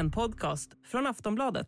En 0.00 0.10
podcast 0.10 0.70
från 0.86 1.06
Aftonbladet. 1.06 1.66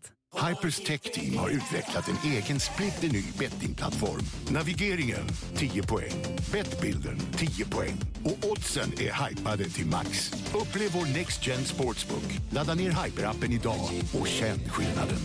Hypers 0.49 0.77
Tech 0.77 1.01
Team 1.01 1.39
har 1.39 1.49
utvecklat 1.49 2.09
en 2.09 2.31
egen 2.31 2.61
splitterny 2.61 3.25
bettingplattform. 3.39 4.21
Navigeringen 4.51 5.27
10 5.55 5.83
poäng, 5.83 6.13
Bettbilden 6.53 7.19
10 7.37 7.65
poäng 7.67 8.01
och 8.25 8.51
oddsen 8.51 8.93
är 8.93 9.29
hypade 9.29 9.65
till 9.65 9.87
max. 9.87 10.33
Upplev 10.55 10.91
vår 10.93 11.19
Next 11.19 11.47
Gen 11.47 11.65
Sportsbook. 11.65 12.39
Ladda 12.51 12.75
ner 12.75 12.91
Hyper-appen 12.91 13.53
idag 13.53 13.91
och 14.21 14.27
känn 14.27 14.59
skillnaden. 14.69 15.19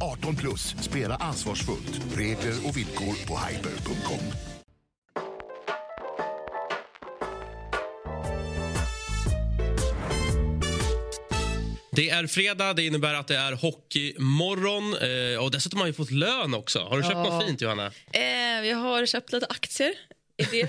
18 0.00 0.36
plus, 0.36 0.76
spela 0.80 1.14
ansvarsfullt. 1.16 2.16
Regler 2.16 2.68
och 2.68 2.76
villkor 2.76 3.26
på 3.28 3.38
hyper.com. 3.38 4.53
Det 11.96 12.10
är 12.10 12.26
fredag, 12.26 12.72
det 12.74 12.86
innebär 12.86 13.14
att 13.14 13.26
det 13.28 13.36
är 13.36 13.52
hockeymorgon. 13.52 14.94
Eh, 15.34 15.44
och 15.44 15.50
dessutom 15.50 15.80
har 15.80 15.86
vi 15.86 15.92
fått 15.92 16.10
lön 16.10 16.54
också. 16.54 16.78
Har 16.78 16.96
du 16.96 17.02
köpt 17.02 17.14
Ja. 17.14 17.22
något 17.22 17.46
fint, 17.46 17.60
Johanna? 17.60 17.92
Eh, 18.12 18.22
jag 18.68 18.76
har 18.76 19.06
köpt 19.06 19.32
lite 19.32 19.46
aktier. 19.46 19.94
Är 20.36 20.46
det... 20.50 20.62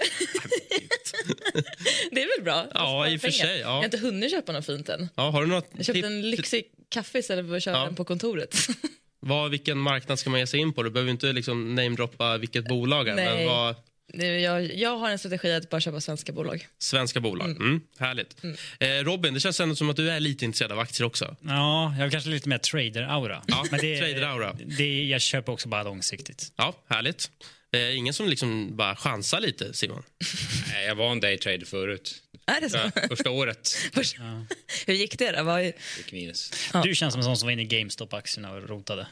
det 2.11 2.21
är 2.23 2.37
väl 2.37 2.43
bra? 2.43 2.67
Ja, 2.73 3.07
i 3.09 3.17
och 3.17 3.21
sig, 3.21 3.59
ja. 3.59 3.67
Jag 3.67 3.67
har 3.69 3.83
inte 3.85 3.97
hunnit 3.97 4.31
köpa 4.31 4.51
något 4.51 4.65
fint 4.65 4.89
än. 4.89 5.09
Ja, 5.15 5.29
har 5.29 5.41
du 5.41 5.47
något 5.47 5.67
Jag 5.77 5.85
köpte 5.85 6.07
en 6.07 6.29
lyxig 6.29 6.63
kaffe 6.89 7.19
istället 7.19 7.47
för 7.47 7.55
att 7.55 7.63
köra 7.63 7.77
Ja. 7.77 7.85
den 7.85 7.95
på 7.95 8.05
kontoret. 8.05 8.55
Vad, 9.19 9.51
vilken 9.51 9.77
marknad 9.77 10.19
ska 10.19 10.29
man 10.29 10.39
ge 10.39 10.47
sig 10.47 10.59
in 10.59 10.73
på? 10.73 10.83
Du 10.83 10.89
behöver 10.89 11.11
inte 11.11 11.33
liksom 11.33 11.75
namedroppa 11.75 12.37
vilket 12.37 12.67
bolag 12.67 13.07
är. 13.07 13.15
Men 13.15 13.25
Nej. 13.35 13.45
vad, 13.45 13.75
jag, 14.13 14.75
jag 14.75 14.97
har 14.97 15.09
en 15.09 15.19
strategi 15.19 15.53
att 15.53 15.69
bara 15.69 15.81
köpa 15.81 16.01
svenska 16.01 16.31
bolag. 16.33 16.67
svenska 16.77 17.19
bolag. 17.19 17.49
Mm. 17.49 17.81
härligt. 17.99 18.35
Eh, 18.79 18.87
Robin, 19.03 19.33
det 19.33 19.39
känns 19.39 19.59
ändå 19.59 19.75
som 19.75 19.89
att 19.89 19.95
du 19.95 20.11
är 20.11 20.19
lite 20.19 20.45
intresserad 20.45 20.71
av 20.71 20.79
aktier 20.79 21.07
också. 21.07 21.35
Ja, 21.41 21.93
jag 21.97 22.03
har 22.05 22.09
kanske 22.09 22.29
lite 22.29 22.49
mer 22.49 22.57
trader-aura. 22.57 23.41
Ja, 23.47 23.65
Men 23.71 23.79
det, 23.79 24.01
trader-aura. 24.01 24.57
Det, 24.77 25.03
jag 25.03 25.21
köper 25.21 25.51
också 25.51 25.69
bara 25.69 25.83
långsiktigt. 25.83 26.53
Ja, 26.55 26.75
härligt. 26.89 27.31
Eh, 27.75 27.97
ingen 27.97 28.13
som 28.13 28.29
liksom 28.29 28.75
bara 28.75 28.95
chansar 28.95 29.39
lite, 29.41 29.73
Simon? 29.73 30.03
Nej, 30.73 30.85
jag 30.85 30.95
var 30.95 31.11
en 31.11 31.19
daytrader 31.19 31.65
förut. 31.65 32.21
Är 32.47 32.61
det 32.61 32.69
så? 32.69 32.77
Ja, 32.77 32.91
Första 33.07 33.29
året 33.29 33.69
Först- 33.93 34.17
Hur 34.87 34.93
gick 34.93 35.17
det 35.19 35.31
då? 35.31 35.43
Vad, 35.43 35.63
gick 35.65 36.11
minus. 36.11 36.51
Ja. 36.73 36.81
Du 36.81 36.95
känns 36.95 37.13
som 37.13 37.19
en 37.19 37.23
sån 37.23 37.37
som 37.37 37.47
var 37.47 37.51
inne 37.51 37.61
i 37.61 37.65
GameStop-aktierna 37.65 38.51
och 38.51 38.69
rotade. 38.69 39.07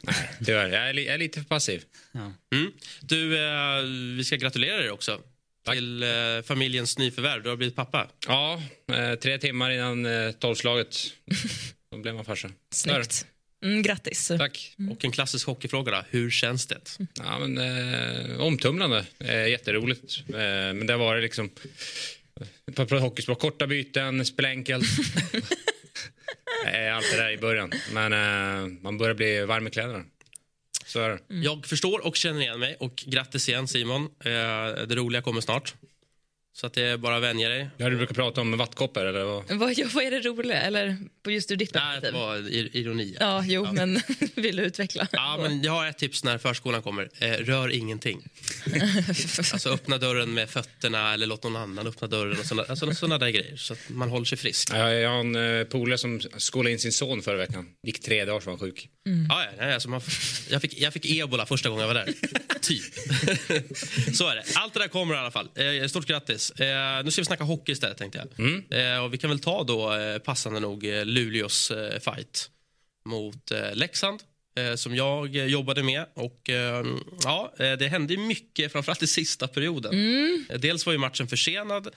Tyvärr, 0.45 0.69
jag 0.69 0.89
är, 0.89 0.93
jag 0.93 1.13
är 1.13 1.17
lite 1.17 1.39
för 1.39 1.47
passiv. 1.47 1.83
Mm. 2.51 2.71
Du, 3.01 3.37
eh, 3.45 3.81
vi 4.17 4.23
ska 4.23 4.35
gratulera 4.35 4.77
dig 4.77 4.91
också. 4.91 5.21
Till 5.71 6.03
eh, 6.03 6.09
familjens 6.45 6.97
nyförvärv. 6.97 7.43
Du 7.43 7.49
har 7.49 7.55
blivit 7.55 7.75
pappa. 7.75 8.09
Ja, 8.27 8.61
eh, 8.93 9.15
tre 9.15 9.37
timmar 9.37 9.71
innan 9.71 10.05
eh, 10.05 10.31
tolvslaget. 10.31 10.95
Då 11.91 11.97
blev 11.97 12.15
man 12.15 12.25
farsa. 12.25 12.49
snyggt. 12.73 13.25
Mm, 13.63 13.81
grattis. 13.81 14.27
Tack. 14.27 14.75
Och 14.91 15.05
en 15.05 15.11
klassisk 15.11 15.47
hockeyfråga 15.47 15.91
då. 15.91 16.03
Hur 16.09 16.29
känns 16.29 16.65
det? 16.65 16.79
Ja, 17.13 17.39
men, 17.39 17.57
eh, 17.57 18.41
omtumlande. 18.41 19.05
Eh, 19.19 19.47
jätteroligt. 19.47 20.23
Eh, 20.27 20.33
men 20.73 20.87
det 20.87 20.93
har 20.93 20.99
varit 20.99 21.23
liksom... 21.23 21.49
På 22.75 22.97
hockeyspråk, 22.97 23.39
korta 23.39 23.67
byten, 23.67 24.25
spela 24.25 24.49
enkelt. 24.49 24.85
eh, 26.65 26.95
allt 26.95 27.11
det 27.11 27.17
där 27.17 27.31
i 27.31 27.37
början. 27.37 27.71
Men 27.93 28.13
eh, 28.13 28.71
man 28.81 28.97
börjar 28.97 29.15
bli 29.15 29.45
varm 29.45 29.67
i 29.67 29.69
kläderna. 29.69 30.03
Så 30.85 30.99
är 30.99 31.09
det. 31.09 31.19
Jag 31.27 31.65
förstår 31.65 32.05
och 32.07 32.15
känner 32.15 32.41
igen 32.41 32.59
mig. 32.59 32.75
Och 32.79 33.03
grattis 33.05 33.49
igen 33.49 33.67
Simon. 33.67 34.03
Eh, 34.03 34.31
det 34.87 34.95
roliga 34.95 35.21
kommer 35.21 35.41
snart. 35.41 35.73
Så 36.55 36.67
att 36.67 36.73
det 36.73 36.81
är 36.81 36.97
bara 36.97 37.15
att 37.15 37.23
vänja 37.23 37.49
dig. 37.49 37.69
Ja, 37.77 37.89
du 37.89 37.95
brukar 37.97 38.13
prata 38.15 38.41
om 38.41 38.57
vattkoppor 38.57 39.05
eller 39.05 39.23
vad? 39.23 39.51
Vad, 39.51 39.77
ja, 39.77 39.87
vad 39.93 40.03
är 40.03 40.11
det 40.11 40.19
roliga? 40.19 40.61
Eller 40.61 40.97
på 41.23 41.31
just 41.31 41.51
ur 41.51 41.55
ditt 41.55 41.73
Nej, 41.73 41.83
det 41.95 42.01
perspektiv? 42.01 42.19
var 42.19 42.37
ir- 42.37 42.69
ironi. 42.73 43.17
Ja, 43.19 43.43
jo, 43.47 43.67
men 43.73 44.01
vill 44.35 44.55
du 44.55 44.63
utveckla? 44.63 45.07
Ja, 45.11 45.37
men 45.41 45.61
jag 45.63 45.71
har 45.71 45.87
ett 45.87 45.97
tips 45.97 46.23
när 46.23 46.37
förskolan 46.37 46.81
kommer. 46.81 47.09
Eh, 47.19 47.31
rör 47.31 47.69
ingenting. 47.69 48.23
alltså 49.53 49.69
öppna 49.69 49.97
dörren 49.97 50.33
med 50.33 50.49
fötterna 50.49 51.13
eller 51.13 51.27
låt 51.27 51.43
någon 51.43 51.55
annan 51.55 51.87
öppna 51.87 52.07
dörren. 52.07 52.39
Och 52.39 52.45
såna, 52.45 52.63
alltså, 52.63 52.93
såna 52.93 53.17
där 53.17 53.29
grejer. 53.29 53.57
Så 53.57 53.73
att 53.73 53.79
man 53.89 54.09
håller 54.09 54.25
sig 54.25 54.37
frisk. 54.37 54.69
Ja, 54.73 54.91
jag 54.91 55.09
har 55.09 55.19
en 55.19 55.35
uh, 55.35 55.63
polare 55.65 55.97
som 55.97 56.21
skolade 56.37 56.71
in 56.71 56.79
sin 56.79 56.91
son 56.91 57.21
förra 57.21 57.37
veckan. 57.37 57.65
Gick 57.87 58.01
tre 58.03 58.25
dagar 58.25 58.39
så 58.39 58.45
var 58.45 58.51
han 58.51 58.59
sjuk. 58.59 58.89
Ja, 59.29 59.43
ja, 59.43 59.49
nej, 59.59 59.73
alltså 59.73 59.89
man, 59.89 60.01
jag, 60.49 60.61
fick, 60.61 60.77
jag 60.81 60.93
fick 60.93 61.05
ebola 61.05 61.45
första 61.45 61.69
gången 61.69 61.87
jag 61.87 61.93
var 61.93 62.05
där. 62.05 62.13
typ. 62.61 62.83
Så 64.15 64.27
är 64.27 64.35
det. 64.35 64.43
Allt 64.55 64.73
det 64.73 64.79
där 64.79 64.87
kommer 64.87 65.15
i 65.15 65.17
alla 65.17 65.31
fall. 65.31 65.49
Eh, 65.55 65.87
stort 65.87 66.05
grattis. 66.05 66.42
Eh, 66.51 67.03
nu 67.03 67.11
ska 67.11 67.21
vi 67.21 67.25
snacka 67.25 67.43
hockey 67.43 67.71
istället 67.71 67.97
tänkte 67.97 68.25
jag. 68.37 68.95
Eh, 68.95 69.03
och 69.03 69.13
vi 69.13 69.17
kan 69.17 69.29
väl 69.29 69.39
ta 69.39 69.63
då 69.63 69.93
eh, 69.93 70.17
passande 70.17 70.59
nog 70.59 70.85
eh, 70.85 71.05
Luleås 71.05 71.71
eh, 71.71 71.99
fight 71.99 72.49
mot 73.05 73.51
eh, 73.51 73.75
Leksand. 73.75 74.19
Eh, 74.55 74.75
som 74.75 74.95
jag 74.95 75.35
jobbade 75.35 75.83
med. 75.83 76.05
Och 76.13 76.49
eh, 76.49 76.85
ja, 77.23 77.53
Det 77.57 77.87
hände 77.87 78.13
ju 78.13 78.19
mycket, 78.19 78.71
framförallt 78.71 79.03
i 79.03 79.07
sista 79.07 79.47
perioden. 79.47 79.93
Eh, 80.49 80.59
Dels 80.59 80.85
var 80.85 80.93
ju 80.93 80.99
matchen 80.99 81.27
försenad 81.27 81.87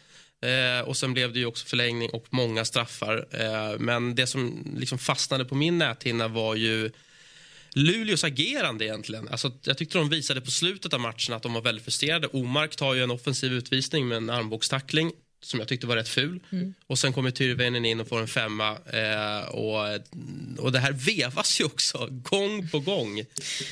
eh, 0.42 0.88
och 0.88 0.96
sen 0.96 1.12
blev 1.14 1.32
det 1.32 1.38
ju 1.38 1.46
också 1.46 1.66
förlängning 1.66 2.10
och 2.10 2.26
många 2.30 2.64
straffar. 2.64 3.26
Eh, 3.30 3.78
men 3.78 4.14
det 4.14 4.26
som 4.26 4.72
liksom 4.78 4.98
fastnade 4.98 5.44
på 5.44 5.54
min 5.54 5.78
näthinna 5.78 6.28
var 6.28 6.54
ju 6.54 6.90
Luleås 7.78 8.24
agerande 8.24 8.84
egentligen. 8.84 9.28
Alltså, 9.28 9.52
jag 9.64 9.78
tyckte 9.78 9.98
de 9.98 10.08
visade 10.08 10.40
på 10.40 10.50
slutet 10.50 10.94
av 10.94 11.00
matchen 11.00 11.34
att 11.34 11.42
de 11.42 11.52
var 11.52 11.62
väldigt 11.62 11.84
frustrerade. 11.84 12.26
Omark 12.26 12.76
tar 12.76 12.94
ju 12.94 13.02
en 13.02 13.10
offensiv 13.10 13.52
utvisning 13.52 14.08
med 14.08 14.16
en 14.16 14.30
armbågstackling 14.30 15.12
som 15.42 15.60
jag 15.60 15.68
tyckte 15.68 15.86
var 15.86 15.96
rätt 15.96 16.08
ful. 16.08 16.40
Mm. 16.52 16.74
Och 16.88 16.98
sen 16.98 17.12
kommer 17.12 17.30
Tyrväinen 17.30 17.84
in 17.84 18.00
och 18.00 18.08
får 18.08 18.20
en 18.20 18.28
femma. 18.28 18.78
Eh, 18.92 19.48
och, 19.48 20.00
och 20.58 20.72
det 20.72 20.78
här 20.78 20.92
vevas 20.92 21.60
ju 21.60 21.64
också 21.64 22.08
gång 22.10 22.68
på 22.68 22.80
gång 22.80 23.24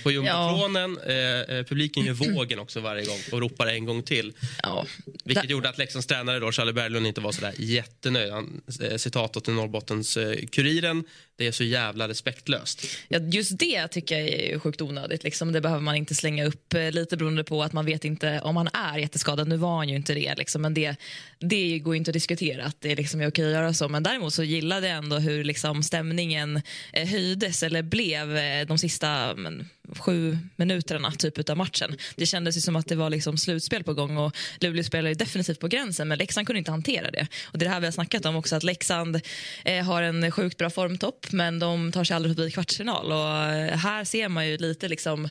på 0.03 0.11
jumbotronen. 0.11 0.99
Eh, 1.07 1.57
eh, 1.57 1.65
publiken 1.65 2.05
gör 2.05 2.13
vågen 2.13 2.59
också 2.59 2.81
varje 2.81 3.05
gång 3.07 3.19
och 3.33 3.41
ropar 3.41 3.67
en 3.67 3.85
gång 3.85 4.03
till. 4.03 4.33
Ja. 4.63 4.87
Vilket 5.25 5.51
gjorde 5.51 5.69
att 5.69 5.79
Leksands 5.79 6.07
tränare 6.07 6.39
då, 6.39 6.53
Charlie 6.53 6.73
Berglund 6.73 7.07
inte 7.07 7.21
var 7.21 7.33
så 7.33 7.41
där 7.41 7.55
jättenöjd. 7.59 8.33
Han, 8.33 8.63
eh, 8.83 8.97
citatet 8.97 9.45
till 9.45 9.55
Norrbottens 9.55 10.17
eh, 10.17 10.37
Kuriren. 10.47 11.05
Det 11.37 11.47
är 11.47 11.53
så 11.53 11.65
jävla 11.65 12.09
respektlöst. 12.09 12.87
Ja, 13.09 13.19
just 13.19 13.59
det 13.59 13.89
tycker 13.89 14.19
jag 14.19 14.29
är 14.29 14.59
sjukt 14.59 14.81
onödigt. 14.81 15.25
Liksom. 15.25 15.53
Det 15.53 15.61
behöver 15.61 15.83
man 15.83 15.95
inte 15.97 16.15
slänga 16.15 16.45
upp 16.45 16.75
eh, 16.75 16.91
lite 16.91 17.17
beroende 17.17 17.45
på 17.45 17.63
att 17.63 17.73
man 17.73 17.87
vet 17.87 18.05
inte 18.05 18.41
om 18.41 18.57
han 18.57 18.69
är 18.69 18.99
jätteskadad. 18.99 19.49
Nu 19.49 19.57
var 19.57 19.77
han 19.77 19.89
ju 19.89 19.97
inte 19.97 20.15
det, 20.15 20.35
liksom. 20.35 20.63
men 20.63 20.75
det, 20.75 20.97
det 21.39 21.79
går 21.79 21.95
ju 21.95 21.99
inte 21.99 22.11
att 22.11 22.13
diskutera 22.13 22.65
att 22.65 22.77
det 22.81 22.95
liksom 23.05 23.21
är 23.21 23.29
okej 23.29 23.47
att 23.47 23.53
göra 23.53 23.75
så. 23.75 23.89
Men 23.89 24.03
däremot 24.03 24.35
så 24.35 24.43
gillade 24.43 24.89
jag 24.89 24.97
ändå 24.97 25.19
hur 25.19 25.45
liksom, 25.45 25.83
stämningen 25.83 26.63
eh, 26.93 27.09
höjdes 27.09 27.63
eller 27.63 27.83
blev 27.83 28.37
eh, 28.37 28.67
de 28.67 28.79
sista 28.79 29.35
men, 29.37 29.69
sju 29.99 30.39
minuterna 30.57 31.11
typ 31.11 31.51
av 31.51 31.57
matchen. 31.57 31.97
Det 32.17 32.27
kändes 32.27 32.57
ju 32.57 32.61
som 32.61 32.77
att 32.77 32.87
det 32.87 32.97
var 32.97 33.11
liksom 33.11 33.39
slutspel 33.39 33.85
på 33.85 33.95
gång 33.95 34.17
och 34.17 34.37
Luleå 34.61 34.85
spelade 34.85 35.09
ju 35.09 35.15
definitivt 35.15 35.61
på 35.61 35.69
gränsen 35.69 36.09
men 36.09 36.19
Leksand 36.19 36.47
kunde 36.47 36.59
inte 36.59 36.71
hantera 36.71 37.11
det. 37.11 37.27
Och 37.45 37.59
det 37.59 37.65
är 37.65 37.69
det 37.69 37.75
här 37.75 37.81
vi 37.81 37.87
har 37.87 37.93
snackat 37.93 38.27
om 38.27 38.37
också 38.37 38.57
att 38.57 38.63
Leksand 38.63 39.21
eh, 39.65 39.85
har 39.85 40.03
en 40.03 40.31
sjukt 40.31 40.59
bra 40.59 40.71
formtopp 40.71 41.27
men 41.33 41.59
de 41.59 41.93
tar 41.93 42.05
sig 42.05 42.17
aldrig 42.17 42.37
förbi 42.37 42.51
kvartsfinal 42.51 43.13
och 43.13 43.55
eh, 43.55 43.77
här 43.77 44.05
ser 44.05 44.29
man 44.29 44.49
ju 44.49 44.57
lite 44.57 44.89
liksom 44.89 45.29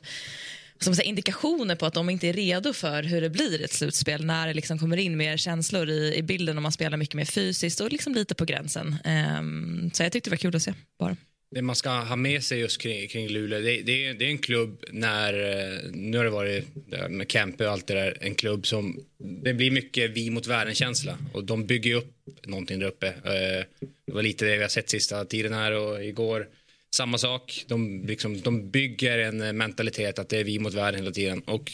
som 0.84 0.94
säger, 0.94 1.08
indikationer 1.08 1.76
på 1.76 1.86
att 1.86 1.94
de 1.94 2.10
inte 2.10 2.28
är 2.28 2.32
redo 2.32 2.72
för 2.72 3.02
hur 3.02 3.20
det 3.20 3.30
blir 3.30 3.62
ett 3.62 3.72
slutspel 3.72 4.24
när 4.24 4.46
det 4.46 4.54
liksom 4.54 4.78
kommer 4.78 4.96
in 4.96 5.16
mer 5.16 5.36
känslor 5.36 5.88
i, 5.88 6.14
i 6.16 6.22
bilden 6.22 6.56
och 6.56 6.62
man 6.62 6.72
spelar 6.72 6.96
mycket 6.96 7.14
mer 7.14 7.24
fysiskt 7.24 7.80
och 7.80 7.92
liksom 7.92 8.14
lite 8.14 8.34
på 8.34 8.44
gränsen. 8.44 8.96
Um, 9.38 9.90
så 9.94 10.02
jag 10.02 10.12
tyckte 10.12 10.30
det 10.30 10.32
var 10.32 10.38
kul 10.38 10.56
att 10.56 10.62
se. 10.62 10.74
Bara. 10.98 11.16
Det 11.54 11.62
man 11.62 11.76
ska 11.76 11.90
ha 11.90 12.16
med 12.16 12.44
sig 12.44 12.58
just 12.58 12.80
kring, 12.80 13.08
kring 13.08 13.28
Luleå, 13.28 13.60
det, 13.60 13.82
det, 13.82 14.06
är, 14.06 14.14
det 14.14 14.24
är 14.24 14.28
en 14.28 14.38
klubb 14.38 14.84
när, 14.90 15.32
eh, 15.34 15.90
nu 15.92 16.16
har 16.16 16.24
det 16.24 16.30
varit 16.30 16.64
med 17.08 17.30
Kempe 17.30 17.66
och 17.66 17.72
allt 17.72 17.86
det 17.86 17.94
där, 17.94 18.18
en 18.20 18.34
klubb 18.34 18.66
som, 18.66 19.00
det 19.18 19.54
blir 19.54 19.70
mycket 19.70 20.10
vi 20.10 20.30
mot 20.30 20.46
världen-känsla 20.46 21.18
och 21.32 21.44
de 21.44 21.66
bygger 21.66 21.94
upp 21.94 22.12
någonting 22.46 22.78
där 22.78 22.86
uppe. 22.86 23.06
Eh, 23.06 23.84
det 24.06 24.12
var 24.12 24.22
lite 24.22 24.44
det 24.44 24.56
vi 24.56 24.62
har 24.62 24.68
sett 24.68 24.90
sista 24.90 25.24
tiden 25.24 25.52
här 25.52 25.72
och 25.72 26.04
igår. 26.04 26.46
Samma 26.94 27.18
sak, 27.18 27.64
de, 27.68 28.06
liksom, 28.06 28.40
de 28.40 28.70
bygger 28.70 29.18
en 29.18 29.42
eh, 29.42 29.52
mentalitet 29.52 30.18
att 30.18 30.28
det 30.28 30.38
är 30.38 30.44
vi 30.44 30.58
mot 30.58 30.74
världen 30.74 31.00
hela 31.00 31.12
tiden 31.12 31.40
och 31.40 31.72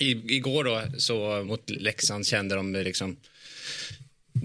i, 0.00 0.10
igår 0.36 0.64
då 0.64 0.82
så 0.98 1.44
mot 1.44 1.70
Leksand 1.70 2.26
kände 2.26 2.54
de 2.54 2.72
liksom 2.72 3.16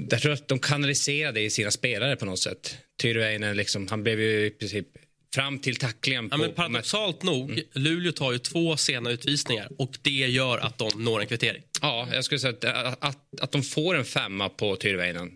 jag 0.09 0.21
tror 0.21 0.31
att 0.31 0.47
de 0.47 0.59
kanaliserade 0.59 1.41
i 1.41 1.49
sina 1.49 1.71
spelare 1.71 2.15
på 2.15 2.25
något 2.25 2.39
sätt. 2.39 2.77
Tyrväinen 3.01 3.57
liksom, 3.57 3.87
han 3.87 4.03
blev 4.03 4.19
ju 4.19 4.45
i 4.45 4.49
princip 4.49 4.87
fram 5.35 5.59
till 5.59 5.75
tacklingen. 5.75 6.27
Ja, 6.31 6.37
på, 6.37 6.43
men 6.43 6.53
paradoxalt 6.53 7.23
nog, 7.23 7.61
Luleå 7.73 8.11
tar 8.11 8.31
ju 8.31 8.37
två 8.37 8.77
sena 8.77 9.11
utvisningar 9.11 9.67
och 9.77 9.97
det 10.01 10.11
gör 10.11 10.57
att 10.57 10.77
de 10.77 11.03
når 11.03 11.21
en 11.21 11.27
kvittering. 11.27 11.63
Ja, 11.81 12.07
jag 12.13 12.25
skulle 12.25 12.39
säga 12.39 12.53
att, 12.53 12.65
att, 12.65 13.03
att, 13.03 13.41
att 13.41 13.51
de 13.51 13.63
får 13.63 13.95
en 13.95 14.05
femma 14.05 14.49
på 14.49 14.75
Tyrväinen 14.75 15.31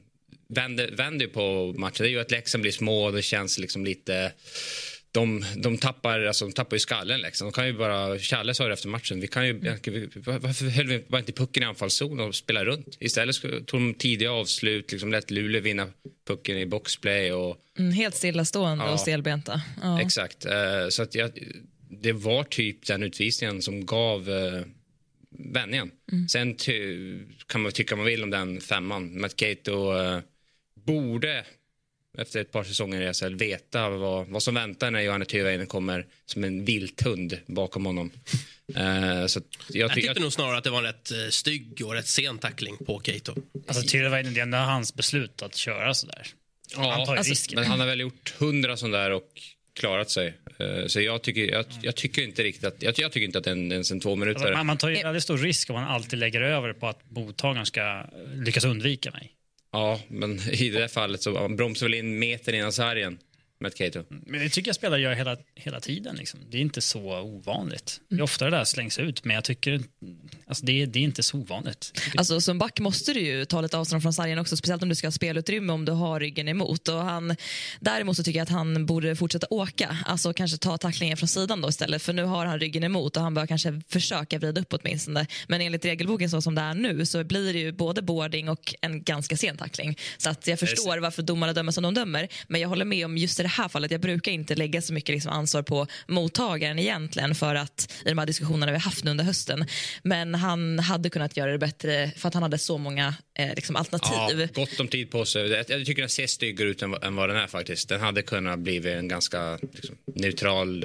vänder, 0.49 0.91
vänder 0.91 1.27
på 1.27 1.73
matchen. 1.77 2.03
Det 2.03 2.09
gör 2.09 2.21
att 2.21 2.31
Leksand 2.31 2.61
blir 2.61 2.71
små 2.71 3.03
och 3.05 3.13
det 3.13 3.21
känns 3.21 3.59
liksom 3.59 3.85
lite... 3.85 4.33
De, 5.11 5.45
de, 5.55 5.77
tappar, 5.77 6.19
alltså, 6.19 6.45
de 6.45 6.51
tappar 6.51 6.75
ju 6.75 6.79
skallen. 6.79 7.21
Liksom. 7.21 7.45
De 7.47 7.51
kan 7.53 7.67
ju 7.67 7.73
bara, 7.73 8.19
Challe 8.19 8.53
sa 8.53 8.67
det 8.67 8.73
efter 8.73 8.87
matchen, 8.87 9.19
vi 9.21 9.27
kan 9.27 9.47
ju, 9.47 9.53
varför 10.25 10.65
höll 10.69 10.87
vi 10.87 11.03
bara 11.07 11.19
inte 11.19 11.31
pucken 11.31 11.63
i 11.63 11.65
anfallszon 11.65 12.19
och 12.19 12.35
spela 12.35 12.65
runt? 12.65 12.97
Istället 12.99 13.41
tog 13.41 13.65
de 13.81 13.93
tidiga 13.93 14.31
avslut, 14.31 14.91
liksom, 14.91 15.11
lät 15.11 15.31
Luleå 15.31 15.61
vinna 15.61 15.87
pucken 16.27 16.57
i 16.57 16.65
boxplay 16.65 17.33
och 17.33 17.57
Mm, 17.79 17.91
helt 17.91 18.15
stillastående 18.15 18.85
Ja. 18.85 18.91
och 18.91 18.99
stelbenta. 18.99 19.61
Ja. 19.81 20.01
Exakt. 20.01 20.45
Eh, 20.45 20.87
så 20.89 21.03
att 21.03 21.15
jag, 21.15 21.31
det 22.01 22.11
var 22.11 22.43
typ 22.43 22.85
den 22.85 23.03
utvisningen 23.03 23.61
som 23.61 23.85
gav 23.85 24.29
eh, 24.29 24.61
vändningen. 25.53 25.91
Sen 26.29 26.55
ty, 26.55 26.97
kan 27.47 27.61
man 27.61 27.71
tycka 27.71 27.95
vad 27.95 27.99
man 27.99 28.05
vill 28.11 28.23
om 28.23 28.29
den 28.29 28.61
femman. 28.61 29.21
Matt 29.21 29.35
Cato 29.35 29.97
eh, 29.97 30.19
borde 30.87 31.45
efter 32.17 32.41
ett 32.41 32.51
par 32.51 32.63
säsonger 32.63 33.01
i 33.09 33.13
SHL 33.13 33.35
veta 33.35 33.89
vad, 33.89 34.27
vad 34.27 34.43
som 34.43 34.55
väntar 34.55 34.91
när 34.91 35.01
Johanne 35.01 35.25
Tyväinen 35.25 35.67
kommer 35.67 36.05
som 36.25 36.43
en 36.43 36.65
vilthund 36.65 37.37
bakom 37.47 37.85
honom. 37.85 38.11
Eh, 38.75 39.25
så 39.25 39.41
jag, 39.69 39.83
Jag 39.83 39.95
ty- 39.95 40.01
tyckte 40.01 40.19
nog 40.19 40.33
snarare 40.33 40.57
att 40.57 40.63
det 40.63 40.69
var 40.69 40.77
en 40.77 40.83
rätt 40.83 41.11
eh, 41.11 41.17
stygg 41.29 41.81
och 41.85 41.93
rätt 41.93 42.07
sen 42.07 42.39
tackling 42.39 42.77
på 42.85 43.01
Keito. 43.03 43.35
Alltså, 43.67 43.83
Tyrväinen, 43.87 44.33
det 44.33 44.39
är 44.39 44.43
ändå 44.43 44.57
hans 44.57 44.95
beslut 44.95 45.41
att 45.41 45.55
köra 45.55 45.93
sådär. 45.93 46.27
Han 46.75 47.05
tar 47.05 47.13
ju 47.13 47.17
alltså, 47.17 47.31
risken. 47.31 47.59
Men 47.59 47.69
han 47.69 47.79
har 47.79 47.87
väl 47.87 47.99
gjort 47.99 48.33
hundra 48.39 48.77
sån 48.77 48.91
där 48.91 49.11
och 49.11 49.41
klarat 49.79 50.09
sig. 50.09 50.33
Eh, 50.59 50.85
så 50.87 51.01
jag 51.01 51.21
tycker, 51.21 51.51
jag, 51.51 51.65
jag 51.81 51.95
tycker 51.95 52.21
inte 52.21 52.43
riktigt 52.43 52.63
att, 52.63 52.81
jag, 52.83 52.93
jag 52.99 53.11
tycker 53.11 53.25
inte 53.25 53.37
att 53.37 53.43
det 53.43 53.49
är 53.49 53.55
en- 53.55 53.71
ens 53.71 53.91
en 53.91 53.99
två 53.99 54.15
minuter. 54.15 54.39
Alltså, 54.41 54.53
man, 54.57 54.65
man 54.65 54.77
tar 54.77 54.89
ju 54.89 54.95
väldigt 55.03 55.23
stor 55.23 55.37
risk 55.37 55.69
om 55.69 55.73
man 55.73 55.83
alltid 55.83 56.19
lägger 56.19 56.41
över 56.41 56.73
på 56.73 56.87
att 56.87 56.99
mottagaren 57.11 57.65
ska 57.65 58.05
lyckas 58.33 58.65
undvika 58.65 59.11
mig. 59.11 59.33
Ja, 59.77 59.99
men 60.07 60.39
i 60.51 60.69
det 60.69 60.79
här 60.79 60.87
fallet 60.87 61.21
så 61.21 61.39
han 61.39 61.55
bromsar 61.55 61.85
väl 61.85 61.93
in 61.93 62.19
meter 62.19 62.53
innan 62.53 62.71
sargen, 62.71 63.17
Matt 63.59 63.75
Cato. 63.75 64.03
Men 64.09 64.39
det 64.39 64.49
tycker 64.49 64.69
jag 64.69 64.75
spelare 64.75 65.01
gör 65.01 65.13
hela, 65.13 65.37
hela 65.55 65.79
tiden. 65.79 66.15
Liksom. 66.15 66.39
Det 66.49 66.57
är 66.57 66.61
inte 66.61 66.81
så 66.81 67.19
ovanligt. 67.21 68.01
Det 68.09 68.15
är 68.15 68.21
ofta 68.21 68.45
det 68.45 68.51
där 68.51 68.63
slängs 68.63 68.99
ut, 68.99 69.23
men 69.25 69.35
jag 69.35 69.43
tycker 69.43 69.81
alltså 70.45 70.65
det, 70.65 70.81
är- 70.81 70.87
det 70.87 70.99
är 70.99 71.03
inte 71.03 71.23
så 71.23 71.37
ovanligt. 71.37 72.01
Alltså, 72.17 72.41
som 72.41 72.57
back 72.59 72.79
måste 72.79 73.13
du 73.13 73.19
ju 73.19 73.45
ta 73.45 73.61
lite 73.61 73.77
avstånd 73.77 74.01
från 74.01 74.13
sargen 74.13 74.39
också, 74.39 74.57
speciellt 74.57 74.83
om 74.83 74.89
du 74.89 74.95
ska 74.95 75.07
ha 75.07 75.11
spelutrymme 75.11 75.73
om 75.73 75.85
du 75.85 75.91
har 75.91 76.19
ryggen 76.19 76.47
emot. 76.47 76.87
Och 76.87 76.95
han, 76.99 77.35
däremot 77.79 78.17
så 78.17 78.23
tycker 78.23 78.39
jag 78.39 78.43
att 78.43 78.49
han 78.49 78.85
borde 78.85 79.15
fortsätta 79.15 79.47
åka, 79.49 79.97
alltså 80.05 80.33
kanske 80.33 80.57
ta 80.57 80.77
tacklingen 80.77 81.17
från 81.17 81.27
sidan 81.27 81.61
då 81.61 81.69
istället, 81.69 82.01
för 82.01 82.13
nu 82.13 82.23
har 82.23 82.45
han 82.45 82.59
ryggen 82.59 82.83
emot 82.83 83.17
och 83.17 83.23
han 83.23 83.33
bör 83.33 83.47
kanske 83.47 83.81
försöka 83.89 84.39
vrida 84.39 84.61
upp 84.61 84.73
åtminstone. 84.73 85.27
Men 85.47 85.61
enligt 85.61 85.85
regelboken 85.85 86.29
så 86.29 86.41
som 86.41 86.55
det 86.55 86.61
är 86.61 86.73
nu 86.73 87.05
så 87.05 87.23
blir 87.23 87.53
det 87.53 87.59
ju 87.59 87.71
både 87.71 88.01
boarding 88.01 88.49
och 88.49 88.75
en 88.81 89.03
ganska 89.03 89.37
sen 89.37 89.57
tackling. 89.57 89.97
Så 90.17 90.29
att 90.29 90.47
jag 90.47 90.59
förstår 90.59 90.97
varför 90.97 91.21
domarna 91.23 91.53
dömer 91.53 91.71
som 91.71 91.83
de 91.83 91.93
dömer, 91.93 92.27
men 92.47 92.61
jag 92.61 92.69
håller 92.69 92.85
med 92.85 93.05
om 93.05 93.17
just 93.17 93.39
i 93.39 93.46
det 93.47 93.61
här 93.61 93.69
fallet, 93.69 93.91
jag 93.91 94.01
brukar 94.01 94.31
inte 94.31 94.55
lägga 94.55 94.81
så 94.81 94.93
mycket 94.93 95.13
liksom 95.15 95.31
ansvar 95.31 95.61
på 95.61 95.87
mottagaren 96.07 96.79
egentligen 96.79 97.35
för 97.35 97.55
att 97.55 97.93
i 98.05 98.09
de 98.09 98.17
här 98.17 98.25
diskussionerna 98.25 98.71
vi 98.71 98.77
haft 98.77 99.03
nu 99.03 99.11
under 99.11 99.23
hösten. 99.23 99.65
Men 100.03 100.35
han 100.35 100.79
hade 100.79 101.09
kunnat 101.09 101.37
göra 101.37 101.51
det 101.51 101.57
bättre 101.57 102.11
för 102.17 102.27
att 102.27 102.33
han 102.33 102.43
hade 102.43 102.57
så 102.57 102.77
många 102.77 103.15
eh, 103.39 103.55
liksom 103.55 103.75
alternativ. 103.75 104.39
Ja, 104.41 104.47
gott 104.61 104.79
om 104.79 104.87
tid 104.87 105.11
på 105.11 105.25
sig. 105.25 105.47
Jag 105.49 105.65
jag 105.69 105.85
tycker 105.85 106.01
den 106.01 106.09
ser 106.09 106.27
styggare 106.27 106.69
ut 106.69 106.81
än, 106.81 106.91
vad- 106.91 107.03
än 107.03 107.15
vad 107.15 107.29
den 107.29 107.37
är 107.37 107.47
faktiskt. 107.47 107.89
Den 107.89 107.99
hade 108.01 108.21
kunnat 108.21 108.59
bli 108.59 108.91
en 108.93 109.07
ganska 109.07 109.57
liksom, 109.73 109.95
neutral 110.15 110.83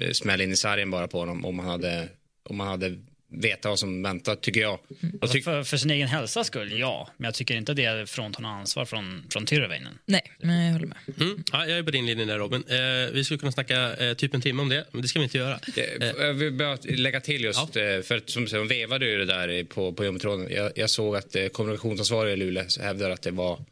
eh, 0.00 0.10
smäll 0.12 0.40
in 0.40 0.52
i 0.52 0.56
sargen 0.56 0.90
bara 0.90 1.08
på 1.08 1.18
honom 1.18 1.44
om 1.44 1.58
han 1.58 1.68
hade, 1.68 2.08
om 2.48 2.56
man 2.56 2.66
hade 2.68 2.96
vetat 3.28 3.64
vad 3.64 3.78
som 3.78 4.02
väntar, 4.02 4.36
tycker 4.36 4.60
jag. 4.60 4.78
jag 5.00 5.10
Alltså 5.20 5.38
för, 5.40 5.62
för 5.62 5.76
sin 5.76 5.90
egen 5.90 6.08
hälsas 6.08 6.46
skull, 6.46 6.78
ja. 6.78 7.08
Men 7.16 7.24
jag 7.24 7.34
tycker 7.34 7.56
inte 7.56 7.74
det 7.74 7.84
är 7.84 8.06
fråntar 8.06 8.42
något 8.42 8.48
ansvar 8.48 8.84
från, 8.84 9.24
från 9.30 9.46
Tyrväinen. 9.46 9.98
Nej, 10.06 10.32
men 10.40 10.64
jag 10.64 10.72
håller 10.72 10.86
med. 10.86 10.98
Mm. 11.20 11.44
Ja, 11.52 11.66
jag 11.66 11.78
är 11.78 11.82
på 11.82 11.90
din 11.90 12.06
linje 12.06 12.24
där 12.24 12.38
Robin. 12.38 12.64
Eh, 12.68 13.12
vi 13.12 13.24
skulle 13.24 13.38
kunna 13.38 13.52
snacka 13.52 13.96
eh, 13.96 14.14
typ 14.14 14.34
en 14.34 14.40
timme 14.40 14.62
om 14.62 14.68
det, 14.68 14.86
men 14.92 15.02
det 15.02 15.08
ska 15.08 15.18
vi 15.18 15.22
inte 15.24 15.38
göra. 15.38 15.60
Eh, 15.76 16.06
Jag 16.18 16.34
vill 16.34 16.52
bara 16.52 16.78
lägga 16.84 17.20
till 17.20 17.44
just, 17.44 17.76
eh, 17.76 18.00
för 18.02 18.16
att 18.16 18.30
som 18.30 18.42
du 18.42 18.48
säger, 18.48 18.64
de 18.64 18.68
vevade 18.68 19.06
ju 19.06 19.18
det 19.18 19.24
där 19.24 19.64
på, 19.64 19.92
på 19.92 20.04
jumbotråden. 20.04 20.48
Jag, 20.54 20.72
jag 20.76 20.90
såg 20.90 21.16
att 21.16 21.36
eh, 21.36 21.46
kommunikationsansvariga 21.46 22.32
i 22.32 22.36
Luleå 22.36 22.64
hävdar 22.80 23.10
att 23.10 23.22
det 23.22 23.30
var, 23.30 23.64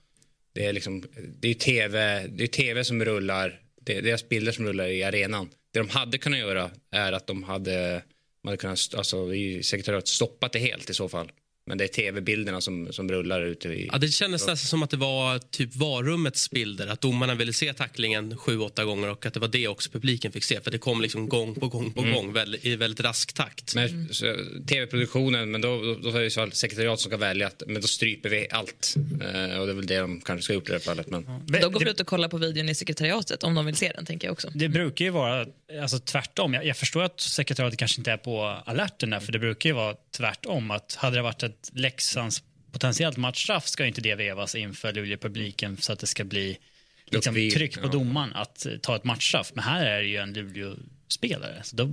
det 0.55 0.67
är 0.67 0.73
liksom, 0.73 1.05
det 1.41 1.49
är 1.49 1.55
tv, 1.55 2.27
det 2.29 2.45
är 2.45 2.49
tv 2.49 2.85
som 2.85 3.05
rullar, 3.05 3.61
det 3.81 3.97
är 3.97 4.03
deras 4.03 4.29
bilder 4.29 4.53
som 4.53 4.67
rullar 4.67 4.87
i 4.89 5.03
arenan. 5.03 5.49
Det 5.73 5.79
de 5.79 5.89
hade 5.89 6.19
kunnat 6.19 6.39
göra 6.39 6.71
är 6.93 7.13
att 7.13 7.27
de 7.27 7.43
hade, 7.43 8.03
man 8.45 8.53
hade 8.53 8.57
kunnat, 8.57 8.95
alltså 8.97 9.35
i 9.35 9.63
sekretariatet 9.63 10.09
stoppat 10.09 10.53
det 10.53 10.59
helt 10.59 10.91
i 10.91 10.95
så 10.95 11.09
fall. 11.09 11.33
Men 11.67 11.79
det 11.79 11.85
är 11.85 11.89
tv-bilderna 11.89 12.61
som, 12.61 12.93
som 12.93 13.11
rullar 13.11 13.43
ute 13.43 13.69
i... 13.69 13.89
Ja, 13.93 13.99
det 13.99 14.09
kändes 14.09 14.47
nästan 14.47 14.57
som 14.57 14.83
att 14.83 14.91
det 14.91 14.97
var 14.97 15.39
typ 15.39 15.77
varrummets 15.77 16.51
bilder. 16.51 16.87
Att 16.87 17.01
domarna 17.01 17.35
ville 17.35 17.53
se 17.53 17.73
tacklingen 17.73 18.37
sju, 18.37 18.59
åtta 18.59 18.85
gånger 18.85 19.11
och 19.11 19.27
att 19.27 19.35
det 19.35 19.41
var 19.41 19.49
det 19.49 19.69
också 19.69 19.91
publiken 19.91 20.33
fick 20.33 20.45
se. 20.45 20.61
För 20.61 20.71
det 20.71 20.79
kom 20.79 21.01
liksom 21.01 21.29
gång 21.29 21.55
på 21.55 21.69
gång 21.69 21.93
på 21.93 22.03
gång 22.03 22.33
väldigt, 22.33 22.67
i 22.67 22.77
väldigt 22.77 23.01
rask 23.01 23.33
takt. 23.33 23.75
Men, 23.75 24.09
tv-produktionen, 24.69 25.51
men 25.51 25.61
då, 25.61 25.83
då, 25.83 25.95
då 25.95 26.19
är 26.19 26.23
det 26.23 26.31
så 26.31 26.41
att 26.41 26.55
sekretariat 26.55 27.01
som 27.01 27.11
ska 27.11 27.17
välja 27.17 27.47
att 27.47 27.63
men 27.67 27.83
då 27.83 27.89
stryper 27.89 28.29
vi 28.29 28.47
allt. 28.51 28.95
Eh, 28.97 29.59
och 29.59 29.67
det 29.67 29.73
är 29.73 29.77
väl 29.77 29.87
det 29.87 29.99
de 29.99 30.21
kanske 30.21 30.45
ska 30.45 30.53
ha 30.53 30.55
gjort 30.55 30.69
i 30.69 30.73
det 30.73 30.79
här 30.79 30.81
fallet. 30.81 31.11
Men... 31.11 31.25
Det, 31.47 31.59
De 31.59 31.73
går 31.73 31.85
det, 31.85 31.91
ut 31.91 32.01
och 32.01 32.07
kollar 32.07 32.29
på 32.29 32.39
videon 32.39 32.69
i 32.69 32.75
sekretariatet 32.75 33.43
om 33.43 33.55
de 33.55 33.67
vill 33.67 33.77
se 33.77 33.93
den, 33.97 34.07
tänker 34.07 34.27
jag 34.27 34.33
också. 34.33 34.51
det 34.55 34.69
brukar 34.69 35.05
ju 35.05 35.11
vara 35.11 35.47
alltså, 35.83 35.99
tvärtom. 35.99 36.55
Jag, 36.55 36.65
jag 36.67 36.77
förstår 36.77 37.03
att 37.03 37.21
sekretariatet 37.21 37.79
kanske 37.79 38.01
inte 38.01 38.13
är 38.13 38.17
på 38.17 38.43
alerten 38.65 39.11
där, 39.11 39.21
för 39.21 39.33
det 39.33 39.39
brukar 39.39 39.71
ju 39.71 39.75
vara 39.75 39.95
tvärtom. 40.17 40.71
Att 40.71 40.95
hade 40.95 41.17
det 41.17 41.23
varit 41.23 41.43
ett 41.43 41.54
Leksands 41.73 42.43
potentiellt 42.73 43.17
matchstraff 43.17 43.67
ska 43.67 43.87
inte 43.87 44.01
det 44.01 44.15
vevas 44.15 44.55
inför 44.55 44.93
Luleå-publiken 44.93 45.77
så 45.77 45.93
att 45.93 45.99
det 45.99 46.07
ska 46.07 46.25
bli 46.25 46.59
liksom, 47.11 47.35
tryck 47.35 47.75
på 47.75 47.87
ja. 47.87 47.91
domaren 47.93 48.33
att 48.35 48.67
eh, 48.67 48.73
ta 48.77 48.97
ett 48.97 49.05
matchstraff. 49.05 49.53
Men 49.55 49.65
här 49.65 49.87
är 49.87 50.01
det 50.01 50.07
ju 50.09 50.17
en 50.17 50.33
Luleå-spelare, 50.33 51.61
så 51.65 51.77
då 51.77 51.85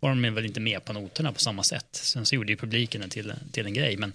var 0.00 0.10
de 0.10 0.34
väl 0.34 0.44
inte 0.44 0.60
med 0.60 0.84
på 0.84 0.92
noterna 0.92 1.32
på 1.32 1.40
samma 1.40 1.62
sätt. 1.62 1.86
Sen 1.92 2.26
så 2.26 2.34
gjorde 2.34 2.52
ju 2.52 2.56
publiken 2.56 3.00
det 3.00 3.08
till, 3.08 3.32
till 3.52 3.66
en 3.66 3.74
grej, 3.74 3.96
men 3.96 4.12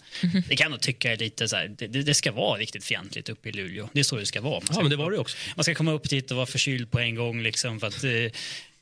det 0.50 0.56
kan 0.56 0.72
nog 0.72 0.81
tycka 0.81 1.12
är 1.12 1.18
lite 1.18 1.48
så 1.48 1.56
här, 1.56 1.68
det, 1.78 1.88
det 1.88 2.13
ska 2.13 2.31
vara 2.31 2.60
riktigt 2.60 2.84
fientligt 2.84 3.30
uppe 3.30 3.50
i 3.50 3.52
Luleå. 3.52 3.90
Det 3.94 4.00
är 4.00 4.04
så 4.04 4.16
det 4.16 4.25
ska 4.25 4.42
vara. 4.42 4.54
Man 4.54 4.62
Ja, 4.68 4.74
ska 4.74 4.81
men 4.81 4.90
det 4.92 4.98
var 4.98 5.12
det 5.12 5.18
också. 5.18 5.38
man 5.56 5.63
ska 5.63 5.75
komma 5.75 5.92
upp 5.92 6.10
dit 6.10 6.31
och 6.31 6.38
vara 6.38 6.46
förkyld 6.46 6.92
på 6.92 7.00
en 7.00 7.16
gång. 7.16 7.42
Liksom, 7.42 7.80
för 7.80 7.88
att, 7.88 8.04
eh, 8.04 8.12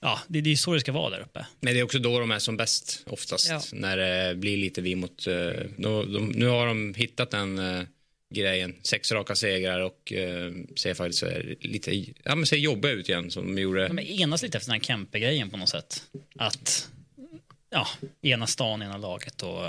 ja, 0.03 0.19
det, 0.27 0.41
det 0.41 0.51
är 0.51 0.55
så 0.55 0.73
det 0.73 0.79
ska 0.79 0.91
vara 0.91 1.09
där 1.09 1.19
uppe. 1.19 1.45
Men 1.59 1.73
det 1.73 1.79
är 1.79 1.83
också 1.83 2.00
då 2.00 2.19
de 2.19 2.31
är 2.31 2.39
som 2.39 2.57
bäst 2.57 3.03
oftast. 3.05 3.50
Ja. 3.50 3.61
När 3.71 3.97
det 3.97 4.35
blir 4.35 4.57
lite 4.57 4.81
vi 4.81 4.95
mot... 4.95 5.27
eh, 5.27 5.33
då, 5.77 6.03
de, 6.03 6.27
nu 6.27 6.45
har 6.45 6.67
de 6.67 6.94
hittat 6.94 7.31
den 7.31 7.59
eh, 7.59 7.83
grejen. 8.33 8.75
Sex 8.83 9.11
raka 9.11 9.35
segrar 9.35 9.79
och 9.79 10.13
eh, 10.13 10.51
ser 10.75 10.94
faktiskt 10.94 11.19
så 11.19 11.27
lite 11.59 11.95
ja, 12.23 12.35
men 12.35 12.45
ser 12.45 12.57
jobbiga 12.57 12.91
ut 12.91 13.09
igen 13.09 13.31
som 13.31 13.55
de 13.55 13.61
gjorde. 13.61 13.88
De 13.88 14.00
enas 14.00 14.44
lite 14.44 14.57
efter 14.57 14.71
den 14.71 14.79
här 14.79 14.85
Kempe-grejen 14.85 15.50
på 15.50 15.57
något 15.57 15.69
sätt. 15.69 16.03
Att 16.35 16.89
ja, 17.69 17.88
ena 18.21 18.47
stan, 18.47 18.81
ena 18.81 18.97
laget 18.97 19.44
och 19.44 19.63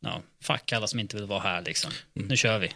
ja, 0.00 0.22
fuck 0.42 0.72
alla 0.72 0.86
som 0.86 1.00
inte 1.00 1.16
vill 1.16 1.26
vara 1.26 1.40
här. 1.40 1.62
Liksom. 1.62 1.90
Nu 2.14 2.36
kör 2.36 2.58
vi. 2.58 2.70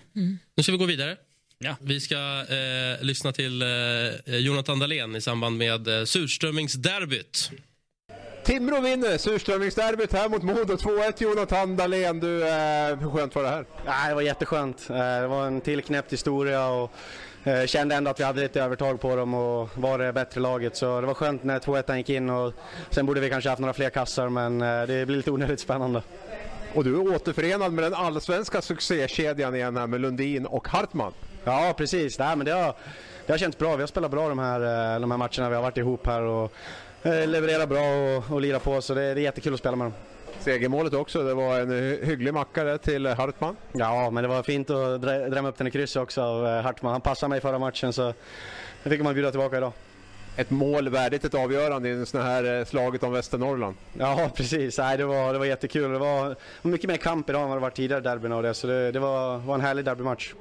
Nu 0.55 0.63
ska 0.63 0.73
vi 0.73 0.79
gå 0.79 0.87
vidare. 0.87 1.17
Ja. 1.65 1.77
Vi 1.81 2.01
ska 2.01 2.15
eh, 2.49 3.03
lyssna 3.05 3.33
till 3.33 3.63
eh, 3.63 4.37
Jonathan 4.37 4.79
Dahlén 4.79 5.17
i 5.17 5.21
samband 5.21 5.57
med 5.59 5.89
eh, 5.99 6.05
surströmmingsderbyt. 6.05 7.51
Timrå 8.45 8.81
vinner 8.81 9.19
surströmmingsderbyt 9.19 10.13
här 10.13 10.29
mot 10.29 10.43
Modo. 10.43 10.75
2-1 10.75 11.13
Jonathan 11.23 11.77
Dahlén. 11.77 12.21
Du, 12.21 12.43
eh, 12.49 12.97
hur 12.99 13.11
skönt 13.11 13.35
var 13.35 13.43
det 13.43 13.49
här? 13.49 13.65
Nej, 13.87 14.09
det 14.09 14.15
var 14.15 14.23
jätteskönt. 14.23 14.91
Eh, 14.91 14.97
Det 14.97 15.27
var 15.27 15.47
en 15.47 15.61
tillknäppt 15.61 16.13
historia 16.13 16.67
och 16.69 16.93
eh, 17.45 17.67
kände 17.67 17.95
ändå 17.95 18.11
att 18.11 18.21
vi 18.21 18.25
hade 18.25 18.41
lite 18.43 18.63
övertag 18.63 19.01
på 19.01 19.17
dem 19.17 19.35
och 19.35 19.69
var 19.75 19.99
det 19.99 20.13
bättre 20.13 20.41
laget. 20.41 20.77
Så 20.77 21.01
det 21.01 21.07
var 21.07 21.15
skönt 21.15 21.45
när 21.45 21.59
2-1 21.59 21.97
gick 21.97 22.09
in 22.09 22.31
och 22.31 22.55
sen 22.91 23.07
borde 23.07 23.21
vi 23.21 23.31
kanske 23.31 23.51
haft 23.51 23.61
några 23.61 23.75
fler 23.75 23.91
kassar 23.91 24.29
men 24.29 24.63
eh, 24.63 24.87
det 24.87 25.07
blir 25.07 25.17
lite 25.17 25.31
onödigt 25.31 25.61
spännande. 25.61 26.03
Och 26.75 26.85
du 26.85 26.95
är 26.95 27.15
återförenad 27.15 27.73
med 27.73 27.85
den 27.85 27.95
allsvenska 27.95 28.63
succékedjan 28.63 29.55
igen 29.55 29.77
här 29.77 29.87
med 29.87 30.01
Lundin 30.01 30.47
och 30.47 30.69
Hartman. 30.69 31.13
Ja, 31.45 31.75
precis. 31.77 32.19
Nej, 32.19 32.37
men 32.37 32.47
det, 32.47 32.53
har, 32.53 32.75
det 33.27 33.33
har 33.33 33.39
känts 33.39 33.59
bra. 33.59 33.77
Vi 33.77 33.83
har 33.83 33.87
spelat 33.87 34.11
bra 34.11 34.29
de 34.29 34.39
här, 34.39 34.95
eh, 34.95 35.01
de 35.01 35.11
här 35.11 35.19
matcherna 35.19 35.49
vi 35.49 35.55
har 35.55 35.63
varit 35.63 35.77
ihop 35.77 36.07
här 36.07 36.23
och 36.23 36.53
eh, 37.03 37.27
levererat 37.29 37.69
bra 37.69 37.81
och, 38.17 38.33
och 38.35 38.41
lirat 38.41 38.65
på 38.65 38.81
så 38.83 38.95
det, 38.95 39.01
det 39.15 39.21
är 39.21 39.23
jättekul 39.23 39.55
att 39.55 39.61
spela 39.61 39.77
med 39.77 39.85
dem. 39.85 39.93
Segermålet 40.41 40.95
också, 40.95 41.23
det 41.23 41.35
var 41.35 41.59
en 41.61 41.71
hy- 41.73 42.05
hygglig 42.05 42.35
mackare 42.35 42.79
till 42.79 43.07
Hartman. 43.07 43.57
Ja, 43.73 44.11
men 44.11 44.23
det 44.23 44.29
var 44.29 44.43
fint 44.43 44.71
att 44.71 44.77
drä- 45.01 45.29
drämma 45.31 45.49
upp 45.49 45.59
den 45.59 45.67
i 45.67 45.71
krysset 45.71 46.03
också 46.03 46.23
av 46.23 46.47
eh, 46.47 46.63
Hartman. 46.63 46.93
Han 46.93 47.01
passade 47.01 47.31
mig 47.31 47.41
förra 47.41 47.59
matchen 47.59 47.93
så 47.93 48.15
det 48.83 48.91
fick 48.91 49.03
man 49.03 49.15
bjuda 49.15 49.31
tillbaka 49.31 49.57
idag. 49.57 49.73
Ett 50.37 50.51
mål 50.51 50.89
värdigt 50.89 51.25
ett 51.25 51.35
avgörande 51.35 51.89
i 51.89 51.93
en 51.93 52.07
sån 52.07 52.23
här 52.23 52.59
eh, 52.59 52.65
slaget 52.65 53.03
om 53.03 53.13
Västernorrland. 53.13 53.75
Ja, 53.99 54.31
precis. 54.37 54.79
Nej, 54.79 54.97
det, 54.97 55.05
var, 55.05 55.33
det 55.33 55.39
var 55.39 55.47
jättekul. 55.47 55.93
Det 55.93 55.99
var 55.99 56.37
mycket 56.63 56.89
mer 56.89 56.97
kamp 56.97 57.31
idag 57.31 57.43
än 57.43 57.49
vad 57.49 57.57
det 57.59 57.63
var 57.63 57.71
tidigare 57.71 58.01
derbyn 58.01 58.33
och 58.33 58.43
det, 58.43 58.55
så 58.55 58.67
det, 58.67 58.93
det 58.93 58.99
var, 58.99 59.39
var 59.39 59.55
en 59.55 59.61
härlig 59.61 59.85
derbymatch. 59.85 60.33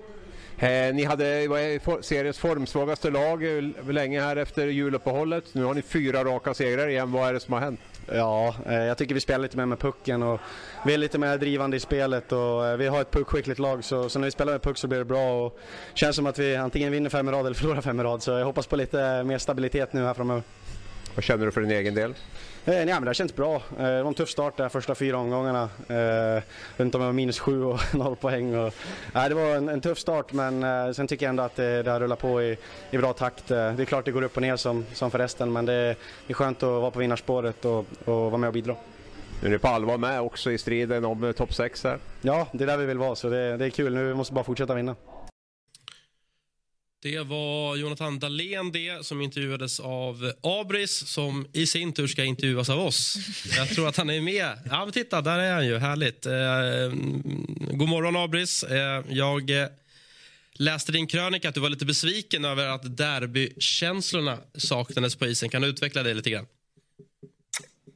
Eh, 0.61 0.93
ni 0.93 1.03
hade 1.03 1.47
for- 1.83 2.01
seriens 2.01 2.37
formsvagaste 2.39 3.09
lag 3.09 3.57
eh, 3.57 3.63
länge 3.89 4.21
här 4.21 4.35
efter 4.35 4.67
juluppehållet. 4.67 5.43
Nu 5.53 5.63
har 5.63 5.73
ni 5.73 5.81
fyra 5.81 6.23
raka 6.23 6.53
segrar 6.53 6.87
igen. 6.87 7.11
Vad 7.11 7.29
är 7.29 7.33
det 7.33 7.39
som 7.39 7.53
har 7.53 7.61
hänt? 7.61 7.79
Ja, 8.13 8.55
eh, 8.67 8.73
jag 8.75 8.97
tycker 8.97 9.13
vi 9.15 9.21
spelar 9.21 9.39
lite 9.39 9.57
mer 9.57 9.65
med 9.65 9.79
pucken 9.79 10.23
och 10.23 10.39
vi 10.85 10.93
är 10.93 10.97
lite 10.97 11.17
mer 11.17 11.37
drivande 11.37 11.77
i 11.77 11.79
spelet 11.79 12.31
och 12.31 12.67
eh, 12.67 12.77
vi 12.77 12.87
har 12.87 13.01
ett 13.01 13.11
puckskickligt 13.11 13.59
lag 13.59 13.83
så, 13.83 14.09
så 14.09 14.19
när 14.19 14.25
vi 14.27 14.31
spelar 14.31 14.51
med 14.53 14.61
puck 14.61 14.77
så 14.77 14.87
blir 14.87 14.99
det 14.99 15.05
bra 15.05 15.45
och 15.45 15.59
känns 15.93 16.15
som 16.15 16.25
att 16.25 16.39
vi 16.39 16.55
antingen 16.55 16.91
vinner 16.91 17.09
fem 17.09 17.29
i 17.29 17.31
rad 17.31 17.45
eller 17.45 17.55
förlorar 17.55 17.81
fem 17.81 17.99
i 17.99 18.03
rad 18.03 18.23
så 18.23 18.31
jag 18.31 18.45
hoppas 18.45 18.67
på 18.67 18.75
lite 18.75 19.23
mer 19.23 19.37
stabilitet 19.37 19.93
nu 19.93 20.03
här 20.05 20.13
framöver. 20.13 20.43
Vad 21.15 21.23
känner 21.23 21.45
du 21.45 21.51
för 21.51 21.61
din 21.61 21.71
egen 21.71 21.95
del? 21.95 22.13
Eh, 22.65 22.73
nej, 22.73 22.85
men 22.85 23.01
det 23.01 23.09
har 23.09 23.13
känts 23.13 23.35
bra. 23.35 23.55
Eh, 23.55 23.83
det 23.83 24.03
var 24.03 24.07
en 24.07 24.13
tuff 24.13 24.29
start 24.29 24.57
de 24.57 24.69
första 24.69 24.95
fyra 24.95 25.17
omgångarna. 25.17 25.69
Eh, 25.87 26.43
runt 26.77 26.95
om 26.95 27.01
med 27.01 27.15
minus 27.15 27.39
sju 27.39 27.63
och 27.63 27.79
noll 27.93 28.15
poäng. 28.15 28.55
Och, 28.55 28.73
eh, 29.15 29.29
det 29.29 29.35
var 29.35 29.55
en, 29.55 29.69
en 29.69 29.81
tuff 29.81 29.99
start 29.99 30.33
men 30.33 30.63
eh, 30.63 30.91
sen 30.91 31.07
tycker 31.07 31.25
jag 31.25 31.29
ändå 31.29 31.43
att 31.43 31.55
det, 31.55 31.83
det 31.83 31.91
har 31.91 31.99
rullat 31.99 32.19
på 32.19 32.41
i, 32.41 32.57
i 32.91 32.97
bra 32.97 33.13
takt. 33.13 33.47
Det 33.47 33.55
är 33.55 33.85
klart 33.85 34.05
det 34.05 34.11
går 34.11 34.21
upp 34.21 34.35
och 34.35 34.41
ner 34.41 34.55
som, 34.55 34.85
som 34.93 35.11
för 35.11 35.17
resten 35.17 35.53
men 35.53 35.65
det, 35.65 35.95
det 36.27 36.31
är 36.31 36.33
skönt 36.33 36.63
att 36.63 36.69
vara 36.69 36.91
på 36.91 36.99
vinnarspåret 36.99 37.65
och, 37.65 37.85
och 38.05 38.15
vara 38.31 38.37
med 38.37 38.47
och 38.47 38.53
bidra. 38.53 38.75
Nu 39.41 39.47
är 39.47 39.51
ni 39.51 39.57
på 39.57 39.67
allvar 39.67 39.97
med 39.97 40.21
också 40.21 40.51
i 40.51 40.57
striden 40.57 41.05
om 41.05 41.33
topp 41.37 41.53
6 41.53 41.83
här. 41.83 41.97
Ja, 42.21 42.47
det 42.51 42.63
är 42.63 42.67
där 42.67 42.77
vi 42.77 42.85
vill 42.85 42.97
vara 42.97 43.15
så 43.15 43.29
det, 43.29 43.57
det 43.57 43.65
är 43.65 43.69
kul. 43.69 43.95
Nu 43.95 44.13
måste 44.13 44.33
vi 44.33 44.35
bara 44.35 44.43
fortsätta 44.43 44.75
vinna. 44.75 44.95
Det 47.01 47.19
var 47.19 47.75
Jonathan 47.75 48.19
Dahlén 48.19 48.71
det 48.71 49.05
som 49.05 49.21
intervjuades 49.21 49.79
av 49.79 50.33
Abris 50.41 51.07
som 51.07 51.47
i 51.53 51.67
sin 51.67 51.93
tur 51.93 52.07
ska 52.07 52.23
intervjuas 52.23 52.69
av 52.69 52.79
oss. 52.79 53.17
Jag 53.57 53.69
tror 53.69 53.87
att 53.87 53.97
han 53.97 54.09
är 54.09 54.21
med. 54.21 54.57
Ja, 54.69 54.85
men 54.85 54.91
titta, 54.91 55.21
där 55.21 55.39
är 55.39 55.53
han 55.53 55.67
ju. 55.67 55.77
Härligt. 55.77 56.25
Eh, 56.25 56.33
god 57.77 57.89
morgon 57.89 58.15
Abris. 58.15 58.63
Eh, 58.63 59.03
jag 59.09 59.49
eh, 59.49 59.67
läste 60.53 60.91
din 60.91 61.07
krönika 61.07 61.49
att 61.49 61.55
du 61.55 61.61
var 61.61 61.69
lite 61.69 61.85
besviken 61.85 62.45
över 62.45 62.67
att 62.67 62.97
derbykänslorna 62.97 64.37
saknades 64.53 65.15
på 65.15 65.27
isen. 65.27 65.49
Kan 65.49 65.61
du 65.61 65.67
utveckla 65.67 66.03
det 66.03 66.13
lite 66.13 66.29
grann? 66.29 66.45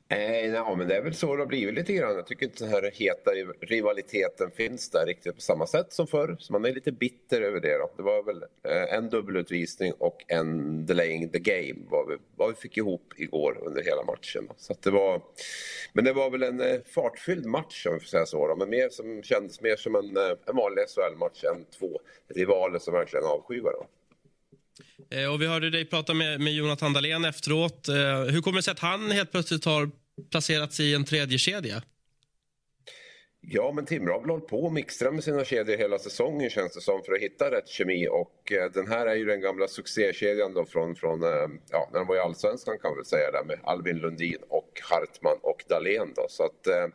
Eh, 0.09 0.45
ja, 0.45 0.75
men 0.75 0.87
det 0.87 0.95
är 0.95 1.01
väl 1.01 1.13
så 1.13 1.35
det 1.35 1.41
har 1.41 1.47
blivit 1.47 1.75
lite 1.75 1.93
grann. 1.93 2.15
Jag 2.15 2.27
tycker 2.27 2.45
inte 2.45 2.63
den 2.63 2.73
här 2.73 2.91
heta 2.93 3.31
rivaliteten 3.61 4.51
finns 4.51 4.89
där 4.89 5.05
riktigt 5.05 5.35
på 5.35 5.41
samma 5.41 5.67
sätt 5.67 5.93
som 5.93 6.07
förr. 6.07 6.35
Så 6.39 6.53
man 6.53 6.65
är 6.65 6.73
lite 6.73 6.91
bitter 6.91 7.41
över 7.41 7.59
det. 7.59 7.77
Då. 7.77 7.91
Det 7.97 8.03
var 8.03 8.23
väl 8.23 8.43
eh, 8.43 8.93
en 8.93 9.09
dubbelutvisning 9.09 9.93
och 9.93 10.25
en 10.27 10.85
delaying 10.85 11.29
the 11.29 11.39
game 11.39 11.79
vad 11.89 12.07
vi, 12.07 12.17
vad 12.35 12.49
vi 12.49 12.55
fick 12.55 12.77
ihop 12.77 13.13
igår 13.17 13.57
under 13.61 13.83
hela 13.83 14.03
matchen. 14.03 14.49
Så 14.57 14.75
det 14.83 14.91
var, 14.91 15.21
men 15.93 16.05
det 16.05 16.13
var 16.13 16.29
väl 16.29 16.43
en 16.43 16.61
eh, 16.61 16.79
fartfylld 16.85 17.45
match 17.45 17.85
om 17.85 17.93
vi 17.93 17.99
får 17.99 18.07
säga 18.07 18.25
så. 18.25 18.47
Då. 18.47 18.55
Men 18.55 18.69
mer 18.69 18.89
som, 18.89 19.23
kändes 19.23 19.61
mer 19.61 19.75
som 19.75 19.95
en, 19.95 20.17
eh, 20.17 20.37
en 20.47 20.55
vanlig 20.55 20.83
SHL-match 20.87 21.43
än 21.43 21.65
två 21.79 21.99
rivaler 22.27 22.79
som 22.79 22.93
verkligen 22.93 23.25
avskyr 23.25 23.61
varandra. 23.61 23.87
Eh, 25.09 25.33
och 25.33 25.41
vi 25.41 25.47
hörde 25.47 25.69
dig 25.69 25.85
prata 25.85 26.13
med, 26.13 26.41
med 26.41 26.53
Jonathan 26.53 26.93
Dahlén 26.93 27.25
efteråt. 27.25 27.87
Eh, 27.87 27.95
hur 28.21 28.41
kommer 28.41 28.57
det 28.57 28.63
sig 28.63 28.71
att 28.71 28.79
han 28.79 29.11
helt 29.11 29.31
plötsligt 29.31 29.65
har 29.65 29.89
placerats 30.31 30.79
i 30.79 30.93
en 30.93 31.05
tredje 31.05 31.37
kedja? 31.37 31.81
Ja, 33.45 33.71
men 33.71 33.85
Timrå 33.85 34.13
har 34.13 34.19
väl 34.21 34.29
hållit 34.29 34.47
på 34.47 34.63
och 34.63 34.73
mixtrat 34.73 35.13
med 35.13 35.23
sina 35.23 35.45
kedjor 35.45 35.77
hela 35.77 35.99
säsongen 35.99 36.49
känns 36.49 36.73
det 36.73 36.81
som 36.81 37.03
för 37.03 37.13
att 37.13 37.21
hitta 37.21 37.51
rätt 37.51 37.67
kemi 37.67 38.07
och 38.07 38.51
eh, 38.51 38.71
den 38.71 38.87
här 38.87 39.05
är 39.05 39.15
ju 39.15 39.25
den 39.25 39.41
gamla 39.41 39.67
succékedjan 39.67 40.53
då 40.53 40.65
från, 40.65 40.95
från 40.95 41.23
eh, 41.23 41.29
ja, 41.69 41.89
när 41.91 41.99
de 41.99 42.07
var 42.07 42.15
i 42.15 42.19
Allsvenskan 42.19 42.79
kan 42.79 42.91
man 42.91 42.97
väl 42.97 43.05
säga 43.05 43.31
där 43.31 43.43
med 43.43 43.59
Albin 43.63 43.97
Lundin 43.97 44.37
och 44.49 44.81
Hartman 44.83 45.37
och 45.41 45.63
Dahlén 45.69 46.13
då 46.15 46.25
så 46.29 46.43
att 46.43 46.67
eh, 46.67 46.87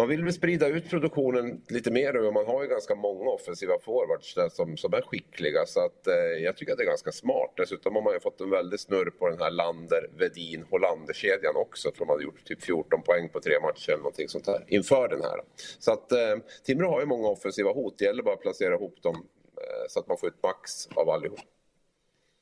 man 0.00 0.08
vill 0.08 0.24
väl 0.24 0.32
sprida 0.32 0.68
ut 0.68 0.90
produktionen 0.90 1.60
lite 1.68 1.90
mer 1.90 2.16
och 2.16 2.32
man 2.32 2.46
har 2.46 2.62
ju 2.62 2.68
ganska 2.68 2.94
många 2.94 3.30
offensiva 3.30 3.78
forwards 3.78 4.34
där 4.34 4.48
som, 4.48 4.76
som 4.76 4.94
är 4.94 5.02
skickliga 5.02 5.66
så 5.66 5.80
att 5.80 6.06
eh, 6.06 6.14
jag 6.14 6.56
tycker 6.56 6.72
att 6.72 6.78
det 6.78 6.84
är 6.84 6.86
ganska 6.86 7.12
smart. 7.12 7.52
Dessutom 7.56 7.94
har 7.94 8.02
man 8.02 8.12
ju 8.12 8.20
fått 8.20 8.40
en 8.40 8.50
väldig 8.50 8.80
snurr 8.80 9.10
på 9.10 9.28
den 9.28 9.38
här 9.38 9.50
Lander, 9.50 10.10
Vedin, 10.18 10.64
Hollander-kedjan 10.70 11.56
också. 11.56 11.88
Jag 11.88 11.94
tror 11.94 12.06
man 12.06 12.14
hade 12.14 12.24
gjort 12.24 12.44
typ 12.44 12.62
14 12.62 13.02
poäng 13.02 13.28
på 13.28 13.40
tre 13.40 13.60
matcher 13.60 13.88
eller 13.88 14.02
någonting 14.02 14.28
sånt 14.28 14.46
här 14.46 14.64
inför 14.68 15.08
den 15.08 15.22
här. 15.22 15.40
Så 15.78 15.92
att 15.92 16.12
eh, 16.12 16.36
Timrå 16.64 16.90
har 16.90 17.00
ju 17.00 17.06
många 17.06 17.28
offensiva 17.28 17.72
hot. 17.72 17.98
Det 17.98 18.04
gäller 18.04 18.22
bara 18.22 18.34
att 18.34 18.42
placera 18.42 18.74
ihop 18.74 19.02
dem 19.02 19.16
eh, 19.56 19.84
så 19.88 20.00
att 20.00 20.08
man 20.08 20.18
får 20.18 20.28
ut 20.28 20.42
max 20.42 20.88
av 20.94 21.10
allihop. 21.10 21.40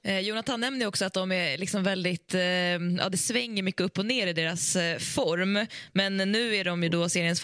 Eh, 0.08 0.20
Jonathan 0.20 0.60
nämner 0.60 0.86
också 0.86 1.04
att 1.04 1.12
de 1.12 1.32
är 1.32 1.58
liksom 1.58 1.82
väldigt, 1.82 2.34
eh, 2.34 2.40
ja, 2.40 3.08
det 3.10 3.16
svänger 3.16 3.62
mycket 3.62 3.80
upp 3.80 3.98
och 3.98 4.06
ner 4.06 4.26
i 4.26 4.32
deras 4.32 4.76
eh, 4.76 4.98
form. 4.98 5.66
Men 5.92 6.16
nu 6.16 6.56
är 6.56 6.64
de 6.64 6.82
ju 6.82 6.88
då 6.88 7.08
seriens 7.08 7.40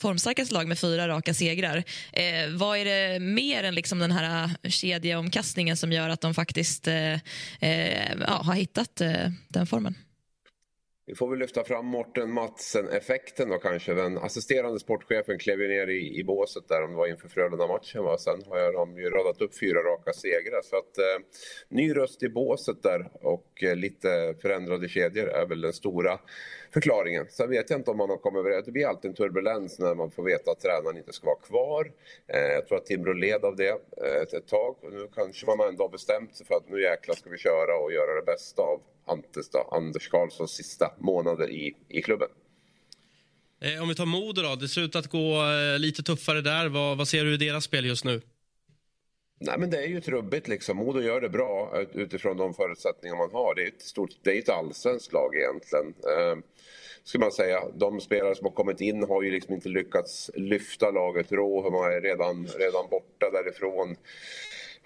formstarkaste 0.00 0.54
lag 0.54 0.68
med 0.68 0.78
fyra 0.78 1.08
raka 1.08 1.34
segrar. 1.34 1.84
Eh, 2.12 2.48
vad 2.50 2.78
är 2.78 2.84
det 2.84 3.20
mer 3.20 3.64
än 3.64 3.74
liksom 3.74 3.98
den 3.98 4.12
här 4.12 4.50
eh, 4.62 4.70
kedjeomkastningen 4.70 5.76
som 5.76 5.92
gör 5.92 6.08
att 6.08 6.20
de 6.20 6.34
faktiskt 6.34 6.88
eh, 6.88 7.12
eh, 7.60 8.14
ja, 8.20 8.42
har 8.44 8.54
hittat 8.54 9.00
eh, 9.00 9.30
den 9.48 9.66
formen? 9.66 9.94
Vi 11.08 11.14
får 11.14 11.30
väl 11.30 11.38
lyfta 11.38 11.64
fram 11.64 11.86
Morten 11.86 12.30
Matsen-effekten 12.32 13.48
då 13.48 13.58
kanske. 13.58 13.94
Den 13.94 14.18
assisterande 14.18 14.80
sportchefen 14.80 15.38
klev 15.38 15.60
ju 15.60 15.68
ner 15.68 15.86
i, 15.86 16.18
i 16.20 16.24
båset 16.24 16.68
där 16.68 16.82
om 16.82 16.90
det 16.90 16.96
var 16.96 17.06
inför 17.06 17.28
Frölunda-matchen. 17.28 18.04
Va? 18.04 18.18
Sen 18.18 18.42
har 18.48 18.72
de 18.72 18.98
ju 18.98 19.10
radat 19.10 19.40
upp 19.40 19.58
fyra 19.58 19.78
raka 19.78 20.12
segrar. 20.12 20.62
Så 20.62 20.76
att 20.76 20.98
eh, 20.98 21.26
ny 21.68 21.96
röst 21.96 22.22
i 22.22 22.28
båset 22.28 22.82
där 22.82 23.10
och 23.12 23.62
eh, 23.62 23.76
lite 23.76 24.34
förändrade 24.42 24.88
kedjor 24.88 25.28
är 25.28 25.46
väl 25.46 25.60
den 25.60 25.72
stora 25.72 26.18
förklaringen. 26.70 27.26
Sen 27.28 27.50
vet 27.50 27.70
jag 27.70 27.78
inte 27.78 27.90
om 27.90 27.96
man 27.96 28.10
har 28.10 28.16
kommit 28.16 28.38
överens. 28.38 28.66
Det 28.66 28.72
blir 28.72 28.86
alltid 28.86 29.08
en 29.08 29.14
turbulens 29.14 29.78
när 29.78 29.94
man 29.94 30.10
får 30.10 30.22
veta 30.22 30.50
att 30.50 30.60
tränaren 30.60 30.96
inte 30.96 31.12
ska 31.12 31.26
vara 31.26 31.40
kvar. 31.40 31.92
Eh, 32.26 32.40
jag 32.40 32.68
tror 32.68 32.78
att 32.78 32.86
Timrå 32.86 33.12
led 33.12 33.44
av 33.44 33.56
det 33.56 33.68
eh, 34.04 34.22
ett, 34.22 34.32
ett 34.32 34.48
tag. 34.48 34.76
Och 34.82 34.92
nu 34.92 35.08
kanske 35.14 35.46
man 35.46 35.68
ändå 35.68 35.84
har 35.84 35.88
bestämt 35.88 36.36
sig 36.36 36.46
för 36.46 36.54
att 36.54 36.68
nu 36.68 36.82
jäklar 36.82 37.14
ska 37.14 37.30
vi 37.30 37.38
köra 37.38 37.78
och 37.78 37.92
göra 37.92 38.14
det 38.14 38.26
bästa 38.26 38.62
av 38.62 38.80
Antes 39.06 39.50
då, 39.50 39.68
Anders 39.72 40.08
Karlssons 40.08 40.50
sista 40.50 40.94
månader 40.98 41.50
i, 41.50 41.76
i 41.88 42.02
klubben. 42.02 42.28
Eh, 43.60 43.82
om 43.82 43.88
vi 43.88 43.94
tar 43.94 44.06
Modo 44.06 44.42
då, 44.42 44.54
det 44.54 44.68
ser 44.68 44.80
ut 44.80 44.96
att 44.96 45.06
gå 45.06 45.44
eh, 45.44 45.78
lite 45.78 46.02
tuffare 46.02 46.40
där. 46.40 46.68
Vad, 46.68 46.98
vad 46.98 47.08
ser 47.08 47.24
du 47.24 47.34
i 47.34 47.36
deras 47.36 47.64
spel 47.64 47.86
just 47.86 48.04
nu? 48.04 48.20
Nej 49.38 49.58
men 49.58 49.70
det 49.70 49.78
är 49.78 49.86
ju 49.86 50.00
trubbigt 50.00 50.48
liksom. 50.48 50.76
Modo 50.76 51.00
gör 51.00 51.20
det 51.20 51.28
bra 51.28 51.84
utifrån 51.92 52.36
de 52.36 52.54
förutsättningar 52.54 53.16
man 53.16 53.30
har. 53.32 53.54
Det 53.54 53.62
är 53.62 53.68
ett, 53.68 53.82
stort, 53.82 54.10
det 54.22 54.30
är 54.30 54.38
ett 54.38 54.48
allsvenskt 54.48 55.12
lag 55.12 55.36
egentligen. 55.36 55.86
Eh, 55.86 56.36
ska 57.04 57.18
man 57.18 57.32
säga. 57.32 57.62
De 57.74 58.00
spelare 58.00 58.34
som 58.34 58.44
har 58.46 58.52
kommit 58.52 58.80
in 58.80 59.02
har 59.02 59.22
ju 59.22 59.30
liksom 59.30 59.54
inte 59.54 59.68
lyckats 59.68 60.30
lyfta 60.34 60.90
laget. 60.90 61.32
Råhem 61.32 61.74
är 61.74 62.00
redan, 62.00 62.46
redan 62.46 62.88
borta 62.90 63.30
därifrån. 63.32 63.96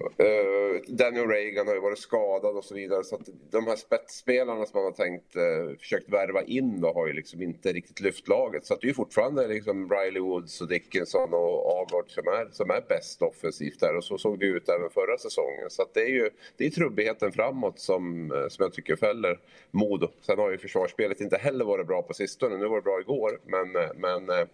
Eh, 0.01 0.81
Daniel 0.89 1.29
Reagan 1.29 1.67
har 1.67 1.75
ju 1.75 1.81
varit 1.81 1.99
skadad 1.99 2.57
och 2.57 2.65
så 2.65 2.75
vidare. 2.75 3.05
Så 3.05 3.15
att 3.15 3.29
de 3.51 3.67
här 3.67 3.77
spetsspelarna 3.77 4.67
som 4.67 4.79
man 4.79 4.85
har 4.85 5.05
tänkt 5.05 5.37
eh, 5.37 5.79
försökt 5.79 6.09
värva 6.09 6.43
in 6.43 6.81
då 6.81 6.93
har 6.93 7.07
ju 7.07 7.13
liksom 7.13 7.43
inte 7.43 7.73
riktigt 7.73 8.01
lyft 8.01 8.29
laget. 8.29 8.67
Så 8.67 8.75
att 8.75 8.81
det 8.81 8.85
är 8.85 8.89
ju 8.89 8.95
fortfarande 8.95 9.49
liksom 9.49 9.91
Riley 9.91 10.21
Woods 10.21 10.61
och 10.61 10.69
Dickinson 10.69 11.35
och 11.35 11.83
Agard 11.83 12.11
som 12.11 12.29
är, 12.29 12.49
som 12.53 12.71
är 12.71 12.85
bäst 12.89 13.23
offensivt 13.23 13.81
där. 13.81 13.97
Och 13.97 14.05
så 14.05 14.19
såg 14.19 14.39
det 14.39 14.47
ut 14.47 14.69
även 14.69 14.91
förra 14.91 15.19
säsongen. 15.19 15.71
Så 15.71 15.83
att 15.83 15.95
det 15.95 16.03
är 16.03 16.11
ju 16.11 16.31
det 16.57 16.67
är 16.67 16.71
trubbigheten 16.71 17.33
framåt 17.33 17.79
som, 17.79 18.33
eh, 18.33 18.49
som 18.49 18.63
jag 18.63 18.73
tycker 18.73 18.97
fäller 18.97 19.41
Modo. 19.71 20.09
Sen 20.21 20.39
har 20.39 20.51
ju 20.51 20.59
försvarsspelet 20.59 21.21
inte 21.21 21.37
heller 21.37 21.65
varit 21.65 21.87
bra 21.87 22.03
på 22.03 22.15
sistone. 22.15 22.57
Nu 22.57 22.69
var 22.69 22.77
det 22.77 22.83
bra 22.83 23.01
igår. 23.01 23.41
Men, 23.45 23.73
men 23.97 24.47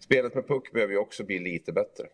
spelet 0.00 0.34
med 0.34 0.48
puck 0.48 0.72
behöver 0.72 0.92
ju 0.92 0.98
också 0.98 1.24
bli 1.24 1.38
lite 1.38 1.72
bättre. 1.72 2.06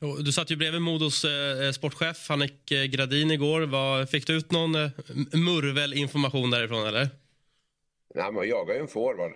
Du 0.00 0.32
satt 0.32 0.50
ju 0.50 0.56
bredvid 0.56 0.82
Modos 0.82 1.24
eh, 1.24 1.66
eh 1.66 1.72
sportchef 1.72 2.28
Hannik 2.28 2.70
eh, 2.70 2.84
Gradin 2.84 3.30
igår. 3.30 3.60
Var, 3.60 4.06
fick 4.06 4.26
du 4.26 4.36
ut 4.36 4.50
någon 4.52 4.74
eh, 4.74 4.90
murvelinformation 5.32 6.50
därifrån? 6.50 6.86
eller? 6.86 7.08
Nej, 8.14 8.32
man 8.32 8.48
jagar 8.48 8.74
ju 8.74 8.80
en 8.80 8.88
forward. 8.88 9.32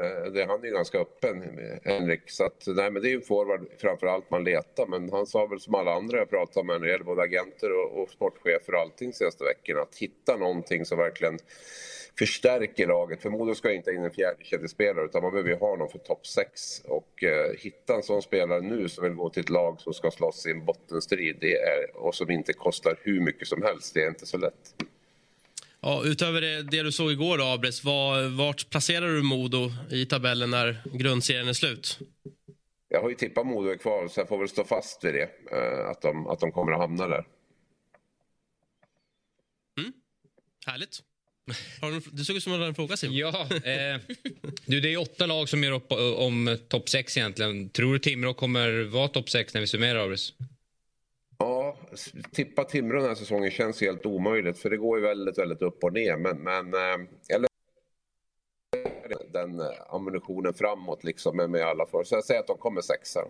Eh, 0.00 0.32
det, 0.32 0.44
han 0.44 0.64
är 0.64 0.70
ganska 0.70 0.98
öppen, 0.98 1.58
Henrik. 1.84 2.30
Så 2.30 2.44
att, 2.44 2.64
nej, 2.66 2.90
men 2.90 3.02
det 3.02 3.08
är 3.08 3.10
ju 3.10 3.16
en 3.16 3.22
forward 3.22 3.66
framför 3.78 4.06
allt 4.06 4.30
man 4.30 4.44
letar. 4.44 4.86
Men 4.86 5.10
han 5.10 5.26
sa 5.26 5.46
väl 5.46 5.60
som 5.60 5.74
alla 5.74 5.94
andra 5.94 6.18
jag 6.18 6.30
pratat 6.30 6.66
med 6.66 6.80
när 6.80 6.86
det 6.86 6.92
gäller 6.92 7.04
både 7.04 7.22
agenter 7.22 7.70
och, 7.72 8.02
och 8.02 8.10
sportchefer 8.10 8.74
och 8.74 8.80
allting 8.80 9.12
senaste 9.12 9.44
veckorna 9.44 9.80
att 9.80 9.96
hitta 9.96 10.36
någonting 10.36 10.84
som 10.84 10.98
verkligen 10.98 11.38
förstärker 12.20 12.86
laget. 12.86 13.22
För 13.22 13.30
Modo 13.30 13.54
ska 13.54 13.72
inte 13.72 13.90
in 13.90 14.04
en 14.04 14.10
fjärdekedjespelare 14.10 15.04
utan 15.04 15.22
man 15.22 15.30
behöver 15.32 15.50
ju 15.50 15.56
ha 15.56 15.76
någon 15.76 15.88
för 15.88 15.98
topp 15.98 16.26
6. 16.26 16.80
Och 16.84 17.24
eh, 17.24 17.52
hitta 17.58 17.94
en 17.94 18.02
sån 18.02 18.22
spelare 18.22 18.60
nu 18.60 18.88
som 18.88 19.04
vill 19.04 19.12
gå 19.12 19.30
till 19.30 19.40
ett 19.40 19.50
lag 19.50 19.80
som 19.80 19.94
ska 19.94 20.10
slåss 20.10 20.46
i 20.46 20.50
en 20.50 20.64
bottenstrid 20.64 21.36
det 21.40 21.54
är, 21.54 21.96
och 21.96 22.14
som 22.14 22.30
inte 22.30 22.52
kostar 22.52 22.98
hur 23.02 23.20
mycket 23.20 23.48
som 23.48 23.62
helst, 23.62 23.94
det 23.94 24.02
är 24.02 24.08
inte 24.08 24.26
så 24.26 24.38
lätt. 24.38 24.74
Ja, 25.80 26.02
utöver 26.04 26.40
det, 26.40 26.62
det 26.62 26.82
du 26.82 26.92
såg 26.92 27.12
igår, 27.12 27.38
då, 27.38 27.44
Abres, 27.44 27.84
var, 27.84 28.36
vart 28.36 28.70
placerar 28.70 29.06
du 29.06 29.22
Modo 29.22 29.70
i 29.90 30.06
tabellen 30.06 30.50
när 30.50 30.82
grundserien 30.92 31.48
är 31.48 31.52
slut? 31.52 31.98
Jag 32.88 33.02
har 33.02 33.08
ju 33.08 33.14
tippat 33.14 33.46
Modo 33.46 33.72
i 33.72 33.78
kvar, 33.78 34.08
så 34.08 34.20
jag 34.20 34.28
får 34.28 34.38
väl 34.38 34.48
stå 34.48 34.64
fast 34.64 35.04
vid 35.04 35.14
det. 35.14 35.30
Eh, 35.52 35.90
att, 35.90 36.02
de, 36.02 36.26
att 36.26 36.40
de 36.40 36.52
kommer 36.52 36.72
att 36.72 36.80
hamna 36.80 37.08
där. 37.08 37.24
Mm. 39.78 39.92
Härligt. 40.66 41.09
Har 41.80 41.90
du, 41.90 42.00
det 42.12 42.24
såg 42.24 42.36
ut 42.36 42.42
som 42.42 42.52
att 42.52 42.56
du 42.56 42.60
hade 42.60 42.68
en 42.68 42.74
fråga, 42.74 42.96
Simon. 42.96 43.16
Ja, 43.16 43.46
eh, 43.50 44.00
du, 44.66 44.80
det 44.80 44.92
är 44.92 44.96
åtta 44.96 45.26
lag 45.26 45.48
som 45.48 45.64
gör 45.64 45.72
upp 45.72 45.92
om 46.16 46.58
topp 46.68 46.88
sex 46.88 47.16
egentligen. 47.16 47.70
Tror 47.70 47.92
du 47.92 47.98
Timrå 47.98 48.34
kommer 48.34 48.84
vara 48.84 49.08
topp 49.08 49.30
sex 49.30 49.54
när 49.54 49.60
vi 49.60 49.66
summerar, 49.66 50.04
Abres? 50.04 50.32
Ja, 51.38 51.76
tippa 52.32 52.64
Timrå 52.64 52.98
den 52.98 53.08
här 53.08 53.14
säsongen 53.14 53.50
känns 53.50 53.80
helt 53.80 54.06
omöjligt 54.06 54.58
för 54.58 54.70
det 54.70 54.76
går 54.76 54.98
ju 54.98 55.04
väldigt, 55.04 55.38
väldigt 55.38 55.62
upp 55.62 55.84
och 55.84 55.92
ner. 55.92 56.16
Men, 56.16 56.36
men 56.38 56.74
eller 57.28 57.48
eh, 58.76 59.32
den 59.32 59.60
eh, 59.60 59.66
ammunitionen 59.88 60.54
framåt 60.54 61.04
liksom 61.04 61.36
med, 61.36 61.50
med 61.50 61.62
alla 61.62 61.86
för. 61.86 62.04
Så 62.04 62.14
jag 62.14 62.24
säger 62.24 62.40
att 62.40 62.46
de 62.46 62.58
kommer 62.58 62.80
sexa. 62.80 63.20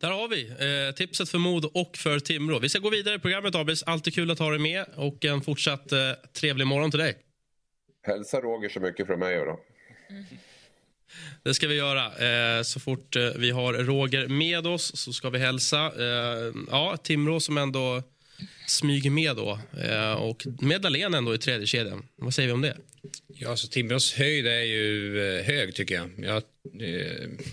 Där 0.00 0.10
har 0.10 0.28
vi 0.28 0.48
eh, 0.48 0.94
tipset 0.94 1.28
för 1.28 1.38
Modo 1.38 1.70
och 1.74 1.96
för 1.96 2.18
Timrå. 2.18 2.58
Vi 2.58 2.68
ska 2.68 2.78
gå 2.78 2.90
vidare 2.90 3.14
i 3.14 3.18
programmet, 3.18 3.54
Abis. 3.54 3.82
Alltid 3.82 4.14
kul 4.14 4.30
att 4.30 4.38
ha 4.38 4.50
dig 4.50 4.58
med 4.58 4.84
och 4.96 5.24
en 5.24 5.40
fortsatt 5.40 5.92
eh, 5.92 5.98
trevlig 6.32 6.66
morgon 6.66 6.90
till 6.90 7.00
dig. 7.00 7.18
Hälsa 8.06 8.40
Roger 8.40 8.68
så 8.68 8.80
mycket 8.80 9.06
från 9.06 9.18
mig 9.18 9.36
då. 9.36 9.60
Det 11.42 11.54
ska 11.54 11.68
vi 11.68 11.74
göra. 11.74 12.04
Eh, 12.06 12.62
så 12.62 12.80
fort 12.80 13.16
eh, 13.16 13.22
vi 13.36 13.50
har 13.50 13.74
Roger 13.74 14.28
med 14.28 14.66
oss 14.66 14.96
så 14.96 15.12
ska 15.12 15.30
vi 15.30 15.38
hälsa. 15.38 15.78
Eh, 15.78 16.52
ja, 16.70 16.96
Timrå 16.96 17.40
som 17.40 17.58
ändå 17.58 18.02
smyger 18.66 19.10
med 19.10 19.36
då. 19.36 19.58
Eh, 19.82 20.12
och 20.12 20.46
med 20.60 20.80
Dahlén 20.80 21.14
ändå 21.14 21.34
i 21.34 21.38
tredje 21.38 21.66
kedjan. 21.66 22.06
Vad 22.16 22.34
säger 22.34 22.46
vi 22.46 22.52
om 22.52 22.62
det? 22.62 22.76
Ja, 23.26 23.50
alltså 23.50 23.68
Timrås 23.68 24.14
höjd 24.14 24.46
är 24.46 24.62
ju 24.62 25.18
eh, 25.38 25.44
hög 25.44 25.74
tycker 25.74 25.94
jag. 25.94 26.10
jag 26.16 26.42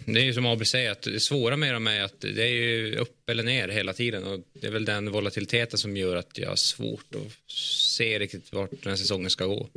det 0.05 0.19
är 0.19 0.23
ju 0.23 0.33
som 0.33 0.45
AB 0.45 0.67
säger, 0.67 0.91
att 0.91 1.01
det 1.01 1.19
svåra 1.19 1.57
med 1.57 1.73
dem 1.73 1.87
är 1.87 2.01
att 2.01 2.21
det 2.21 2.43
är 2.43 2.53
ju 2.53 2.95
upp 2.95 3.29
eller 3.29 3.43
ner 3.43 3.67
hela 3.67 3.93
tiden. 3.93 4.23
Och 4.23 4.39
det 4.53 4.67
är 4.67 4.71
väl 4.71 4.85
den 4.85 5.11
volatiliteten 5.11 5.79
som 5.79 5.97
gör 5.97 6.15
att 6.15 6.37
jag 6.37 6.49
har 6.49 6.55
svårt 6.55 7.15
att 7.15 7.51
se 7.51 8.19
riktigt 8.19 8.53
vart 8.53 8.69
den 8.69 8.89
här 8.89 8.95
säsongen 8.95 9.29
ska 9.29 9.45
gå. 9.45 9.69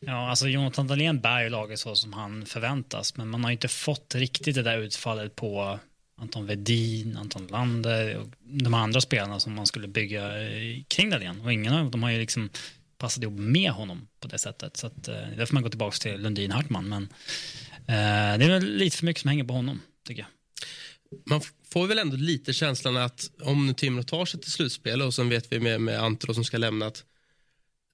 Ja, 0.00 0.30
alltså 0.30 0.48
Jonathan 0.48 0.86
Dahlén 0.86 1.20
bär 1.20 1.42
ju 1.42 1.48
laget 1.48 1.78
så 1.78 1.94
som 1.94 2.12
han 2.12 2.46
förväntas, 2.46 3.16
men 3.16 3.28
man 3.28 3.44
har 3.44 3.50
inte 3.50 3.68
fått 3.68 4.14
riktigt 4.14 4.54
det 4.54 4.62
där 4.62 4.78
utfallet 4.78 5.36
på 5.36 5.78
Anton 6.20 6.46
Vedin, 6.46 7.16
Anton 7.16 7.46
Lander 7.46 8.16
och 8.16 8.28
de 8.42 8.74
andra 8.74 9.00
spelarna 9.00 9.40
som 9.40 9.54
man 9.54 9.66
skulle 9.66 9.88
bygga 9.88 10.48
eh, 10.48 10.82
kring 10.88 11.10
Dahlén. 11.10 11.40
Och 11.40 11.52
ingen 11.52 11.74
av 11.74 11.90
dem 11.90 12.02
har 12.02 12.10
ju 12.10 12.18
liksom 12.18 12.50
passat 12.98 13.22
ihop 13.22 13.38
med 13.38 13.70
honom 13.70 14.08
på 14.20 14.28
det 14.28 14.38
sättet. 14.38 14.76
Så 14.76 14.86
att, 14.86 15.08
eh, 15.08 15.14
där 15.14 15.46
får 15.46 15.54
man 15.54 15.62
gå 15.62 15.68
tillbaka 15.68 15.96
till 15.96 16.20
Lundin 16.20 16.50
Hartman. 16.50 16.88
Men 16.88 17.02
eh, 17.72 18.38
det 18.38 18.44
är 18.44 18.48
väl 18.48 18.76
lite 18.76 18.96
för 18.96 19.06
mycket 19.06 19.20
som 19.20 19.28
hänger 19.28 19.44
på 19.44 19.54
honom, 19.54 19.80
tycker 20.06 20.22
jag. 20.22 20.30
Man 21.30 21.40
får 21.68 21.86
väl 21.86 21.98
ändå 21.98 22.16
lite 22.16 22.52
känslan 22.52 22.96
att 22.96 23.30
om 23.42 23.74
Timrå 23.74 24.02
tar 24.02 24.24
sig 24.24 24.40
till 24.40 24.52
slutspel 24.52 25.02
och 25.02 25.14
sen 25.14 25.28
vet 25.28 25.52
vi 25.52 25.60
med, 25.60 25.80
med 25.80 26.02
Antro 26.02 26.34
som 26.34 26.44
ska 26.44 26.58
lämna 26.58 26.86
att 26.86 27.04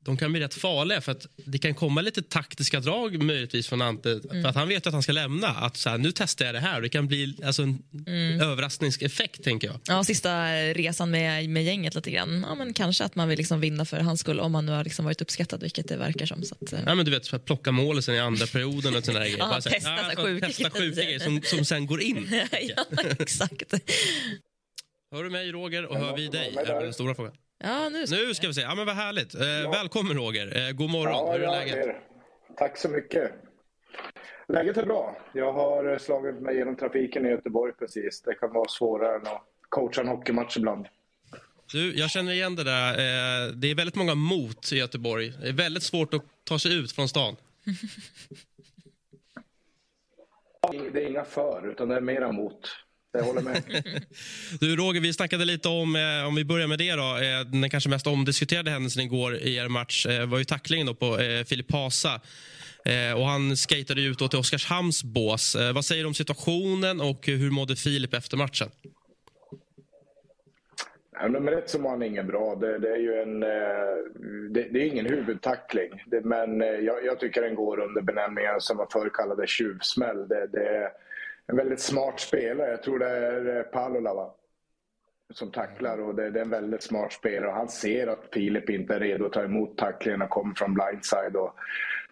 de 0.05 0.17
kan 0.17 0.33
bli 0.33 0.41
rätt 0.41 0.55
farliga 0.55 1.01
för 1.01 1.13
att 1.13 1.27
det 1.37 1.59
kan 1.59 1.75
komma 1.75 2.01
lite 2.01 2.23
taktiska 2.23 2.81
drag 2.81 3.23
möjligtvis 3.23 3.69
från 3.69 3.83
Ante. 3.83 4.11
Mm. 4.11 4.43
För 4.43 4.49
att 4.49 4.55
han 4.55 4.69
vet 4.69 4.87
att 4.87 4.93
han 4.93 5.03
ska 5.03 5.13
lämna. 5.13 5.49
Att 5.49 5.77
så 5.77 5.91
här, 5.91 5.99
nu 5.99 6.13
testar 6.13 6.45
jag 6.45 6.55
det 6.55 6.61
här. 6.61 6.81
Det 6.81 6.89
kan 6.89 7.07
bli 7.07 7.37
alltså, 7.45 7.63
en 7.63 7.83
mm. 8.07 8.41
överraskningseffekt 8.41 9.45
tänker 9.45 9.69
jag. 9.69 9.81
Ja, 9.85 10.05
sista 10.05 10.47
resan 10.75 11.11
med, 11.11 11.49
med 11.51 11.65
gänget 11.65 11.95
lite 11.95 12.11
grann. 12.11 12.45
Ja, 12.49 12.55
men 12.55 12.75
kanske 12.75 13.05
att 13.05 13.15
man 13.15 13.29
vill 13.29 13.39
liksom 13.39 13.61
vinna 13.61 13.85
för 13.85 14.01
hans 14.01 14.21
skull 14.21 14.41
om 14.41 14.53
man 14.53 14.67
nu 14.67 14.73
har 14.73 14.85
liksom 14.85 15.05
varit 15.05 15.21
uppskattad, 15.21 15.63
vilket 15.63 15.89
det 15.89 15.97
verkar 15.97 16.27
som. 16.27 16.43
Så 16.43 16.55
att, 16.61 16.73
eh. 16.73 16.81
ja, 16.87 16.95
men 16.95 17.05
du 17.05 17.11
vet, 17.11 17.29
för 17.29 17.37
att 17.37 17.45
plocka 17.45 17.73
mål 17.73 18.03
sen 18.03 18.15
i 18.15 18.19
andra 18.19 18.47
perioden 18.47 18.97
och 18.97 19.03
grejer. 19.15 19.39
ja, 19.39 19.49
Bara, 19.49 19.61
testa, 19.61 19.91
här, 19.91 20.15
ja, 20.17 20.23
sjuka 20.23 20.47
testa 20.47 20.71
sjuka 20.71 21.03
grejer 21.03 21.19
som, 21.19 21.43
som 21.43 21.65
sen 21.65 21.87
går 21.87 22.03
in. 22.03 22.29
ja, 22.77 22.85
exakt. 23.19 23.73
Hör 25.13 25.25
du 25.25 25.31
mig 25.31 25.53
Roger 25.53 25.87
och 25.87 25.99
hör 25.99 26.17
vi 26.17 26.29
dig? 26.29 26.53
Det 26.55 26.73
är 26.73 26.83
den 26.83 26.95
stora 26.95 27.15
frågan. 27.15 27.33
Ja, 27.65 27.89
nu 27.89 28.07
ska, 28.07 28.17
nu 28.17 28.35
ska 28.35 28.47
vi 28.47 28.55
se. 28.55 28.61
Ja, 28.61 28.75
men 28.75 28.87
vad 28.87 28.95
härligt. 28.95 29.35
Eh, 29.35 29.47
ja. 29.47 29.71
Välkommen 29.71 30.17
Roger. 30.17 30.69
Eh, 30.69 30.73
god 30.73 30.91
morgon. 30.91 31.15
Ja, 31.15 31.33
Hur 31.33 31.43
är 31.43 31.51
läget? 31.51 31.77
Är. 31.77 32.01
Tack 32.57 32.79
så 32.79 32.89
mycket. 32.89 33.33
Läget 34.49 34.77
är 34.77 34.87
bra. 34.87 35.17
Jag 35.33 35.53
har 35.53 35.99
slagit 35.99 36.35
mig 36.35 36.57
genom 36.57 36.77
trafiken 36.77 37.27
i 37.27 37.29
Göteborg 37.29 37.73
precis. 37.73 38.23
Det 38.23 38.35
kan 38.35 38.53
vara 38.53 38.69
svårare 38.69 39.17
än 39.17 39.27
att 39.27 39.43
coacha 39.69 40.01
en 40.01 40.09
hockeymatch 40.09 40.57
ibland. 40.57 40.87
Du, 41.73 41.95
jag 41.95 42.11
känner 42.11 42.33
igen 42.33 42.57
det 42.57 42.65
där. 42.65 42.91
Eh, 42.93 43.53
det 43.53 43.71
är 43.71 43.75
väldigt 43.75 43.97
många 43.97 44.15
mot 44.15 44.73
i 44.73 44.77
Göteborg. 44.77 45.33
Det 45.41 45.49
är 45.49 45.53
väldigt 45.53 45.83
svårt 45.83 46.15
att 46.15 46.23
ta 46.45 46.59
sig 46.59 46.79
ut 46.79 46.93
från 46.93 47.09
stan. 47.09 47.37
Det 50.93 51.05
är 51.05 51.09
inga 51.09 51.25
för, 51.25 51.71
utan 51.71 51.89
det 51.89 51.97
är 51.97 52.01
mera 52.01 52.33
mot. 52.33 52.61
Jag 53.13 53.23
håller 53.23 53.43
med. 53.43 53.63
du 54.61 54.77
Roger, 54.77 55.01
vi 55.01 55.13
snackade 55.13 55.45
lite 55.45 55.69
om, 55.69 55.97
eh, 55.97 56.27
om 56.29 56.35
vi 56.35 56.45
börjar 56.45 56.67
med 56.67 56.79
det 56.79 56.93
då, 56.93 57.17
eh, 57.17 57.41
den 57.41 57.71
kanske 57.71 57.91
mest 57.91 58.07
omdiskuterade 58.07 58.71
händelsen 58.71 59.03
igår 59.03 59.35
i 59.35 59.57
er 59.57 59.69
match 59.69 60.07
eh, 60.07 60.27
var 60.27 60.39
ju 60.39 60.45
tacklingen 60.45 60.87
då 60.87 60.95
på 60.95 61.19
eh, 61.19 61.45
Filip 61.45 61.73
Hasa. 61.73 62.21
Eh, 62.85 63.19
och 63.21 63.27
han 63.27 63.57
skejtade 63.57 64.03
ut 64.03 64.19
då 64.19 64.29
till 64.29 64.39
Oskarshamns 64.39 65.05
bås. 65.05 65.55
Eh, 65.55 65.73
vad 65.73 65.85
säger 65.85 66.03
du 66.03 66.07
om 66.07 66.15
situationen 66.15 67.01
och 67.01 67.27
hur 67.27 67.51
mådde 67.51 67.77
Filip 67.77 68.15
efter 68.15 68.37
matchen? 68.37 68.69
Ja, 71.13 71.29
nummer 71.29 71.53
ett 71.53 71.71
så 71.71 71.79
var 71.79 71.91
han 71.91 72.03
ingen 72.03 72.27
bra. 72.27 72.55
Det, 72.55 72.79
det 72.79 72.89
är 72.89 72.99
ju 72.99 73.15
en, 73.15 73.43
eh, 73.43 73.49
det, 74.51 74.63
det, 74.63 74.83
är 74.83 74.87
ingen 74.87 75.07
huvudtackling. 75.07 76.05
Det, 76.07 76.21
men 76.21 76.61
jag, 76.61 77.05
jag, 77.05 77.21
tycker 77.21 77.43
den 77.43 77.55
går 77.55 77.81
under 77.81 78.03
benämningen 78.03 78.61
som 78.61 78.77
man 78.77 78.87
förr 78.93 79.11
kallade 79.15 79.47
tjuvsmäll. 79.47 80.29
Det, 80.29 80.47
det, 80.47 80.93
en 81.47 81.57
väldigt 81.57 81.81
smart 81.81 82.21
spelare. 82.21 82.71
Jag 82.71 82.83
tror 82.83 82.99
det 82.99 83.09
är 83.09 83.57
eh, 83.57 83.63
Palula 83.63 84.15
va? 84.15 84.35
som 85.35 85.51
tacklar 85.51 85.99
och 85.99 86.15
det, 86.15 86.31
det, 86.31 86.39
är 86.39 86.45
en 86.45 86.51
väldigt 86.51 86.83
smart 86.83 87.13
spelare. 87.13 87.51
Och 87.51 87.57
han 87.57 87.69
ser 87.69 88.07
att 88.07 88.29
Filip 88.33 88.71
inte 88.71 88.95
är 88.95 89.01
redo 89.01 89.27
att 89.27 89.33
ta 89.33 89.43
emot 89.43 89.79
tacklingen 89.79 90.23
och 90.23 90.31
kommer 90.31 90.55
från 90.55 90.75
blindside 90.75 91.37
och 91.37 91.55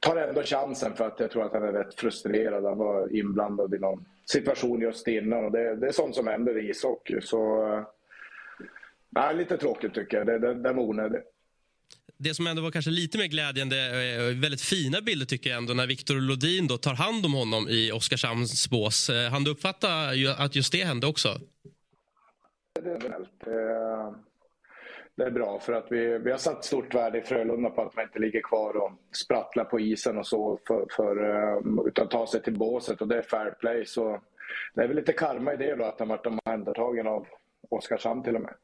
tar 0.01 0.16
ändå 0.16 0.43
chansen 0.43 0.95
för 0.95 1.07
att 1.07 1.21
jag 1.21 1.31
tror 1.31 1.45
att 1.45 1.53
han 1.53 1.62
är 1.62 1.73
rätt 1.73 1.95
frustrerad. 1.95 2.64
Han 2.64 2.79
var 2.79 3.16
inblandad 3.16 3.75
i 3.75 3.79
någon 3.79 4.05
situation 4.27 4.81
just 4.81 5.09
innan 5.09 5.45
och 5.45 5.53
det, 5.53 5.77
det 5.77 5.87
är 5.87 5.93
sånt 5.93 6.14
som 6.14 6.27
händer 6.27 6.59
i 6.59 6.71
ishockey. 6.71 7.21
Så, 7.21 7.64
äh, 9.16 9.35
lite 9.35 9.57
tråkigt 9.57 9.95
tycker 9.95 10.16
jag. 10.16 10.27
Det, 10.27 10.38
det, 10.38 10.55
det 10.55 10.73
var 10.73 10.83
onödigt 10.83 11.30
det 12.23 12.35
som 12.35 12.47
ändå 12.47 12.63
var 12.63 12.71
kanske 12.71 12.91
lite 12.91 13.19
mer 13.19 13.27
glädjande, 13.27 13.77
eh, 13.77 14.41
väldigt 14.41 14.61
fina 14.61 15.01
bilder 15.01 15.27
tycker 15.27 15.51
jag 15.51 15.57
ändå 15.57 15.75
när 15.75 15.87
Viktor 15.87 16.15
Lodin 16.15 16.67
då 16.67 16.77
tar 16.77 16.95
hand 16.95 17.27
om 17.27 17.35
honom 17.35 17.69
i 17.69 17.93
Oskarshamns 17.93 18.71
bås. 18.71 19.11
Eh, 19.11 19.31
han 19.31 19.45
du 19.45 19.51
uppfatta 19.51 19.89
att 20.39 20.57
just 20.57 20.73
det 20.73 20.85
hände 20.85 21.07
också? 21.07 21.29
Det 22.83 22.91
är, 22.91 23.01
väl, 23.01 23.23
eh, 23.23 24.15
det 25.17 25.25
är 25.25 25.31
bra 25.31 25.61
för 25.61 25.73
att 25.73 25.87
vi, 25.91 26.19
vi 26.19 26.31
har 26.31 26.39
satt 26.39 26.65
stort 26.65 26.95
värde 26.95 27.19
i 27.19 27.23
Frölunda 27.23 27.71
på 27.71 27.83
att 27.83 27.97
man 27.97 28.05
inte 28.05 28.19
ligger 28.19 28.41
kvar 28.41 28.77
och 28.77 28.93
sprattlar 29.13 29.65
på 29.65 29.81
isen 29.81 30.19
och 30.19 30.27
så 30.27 30.59
för, 30.67 30.87
för, 30.97 31.89
utan 31.89 32.09
tar 32.09 32.27
sig 32.27 32.43
till 32.43 32.59
båset 32.59 33.01
och 33.01 33.09
det 33.09 33.19
är 33.19 33.23
fair 33.23 33.51
play. 33.61 33.87
Så 33.87 34.21
det 34.75 34.83
är 34.83 34.89
väl 34.89 34.97
lite 34.97 35.13
karma 35.13 35.55
i 35.55 35.57
det 35.57 35.77
då 35.77 35.85
att 35.85 35.99
han 35.99 36.09
varit 36.09 36.27
omhändertagen 36.27 37.07
av 37.07 37.27
Oskarshamn 37.71 38.23
till 38.23 38.37
och 38.37 38.43
med. 38.43 38.55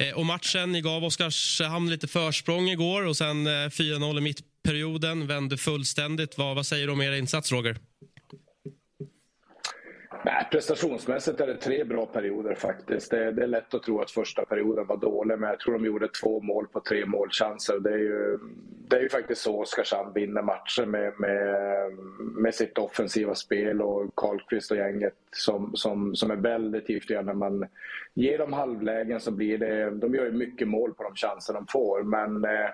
Eh, 0.00 0.14
och 0.14 0.26
matchen, 0.26 0.72
ni 0.72 0.80
gav 0.80 1.04
Oskarshamn 1.04 1.86
eh, 1.86 1.90
lite 1.90 2.06
försprång 2.06 2.68
igår 2.68 3.06
och 3.06 3.16
sen 3.16 3.46
eh, 3.46 3.50
4-0 3.50 4.18
i 4.18 4.20
mittperioden, 4.20 5.26
vände 5.26 5.56
fullständigt. 5.56 6.38
Vad, 6.38 6.56
vad 6.56 6.66
säger 6.66 6.86
du 6.86 6.92
om 6.92 7.02
er 7.02 7.12
insats, 7.12 7.52
Roger? 7.52 7.78
Nej, 10.26 10.48
prestationsmässigt 10.50 11.40
är 11.40 11.46
det 11.46 11.56
tre 11.56 11.84
bra 11.84 12.06
perioder 12.06 12.54
faktiskt. 12.54 13.10
Det 13.10 13.24
är, 13.24 13.32
det 13.32 13.42
är, 13.42 13.46
lätt 13.46 13.74
att 13.74 13.82
tro 13.82 14.00
att 14.00 14.10
första 14.10 14.44
perioden 14.44 14.86
var 14.86 14.96
dålig, 14.96 15.38
men 15.38 15.50
jag 15.50 15.60
tror 15.60 15.74
de 15.74 15.84
gjorde 15.84 16.08
två 16.08 16.40
mål 16.40 16.66
på 16.66 16.80
tre 16.80 17.06
målchanser. 17.06 17.80
Det 17.80 17.90
är 17.90 17.98
ju, 17.98 18.38
det 18.88 18.96
är 18.96 19.00
ju 19.00 19.08
faktiskt 19.08 19.40
så 19.40 19.60
Oskarshamn 19.60 20.12
vinner 20.14 20.42
matcher 20.42 20.86
med, 20.86 21.12
med, 21.20 21.92
med 22.18 22.54
sitt 22.54 22.78
offensiva 22.78 23.34
spel 23.34 23.82
och 23.82 24.14
Karlqvist 24.14 24.70
och 24.70 24.76
gänget 24.76 25.14
som, 25.30 25.70
som, 25.74 26.16
som 26.16 26.30
är 26.30 26.36
väldigt 26.36 26.88
giftiga. 26.88 27.22
När 27.22 27.34
man 27.34 27.66
ger 28.14 28.38
dem 28.38 28.52
halvlägen 28.52 29.20
så 29.20 29.30
blir 29.30 29.58
det... 29.58 29.90
De 29.90 30.14
gör 30.14 30.24
ju 30.24 30.32
mycket 30.32 30.68
mål 30.68 30.94
på 30.94 31.02
de 31.02 31.14
chanser 31.14 31.54
de 31.54 31.66
får, 31.66 32.02
men 32.02 32.44
eh, 32.44 32.70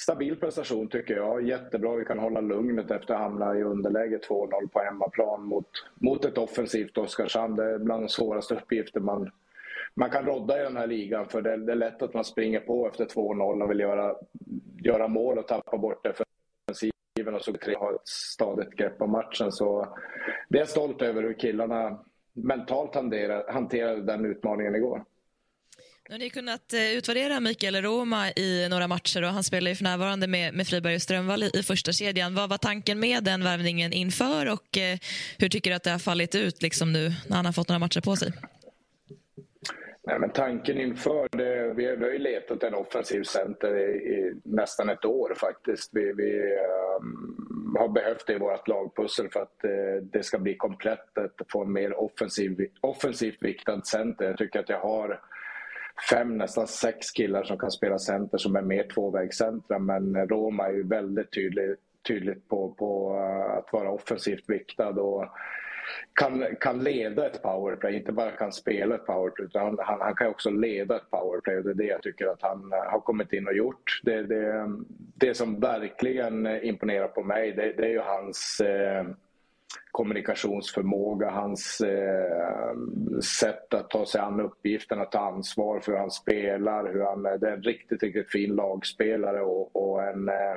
stabil 0.00 0.36
prestation 0.36 0.88
tycker 0.88 1.16
jag. 1.16 1.42
Jättebra. 1.48 1.96
Vi 1.96 2.04
kan 2.04 2.18
hålla 2.18 2.40
lugnet 2.40 2.90
efter 2.90 3.14
att 3.14 3.20
hamna 3.20 3.58
i 3.58 3.62
underläge 3.62 4.18
2-0 4.28 4.68
på 4.68 4.80
hemmaplan 4.80 5.44
mot, 5.44 5.68
mot 5.94 6.24
ett 6.24 6.38
offensivt 6.38 6.98
Oskarshamn. 6.98 7.56
Det 7.56 7.64
är 7.64 7.78
bland 7.78 8.02
de 8.02 8.08
svåraste 8.08 8.54
uppgifter 8.54 9.00
man, 9.00 9.30
man 9.94 10.10
kan 10.10 10.26
rodda 10.26 10.60
i 10.60 10.64
den 10.64 10.76
här 10.76 10.86
ligan. 10.86 11.28
För 11.28 11.42
det, 11.42 11.56
det 11.56 11.72
är 11.72 11.76
lätt 11.76 12.02
att 12.02 12.14
man 12.14 12.24
springer 12.24 12.60
på 12.60 12.88
efter 12.88 13.04
2-0 13.04 13.62
och 13.62 13.70
vill 13.70 13.80
göra, 13.80 14.14
göra 14.82 15.08
mål 15.08 15.38
och 15.38 15.48
tappa 15.48 15.78
bort 15.78 16.04
defensiven 16.04 17.34
och 17.34 17.42
så 17.42 17.52
tre 17.52 17.74
har 17.74 17.94
ett 17.94 18.08
stadigt 18.08 18.76
grepp 18.76 19.02
om 19.02 19.10
matchen. 19.10 19.52
Så 19.52 19.96
det 20.48 20.58
är 20.58 20.60
jag 20.60 20.68
stolt 20.68 21.02
över 21.02 21.22
hur 21.22 21.34
killarna 21.34 21.98
mentalt 22.32 22.94
hanterade, 22.94 23.52
hanterade 23.52 24.02
den 24.02 24.24
utmaningen 24.24 24.74
igår. 24.74 25.04
Nu 26.08 26.14
har 26.14 26.18
ni 26.18 26.30
kunnat 26.30 26.72
eh, 26.72 26.92
utvärdera 26.92 27.40
Mikael 27.40 27.82
Roma 27.82 28.30
i 28.30 28.68
några 28.70 28.88
matcher 28.88 29.22
och 29.22 29.28
han 29.28 29.44
spelar 29.44 29.68
ju 29.68 29.74
för 29.74 29.84
närvarande 29.84 30.26
med, 30.26 30.54
med 30.54 30.66
Friberg 30.66 30.94
och 30.94 31.02
Strömvall 31.02 31.42
i, 31.42 31.50
i 31.54 31.62
första 31.62 31.92
kedjan. 31.92 32.34
Vad 32.34 32.50
var 32.50 32.58
tanken 32.58 33.00
med 33.00 33.24
den 33.24 33.44
värvningen 33.44 33.92
inför 33.92 34.52
och 34.52 34.78
eh, 34.78 34.98
hur 35.38 35.48
tycker 35.48 35.70
du 35.70 35.76
att 35.76 35.82
det 35.82 35.90
har 35.90 35.98
fallit 35.98 36.34
ut 36.34 36.62
liksom 36.62 36.92
nu 36.92 37.12
när 37.28 37.36
han 37.36 37.46
har 37.46 37.52
fått 37.52 37.68
några 37.68 37.78
matcher 37.78 38.00
på 38.00 38.16
sig? 38.16 38.32
Nej, 40.06 40.18
men 40.18 40.30
tanken 40.30 40.80
inför 40.80 41.28
det, 41.32 41.74
vi, 41.74 41.96
vi 41.96 42.04
har 42.04 42.12
ju 42.12 42.18
letat 42.18 42.62
en 42.62 42.74
offensiv 42.74 43.22
center 43.22 43.76
i, 43.76 43.96
i 43.96 44.40
nästan 44.44 44.88
ett 44.88 45.04
år 45.04 45.34
faktiskt. 45.36 45.90
Vi, 45.92 46.12
vi 46.12 46.42
um, 47.00 47.76
har 47.78 47.88
behövt 47.88 48.26
det 48.26 48.32
i 48.32 48.38
vårt 48.38 48.68
lagpussel 48.68 49.28
för 49.30 49.40
att 49.40 49.60
uh, 49.64 50.02
det 50.02 50.22
ska 50.22 50.38
bli 50.38 50.56
komplett 50.56 51.18
att 51.18 51.50
få 51.52 51.64
en 51.64 51.72
mer 51.72 52.00
offensiv, 52.00 52.68
offensivt 52.80 53.42
viktad 53.42 53.82
center. 53.84 54.24
Jag 54.24 54.38
tycker 54.38 54.60
att 54.60 54.68
jag 54.68 54.80
har 54.80 55.20
fem, 56.10 56.38
nästan 56.38 56.66
sex 56.66 57.10
killar 57.10 57.44
som 57.44 57.58
kan 57.58 57.70
spela 57.70 57.98
center 57.98 58.38
som 58.38 58.56
är 58.56 58.62
mer 58.62 58.88
tvåvägscentra. 58.94 59.78
Men 59.78 60.28
Roma 60.28 60.66
är 60.66 60.72
ju 60.72 60.88
väldigt 60.88 61.32
tydlig, 61.32 61.76
tydligt 62.08 62.48
på, 62.48 62.74
på 62.78 63.16
eh, 63.16 63.58
att 63.58 63.72
vara 63.72 63.90
offensivt 63.90 64.44
viktad. 64.46 64.88
Och 65.00 65.26
kan, 66.20 66.44
kan 66.60 66.84
leda 66.84 67.26
ett 67.26 67.42
powerplay, 67.42 67.96
inte 67.96 68.12
bara 68.12 68.30
kan 68.30 68.52
spela 68.52 68.94
ett 68.94 69.06
powerplay 69.06 69.46
utan 69.46 69.78
han, 69.78 70.00
han 70.00 70.14
kan 70.14 70.28
också 70.28 70.50
leda 70.50 70.96
ett 70.96 71.10
powerplay 71.10 71.56
och 71.56 71.64
det 71.64 71.70
är 71.70 71.74
det 71.74 71.84
jag 71.84 72.02
tycker 72.02 72.26
att 72.26 72.42
han 72.42 72.72
eh, 72.72 72.90
har 72.90 73.00
kommit 73.00 73.32
in 73.32 73.46
och 73.46 73.56
gjort. 73.56 74.00
Det, 74.02 74.22
det, 74.22 74.70
det 75.14 75.34
som 75.34 75.60
verkligen 75.60 76.46
imponerar 76.46 77.08
på 77.08 77.22
mig 77.22 77.52
det, 77.52 77.72
det 77.72 77.84
är 77.84 77.90
ju 77.90 78.00
hans 78.00 78.60
eh, 78.60 79.04
kommunikationsförmåga, 79.90 81.30
hans 81.30 81.80
eh, 81.80 82.76
sätt 83.40 83.74
att 83.74 83.90
ta 83.90 84.06
sig 84.06 84.20
an 84.20 84.40
uppgiften, 84.40 85.00
att 85.00 85.12
ta 85.12 85.18
ansvar 85.18 85.80
för 85.80 85.92
hur 85.92 85.98
han 85.98 86.10
spelar. 86.10 86.92
Hur 86.92 87.04
han, 87.04 87.22
det 87.22 87.48
är 87.48 87.52
en 87.52 87.62
riktigt, 87.62 88.02
riktigt 88.02 88.30
fin 88.30 88.54
lagspelare 88.54 89.40
och, 89.40 89.76
och 89.76 90.02
en 90.02 90.28
eh, 90.28 90.56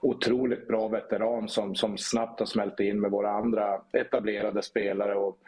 otroligt 0.00 0.68
bra 0.68 0.88
veteran 0.88 1.48
som, 1.48 1.74
som 1.74 1.98
snabbt 1.98 2.38
har 2.38 2.46
smält 2.46 2.80
in 2.80 3.00
med 3.00 3.10
våra 3.10 3.30
andra 3.30 3.80
etablerade 3.92 4.62
spelare. 4.62 5.14
Och, 5.14 5.38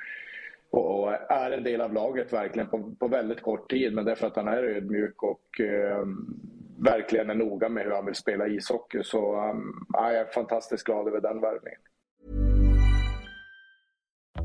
och, 0.70 1.12
är 1.12 1.50
en 1.50 1.64
del 1.64 1.80
av 1.80 1.92
laget 1.92 2.32
verkligen 2.32 2.68
på, 2.68 2.94
på 2.98 3.08
väldigt 3.08 3.42
kort 3.42 3.70
tid 3.70 3.94
men 3.94 4.04
det 4.04 4.10
är 4.10 4.16
för 4.16 4.26
att 4.26 4.36
han 4.36 4.48
är 4.48 4.62
ödmjuk 4.62 5.22
och 5.22 5.60
eh, 5.60 6.06
verkligen 6.78 7.30
är 7.30 7.34
noga 7.34 7.68
med 7.68 7.84
hur 7.84 7.92
han 7.92 8.06
vill 8.06 8.14
spela 8.14 8.46
ishockey. 8.46 9.02
Så 9.02 9.50
um, 9.50 9.86
jag 9.92 10.14
är 10.14 10.24
fantastiskt 10.24 10.84
glad 10.84 11.08
över 11.08 11.20
den 11.20 11.40
värvningen. 11.40 11.80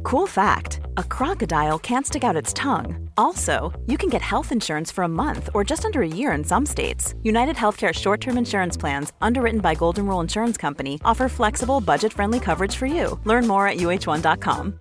Cool 0.03 0.27
fact 0.27 0.79
a 0.97 1.03
crocodile 1.03 1.79
can't 1.79 2.05
stick 2.05 2.23
out 2.23 2.35
its 2.35 2.53
tongue. 2.53 3.09
Also, 3.17 3.71
you 3.85 3.97
can 3.97 4.09
get 4.09 4.21
health 4.21 4.51
insurance 4.51 4.91
for 4.91 5.03
a 5.03 5.07
month 5.07 5.49
or 5.53 5.63
just 5.63 5.85
under 5.85 6.01
a 6.01 6.07
year 6.07 6.31
in 6.31 6.43
some 6.43 6.65
states. 6.65 7.13
United 7.23 7.55
Healthcare 7.55 7.93
short 7.93 8.21
term 8.21 8.37
insurance 8.37 8.77
plans, 8.79 9.13
underwritten 9.21 9.61
by 9.61 9.75
Golden 9.75 10.07
Rule 10.07 10.23
Insurance 10.23 10.57
Company, 10.61 10.99
offer 11.03 11.29
flexible, 11.29 11.81
budget 11.81 12.13
friendly 12.13 12.39
coverage 12.39 12.75
for 12.75 12.87
you. 12.87 13.19
Learn 13.25 13.47
more 13.47 13.67
at 13.67 13.77
uh1.com. 13.77 14.79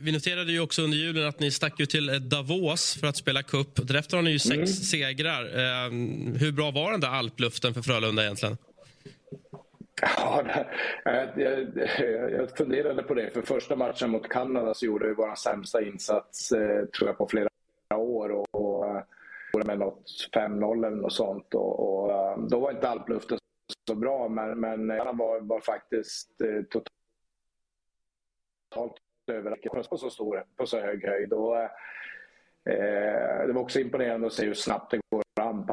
Vi 0.00 0.12
noterade 0.12 0.52
ju 0.52 0.60
också 0.60 0.82
under 0.82 0.98
julen 0.98 1.28
att 1.28 1.40
ni 1.40 1.50
stack 1.50 1.80
ju 1.80 1.86
till 1.86 2.28
Davos 2.28 2.96
för 3.00 3.06
att 3.06 3.16
spela 3.16 3.42
cup. 3.42 3.88
Därefter 3.88 4.16
har 4.16 4.22
ni 4.22 4.30
ju 4.30 4.38
sex 4.38 4.56
mm. 4.56 4.66
segrar. 4.66 5.44
Hur 6.38 6.52
bra 6.52 6.70
var 6.70 6.90
den 6.90 7.00
där 7.00 7.08
alpluften 7.08 7.74
för 7.74 7.82
Frölunda 7.82 8.22
egentligen? 8.22 8.56
Ja, 10.00 10.42
jag, 11.04 11.38
äh, 11.38 12.04
jag 12.36 12.56
funderade 12.56 13.02
på 13.02 13.14
det. 13.14 13.30
För 13.30 13.42
första 13.42 13.76
matchen 13.76 14.10
mot 14.10 14.28
Kanada 14.28 14.74
så 14.74 14.86
gjorde 14.86 15.06
vi 15.06 15.14
vår 15.14 15.34
sämsta 15.34 15.82
insats 15.82 16.52
eh, 16.52 16.86
tror 16.86 17.08
jag 17.08 17.18
på 17.18 17.28
flera 17.28 17.48
år. 17.96 18.30
Och, 18.30 18.46
och 18.54 18.86
eh, 18.86 19.02
med 19.66 19.78
något 19.78 20.04
5-0 20.34 20.86
eller 20.86 20.96
något 20.96 21.12
sånt. 21.12 21.54
Och, 21.54 22.02
och, 22.04 22.12
eh, 22.12 22.38
då 22.38 22.60
var 22.60 22.70
inte 22.70 22.88
alpluften 22.88 23.38
så 23.88 23.94
bra 23.94 24.28
men, 24.28 24.60
men 24.60 24.88
var, 24.88 25.40
var 25.40 25.60
faktiskt 25.60 26.30
totalt 28.70 28.96
överraskande 29.26 29.88
på 29.88 29.96
så 29.96 30.10
stor, 30.10 30.44
på 30.56 30.66
så 30.66 30.80
hög 30.80 31.06
höjd. 31.06 31.32
Och, 31.32 31.56
eh, 31.60 31.70
det 33.46 33.52
var 33.52 33.62
också 33.62 33.80
imponerande 33.80 34.26
att 34.26 34.32
se 34.32 34.46
hur 34.46 34.54
snabbt 34.54 34.90
det 34.90 34.99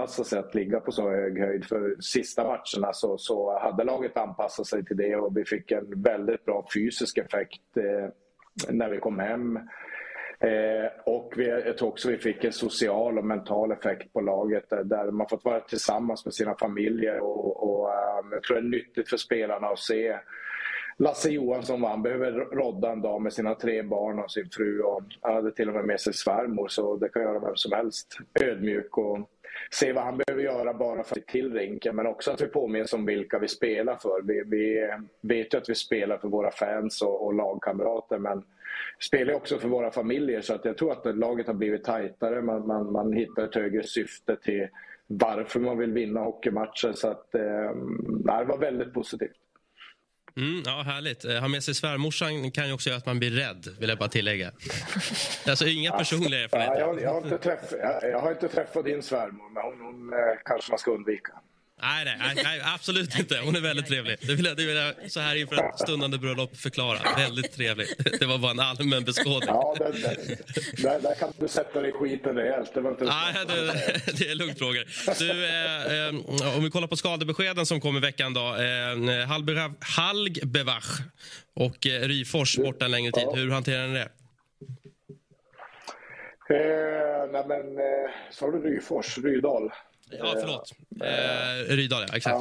anpassa 0.07 0.23
sig 0.23 0.39
att 0.39 0.55
ligga 0.55 0.79
på 0.79 0.91
så 0.91 1.09
hög 1.09 1.39
höjd. 1.39 1.65
För 1.65 1.95
sista 1.99 2.43
matcherna 2.43 2.93
så, 2.93 3.17
så 3.17 3.59
hade 3.59 3.83
laget 3.83 4.17
anpassat 4.17 4.65
sig 4.65 4.85
till 4.85 4.97
det 4.97 5.15
och 5.15 5.37
vi 5.37 5.45
fick 5.45 5.71
en 5.71 6.01
väldigt 6.01 6.45
bra 6.45 6.65
fysisk 6.73 7.17
effekt 7.17 7.77
eh, 7.77 8.09
när 8.69 8.89
vi 8.89 8.97
kom 8.97 9.19
hem. 9.19 9.57
Eh, 10.39 10.89
och 11.05 11.33
vi, 11.37 11.47
jag 11.47 11.77
tror 11.77 11.89
också 11.89 12.09
vi 12.09 12.17
fick 12.17 12.43
en 12.43 12.51
social 12.51 13.17
och 13.17 13.25
mental 13.25 13.71
effekt 13.71 14.13
på 14.13 14.21
laget 14.21 14.69
där, 14.69 14.83
där 14.83 15.11
man 15.11 15.29
fått 15.29 15.45
vara 15.45 15.59
tillsammans 15.59 16.25
med 16.25 16.33
sina 16.33 16.55
familjer. 16.55 17.19
Och, 17.19 17.69
och 17.69 17.89
eh, 17.89 18.25
jag 18.31 18.43
tror 18.43 18.55
det 18.55 18.67
är 18.67 18.69
nyttigt 18.69 19.09
för 19.09 19.17
spelarna 19.17 19.67
att 19.67 19.79
se 19.79 20.17
Lasse 20.99 21.29
Johansson 21.29 21.81
vann, 21.81 22.01
behöver 22.01 22.31
rodda 22.31 22.91
en 22.91 23.01
dag 23.01 23.21
med 23.21 23.33
sina 23.33 23.55
tre 23.55 23.81
barn 23.81 24.19
och 24.19 24.31
sin 24.31 24.49
fru. 24.49 24.81
Och 24.81 25.03
han 25.21 25.35
hade 25.35 25.51
till 25.51 25.69
och 25.69 25.75
med 25.75 25.85
med 25.85 25.99
sig 25.99 26.13
svärmor 26.13 26.67
så 26.67 26.95
det 26.95 27.09
kan 27.09 27.21
göra 27.21 27.39
vem 27.39 27.55
som 27.55 27.71
helst. 27.71 28.17
Ödmjuk 28.41 28.97
och 28.97 29.29
se 29.71 29.93
vad 29.93 30.03
han 30.03 30.17
behöver 30.17 30.43
göra 30.43 30.73
bara 30.73 31.03
för 31.03 31.19
att 31.19 31.27
till 31.27 31.53
rinken 31.53 31.95
men 31.95 32.07
också 32.07 32.31
att 32.31 32.41
vi 32.41 32.47
påminns 32.47 32.93
om 32.93 33.05
vilka 33.05 33.39
vi 33.39 33.47
spelar 33.47 33.95
för. 33.95 34.21
Vi, 34.23 34.43
vi 34.45 34.89
vet 35.21 35.53
ju 35.53 35.57
att 35.57 35.69
vi 35.69 35.75
spelar 35.75 36.17
för 36.17 36.27
våra 36.27 36.51
fans 36.51 37.01
och, 37.01 37.25
och 37.25 37.33
lagkamrater 37.33 38.17
men 38.17 38.43
spelar 38.99 39.33
också 39.33 39.59
för 39.59 39.67
våra 39.67 39.91
familjer 39.91 40.41
så 40.41 40.53
att 40.53 40.65
jag 40.65 40.77
tror 40.77 40.91
att 40.91 41.17
laget 41.17 41.47
har 41.47 41.53
blivit 41.53 41.83
tajtare. 41.83 42.41
Man, 42.41 42.67
man, 42.67 42.91
man 42.91 43.13
hittar 43.13 43.43
ett 43.43 43.55
högre 43.55 43.83
syfte 43.83 44.35
till 44.35 44.67
varför 45.07 45.59
man 45.59 45.77
vill 45.77 45.91
vinna 45.91 46.19
hockeymatchen. 46.19 46.93
så 46.93 47.07
att 47.07 47.35
eh, 47.35 47.71
det 48.39 48.45
var 48.45 48.57
väldigt 48.57 48.93
positivt. 48.93 49.37
Mm, 50.37 50.63
ja, 50.65 50.81
härligt. 50.85 51.25
Eh, 51.25 51.39
ha 51.39 51.47
med 51.47 51.63
sig 51.63 51.75
svärmorsan 51.75 52.51
kan 52.51 52.67
ju 52.67 52.73
också 52.73 52.89
göra 52.89 52.97
att 52.97 53.05
man 53.05 53.19
blir 53.19 53.31
rädd, 53.31 53.67
vill 53.79 53.89
jag 53.89 53.97
bara 53.97 54.09
tillägga. 54.09 54.51
Alltså 55.47 55.67
inga 55.67 55.91
personliga 55.91 56.43
erfarenheter. 56.43 56.79
Ja, 56.79 56.87
jag, 56.87 57.01
jag, 57.01 57.13
har 57.13 57.21
inte 57.21 57.37
träff, 57.37 57.59
jag, 57.71 58.11
jag, 58.11 58.19
har 58.19 58.31
inte 58.31 58.47
träffat 58.47 58.85
din 58.85 59.03
svärmor, 59.03 59.49
men 59.53 59.63
hon, 59.63 59.81
hon 59.81 60.13
eh, 60.13 60.19
kanske 60.45 60.71
man 60.71 60.79
ska 60.79 60.91
undvika. 60.91 61.33
Nej, 61.81 62.05
nej, 62.05 62.43
nej, 62.43 62.61
absolut 62.75 63.19
inte. 63.19 63.39
Hon 63.45 63.55
är 63.55 63.61
väldigt 63.61 63.87
trevlig. 63.87 64.17
Det 64.21 64.35
vill, 64.35 64.45
jag, 64.45 64.57
det 64.57 64.65
vill 64.65 64.75
jag 64.75 65.11
så 65.11 65.19
här 65.19 65.35
inför 65.35 65.55
ett 65.55 65.79
stundande 65.79 66.17
bröllop 66.17 66.57
förklara. 66.57 66.99
Väldigt 67.17 67.51
trevlig. 67.51 67.87
Det 68.19 68.25
var 68.25 68.37
bara 68.37 68.51
en 68.51 68.59
allmän 68.59 69.03
beskådning. 69.03 69.49
Ja, 69.49 69.75
där, 69.79 70.99
där 71.01 71.15
kan 71.15 71.33
du 71.37 71.47
sätta 71.47 71.81
dig 71.81 71.89
i 71.89 71.93
skiten 71.93 72.35
rejält. 72.35 72.73
Det 72.73 72.81
var 72.81 72.91
inte 72.91 73.03
nej, 73.03 73.33
det, 73.47 74.17
det 74.17 74.31
är 74.31 74.35
lugnt, 74.35 74.61
Roger. 74.61 74.85
Du, 75.19 75.45
eh, 75.45 76.07
eh, 76.07 76.57
om 76.57 76.63
vi 76.63 76.69
kollar 76.69 76.87
på 76.87 76.95
skadebeskeden 76.95 77.65
som 77.65 77.81
kom 77.81 77.97
i 77.97 77.99
veckan. 77.99 78.33
Då, 78.33 78.55
eh, 78.55 79.27
Halgbevach 79.79 80.99
och 81.55 81.87
eh, 81.87 82.01
Ryfors 82.01 82.57
borta 82.57 82.85
en 82.85 82.91
längre 82.91 83.11
tid. 83.11 83.27
Hur 83.33 83.51
hanterar 83.51 83.87
ni 83.87 83.93
det? 83.93 84.09
Eh, 86.49 87.31
nej 87.31 87.45
men, 87.47 87.77
eh, 87.77 88.09
sa 88.31 88.51
du 88.51 88.59
Ryfors? 88.59 89.17
Rydal? 89.17 89.71
Ja, 90.09 90.35
förlåt. 90.39 90.71
Eh, 91.01 91.75
Rydal, 91.75 92.03
ja. 92.07 92.15
Exakt. 92.17 92.39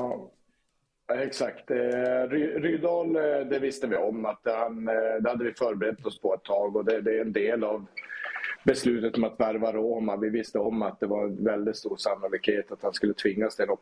Ja, 1.09 1.15
exakt. 1.15 1.71
Eh, 1.71 2.29
Rydal, 2.29 3.17
eh, 3.17 3.23
det 3.23 3.59
visste 3.59 3.87
vi 3.87 3.97
om. 3.97 4.27
att 4.27 4.41
han, 4.45 4.89
eh, 4.89 4.95
Det 5.21 5.29
hade 5.31 5.45
vi 5.45 5.55
förberett 5.55 6.07
oss 6.07 6.21
på 6.21 6.35
ett 6.35 6.45
tag 6.45 6.77
och 6.77 6.85
det, 6.85 7.01
det 7.01 7.17
är 7.17 7.21
en 7.21 7.33
del 7.33 7.65
av 7.65 7.87
beslutet 8.65 9.17
om 9.17 9.25
att 9.25 9.41
värva 9.41 9.73
Roma. 9.73 10.17
Vi 10.17 10.29
visste 10.29 10.59
om 10.59 10.83
att 10.83 11.01
det 11.01 11.07
var 11.07 11.25
en 11.25 11.45
väldigt 11.45 11.77
stor 11.77 11.97
sannolikhet 11.97 12.73
att 12.73 12.83
han 12.83 12.93
skulle 12.93 13.15
tvingas 13.15 13.57
till 13.57 13.65
en 13.65 13.77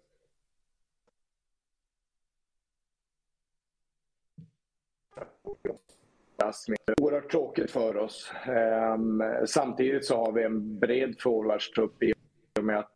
Oerhört 7.01 7.31
tråkigt 7.31 7.71
för 7.71 7.97
oss. 7.97 8.33
Ehm, 8.47 9.23
samtidigt 9.47 10.05
så 10.05 10.17
har 10.17 10.33
vi 10.33 10.43
en 10.43 10.79
bred 10.79 11.21
forwardstrupp 11.21 12.03
i 12.03 12.13
och 12.59 12.65
med 12.65 12.79
att 12.79 12.91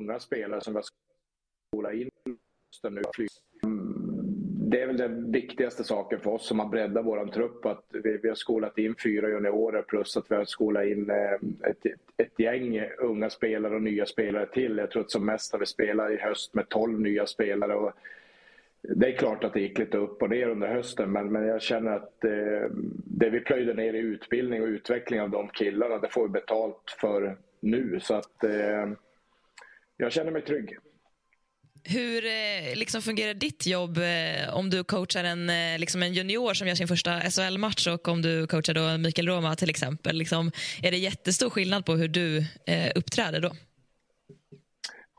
unga 0.00 0.20
spelare 0.20 0.60
som 0.60 0.72
vi 0.72 0.76
har 0.76 0.84
skolat 1.72 1.94
in 1.94 2.10
nu. 2.24 2.36
Det 4.70 4.82
är 4.82 4.86
väl 4.86 4.96
den 4.96 5.32
viktigaste 5.32 5.84
saken 5.84 6.20
för 6.20 6.30
oss 6.30 6.46
som 6.46 6.58
har 6.58 6.68
breddat 6.68 7.04
vår 7.04 7.26
trupp. 7.26 7.66
Att 7.66 7.84
vi, 7.92 8.18
vi 8.22 8.28
har 8.28 8.34
skolat 8.34 8.78
in 8.78 8.94
fyra 9.02 9.28
juniorer 9.28 9.82
plus 9.82 10.16
att 10.16 10.30
vi 10.30 10.34
har 10.34 10.44
skolat 10.44 10.86
in 10.86 11.10
eh, 11.10 11.70
ett, 11.70 11.86
ett 12.16 12.38
gäng 12.38 12.82
unga 12.98 13.30
spelare 13.30 13.74
och 13.74 13.82
nya 13.82 14.06
spelare 14.06 14.46
till. 14.46 14.78
Jag 14.78 14.90
tror 14.90 15.02
att 15.02 15.10
som 15.10 15.26
mest 15.26 15.52
har 15.52 15.58
vi 15.58 15.66
spelat 15.66 16.10
i 16.10 16.16
höst 16.16 16.54
med 16.54 16.68
12 16.68 17.00
nya 17.00 17.26
spelare. 17.26 17.74
Och 17.74 17.92
det 18.82 19.06
är 19.06 19.16
klart 19.16 19.44
att 19.44 19.52
det 19.52 19.60
gick 19.60 19.78
lite 19.78 19.98
upp 19.98 20.22
och 20.22 20.30
ner 20.30 20.48
under 20.48 20.68
hösten 20.68 21.12
men, 21.12 21.32
men 21.32 21.46
jag 21.46 21.62
känner 21.62 21.92
att 21.92 22.24
eh, 22.24 22.70
det 23.04 23.30
vi 23.30 23.40
plöjde 23.40 23.74
ner 23.74 23.94
i 23.94 23.98
utbildning 23.98 24.62
och 24.62 24.68
utveckling 24.68 25.20
av 25.20 25.30
de 25.30 25.48
killarna 25.48 25.98
det 25.98 26.08
får 26.08 26.22
vi 26.22 26.28
betalt 26.28 26.96
för 27.00 27.36
nu. 27.60 28.00
Så 28.00 28.14
att 28.14 28.44
eh, 28.44 28.90
jag 30.00 30.12
känner 30.12 30.32
mig 30.32 30.42
trygg. 30.42 30.76
Hur 31.84 32.24
eh, 32.24 32.74
liksom 32.76 33.02
fungerar 33.02 33.34
ditt 33.34 33.66
jobb 33.66 33.98
eh, 33.98 34.56
om 34.56 34.70
du 34.70 34.84
coachar 34.84 35.24
en, 35.24 35.50
eh, 35.50 35.78
liksom 35.78 36.02
en 36.02 36.12
junior 36.12 36.54
som 36.54 36.68
gör 36.68 36.74
sin 36.74 36.88
första 36.88 37.20
SHL-match 37.20 37.86
och 37.86 38.08
om 38.08 38.22
du 38.22 38.46
coachar 38.46 38.74
då 38.74 38.98
Mikael 38.98 39.28
Roma 39.28 39.56
till 39.56 39.70
exempel? 39.70 40.16
Liksom, 40.16 40.50
är 40.82 40.90
det 40.90 40.96
jättestor 40.96 41.50
skillnad 41.50 41.86
på 41.86 41.92
hur 41.92 42.08
du 42.08 42.44
uppträder 42.94 43.40
då? 43.40 43.50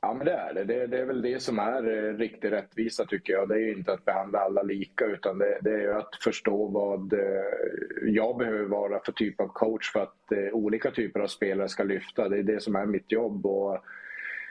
Ja, 0.02 0.14
men 0.14 0.26
det 0.26 0.32
är 0.32 0.54
det. 0.54 0.64
det. 0.64 0.88
det. 0.88 1.00
är 1.00 1.06
väl 1.06 1.22
det 1.22 1.40
som 1.40 1.60
är 1.60 2.14
riktig 2.18 2.52
rättvisa 2.52 3.06
tycker 3.06 3.34
jag. 3.34 3.50
Det 3.50 3.56
är 3.56 3.60
ju 3.60 3.74
inte 3.74 3.94
att 3.94 4.06
behandla 4.06 4.40
alla 4.40 4.64
lika 4.64 5.06
utan 5.06 5.38
det, 5.38 5.58
det 5.62 5.72
är 5.72 5.90
att 5.90 6.16
förstå 6.24 6.68
vad 6.68 7.14
jag 8.06 8.38
behöver 8.38 8.66
vara 8.66 9.00
för 9.06 9.12
typ 9.12 9.40
av 9.42 9.48
coach 9.48 9.92
för 9.92 10.00
att 10.00 10.52
olika 10.54 10.92
typer 10.92 11.20
av 11.20 11.28
spelare 11.28 11.70
ska 11.70 11.84
lyfta. 11.84 12.30
Det 12.30 12.38
är 12.38 12.44
det 12.44 12.64
som 12.64 12.76
är 12.76 12.86
mitt 12.86 13.12
jobb. 13.12 13.46
Och 13.46 13.84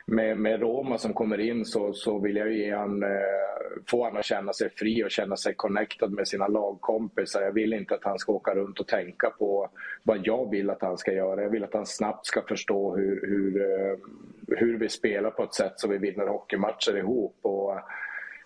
med, 0.06 0.38
med 0.38 0.60
Roma 0.60 0.98
som 0.98 1.14
kommer 1.14 1.40
in 1.40 1.64
så, 1.64 1.92
så 1.92 2.18
vill 2.18 2.36
jag 2.36 2.52
ge 2.52 2.74
han, 2.74 3.02
eh, 3.02 3.08
få 3.86 4.04
honom 4.04 4.16
att 4.16 4.24
känna 4.24 4.52
sig 4.52 4.70
fri 4.70 5.04
och 5.04 5.10
känna 5.10 5.36
sig 5.36 5.54
connected 5.54 6.10
med 6.10 6.28
sina 6.28 6.48
lagkompisar. 6.48 7.42
Jag 7.42 7.52
vill 7.52 7.72
inte 7.72 7.94
att 7.94 8.04
han 8.04 8.18
ska 8.18 8.32
åka 8.32 8.54
runt 8.54 8.80
och 8.80 8.86
tänka 8.86 9.30
på 9.30 9.70
vad 10.02 10.20
jag 10.24 10.50
vill 10.50 10.70
att 10.70 10.82
han 10.82 10.98
ska 10.98 11.12
göra. 11.12 11.42
Jag 11.42 11.50
vill 11.50 11.64
att 11.64 11.74
han 11.74 11.86
snabbt 11.86 12.26
ska 12.26 12.42
förstå 12.42 12.96
hur, 12.96 13.26
hur, 13.26 13.62
eh, 13.62 13.96
hur 14.58 14.78
vi 14.78 14.88
spelar 14.88 15.30
på 15.30 15.42
ett 15.42 15.54
sätt 15.54 15.72
så 15.76 15.88
vi 15.88 15.98
vinner 15.98 16.26
hockeymatcher 16.26 16.96
ihop. 16.96 17.36
Och 17.42 17.72
Eh, 17.72 17.84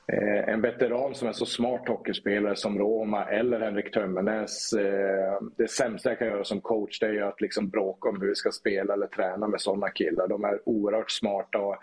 Eh, 0.07 0.49
en 0.49 0.61
veteran 0.61 1.15
som 1.15 1.29
är 1.29 1.33
så 1.33 1.47
smart 1.47 1.89
hockeyspelare 1.89 2.57
som 2.57 2.79
Roma 2.79 3.25
eller 3.25 3.61
Henrik 3.61 3.95
Tömmernes. 3.95 4.73
Eh, 4.73 5.43
det 5.57 5.71
sämsta 5.71 6.09
jag 6.09 6.19
kan 6.19 6.29
göra 6.29 6.45
som 6.45 6.61
coach 6.61 7.01
det 7.01 7.07
är 7.07 7.23
att 7.23 7.41
liksom 7.41 7.69
bråka 7.69 8.09
om 8.09 8.21
hur 8.21 8.29
vi 8.29 8.35
ska 8.35 8.51
spela 8.51 8.95
eller 8.95 9.07
träna 9.07 9.49
med 9.49 9.61
sådana 9.61 9.91
killar. 9.91 10.29
De 10.29 10.45
är 10.45 10.69
oerhört 10.69 11.11
smarta 11.11 11.59
och 11.59 11.77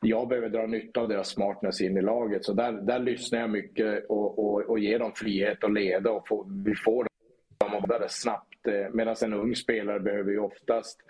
jag 0.00 0.28
behöver 0.28 0.48
dra 0.48 0.66
nytta 0.66 1.00
av 1.00 1.08
deras 1.08 1.28
smartness 1.28 1.80
in 1.80 1.96
i 1.96 2.02
laget. 2.02 2.44
Så 2.44 2.52
där, 2.52 2.72
där 2.72 2.98
lyssnar 2.98 3.40
jag 3.40 3.50
mycket 3.50 4.06
och, 4.08 4.38
och, 4.38 4.60
och 4.60 4.78
ger 4.78 4.98
dem 4.98 5.12
frihet 5.14 5.64
att 5.64 5.72
leda 5.72 6.10
och 6.10 6.28
få, 6.28 6.46
vi 6.64 6.74
får 6.74 7.06
dem 7.58 7.72
mobbade 7.72 8.08
snabbt. 8.08 8.66
Eh, 8.66 8.92
Medan 8.92 9.16
en 9.22 9.34
ung 9.34 9.54
spelare 9.56 10.00
behöver 10.00 10.30
ju 10.30 10.38
oftast 10.38 11.00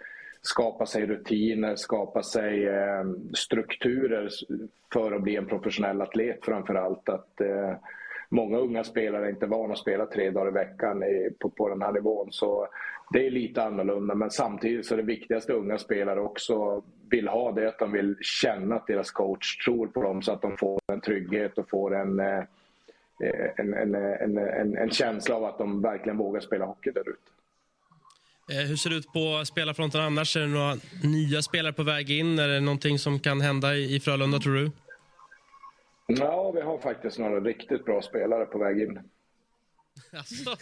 skapa 0.46 0.86
sig 0.86 1.06
rutiner, 1.06 1.76
skapa 1.76 2.22
sig 2.22 2.66
eh, 2.66 3.04
strukturer 3.34 4.28
för 4.92 5.12
att 5.12 5.22
bli 5.22 5.36
en 5.36 5.46
professionell 5.46 6.00
atlet 6.00 6.38
framför 6.42 6.74
allt. 6.74 7.08
Att, 7.08 7.40
eh, 7.40 7.74
många 8.28 8.58
unga 8.58 8.84
spelare 8.84 9.26
är 9.26 9.30
inte 9.30 9.46
vana 9.46 9.72
att 9.72 9.78
spela 9.78 10.06
tre 10.06 10.30
dagar 10.30 10.48
i 10.48 10.50
veckan 10.50 11.02
i, 11.02 11.30
på, 11.38 11.50
på 11.50 11.68
den 11.68 11.82
här 11.82 11.92
nivån. 11.92 12.28
Så 12.30 12.68
det 13.12 13.26
är 13.26 13.30
lite 13.30 13.62
annorlunda 13.62 14.14
men 14.14 14.30
samtidigt 14.30 14.86
så 14.86 14.94
är 14.94 14.96
det 14.96 15.02
viktigaste 15.02 15.52
unga 15.52 15.78
spelare 15.78 16.20
också 16.20 16.82
vill 17.10 17.28
ha 17.28 17.52
det 17.52 17.68
att 17.68 17.78
de 17.78 17.92
vill 17.92 18.16
känna 18.20 18.74
att 18.74 18.86
deras 18.86 19.10
coach 19.10 19.56
tror 19.64 19.86
på 19.86 20.02
dem 20.02 20.22
så 20.22 20.32
att 20.32 20.42
de 20.42 20.56
får 20.56 20.80
en 20.92 21.00
trygghet 21.00 21.58
och 21.58 21.70
får 21.70 21.94
en, 21.94 22.20
eh, 22.20 22.42
en, 23.56 23.74
en, 23.74 23.94
en, 23.94 24.38
en, 24.38 24.76
en 24.76 24.90
känsla 24.90 25.34
av 25.34 25.44
att 25.44 25.58
de 25.58 25.82
verkligen 25.82 26.18
vågar 26.18 26.40
spela 26.40 26.64
hockey 26.64 26.90
där 26.90 27.08
ute. 27.08 27.30
Eh, 28.50 28.56
hur 28.56 28.76
ser 28.76 28.90
det 28.90 28.96
ut 28.96 29.12
på 29.12 29.44
spelarfronten 29.44 30.00
annars? 30.00 30.36
Är 30.36 30.40
det 30.40 30.46
några 30.46 30.76
nya 31.02 31.42
spelare 31.42 31.72
på 31.72 31.82
väg 31.82 32.10
in? 32.10 32.38
Är 32.38 32.48
det 32.48 32.60
någonting 32.60 32.98
som 32.98 33.20
kan 33.20 33.40
hända 33.40 33.74
i 33.74 34.00
Frölunda, 34.00 34.38
tror 34.38 34.54
du? 34.54 34.70
Ja, 36.06 36.50
vi 36.50 36.60
har 36.60 36.78
faktiskt 36.78 37.18
några 37.18 37.40
riktigt 37.40 37.84
bra 37.84 38.02
spelare 38.02 38.44
på 38.46 38.58
väg 38.58 38.82
in. 38.82 39.00
Alltså, 40.16 40.56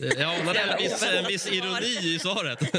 jag 0.00 0.40
anade 0.40 0.58
en 0.58 0.78
viss, 0.78 1.12
en 1.18 1.26
viss 1.28 1.52
ironi 1.52 2.14
i 2.14 2.18
svaret. 2.18 2.60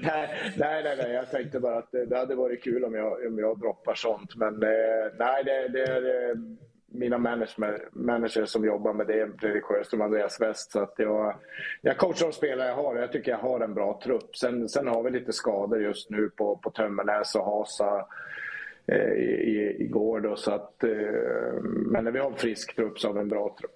nej, 0.00 0.52
nej, 0.56 0.96
nej, 0.96 1.10
jag 1.12 1.30
tänkte 1.30 1.60
bara 1.60 1.78
att 1.78 1.92
det 2.08 2.16
hade 2.16 2.34
varit 2.34 2.64
kul 2.64 2.84
om 2.84 2.94
jag, 2.94 3.26
om 3.26 3.38
jag 3.38 3.58
droppar 3.60 3.94
sånt. 3.94 4.34
Men 4.36 4.62
eh, 4.62 4.68
nej, 5.18 5.44
det, 5.44 5.68
det 5.68 5.82
är 5.82 6.36
mina 6.98 7.18
managers 7.92 8.48
som 8.48 8.64
jobbar 8.64 8.92
med 8.92 9.06
det, 9.06 9.30
Fredrik 9.40 9.64
Sjöström 9.64 10.00
och 10.00 10.06
Andreas 10.06 10.40
West. 10.40 10.72
Så 10.72 10.80
att 10.80 10.94
jag, 10.96 11.36
jag 11.80 11.96
coachar 11.96 12.26
de 12.26 12.32
spelare 12.32 12.68
jag 12.68 12.74
har 12.74 12.96
jag 12.96 13.12
tycker 13.12 13.30
jag 13.30 13.38
har 13.38 13.60
en 13.60 13.74
bra 13.74 14.00
trupp. 14.04 14.36
Sen, 14.36 14.68
sen 14.68 14.86
har 14.86 15.02
vi 15.02 15.10
lite 15.10 15.32
skador 15.32 15.82
just 15.82 16.10
nu 16.10 16.30
på, 16.30 16.56
på 16.56 16.70
Tömmernes 16.70 17.34
och 17.34 17.44
Hasa 17.44 18.06
eh, 18.86 19.12
i, 19.12 19.76
igår. 19.78 20.20
Då, 20.20 20.36
så 20.36 20.52
att, 20.52 20.84
eh, 20.84 21.62
men 21.62 22.04
när 22.04 22.10
vi 22.10 22.18
har 22.18 22.30
en 22.30 22.36
frisk 22.36 22.76
trupp 22.76 22.98
så 22.98 23.08
har 23.08 23.14
vi 23.14 23.20
en 23.20 23.28
bra 23.28 23.56
trupp. 23.60 23.75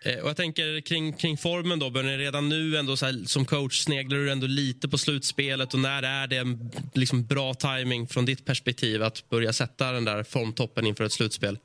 Eh, 0.00 0.22
och 0.22 0.28
jag 0.28 0.36
tänker 0.36 0.80
kring, 0.80 1.12
kring 1.12 1.36
formen 1.36 1.78
då, 1.78 1.90
Börje, 1.90 2.18
redan 2.18 2.48
nu 2.48 2.76
ändå 2.76 2.92
här, 2.92 3.26
som 3.26 3.44
coach 3.44 3.84
sneglar 3.84 4.18
du 4.18 4.32
ändå 4.32 4.46
lite 4.46 4.88
på 4.88 4.98
slutspelet 4.98 5.74
och 5.74 5.80
när 5.80 6.02
är 6.02 6.26
det 6.26 6.36
en 6.36 6.70
liksom, 6.94 7.26
bra 7.26 7.54
timing 7.54 8.06
från 8.06 8.24
ditt 8.24 8.44
perspektiv 8.44 9.02
att 9.02 9.28
börja 9.28 9.52
sätta 9.52 9.92
den 9.92 10.04
där 10.04 10.22
formtoppen 10.22 10.86
inför 10.86 11.04
ett 11.04 11.12
slutspel? 11.12 11.58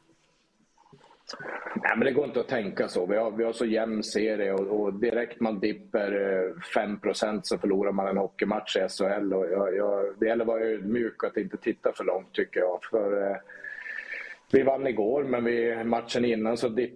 Nej, 1.83 1.91
men 1.97 2.05
det 2.05 2.11
går 2.11 2.25
inte 2.25 2.39
att 2.39 2.47
tänka 2.47 2.87
så. 2.87 3.05
Vi 3.05 3.17
har, 3.17 3.31
vi 3.31 3.43
har 3.43 3.53
så 3.53 3.65
jämn 3.65 4.03
serie 4.03 4.53
och, 4.53 4.81
och 4.81 4.93
direkt 4.93 5.39
man 5.39 5.59
dipper 5.59 6.11
eh, 6.11 6.81
5% 6.81 7.39
så 7.43 7.57
förlorar 7.57 7.91
man 7.91 8.07
en 8.07 8.17
hockeymatch 8.17 8.77
i 8.77 8.79
SHL. 8.89 9.33
Och 9.33 9.45
jag, 9.51 9.75
jag, 9.75 10.15
det 10.19 10.25
gäller 10.25 10.43
att 10.43 10.47
vara 10.47 10.63
ödmjuk 10.63 11.23
och 11.23 11.29
att 11.29 11.37
inte 11.37 11.57
titta 11.57 11.91
för 11.93 12.03
långt 12.03 12.33
tycker 12.33 12.59
jag. 12.59 12.79
För, 12.91 13.31
eh, 13.31 13.37
vi 14.51 14.63
vann 14.63 14.87
igår, 14.87 15.23
men 15.23 15.43
vi, 15.43 15.83
matchen 15.83 16.25
innan 16.25 16.57
så, 16.57 16.69
dip, 16.69 16.91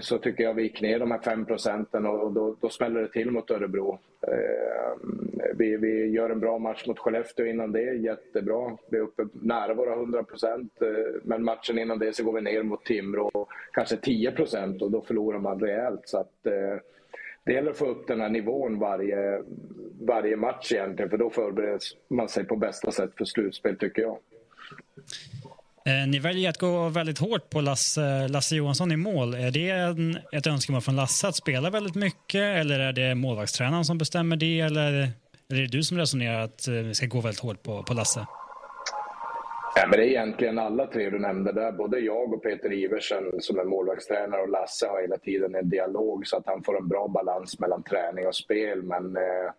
så 0.00 0.18
tycker 0.18 0.44
jag 0.44 0.54
vi 0.54 0.62
gick 0.62 0.80
ner 0.80 0.98
de 0.98 1.10
här 1.10 1.18
5 1.18 1.44
procenten 1.44 2.06
och 2.06 2.32
då, 2.32 2.56
då 2.60 2.68
smäller 2.68 3.00
det 3.00 3.08
till 3.08 3.30
mot 3.30 3.50
Örebro. 3.50 3.98
Eh, 4.26 5.08
vi, 5.54 5.76
vi 5.76 6.06
gör 6.06 6.30
en 6.30 6.40
bra 6.40 6.58
match 6.58 6.86
mot 6.86 6.98
Skellefteå 6.98 7.46
innan 7.46 7.72
det, 7.72 7.94
jättebra. 7.94 8.76
Vi 8.90 8.98
är 8.98 9.02
uppe 9.02 9.26
nära 9.32 9.74
våra 9.74 9.94
100 9.94 10.22
procent. 10.22 10.82
Eh, 10.82 11.20
men 11.22 11.44
matchen 11.44 11.78
innan 11.78 11.98
det 11.98 12.16
så 12.16 12.24
går 12.24 12.32
vi 12.32 12.40
ner 12.40 12.62
mot 12.62 12.84
Timrå, 12.84 13.46
kanske 13.72 13.96
10 13.96 14.32
procent 14.32 14.82
och 14.82 14.90
då 14.90 15.00
förlorar 15.02 15.38
man 15.38 15.60
rejält. 15.60 16.02
Så 16.04 16.18
att, 16.18 16.46
eh, 16.46 16.78
det 17.44 17.52
gäller 17.52 17.70
att 17.70 17.78
få 17.78 17.86
upp 17.86 18.06
den 18.06 18.20
här 18.20 18.28
nivån 18.28 18.78
varje, 18.78 19.42
varje 20.00 20.36
match 20.36 20.72
egentligen, 20.72 21.10
för 21.10 21.18
då 21.18 21.30
förbereder 21.30 21.80
man 22.08 22.28
sig 22.28 22.44
på 22.44 22.56
bästa 22.56 22.90
sätt 22.90 23.10
för 23.18 23.24
slutspel 23.24 23.76
tycker 23.76 24.02
jag. 24.02 24.18
Eh, 25.88 26.08
ni 26.08 26.18
väljer 26.18 26.50
att 26.50 26.58
gå 26.58 26.88
väldigt 26.88 27.18
hårt 27.18 27.50
på 27.50 27.60
Lasse, 27.60 28.02
eh, 28.02 28.28
Lasse 28.28 28.56
Johansson 28.56 28.92
i 28.92 28.96
mål. 28.96 29.34
Är 29.34 29.50
det 29.50 29.70
en, 29.70 30.18
ett 30.32 30.46
önskemål 30.46 30.80
från 30.80 30.96
Lasse 30.96 31.28
att 31.28 31.36
spela 31.36 31.70
väldigt 31.70 31.94
mycket 31.94 32.40
eller 32.60 32.80
är 32.80 32.92
det 32.92 33.14
målvaktstränaren 33.14 33.84
som 33.84 33.98
bestämmer 33.98 34.36
det 34.36 34.60
eller 34.60 34.92
är 35.48 35.54
det 35.54 35.66
du 35.66 35.82
som 35.82 35.98
resonerar 35.98 36.40
att 36.40 36.68
eh, 36.68 36.74
vi 36.74 36.94
ska 36.94 37.06
gå 37.06 37.20
väldigt 37.20 37.40
hårt 37.40 37.62
på, 37.62 37.82
på 37.82 37.94
Lasse? 37.94 38.26
Ja, 39.76 39.86
men 39.86 39.98
det 39.98 40.06
är 40.06 40.08
egentligen 40.08 40.58
alla 40.58 40.86
tre 40.86 41.10
du 41.10 41.18
nämnde 41.18 41.52
där. 41.52 41.72
Både 41.72 41.98
jag 41.98 42.32
och 42.32 42.42
Peter 42.42 42.72
Iversen 42.72 43.24
som 43.40 43.58
är 43.58 43.64
målvaktstränare 43.64 44.42
och 44.42 44.48
Lasse 44.48 44.86
har 44.86 45.00
hela 45.00 45.18
tiden 45.18 45.54
en 45.54 45.68
dialog 45.68 46.26
så 46.26 46.36
att 46.36 46.46
han 46.46 46.62
får 46.62 46.78
en 46.78 46.88
bra 46.88 47.08
balans 47.08 47.58
mellan 47.58 47.82
träning 47.82 48.26
och 48.26 48.36
spel. 48.36 48.82
Men 48.82 49.16
eh, 49.16 49.50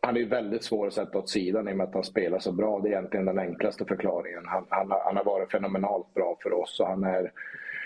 han 0.00 0.16
är 0.16 0.24
väldigt 0.24 0.64
svår 0.64 0.86
att 0.86 0.92
sätta 0.92 1.18
åt 1.18 1.28
sidan 1.28 1.68
i 1.68 1.72
och 1.72 1.76
med 1.76 1.88
att 1.88 1.94
han 1.94 2.04
spelar 2.04 2.38
så 2.38 2.52
bra. 2.52 2.80
Det 2.80 2.88
är 2.88 2.92
egentligen 2.92 3.26
den 3.26 3.38
enklaste 3.38 3.84
förklaringen. 3.84 4.46
Han, 4.46 4.66
han, 4.68 4.92
han 5.04 5.16
har 5.16 5.24
varit 5.24 5.50
fenomenalt 5.50 6.14
bra 6.14 6.36
för 6.42 6.52
oss. 6.52 6.80
Och 6.80 6.86
han 6.86 7.04
är, 7.04 7.32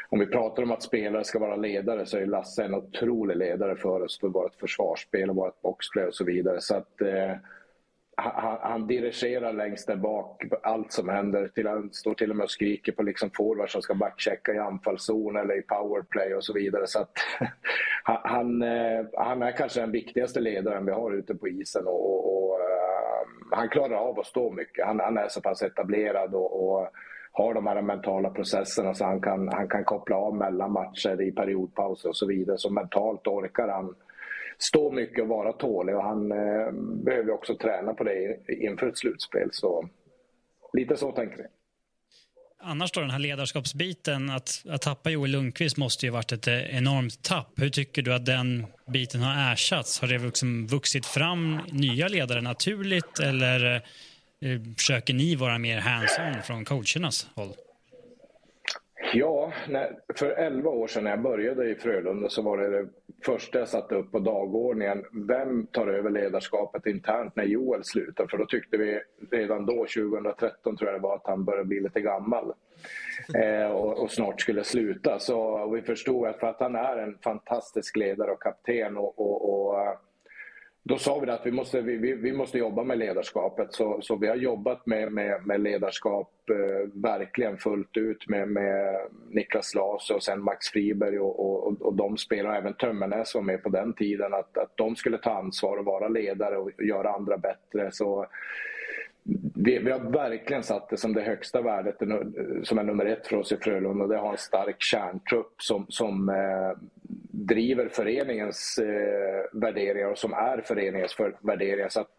om 0.08 0.18
vi 0.18 0.26
pratar 0.26 0.62
om 0.62 0.72
att 0.72 0.82
spelare 0.82 1.24
ska 1.24 1.38
vara 1.38 1.56
ledare 1.56 2.06
så 2.06 2.18
är 2.18 2.26
Lasse 2.26 2.64
en 2.64 2.74
otrolig 2.74 3.36
ledare 3.36 3.76
för 3.76 4.02
oss 4.02 4.20
för 4.20 4.28
vårt 4.28 4.54
försvarsspel 4.54 5.30
och 5.30 5.36
vårt 5.36 5.62
boxplay 5.62 6.06
och 6.06 6.14
så 6.14 6.24
vidare. 6.24 6.60
Så 6.60 6.76
att, 6.76 7.00
eh, 7.00 7.32
han, 8.16 8.58
han, 8.60 8.86
dirigerar 8.86 9.52
längst 9.52 9.86
där 9.86 9.96
bak 9.96 10.42
allt 10.62 10.92
som 10.92 11.08
händer. 11.08 11.48
Till, 11.48 11.66
han 11.66 11.92
står 11.92 12.14
till 12.14 12.30
och 12.30 12.36
med 12.36 12.44
och 12.44 12.50
skriker 12.50 12.92
på 12.92 13.02
liksom 13.02 13.30
forwards 13.30 13.72
som 13.72 13.82
ska 13.82 13.94
backchecka 13.94 14.54
i 14.54 14.58
anfallszon 14.58 15.36
eller 15.36 15.58
i 15.58 15.62
powerplay 15.62 16.34
och 16.34 16.44
så 16.44 16.52
vidare. 16.52 16.86
Så 16.86 16.98
att, 16.98 17.12
han, 18.24 18.62
eh, 18.62 19.06
han 19.16 19.42
är 19.42 19.52
kanske 19.52 19.80
den 19.80 19.92
viktigaste 19.92 20.40
ledaren 20.40 20.86
vi 20.86 20.92
har 20.92 21.12
ute 21.12 21.34
på 21.34 21.48
isen 21.48 21.86
och, 21.86 22.06
och, 22.06 22.50
och 22.50 22.60
eh, 22.60 23.26
han 23.50 23.68
klarar 23.68 23.96
av 23.96 24.20
att 24.20 24.26
stå 24.26 24.50
mycket. 24.50 24.86
Han, 24.86 25.00
han 25.00 25.18
är 25.18 25.28
så 25.28 25.40
pass 25.40 25.62
etablerad 25.62 26.34
och, 26.34 26.68
och, 26.68 26.88
har 27.34 27.54
de 27.54 27.66
här 27.66 27.82
mentala 27.82 28.30
processerna 28.30 28.94
så 28.94 29.04
han 29.04 29.20
kan, 29.20 29.48
han 29.48 29.68
kan 29.68 29.84
koppla 29.84 30.16
av 30.16 30.36
mellan 30.36 30.72
matcher 30.72 31.22
i 31.22 31.32
periodpauser 31.32 32.08
och 32.08 32.16
så 32.16 32.26
vidare. 32.26 32.58
Så 32.58 32.70
mentalt 32.70 33.26
orkar 33.26 33.68
han 33.68 33.94
stå 34.62 34.90
mycket 34.90 35.22
och 35.22 35.28
vara 35.28 35.52
tålig 35.52 35.96
och 35.96 36.02
han 36.02 36.32
eh, 36.32 36.72
behöver 37.04 37.30
också 37.30 37.56
träna 37.56 37.94
på 37.94 38.04
det 38.04 38.38
inför 38.48 38.88
ett 38.88 38.98
slutspel. 38.98 39.48
Så 39.52 39.88
lite 40.72 40.96
så 40.96 41.12
tänker 41.12 41.36
vi. 41.36 41.44
Annars 42.64 42.92
då 42.92 43.00
den 43.00 43.10
här 43.10 43.18
ledarskapsbiten, 43.18 44.30
att, 44.30 44.64
att 44.68 44.82
tappa 44.82 45.10
Joel 45.10 45.30
Lundqvist 45.30 45.76
måste 45.76 46.06
ju 46.06 46.12
varit 46.12 46.32
ett 46.32 46.48
eh, 46.48 46.76
enormt 46.76 47.22
tapp. 47.22 47.52
Hur 47.56 47.68
tycker 47.68 48.02
du 48.02 48.14
att 48.14 48.26
den 48.26 48.66
biten 48.86 49.20
har 49.20 49.52
ersatts? 49.52 50.00
Har 50.00 50.08
det 50.08 50.18
liksom 50.18 50.66
vuxit 50.66 51.06
fram 51.06 51.60
nya 51.72 52.08
ledare 52.08 52.40
naturligt 52.40 53.18
eller 53.18 53.74
eh, 53.74 54.60
försöker 54.76 55.14
ni 55.14 55.36
vara 55.36 55.58
mer 55.58 55.80
hands-on 55.80 56.42
från 56.42 56.64
coachernas 56.64 57.26
håll? 57.34 57.52
Ja, 59.14 59.52
när, 59.68 59.98
för 60.14 60.30
11 60.30 60.70
år 60.70 60.86
sedan 60.86 61.04
när 61.04 61.10
jag 61.10 61.22
började 61.22 61.70
i 61.70 61.74
Frölunda 61.74 62.28
så 62.28 62.42
var 62.42 62.58
det 62.58 62.70
det 62.70 62.88
första 63.24 63.58
jag 63.58 63.68
satte 63.68 63.94
upp 63.94 64.12
på 64.12 64.18
dagordningen. 64.18 65.04
Vem 65.28 65.66
tar 65.66 65.86
över 65.86 66.10
ledarskapet 66.10 66.86
internt 66.86 67.36
när 67.36 67.44
Joel 67.44 67.84
slutar? 67.84 68.26
För 68.26 68.38
då 68.38 68.46
tyckte 68.46 68.76
vi 68.76 69.00
redan 69.30 69.66
då, 69.66 69.72
2013 69.72 70.76
tror 70.76 70.90
jag 70.90 71.00
det 71.00 71.02
var, 71.02 71.14
att 71.14 71.26
han 71.26 71.44
började 71.44 71.64
bli 71.64 71.80
lite 71.80 72.00
gammal. 72.00 72.52
Eh, 73.34 73.70
och, 73.70 74.02
och, 74.02 74.10
snart 74.10 74.40
skulle 74.40 74.64
sluta. 74.64 75.18
Så 75.18 75.66
vi 75.70 75.82
förstod 75.82 76.26
att 76.26 76.40
för 76.40 76.46
att 76.46 76.60
han 76.60 76.74
är 76.74 76.96
en 76.96 77.18
fantastisk 77.24 77.96
ledare 77.96 78.30
och 78.30 78.42
kapten 78.42 78.96
och, 78.96 79.20
och, 79.20 79.68
och 79.68 79.78
då 80.84 80.98
sa 80.98 81.18
vi 81.18 81.30
att 81.30 81.46
vi 81.46 81.50
måste, 81.50 81.80
vi, 81.80 82.12
vi 82.12 82.32
måste 82.32 82.58
jobba 82.58 82.84
med 82.84 82.98
ledarskapet. 82.98 83.72
Så, 83.72 83.98
så 84.00 84.16
vi 84.16 84.28
har 84.28 84.36
jobbat 84.36 84.86
med, 84.86 85.12
med, 85.12 85.46
med 85.46 85.60
ledarskap 85.60 86.32
eh, 86.50 86.88
verkligen 86.92 87.58
fullt 87.58 87.96
ut 87.96 88.28
med, 88.28 88.48
med 88.48 88.96
Niklas 89.30 89.74
Lase 89.74 90.14
och 90.14 90.22
sen 90.22 90.42
Max 90.42 90.68
Friberg 90.68 91.18
och, 91.18 91.66
och, 91.66 91.82
och 91.82 91.94
de 91.94 92.16
spelarna, 92.16 92.56
även 92.56 92.74
Tömmernes 92.74 93.34
var 93.34 93.42
med 93.42 93.62
på 93.62 93.68
den 93.68 93.92
tiden, 93.92 94.34
att, 94.34 94.58
att 94.58 94.76
de 94.76 94.96
skulle 94.96 95.18
ta 95.18 95.30
ansvar 95.30 95.76
och 95.76 95.84
vara 95.84 96.08
ledare 96.08 96.56
och 96.56 96.70
göra 96.82 97.12
andra 97.12 97.38
bättre. 97.38 97.92
Så 97.92 98.26
vi, 99.54 99.78
vi, 99.78 99.90
har 99.90 100.12
verkligen 100.12 100.62
satt 100.62 100.88
det 100.88 100.96
som 100.96 101.14
det 101.14 101.22
högsta 101.22 101.62
värdet 101.62 102.02
eh, 102.02 102.08
som 102.62 102.78
är 102.78 102.82
nummer 102.82 103.06
ett 103.06 103.26
för 103.26 103.36
oss 103.36 103.52
i 103.52 103.56
Frölunda. 103.56 104.06
Det 104.06 104.18
har 104.18 104.32
en 104.32 104.38
stark 104.38 104.82
kärntrupp 104.82 105.54
som, 105.58 105.86
som 105.88 106.28
eh, 106.28 106.78
driver 107.32 107.88
föreningens 107.88 108.78
eh, 108.78 109.60
värderingar 109.60 110.10
och 110.10 110.18
som 110.18 110.32
är 110.32 110.60
föreningens 110.60 111.14
för, 111.14 111.36
värderingar. 111.40 111.88
Så 111.88 112.00
att 112.00 112.10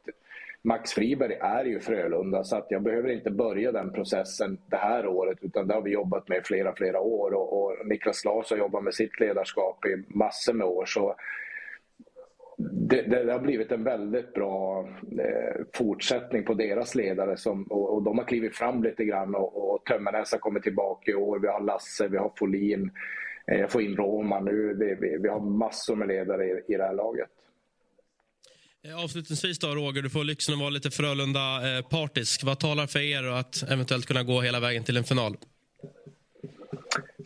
Max 0.62 0.94
Friberg 0.94 1.34
är 1.34 1.66
ju 1.66 1.80
Frölunda 1.80 2.44
så 2.44 2.56
att 2.56 2.68
jag 2.70 2.84
behöver 2.84 3.10
inte 3.10 3.32
börja 3.32 3.72
den 3.72 3.94
processen 3.94 4.58
det 4.70 4.78
här 4.78 5.08
året 5.08 5.38
utan 5.42 5.68
det 5.68 5.74
har 5.74 5.82
vi 5.82 5.92
jobbat 5.92 6.30
med 6.30 6.38
i 6.38 6.42
flera, 6.42 6.76
flera 6.76 7.00
år 7.00 7.34
och, 7.34 7.64
och 7.64 7.88
Niklas 7.88 8.26
Larsson 8.26 8.58
har 8.58 8.66
jobbat 8.66 8.84
med 8.84 8.94
sitt 8.94 9.20
ledarskap 9.20 9.86
i 9.86 10.18
massor 10.18 10.54
med 10.54 10.68
år. 10.68 10.86
Så 10.86 11.16
det, 12.58 13.02
det, 13.02 13.24
det, 13.24 13.32
har 13.32 13.40
blivit 13.40 13.72
en 13.72 13.84
väldigt 13.84 14.34
bra 14.34 14.88
eh, 15.20 15.62
fortsättning 15.74 16.44
på 16.44 16.54
deras 16.54 16.96
ledare 16.96 17.38
som, 17.38 17.64
och, 17.64 17.94
och, 17.94 18.04
de 18.04 18.18
har 18.18 18.26
klivit 18.26 18.56
fram 18.56 18.84
lite 18.84 19.06
grann 19.06 19.36
och, 19.36 19.74
och 19.74 19.86
Tömmernes 19.86 20.32
har 20.32 20.40
kommit 20.40 20.64
tillbaka 20.64 21.12
i 21.12 21.16
år. 21.16 21.40
Vi 21.40 21.48
har 21.48 21.62
Lasse, 21.62 22.08
vi 22.08 22.18
har 22.18 22.32
Folin, 22.38 22.92
eh, 23.52 23.68
får 23.68 23.82
in 23.82 23.96
Roman 23.98 24.46
nu. 24.46 24.76
Vi, 25.02 25.18
vi, 25.22 25.30
har 25.30 25.40
massor 25.40 25.96
med 25.96 26.08
ledare 26.08 26.46
i, 26.46 26.74
i 26.74 26.78
det 26.78 26.84
här 26.84 26.94
laget. 26.94 27.30
Eh, 28.88 29.04
avslutningsvis 29.04 29.60
då, 29.60 29.68
Roger, 29.68 30.02
du 30.02 30.10
får 30.10 30.24
lyxen 30.24 30.54
att 30.54 30.60
vara 30.60 30.70
lite 30.70 30.90
Frölunda-partisk. 30.90 32.44
Vad 32.44 32.60
talar 32.60 32.88
för 32.88 33.00
er 33.00 33.24
att 33.24 33.64
eventuellt 33.72 34.06
kunna 34.06 34.24
gå 34.24 34.42
hela 34.42 34.60
vägen 34.60 34.84
till 34.84 34.98
en 34.98 35.04
final? 35.04 35.38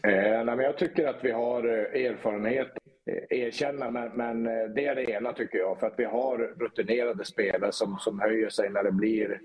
Eh, 0.03 0.43
nej, 0.45 0.57
jag 0.59 0.77
tycker 0.77 1.07
att 1.07 1.19
vi 1.23 1.31
har 1.31 1.63
eh, 1.67 2.05
erfarenhet 2.05 2.73
Eh, 3.07 3.39
erkänna, 3.39 3.91
men, 3.91 4.11
men, 4.13 4.47
eh, 4.47 4.69
det 4.75 4.85
är 4.85 4.95
det 4.95 5.11
ena 5.11 5.33
tycker 5.33 5.57
jag. 5.57 5.79
För 5.79 5.87
att 5.87 5.93
vi 5.97 6.05
har 6.05 6.37
rutinerade 6.37 7.25
spelare 7.25 7.71
som, 7.71 7.97
som 7.99 8.19
höjer 8.19 8.49
sig 8.49 8.69
när 8.69 8.83
det 8.83 8.91
blir 8.91 9.41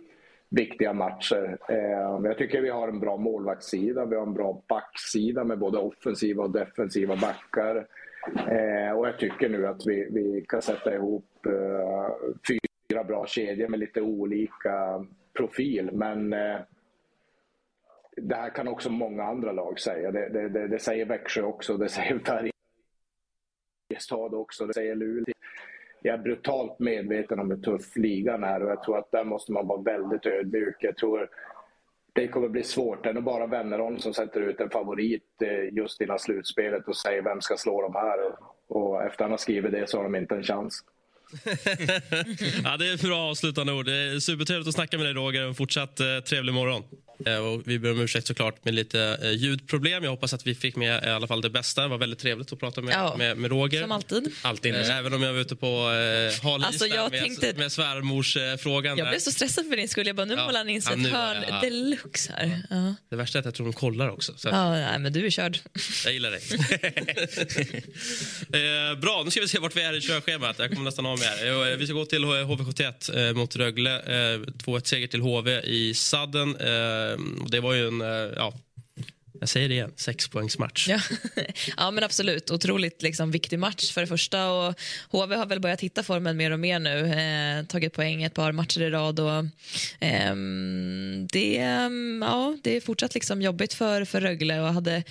viktiga 0.53 0.93
matcher. 0.93 1.59
Eh, 1.69 2.21
jag 2.25 2.39
tycker 2.39 2.61
vi 2.61 2.71
har 2.71 2.89
en 2.89 3.01
bra 3.01 3.17
målvaktssida, 3.17 4.05
vi 4.05 4.17
har 4.17 4.27
en 4.27 4.35
bra 4.35 4.63
backsida 4.69 5.45
med 5.45 5.59
både 5.59 5.79
offensiva 5.79 6.43
och 6.43 6.51
defensiva 6.51 7.17
backar. 7.17 7.87
Eh, 8.49 8.93
och 8.97 9.09
jag 9.09 9.19
tycker 9.19 9.49
nu 9.49 9.67
att 9.67 9.87
vi, 9.87 10.09
vi 10.11 10.45
kan 10.49 10.63
sätta 10.63 10.95
ihop 10.95 11.47
eh, 11.47 12.15
fyra 12.49 13.05
bra 13.05 13.27
kedjor 13.27 13.69
med 13.69 13.81
lite 13.81 14.01
olika 14.01 15.07
profil. 15.33 15.91
Men 15.93 16.33
eh, 16.33 16.57
det 18.17 18.35
här 18.35 18.51
kan 18.51 18.69
också 18.69 18.91
många 18.91 19.25
andra 19.25 19.53
lag 19.53 19.81
säga. 19.81 20.11
Det, 20.11 20.29
det, 20.29 20.49
det, 20.49 20.69
det 20.69 20.79
säger 20.79 21.05
Växjö 21.05 21.43
också, 21.43 21.77
det 21.77 21.89
säger 21.89 22.19
Färjestad 22.19 22.51
Färjestad 23.89 24.35
också. 24.35 24.67
Det 24.67 24.75
säger 24.75 24.95
Luleå. 24.95 25.32
Jag 26.03 26.15
är 26.15 26.19
brutalt 26.19 26.79
medveten 26.79 27.41
om 27.41 27.51
hur 27.51 27.57
tuff 27.57 27.97
ligan 27.97 28.45
är 28.45 28.63
och 28.63 28.71
jag 28.71 28.83
tror 28.83 28.99
att 28.99 29.11
där 29.11 29.25
måste 29.25 29.53
man 29.53 29.67
vara 29.67 29.83
väldigt 29.83 30.27
ödmjuk. 30.27 30.77
Jag 30.81 30.97
tror 30.97 31.29
det 32.13 32.29
kommer 32.29 32.49
bli 32.49 32.63
svårt. 32.63 33.05
Det 33.05 33.09
är 33.09 33.15
nog 33.15 33.25
bara 33.25 33.47
Wennerholm 33.47 33.99
som 33.99 34.15
sätter 34.15 34.41
ut 34.41 34.61
en 34.61 34.71
favorit 34.71 35.23
eh, 35.43 35.75
just 35.75 36.01
innan 36.01 36.19
slutspelet 36.19 36.89
och 36.89 36.97
säger 36.97 37.23
vem 37.23 37.41
ska 37.41 37.57
slå 37.57 37.83
dem 37.83 37.95
här. 37.95 38.19
Och 38.69 39.03
efter 39.03 39.25
han 39.25 39.31
har 39.31 39.39
skrivit 39.39 39.73
det 39.73 39.91
så 39.91 39.97
har 39.97 40.05
de 40.05 40.15
inte 40.15 40.35
en 40.35 40.43
chans. 40.43 40.85
ja, 42.65 42.77
det 42.77 42.89
är 42.89 42.95
ett 42.95 43.03
bra 43.03 43.31
avslutande 43.31 43.73
ord. 43.73 43.87
Det 43.87 43.93
är 43.93 44.19
supertrevligt 44.19 44.69
att 44.69 44.75
snacka 44.75 44.97
med 44.97 45.07
dig 45.07 45.15
Roger. 45.15 45.43
En 45.43 45.55
fortsatt 45.55 46.01
eh, 46.01 46.19
trevlig 46.29 46.55
morgon. 46.55 46.83
Eh, 47.27 47.37
och 47.37 47.63
vi 47.65 47.79
ber 47.79 47.91
om 47.91 48.01
ursäkt 48.01 48.27
såklart 48.27 48.65
med 48.65 48.75
lite 48.75 49.19
eh, 49.23 49.31
ljudproblem. 49.31 50.05
Jag 50.05 50.11
hoppas 50.11 50.35
att 50.35 50.47
vi 50.47 50.55
fick 50.55 50.77
med 50.77 51.05
i 51.05 51.07
alla 51.07 51.27
fall 51.27 51.41
det 51.41 51.51
bästa. 51.51 51.83
Det 51.83 51.89
var 51.89 51.99
väldigt 51.99 52.19
trevligt 52.19 52.53
att 52.53 52.61
prata 52.61 52.81
med, 52.81 52.95
ja, 52.95 53.15
med, 53.19 53.37
med, 53.37 53.51
Roger. 53.51 53.83
Som 53.83 53.93
alltid. 53.93 54.33
alltid. 54.43 54.75
Eh, 54.75 54.99
även 54.99 55.15
om 55.15 55.23
jag 55.23 55.33
var 55.33 55.41
ute 55.41 55.57
på 55.57 55.67
eh, 55.67 56.43
hal 56.43 56.65
alltså, 56.65 56.87
jag 56.87 57.11
med, 57.11 57.21
tänkte... 57.21 57.55
med 57.57 57.73
svärmorsfrågan. 57.73 58.99
Jag 58.99 59.09
blev 59.09 59.19
så 59.19 59.33
stressad 59.33 59.69
för 59.69 59.77
din 59.77 59.89
skull. 59.89 60.07
Jag 60.07 60.17
bara, 60.17 60.25
nu 60.25 60.35
ja, 60.35 60.47
målar 60.47 60.61
han 60.61 60.69
in 60.69 60.83
sig 60.83 60.99
ja, 60.99 61.07
ett 61.07 61.13
hörn 61.13 61.45
ja. 61.49 61.61
deluxe 61.61 62.33
här. 62.37 62.63
Ja. 62.71 62.95
Det 63.11 63.17
värsta 63.17 63.39
är 63.39 63.41
att 63.41 63.45
jag 63.45 63.55
tror 63.55 63.67
de 63.67 63.73
kollar 63.73 64.09
också. 64.09 64.33
Så. 64.37 64.49
Ja, 64.49 64.71
nej, 64.71 64.99
men 64.99 65.13
du 65.13 65.27
är 65.27 65.31
körd. 65.31 65.59
Jag 66.05 66.13
gillar 66.13 66.31
dig. 66.31 66.43
eh, 68.93 68.99
bra, 68.99 69.23
nu 69.25 69.31
ska 69.31 69.41
vi 69.41 69.49
se 69.49 69.59
vart 69.59 69.77
vi 69.77 69.83
är 69.83 69.97
i 69.97 70.01
körschemat. 70.01 70.59
Jag 70.59 70.71
kommer 70.71 70.85
nästan 70.85 71.07
av 71.07 71.19
med 71.19 71.29
här. 71.29 71.73
Eh, 71.73 71.77
vi 71.77 71.87
ska 71.87 71.95
gå 71.95 72.05
till 72.05 72.25
HV71 72.25 73.29
eh, 73.29 73.35
mot 73.35 73.57
Rögle. 73.57 74.01
Eh, 74.01 74.39
2-1 74.39 74.85
seger 74.85 75.07
till 75.07 75.21
HV 75.21 75.61
i 75.61 75.95
sadden. 75.95 76.57
Eh, 76.57 77.02
det 77.51 77.61
var 77.61 77.75
ju 77.75 77.89
en, 77.89 78.01
eh, 78.01 78.33
ja, 78.37 78.55
jag 79.43 79.49
säger 79.49 79.69
det 79.69 79.75
igen, 79.75 79.93
sexpoängsmatch. 79.97 80.89
Ja. 80.89 81.01
ja, 81.77 81.91
men 81.91 82.05
absolut. 82.05 82.51
Otroligt 82.51 83.03
liksom, 83.03 83.31
viktig 83.31 83.59
match 83.59 83.93
för 83.93 84.01
det 84.01 84.07
första. 84.07 84.51
Och 84.51 84.75
HV 85.11 85.37
har 85.37 85.47
väl 85.47 85.61
börjat 85.61 85.81
hitta 85.81 86.03
formen 86.03 86.37
mer 86.37 86.51
och 86.51 86.59
mer 86.59 86.79
nu. 86.79 86.99
Eh, 86.99 87.67
tagit 87.67 87.93
poäng 87.93 88.23
ett 88.23 88.35
par 88.35 88.53
matcher 88.53 88.81
i 88.81 88.91
rad. 88.91 89.21
Och, 89.21 89.39
eh, 90.01 90.35
det, 91.33 91.55
ja, 92.21 92.57
det 92.63 92.77
är 92.77 92.81
fortsatt 92.81 93.15
liksom 93.15 93.43
jobbigt 93.43 93.75
för, 93.75 94.05
för 94.05 94.21
Rögle 94.21 94.61
och 94.61 94.75
hade 94.75 95.05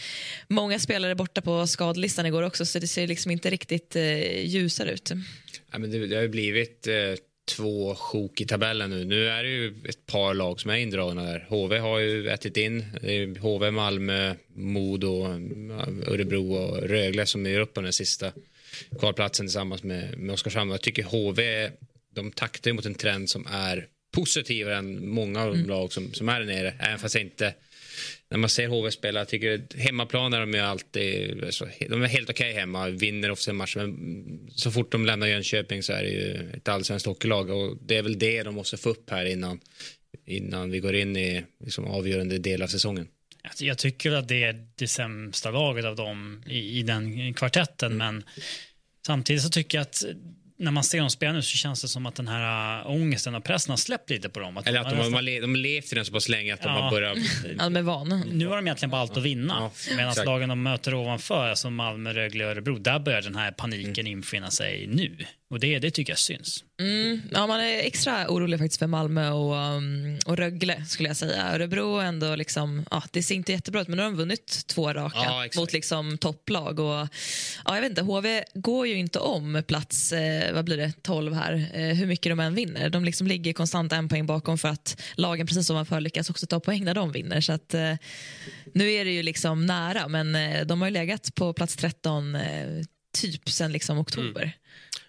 många 0.47 0.79
spelare 0.79 1.15
borta 1.15 1.41
på 1.41 1.67
skadlistan 1.67 2.25
igår 2.25 2.43
också 2.43 2.65
så 2.65 2.79
det 2.79 2.87
ser 2.87 3.07
liksom 3.07 3.31
inte 3.31 3.49
riktigt 3.49 3.95
eh, 3.95 4.45
ljusare 4.45 4.91
ut. 4.91 5.11
Ja, 5.71 5.79
men 5.79 5.91
det, 5.91 6.07
det 6.07 6.15
har 6.15 6.27
blivit 6.27 6.87
eh, 6.87 6.93
två 7.55 7.95
sjok 7.95 8.41
i 8.41 8.45
tabellen 8.45 8.89
nu. 8.89 9.05
Nu 9.05 9.27
är 9.27 9.43
det 9.43 9.49
ju 9.49 9.73
ett 9.89 10.05
par 10.05 10.33
lag 10.33 10.59
som 10.59 10.71
är 10.71 10.75
indragna 10.75 11.23
där. 11.23 11.45
HV 11.49 11.77
har 11.77 11.99
ju 11.99 12.27
ätit 12.29 12.57
in. 12.57 12.85
Det 13.01 13.17
är 13.17 13.39
HV, 13.39 13.71
Malmö, 13.71 14.35
Modo, 14.55 15.25
Örebro 16.07 16.53
och 16.53 16.77
Rögle 16.77 17.25
som 17.25 17.45
är 17.45 17.59
uppe 17.59 17.73
på 17.73 17.81
den 17.81 17.93
sista 17.93 18.31
kvalplatsen 18.99 19.45
tillsammans 19.45 19.83
med, 19.83 20.17
med 20.17 20.33
Oskarshamn. 20.33 20.71
Jag 20.71 20.81
tycker 20.81 21.03
HV, 21.03 21.71
de 22.13 22.31
taktar 22.31 22.73
mot 22.73 22.85
en 22.85 22.95
trend 22.95 23.29
som 23.29 23.47
är 23.51 23.87
positivare 24.11 24.75
än 24.77 25.09
många 25.09 25.41
av 25.41 25.47
de 25.47 25.55
mm. 25.55 25.69
lag 25.69 25.93
som, 25.93 26.13
som 26.13 26.29
är 26.29 26.39
där 26.39 26.47
nere. 26.47 26.73
Även 26.79 26.99
fast 26.99 27.15
jag 27.15 27.23
inte 27.23 27.53
när 28.29 28.37
man 28.37 28.49
ser 28.49 28.67
HV 28.67 28.91
spela, 28.91 29.19
jag 29.19 29.27
tycker 29.27 29.77
hemmaplan 29.77 30.33
är 30.33 30.39
de 30.39 30.53
ju 30.53 30.59
alltid, 30.59 31.43
så, 31.49 31.67
de 31.89 32.03
är 32.03 32.07
helt 32.07 32.29
okej 32.29 32.49
okay 32.49 32.59
hemma, 32.59 32.89
vinner 32.89 33.31
ofta 33.31 33.53
matcher 33.53 33.79
men 33.79 34.51
så 34.55 34.71
fort 34.71 34.91
de 34.91 35.05
lämnar 35.05 35.27
Jönköping 35.27 35.83
så 35.83 35.93
är 35.93 36.03
det 36.03 36.09
ju 36.09 36.51
ett 36.53 36.67
allsvenskt 36.67 37.05
hockeylag 37.05 37.49
och 37.49 37.77
det 37.81 37.97
är 37.97 38.03
väl 38.03 38.19
det 38.19 38.43
de 38.43 38.55
måste 38.55 38.77
få 38.77 38.89
upp 38.89 39.09
här 39.09 39.25
innan, 39.25 39.59
innan 40.25 40.71
vi 40.71 40.79
går 40.79 40.95
in 40.95 41.17
i 41.17 41.43
liksom, 41.65 41.85
avgörande 41.85 42.37
del 42.37 42.61
av 42.61 42.67
säsongen. 42.67 43.07
Alltså, 43.43 43.65
jag 43.65 43.77
tycker 43.77 44.11
att 44.11 44.27
det 44.27 44.43
är 44.43 44.67
det 44.75 44.87
sämsta 44.87 45.51
laget 45.51 45.85
av 45.85 45.95
dem 45.95 46.43
i, 46.47 46.79
i 46.79 46.83
den 46.83 47.33
kvartetten, 47.33 47.91
mm. 47.91 48.15
men 48.15 48.23
samtidigt 49.05 49.41
så 49.43 49.49
tycker 49.49 49.77
jag 49.77 49.81
att 49.81 50.03
när 50.61 50.71
man 50.71 50.83
ser 50.83 50.99
dem 50.99 51.09
spela 51.09 51.33
nu 51.33 51.41
så 51.41 51.57
känns 51.57 51.81
det 51.81 51.87
som 51.87 52.05
att 52.05 52.15
den 52.15 52.27
här 52.27 52.79
äh, 52.79 52.91
ångesten 52.91 53.35
och 53.35 53.43
pressen 53.43 53.69
har 53.69 53.77
släppt 53.77 54.09
lite 54.09 54.29
på 54.29 54.39
dem. 54.39 54.57
Att 54.57 54.67
Eller 54.67 54.79
att 54.79 54.89
de, 54.89 54.95
de, 54.95 55.13
har, 55.13 55.21
de, 55.21 55.39
de 55.39 55.55
levt 55.55 55.91
i 55.91 55.95
den 55.95 56.05
så 56.05 56.11
pass 56.13 56.29
länge 56.29 56.53
att 56.53 56.59
ja. 56.63 56.69
de 56.69 56.83
har 56.83 56.91
börjat... 56.91 57.17
Ja, 57.57 57.63
de 57.63 57.75
är 57.75 57.81
vana. 57.81 58.23
Nu 58.31 58.47
har 58.47 58.55
de 58.55 58.67
egentligen 58.67 58.89
bara 58.89 59.01
allt 59.01 59.17
att 59.17 59.23
vinna. 59.23 59.71
Ja, 59.87 59.95
Medan 59.95 60.25
lagen 60.25 60.49
de 60.49 60.63
möter 60.63 60.93
ovanför, 60.93 61.49
alltså 61.49 61.69
Malmö, 61.69 62.13
Rögle 62.13 62.45
och 62.45 62.51
Örebro, 62.51 62.77
där 62.77 62.99
börjar 62.99 63.21
den 63.21 63.35
här 63.35 63.51
paniken 63.51 64.07
mm. 64.07 64.11
infinna 64.11 64.51
sig 64.51 64.87
nu. 64.87 65.17
Och 65.51 65.59
det, 65.59 65.79
det 65.79 65.91
tycker 65.91 66.11
jag 66.11 66.19
syns. 66.19 66.63
Mm, 66.79 67.21
ja, 67.31 67.47
man 67.47 67.59
är 67.59 67.79
extra 67.79 68.29
orolig 68.29 68.59
faktiskt 68.59 68.79
för 68.79 68.87
Malmö 68.87 69.29
och, 69.29 69.55
um, 69.55 70.19
och 70.25 70.37
Rögle 70.37 70.85
skulle 70.85 71.09
jag 71.09 71.17
säga. 71.17 71.53
Örebro 71.53 71.99
ändå 71.99 72.35
liksom, 72.35 72.85
ja, 72.91 73.03
det 73.11 73.23
ser 73.23 73.35
inte 73.35 73.51
jättebra 73.51 73.81
ut 73.81 73.87
men 73.87 73.97
nu 73.97 74.03
har 74.03 74.09
de 74.09 74.17
vunnit 74.17 74.67
två 74.67 74.93
raka 74.93 75.17
ja, 75.17 75.47
mot 75.55 75.73
liksom 75.73 76.17
topplag. 76.17 76.79
Och, 76.79 77.07
ja, 77.65 77.75
jag 77.75 77.81
vet 77.81 77.89
inte, 77.89 78.01
HV 78.01 78.43
går 78.53 78.87
ju 78.87 78.95
inte 78.95 79.19
om 79.19 79.63
plats 79.67 80.11
eh, 80.11 80.53
vad 80.53 80.65
blir 80.65 80.77
det, 80.77 80.93
12 81.01 81.33
här, 81.33 81.69
eh, 81.73 81.95
hur 81.95 82.05
mycket 82.05 82.31
de 82.31 82.39
än 82.39 82.55
vinner. 82.55 82.89
De 82.89 83.05
liksom 83.05 83.27
ligger 83.27 83.53
konstant 83.53 83.93
en 83.93 84.09
poäng 84.09 84.25
bakom 84.25 84.57
för 84.57 84.69
att 84.69 85.01
lagen 85.15 85.47
precis 85.47 85.67
som 85.67 85.75
ovanför 85.75 86.01
lyckas 86.01 86.29
också 86.29 86.47
ta 86.47 86.59
poäng 86.59 86.83
när 86.83 86.93
de 86.93 87.11
vinner. 87.11 87.41
Så 87.41 87.53
att, 87.53 87.73
eh, 87.73 87.93
nu 88.73 88.91
är 88.91 89.05
det 89.05 89.11
ju 89.11 89.23
liksom 89.23 89.65
nära 89.65 90.07
men 90.07 90.35
eh, 90.35 90.65
de 90.65 90.81
har 90.81 90.87
ju 90.87 90.93
legat 90.93 91.35
på 91.35 91.53
plats 91.53 91.75
13 91.75 92.35
eh, 92.35 92.83
typ 93.13 93.49
sen 93.49 93.71
liksom 93.71 93.97
oktober. 93.97 94.41
Mm. 94.41 94.53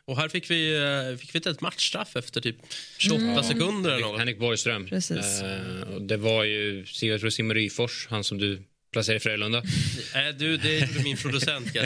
Och 0.05 0.17
här 0.17 0.29
fick 0.29 0.51
vi, 0.51 0.77
eh, 0.77 1.17
fick 1.17 1.35
vi 1.35 1.51
ett 1.51 1.61
matchstraff 1.61 2.17
efter 2.17 2.41
typ 2.41 2.57
28 2.99 3.25
mm. 3.25 3.45
sekunder. 3.45 3.91
Eller 3.91 4.07
något. 4.07 4.19
Henrik 4.19 4.39
Borgström. 4.39 4.87
Precis. 4.87 5.43
Uh, 5.43 5.97
det 6.01 6.17
var 6.17 6.45
ju 6.45 6.85
jag 7.03 7.21
tror 7.21 7.31
Simon 7.31 7.55
Ryfors, 7.55 8.07
han 8.11 8.25
som 8.25 8.39
du 8.39 8.63
placerade 8.93 9.17
i 9.17 9.21
Frölunda. 9.21 9.59
äh, 9.59 10.35
du, 10.39 10.57
det 10.57 10.79
är 10.79 11.05
min 11.05 11.17
producent 11.17 11.77
uh, 11.77 11.83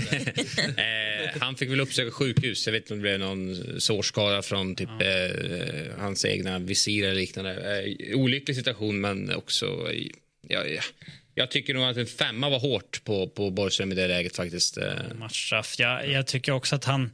Han 1.41 1.57
fick 1.57 1.71
väl 1.71 1.81
uppsöka 1.81 2.11
sjukhus. 2.11 2.67
Jag 2.67 2.73
vet 2.73 2.83
inte 2.83 2.93
om 2.93 2.99
det 2.99 3.03
blev 3.03 3.19
någon 3.19 3.81
sårskada 3.81 4.43
från 4.43 4.77
typ 4.77 4.89
uh, 4.89 5.99
hans 5.99 6.25
egna 6.25 6.59
visir 6.59 7.05
eller 7.05 7.15
liknande. 7.15 7.85
olycklig 8.15 8.57
situation 8.57 9.01
men 9.01 9.35
också... 9.35 9.91
ja, 10.49 10.65
ja. 10.65 10.83
Jag 11.39 11.51
tycker 11.51 11.75
nog 11.75 11.85
att 11.85 11.97
en 11.97 12.07
femma 12.07 12.49
var 12.49 12.59
hårt 12.59 13.05
på, 13.05 13.29
på 13.29 13.51
Borgström 13.51 13.93
i 13.93 13.95
det 13.95 14.09
läget 14.09 14.37
faktiskt. 14.37 14.79
Matchstraff. 15.15 15.75
Jag, 15.79 16.11
jag 16.11 16.27
tycker 16.27 16.53
också 16.53 16.77
att 16.77 16.85
han 16.85 17.11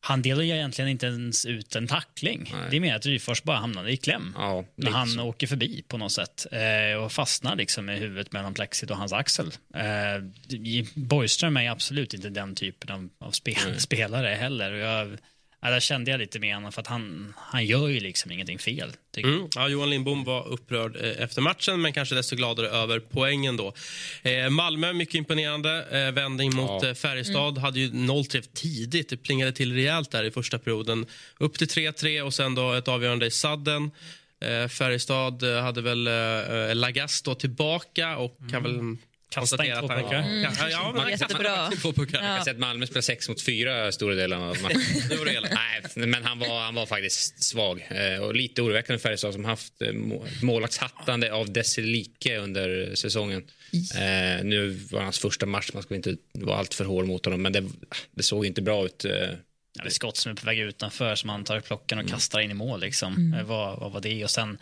han 0.00 0.22
delar 0.22 0.42
ju 0.42 0.50
egentligen 0.50 0.90
inte 0.90 1.06
ens 1.06 1.46
ut 1.46 1.76
en 1.76 1.86
tackling. 1.86 2.50
Nej. 2.52 2.66
Det 2.70 2.76
är 2.76 2.80
mer 2.80 2.94
att 2.94 3.06
Ryfors 3.06 3.42
bara 3.42 3.56
hamnade 3.56 3.92
i 3.92 3.96
kläm. 3.96 4.34
Ja, 4.36 4.64
när 4.74 4.90
han 4.90 5.08
så. 5.08 5.22
åker 5.22 5.46
förbi 5.46 5.84
på 5.88 5.98
något 5.98 6.12
sätt 6.12 6.46
eh, 6.52 7.02
och 7.02 7.12
fastnar 7.12 7.56
liksom 7.56 7.84
med 7.84 7.98
huvudet 7.98 8.32
mellan 8.32 8.54
plexit 8.54 8.90
och 8.90 8.96
hans 8.96 9.12
axel. 9.12 9.52
Eh, 9.74 10.24
Borgström 10.94 11.56
är 11.56 11.70
absolut 11.70 12.14
inte 12.14 12.28
den 12.28 12.54
typen 12.54 12.90
av, 12.90 13.08
av 13.18 13.30
spel, 13.30 13.80
spelare 13.80 14.28
heller. 14.34 14.72
Jag, 14.72 15.18
Ja, 15.60 15.70
där 15.70 15.80
kände 15.80 16.10
jag 16.10 16.18
lite 16.20 16.38
med 16.38 16.54
honom 16.54 16.72
för 16.72 16.80
att 16.80 16.86
han, 16.86 17.34
han 17.36 17.66
gör 17.66 17.88
ju 17.88 18.00
liksom 18.00 18.30
ingenting 18.32 18.58
fel. 18.58 18.92
Mm. 19.16 19.48
Ja, 19.54 19.68
Johan 19.68 19.90
Lindbom 19.90 20.24
var 20.24 20.48
upprörd 20.48 20.96
eh, 20.96 21.22
efter 21.22 21.42
matchen, 21.42 21.80
men 21.80 21.92
kanske 21.92 22.14
desto 22.14 22.36
gladare 22.36 22.68
över 22.68 23.00
poängen. 23.00 23.56
då. 23.56 23.74
Eh, 24.22 24.50
Malmö, 24.50 24.92
mycket 24.92 25.14
imponerande. 25.14 25.86
Eh, 26.06 26.12
vändning 26.14 26.54
mot 26.56 26.82
Ja. 26.82 26.88
eh, 26.88 26.94
Färjestad. 26.94 27.58
Hade 27.58 27.80
ju 27.80 27.90
0-3 27.90 28.40
tidigt. 28.54 29.08
Det 29.08 29.16
plingade 29.16 29.52
till 29.52 29.74
rejält 29.74 30.10
där 30.10 30.24
i 30.24 30.30
första 30.30 30.58
perioden. 30.58 31.06
Upp 31.38 31.58
till 31.58 31.68
3-3 31.68 32.20
och 32.22 32.34
sen 32.34 32.54
då 32.54 32.72
ett 32.72 32.88
avgörande 32.88 33.26
i 33.26 33.30
sadden. 33.30 33.90
Eh, 34.40 34.68
Färjestad 34.68 35.42
eh, 35.42 35.62
hade 35.62 35.82
väl 35.82 36.06
eh, 36.06 36.74
Lagasse 36.74 37.22
då 37.24 37.34
tillbaka 37.34 38.16
och 38.16 38.38
kan 38.50 38.62
väl 38.62 38.96
Kasta 39.30 39.64
in 39.66 39.72
konstatera 39.74 39.80
två 39.80 40.02
puckar. 40.02 40.30
Ja, 40.42 40.50
ja, 40.60 40.68
ja, 40.70 40.92
men- 40.96 41.10
Jättebra. 41.10 41.70
Två 41.82 41.92
puckar. 41.92 42.22
Jag 42.22 42.28
har 42.28 42.44
sett 42.44 42.58
Malmö 42.58 42.86
spela 42.86 43.02
6 43.02 43.28
mot 43.28 43.42
4 43.42 43.92
stora 43.92 44.14
delar 44.14 44.36
av 44.36 44.62
matchen. 44.62 44.80
Nej, 45.94 46.06
men 46.06 46.24
han 46.24 46.38
var, 46.38 46.60
han 46.60 46.74
var 46.74 46.86
faktiskt 46.86 47.44
svag. 47.44 47.86
Eh, 47.90 48.22
och 48.22 48.34
lite 48.34 48.62
oroväckande 48.62 49.00
Färjestad 49.00 49.32
som 49.32 49.44
haft 49.44 49.82
eh, 49.82 49.92
må- 49.92 50.26
målvaktshattande 50.42 51.32
av 51.32 51.52
Desilike 51.52 52.38
under 52.38 52.94
säsongen. 52.94 53.44
Eh, 53.94 54.44
nu 54.44 54.68
var 54.90 55.00
hans 55.00 55.18
första 55.18 55.46
match, 55.46 55.70
man 55.74 55.82
ska 55.82 55.94
inte 55.94 56.16
vara 56.32 56.56
allt 56.58 56.74
för 56.74 56.84
hård 56.84 57.06
mot 57.06 57.24
honom, 57.24 57.42
men 57.42 57.52
det, 57.52 57.64
det 58.14 58.22
såg 58.22 58.46
inte 58.46 58.62
bra 58.62 58.86
ut. 58.86 59.04
Ja, 59.72 59.82
det 59.82 59.88
är 59.88 59.90
skott 59.90 60.16
som 60.16 60.32
är 60.32 60.36
på 60.36 60.46
väg 60.46 60.58
utanför 60.58 61.14
som 61.14 61.30
han 61.30 61.44
tar 61.44 61.60
klockan 61.60 61.98
och 61.98 62.02
Mm. 62.04 62.12
kastar 62.12 62.40
in 62.40 62.50
i 62.50 62.54
mål. 62.54 62.80
Liksom. 62.80 63.34
Eh, 63.34 63.42
Vad, 63.44 63.78
vad 63.80 63.92
var 63.92 64.00
det? 64.00 64.24
Och 64.24 64.30
sen 64.30 64.58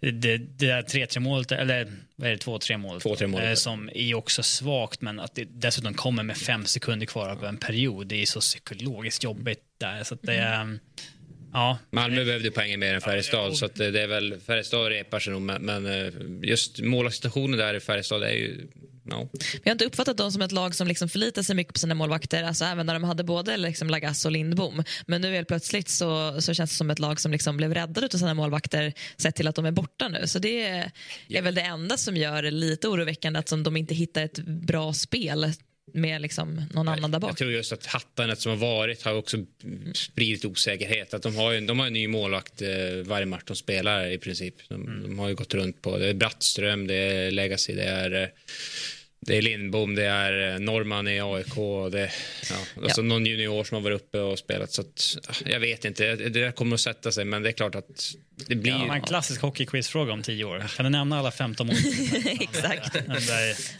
det, 0.00 0.10
det 0.38 0.38
där 0.66 0.82
3-3 0.82 1.18
målet, 1.20 1.52
eller 1.52 1.92
vad 2.16 2.28
är 2.28 2.32
det, 2.32 2.38
2-3 2.44 2.76
målet? 2.76 3.04
2-3 3.04 3.26
målet, 3.26 3.44
eh, 3.44 3.50
ja. 3.50 3.56
Som 3.56 3.90
är 3.94 4.14
också 4.14 4.42
svagt, 4.42 5.00
men 5.00 5.20
att 5.20 5.34
det 5.34 5.44
dessutom 5.44 5.94
kommer 5.94 6.22
med 6.22 6.36
fem 6.36 6.66
sekunder 6.66 7.06
kvar 7.06 7.28
av 7.28 7.44
en 7.44 7.56
period. 7.56 8.06
Det 8.06 8.22
är 8.22 8.26
så 8.26 8.40
psykologiskt 8.40 9.24
jobbigt 9.24 9.60
där. 9.80 10.04
Så 10.04 10.14
att 10.14 10.22
det 10.22 10.34
är, 10.34 10.78
ja, 11.52 11.78
Malmö 11.90 12.24
behövde 12.24 12.50
poängen 12.50 12.80
mer 12.80 12.94
än 12.94 13.00
Färjestad, 13.00 13.56
så 13.56 13.64
att 13.66 13.80
eh, 13.80 13.86
det 13.88 14.02
är 14.02 14.06
väl 14.06 14.40
Färjestad 14.46 14.88
repar 14.88 15.18
sig 15.20 15.32
nog, 15.32 15.42
men, 15.42 15.62
men 15.62 15.86
eh, 15.86 16.12
just 16.42 16.80
målvaktssituationen 16.80 17.58
där 17.58 17.74
i 17.74 17.80
Färjestad 17.80 18.22
är 18.22 18.30
ju... 18.32 18.66
No. 19.06 19.28
Vi 19.32 19.60
har 19.64 19.72
inte 19.72 19.84
uppfattat 19.84 20.16
dem 20.16 20.32
som 20.32 20.42
ett 20.42 20.52
lag 20.52 20.74
som 20.74 20.88
liksom 20.88 21.08
förlitar 21.08 21.42
sig 21.42 21.56
mycket 21.56 21.72
på 21.72 21.78
sina 21.78 21.94
målvakter, 21.94 22.42
alltså 22.42 22.64
även 22.64 22.86
när 22.86 22.94
de 22.94 23.04
hade 23.04 23.24
både 23.24 23.56
liksom 23.56 23.90
Lagasse 23.90 24.28
och 24.28 24.32
Lindbom. 24.32 24.82
Men 25.06 25.20
nu 25.20 25.34
helt 25.34 25.48
plötsligt 25.48 25.88
så, 25.88 26.40
så 26.42 26.54
känns 26.54 26.70
det 26.70 26.76
som 26.76 26.90
ett 26.90 26.98
lag 26.98 27.20
som 27.20 27.32
liksom 27.32 27.56
blev 27.56 27.74
räddade 27.74 28.06
av 28.06 28.18
sina 28.18 28.34
målvakter 28.34 28.92
sett 29.16 29.34
till 29.34 29.48
att 29.48 29.54
de 29.54 29.64
är 29.64 29.70
borta 29.70 30.08
nu. 30.08 30.26
Så 30.26 30.38
det 30.38 30.64
är, 30.64 30.90
är 31.28 31.42
väl 31.42 31.54
det 31.54 31.62
enda 31.62 31.96
som 31.96 32.16
gör 32.16 32.42
det 32.42 32.50
lite 32.50 32.88
oroväckande 32.88 33.38
att 33.38 33.48
som 33.48 33.62
de 33.62 33.76
inte 33.76 33.94
hittar 33.94 34.22
ett 34.22 34.38
bra 34.38 34.92
spel 34.92 35.52
med 35.92 36.22
liksom 36.22 36.62
någon 36.74 36.88
annan 36.88 37.10
där 37.10 37.16
Jag 37.16 37.20
bak. 37.20 37.36
tror 37.38 37.52
just 37.52 37.72
att 37.72 37.86
hattandet 37.86 38.40
som 38.40 38.50
har 38.50 38.56
varit 38.56 39.02
har 39.02 39.14
också 39.14 39.36
spridit 39.94 40.44
osäkerhet. 40.44 41.14
Att 41.14 41.22
de, 41.22 41.36
har 41.36 41.52
ju, 41.52 41.60
de 41.60 41.78
har 41.78 41.86
en 41.86 41.92
ny 41.92 42.08
målvakt 42.08 42.62
varje 43.04 43.26
match 43.26 43.42
de 43.46 43.56
spelar 43.56 44.10
i 44.10 44.18
princip. 44.18 44.54
De, 44.68 45.02
de 45.02 45.18
har 45.18 45.28
ju 45.28 45.34
gått 45.34 45.54
runt 45.54 45.82
på 45.82 45.98
det 45.98 46.08
är 46.08 46.14
Brattström, 46.14 46.86
det 46.86 46.94
är 46.94 47.30
Legacy, 47.30 47.74
det 47.74 47.84
är, 47.84 48.22
eh, 48.22 48.28
det 49.26 49.36
är 49.36 49.42
Lindbom, 49.42 49.94
det 49.94 50.04
är 50.04 50.54
eh, 50.54 50.60
Norman 50.60 51.08
i 51.08 51.20
AIK. 51.20 51.54
Det, 51.92 52.10
ja, 52.50 52.82
alltså 52.82 53.02
någon 53.02 53.26
junior 53.26 53.64
som 53.64 53.74
har 53.74 53.82
varit 53.82 54.00
uppe 54.02 54.18
och 54.20 54.38
spelat. 54.38 54.72
Så 54.72 54.80
att, 54.80 55.16
ah, 55.28 55.32
jag 55.46 55.60
vet 55.60 55.84
inte, 55.84 56.16
det 56.16 56.28
där 56.28 56.52
kommer 56.52 56.74
att 56.74 56.80
sätta 56.80 57.12
sig 57.12 57.24
men 57.24 57.42
det 57.42 57.48
är 57.48 57.52
klart 57.52 57.74
att 57.74 58.14
det 58.36 58.54
blir... 58.54 58.72
ja, 58.72 58.94
en 58.94 59.02
klassisk 59.02 59.40
hockeyquizfråga 59.42 60.12
om 60.12 60.22
tio 60.22 60.44
år. 60.44 60.64
Kan 60.76 60.84
du 60.84 60.90
nämna 60.90 61.18
alla 61.18 61.30
15 61.30 61.66
mål? 61.66 61.76
Exakt. 62.40 62.92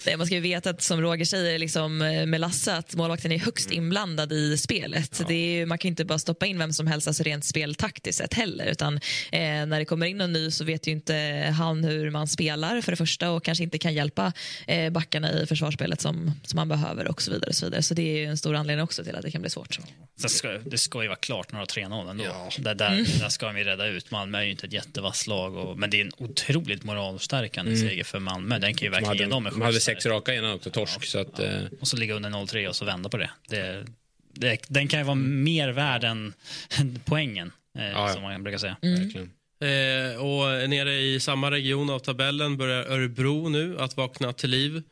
Det, 0.04 0.16
man 0.16 0.26
ska 0.26 0.34
ju 0.34 0.40
veta 0.40 0.70
att 0.70 0.82
som 0.82 1.00
Roger 1.00 1.24
säger 1.24 1.58
liksom, 1.58 2.02
eh, 2.02 2.26
med 2.26 2.40
Lasse 2.40 2.74
att 2.76 2.94
målvakten 2.94 3.32
är 3.32 3.38
högst 3.38 3.70
inblandad 3.70 4.32
i 4.32 4.56
spelet. 4.58 5.22
Det 5.28 5.34
är, 5.34 5.58
ju- 5.58 5.66
man 5.66 5.78
kan 5.78 5.88
ju 5.88 5.90
inte 5.90 6.04
bara 6.04 6.18
stoppa 6.18 6.46
in 6.46 6.58
vem 6.58 6.72
som 6.72 6.86
helst 6.86 7.08
alltså 7.08 7.22
rent 7.22 7.44
speltaktiskt 7.44 8.18
sett 8.18 8.34
heller. 8.34 8.66
Utan, 8.66 8.94
eh, 9.32 9.40
när 9.40 9.78
det 9.78 9.84
kommer 9.84 10.06
in 10.06 10.18
någon 10.18 10.32
ny 10.32 10.50
så 10.50 10.64
vet 10.64 10.86
ju 10.86 10.92
inte 10.92 11.14
han 11.58 11.84
hur 11.84 12.10
man 12.10 12.28
spelar 12.28 12.80
för 12.80 12.92
det 12.92 12.96
första 12.96 13.30
och 13.30 13.44
kanske 13.44 13.64
inte 13.64 13.78
kan 13.78 13.94
hjälpa 13.94 14.32
eh, 14.66 14.90
backarna 14.90 15.30
i 15.42 15.46
försvarsspelet 15.46 16.00
som, 16.00 16.32
som 16.44 16.56
man 16.56 16.68
behöver 16.68 17.08
och 17.08 17.22
så 17.22 17.30
vidare. 17.30 17.48
Och 17.48 17.54
så, 17.54 17.66
vidare. 17.66 17.82
så 17.82 17.94
det 17.94 18.02
är 18.02 18.16
ju 18.18 18.24
en 18.24 18.38
stor 18.38 18.54
anledning 18.54 18.84
också 18.84 19.04
till 19.04 19.16
att 19.16 19.22
det 19.22 19.30
kan 19.30 19.40
bli 19.40 19.50
svårt. 19.50 19.78
Sen 20.20 20.30
ska, 20.30 20.48
det 20.52 20.78
ska 20.78 21.02
ju 21.02 21.08
vara 21.08 21.18
klart 21.18 21.52
några 21.52 21.64
3-0 21.64 22.10
ändå. 22.10 22.24
Där, 22.58 22.74
där, 22.74 22.88
Mm. 22.92 23.04
där 23.20 23.28
ska 23.28 23.46
de 23.46 23.58
ju 23.58 23.64
rädda 23.64 23.86
ut. 23.86 24.10
Malmö 24.10 24.38
är 24.38 24.42
ju 24.42 24.50
inte 24.50 24.66
ett 24.66 24.72
jättevasst 24.72 25.26
lag, 25.26 25.56
och, 25.56 25.78
men 25.78 25.90
det 25.90 26.00
är 26.00 26.04
en 26.04 26.12
otroligt 26.18 26.84
moralstärkande 26.84 27.76
seger 27.76 28.04
för 28.04 28.18
Malmö. 28.18 28.58
Den 28.58 28.74
kan 28.74 28.86
ju 28.86 28.88
Mm. 28.88 29.04
verkligen 29.04 29.28
ge 29.28 29.34
dem 29.34 29.46
en 29.46 29.52
de 29.52 29.60
hade 29.60 29.72
skjuts 29.74 29.84
sex 29.84 30.06
raka 30.06 30.34
innan 30.34 30.52
också, 30.54 30.70
torsk. 30.70 31.04
Så 31.04 31.18
att, 31.18 31.38
eh, 31.40 31.60
Och 31.80 31.88
så 31.88 31.96
ligga 31.96 32.14
under 32.14 32.30
0-3 32.30 32.68
och 32.68 32.76
så 32.76 32.84
vända 32.84 33.08
på 33.08 33.16
det. 33.16 33.30
det, 33.48 33.84
det 34.32 34.58
den 34.68 34.88
kan 34.88 35.00
ju 35.00 35.04
vara 35.04 35.14
mer 35.14 35.68
värd 35.68 36.04
än 36.04 36.32
poängen, 37.04 37.52
eh, 37.78 37.84
ja. 37.84 38.08
som 38.12 38.22
man 38.22 38.42
brukar 38.42 38.58
säga. 38.58 38.76
verkligen. 38.80 39.30
Eh, 39.60 40.16
och 40.22 40.68
nere 40.70 40.94
i 40.94 41.20
samma 41.20 41.50
region 41.50 41.90
av 41.90 41.98
tabellen 41.98 42.56
börjar 42.56 42.82
Örebro 42.82 43.48
nu 43.48 43.78
att 43.80 43.96
vakna 43.96 44.32
till 44.32 44.50
liv. 44.50 44.82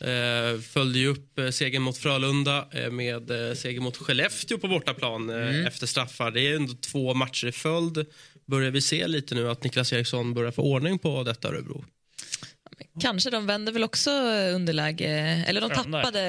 Eh, 0.00 0.60
följde 0.60 0.98
ju 0.98 1.06
upp 1.06 1.38
eh, 1.38 1.50
segern 1.50 1.82
mot 1.82 1.96
Frölunda 1.96 2.68
eh, 2.72 2.90
med 2.90 3.30
eh, 3.30 3.54
seger 3.54 3.80
mot 3.80 3.96
Skellefteå 3.96 4.58
på 4.58 4.68
bortaplan 4.68 5.30
eh, 5.30 5.66
efter 5.66 5.86
straffar. 5.86 6.30
Det 6.30 6.40
är 6.40 6.56
ändå 6.56 6.72
två 6.72 7.14
matcher 7.14 7.46
i 7.46 7.52
följd. 7.52 8.06
Börjar 8.46 8.70
vi 8.70 8.80
se 8.80 9.08
lite 9.08 9.34
nu 9.34 9.50
att 9.50 9.64
Niklas 9.64 9.92
Eriksson 9.92 10.34
börjar 10.34 10.52
få 10.52 10.62
ordning 10.62 10.98
på 10.98 11.22
detta 11.22 11.48
Örebro? 11.48 11.84
Kanske 13.00 13.30
de 13.30 13.46
vände 13.46 13.72
väl 13.72 13.84
också 13.84 14.10
underläge, 14.54 15.44
eller 15.46 15.60
de 15.60 15.70
tappade 15.70 16.20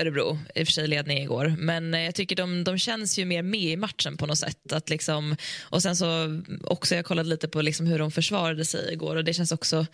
Örebro 0.00 0.38
i 0.54 0.62
och 0.62 0.66
för 0.66 0.72
sig 0.72 0.88
ledning 0.88 1.18
igår. 1.18 1.54
Men 1.58 1.94
eh, 1.94 2.00
jag 2.00 2.14
tycker 2.14 2.36
de, 2.36 2.64
de 2.64 2.78
känns 2.78 3.18
ju 3.18 3.24
mer 3.24 3.42
med 3.42 3.60
i 3.60 3.76
matchen 3.76 4.16
på 4.16 4.26
något 4.26 4.38
sätt. 4.38 4.72
Att 4.72 4.90
liksom, 4.90 5.36
och 5.62 5.82
sen 5.82 5.96
så 5.96 6.42
också, 6.64 6.94
jag 6.94 7.04
kollade 7.04 7.28
lite 7.28 7.48
på 7.48 7.62
liksom 7.62 7.86
hur 7.86 7.98
de 7.98 8.10
försvarade 8.10 8.64
sig 8.64 8.92
igår 8.92 9.16
och 9.16 9.24
det 9.24 9.34
känns 9.34 9.52
också, 9.52 9.86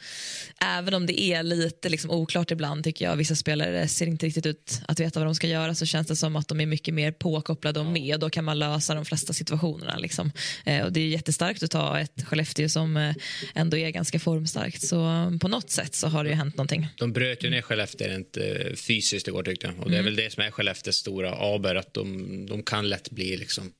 även 0.61 0.95
om 0.95 1.07
det 1.07 1.21
är 1.21 1.43
lite 1.43 1.89
liksom 1.89 2.11
oklart 2.11 2.51
ibland 2.51 2.85
tycker 2.85 3.05
jag, 3.05 3.17
vissa 3.17 3.35
spelare 3.35 3.89
ser 3.89 4.07
inte 4.07 4.27
riktigt 4.27 4.47
ut 4.47 4.81
att 4.89 5.01
veta 5.01 5.21
vad 5.21 5.27
de 5.27 5.35
ska 5.35 5.47
göra 5.47 5.75
så 5.75 5.87
känns 5.87 6.07
det 6.07 6.17
som 6.17 6.37
att 6.37 6.49
de 6.49 6.61
är 6.61 6.67
mycket 6.67 6.95
mer 6.95 7.13
påkopplade 7.13 7.81
och 7.81 7.87
med 7.87 8.15
och 8.15 8.21
då 8.21 8.31
kan 8.31 8.45
man 8.45 8.59
lösa 8.59 8.95
de 8.95 9.05
flesta 9.05 9.33
situationerna. 9.33 9.97
Liksom. 9.97 10.33
Eh, 10.65 10.85
och 10.85 10.93
det 10.93 11.01
är 11.01 11.07
jättestarkt 11.07 11.63
att 11.63 11.71
ta 11.71 12.01
ett 12.01 12.25
Skellefteå 12.27 12.69
som 12.69 12.97
eh, 12.97 13.15
ändå 13.55 13.77
är 13.77 13.91
ganska 13.91 14.19
formstarkt. 14.19 14.87
Så 14.87 15.33
på 15.41 15.49
något 15.49 15.71
sätt 15.71 15.92
så 15.95 16.09
har 16.09 16.25
det 16.25 16.31
ju 16.31 16.37
hänt 16.37 16.57
någonting. 16.57 16.89
De 16.97 17.13
bröt 17.13 17.45
ju 17.45 17.51
ner 17.51 17.63
Skellefteå 17.63 18.09
rent 18.09 18.37
eh, 18.37 18.75
fysiskt 18.75 19.29
igår 19.29 19.43
tyckte 19.43 19.67
jag. 19.67 19.85
Och 19.85 19.91
det 19.91 19.99
är 19.99 20.03
väl 20.03 20.17
det 20.17 20.33
som 20.33 20.43
är 20.43 20.51
Skellefteås 20.51 20.97
stora 20.97 21.35
aber, 21.35 21.75
att 21.75 21.95
de, 21.95 22.47
de 22.47 22.63
kan 22.63 22.89
lätt 22.89 23.11
bli 23.11 23.37
liksom 23.37 23.73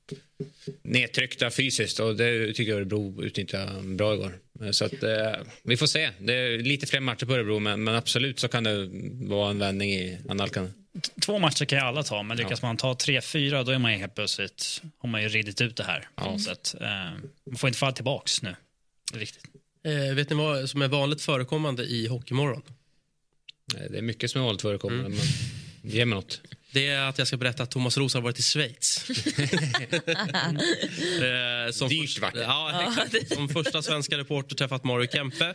nedtryckta 0.83 1.51
fysiskt 1.51 2.01
och 2.01 2.17
det 2.17 2.53
tycker 2.55 2.71
jag 2.73 2.77
Örebro 2.77 3.23
utnyttjade 3.23 3.83
bra 3.83 4.15
igår. 4.15 4.39
Eh, 4.63 4.71
Så 4.71 4.85
att 4.85 5.03
eh, 5.03 5.33
vi 5.63 5.77
får 5.77 5.87
se. 5.87 6.11
Det 6.19 6.35
är 6.35 6.59
lite 6.59 6.87
fler 6.87 7.01
matcher 7.01 7.27
på 7.27 7.35
Örebro 7.35 7.59
men, 7.59 7.85
men 7.85 7.95
absolut 7.95 8.39
så 8.39 8.49
kan 8.49 8.65
det 8.65 8.89
vara 9.27 9.51
en 9.51 9.59
vändning 9.59 9.91
i 9.91 10.19
analkan. 10.29 10.73
Två 11.27 11.39
matcher 11.39 11.65
kan 11.65 11.79
ju 11.79 11.85
alla 11.85 12.03
ta, 12.03 12.23
men 12.23 12.37
lyckas 12.37 12.63
man 12.63 12.77
ta 12.77 12.95
tre, 12.95 13.21
fyra 13.21 13.63
då 13.65 13.73
är 13.73 13.79
man 13.79 13.93
ju 13.93 13.99
helt 13.99 14.15
plötsligt, 14.15 14.83
har 14.99 15.09
man 15.09 15.23
ju 15.23 15.29
ridit 15.29 15.61
ut 15.61 15.77
det 15.77 15.85
här 15.85 16.09
på 16.17 16.25
något 16.25 16.43
sätt. 16.43 16.75
Eh, 16.81 16.87
man 17.47 17.57
får 17.57 17.69
inte 17.69 17.79
falla 17.79 17.93
tillbaks 17.93 18.43
nu. 18.43 18.57
Det 19.13 19.17
är 19.17 19.21
viktigt. 19.21 19.43
Eh, 19.85 20.15
vet 20.15 20.31
ni 20.31 20.37
vad 20.37 20.71
som 20.71 20.83
är 20.83 20.89
vanligt 20.89 21.23
förekommande 21.23 21.83
i 21.83 22.07
Hockeymorgon? 22.07 22.63
Det 23.91 23.99
är 23.99 24.03
mycket 24.03 24.31
som 24.31 24.41
är 24.41 24.45
vanligt 24.45 24.63
förekommande 24.63 25.09
men 25.09 25.19
ge 25.83 26.05
mig 26.05 26.15
något. 26.15 26.41
Det 26.73 26.87
är 26.87 27.09
att 27.09 27.19
jag 27.19 27.27
ska 27.27 27.37
berätta 27.37 27.63
att 27.63 27.71
Thomas 27.71 27.97
Roos 27.99 28.15
har 28.15 28.21
varit 28.21 28.39
i 28.39 28.43
Schweiz. 28.43 29.11
Eh, 31.13 31.73
som 31.73 31.89
Dyrt 31.89 32.21
vackert. 32.21 32.41
Ja, 32.43 32.89
exakt. 32.89 33.35
Som 33.35 33.49
första 33.49 33.83
svenska 33.83 34.19
reporter 34.19 34.57
träffat 34.57 34.85
Mario 34.85 35.09
Kempe 35.09 35.55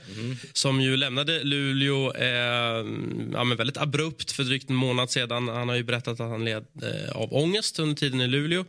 som 0.53 0.81
ju 0.81 0.97
lämnade 0.97 1.43
Luleå 1.43 2.13
eh, 2.13 2.85
ja, 3.33 3.43
väldigt 3.57 3.77
abrupt 3.77 4.31
för 4.31 4.43
drygt 4.43 4.69
en 4.69 4.75
månad 4.75 5.09
sedan. 5.09 5.47
Han 5.47 5.69
har 5.69 5.75
ju 5.75 5.83
berättat 5.83 6.19
att 6.19 6.29
han 6.29 6.45
led 6.45 6.65
eh, 6.81 7.11
av 7.11 7.33
ångest 7.33 7.79
under 7.79 7.95
tiden 7.95 8.21
i 8.21 8.27
Luleå. 8.27 8.65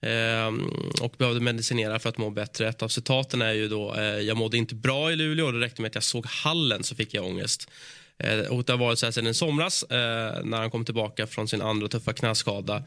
Ehm, 0.00 0.70
och 1.00 1.14
behövde 1.18 1.40
medicinera 1.40 1.98
för 1.98 2.08
att 2.08 2.18
må 2.18 2.30
bättre. 2.30 2.68
Ett 2.68 2.82
av 2.82 2.88
citaten 2.88 3.42
är 3.42 3.52
ju 3.52 3.68
då, 3.68 3.94
eh, 3.94 4.02
jag 4.02 4.36
mådde 4.36 4.56
inte 4.56 4.74
bra 4.74 5.12
i 5.12 5.16
Luleå, 5.16 5.50
det 5.50 5.60
räckte 5.60 5.82
med 5.82 5.88
att 5.88 5.94
jag 5.94 6.04
såg 6.04 6.26
hallen 6.26 6.84
så 6.84 6.94
fick 6.94 7.14
jag 7.14 7.24
ångest. 7.24 7.70
Eh, 8.18 8.38
och 8.38 8.64
det 8.64 8.72
har 8.72 8.78
varit 8.78 8.98
så 8.98 9.06
här 9.06 9.10
sedan 9.10 9.26
i 9.26 9.34
somras 9.34 9.82
eh, 9.82 10.44
när 10.44 10.58
han 10.58 10.70
kom 10.70 10.84
tillbaka 10.84 11.26
från 11.26 11.48
sin 11.48 11.62
andra 11.62 11.88
tuffa 11.88 12.12
knäskada. 12.12 12.84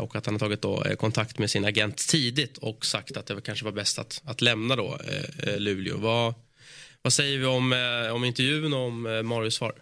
Och 0.00 0.16
att 0.16 0.26
han 0.26 0.34
har 0.34 0.38
tagit 0.38 0.62
då, 0.62 0.84
kontakt 0.98 1.38
med 1.38 1.50
sin 1.50 1.64
agent 1.64 1.96
tidigt 1.96 2.58
och 2.58 2.86
sagt 2.86 3.16
att 3.16 3.26
det 3.26 3.40
kanske 3.40 3.64
var 3.64 3.72
bäst 3.72 3.98
att, 3.98 4.22
att 4.24 4.40
lämna 4.42 4.76
då, 4.76 4.98
Luleå. 5.58 5.96
Vad, 5.96 6.34
vad 7.02 7.12
säger 7.12 7.38
vi 7.38 7.46
om, 7.46 7.72
om 8.12 8.24
intervjun 8.24 8.72
och 8.72 8.80
om 8.80 9.02
Marius 9.02 9.54
svar? 9.54 9.72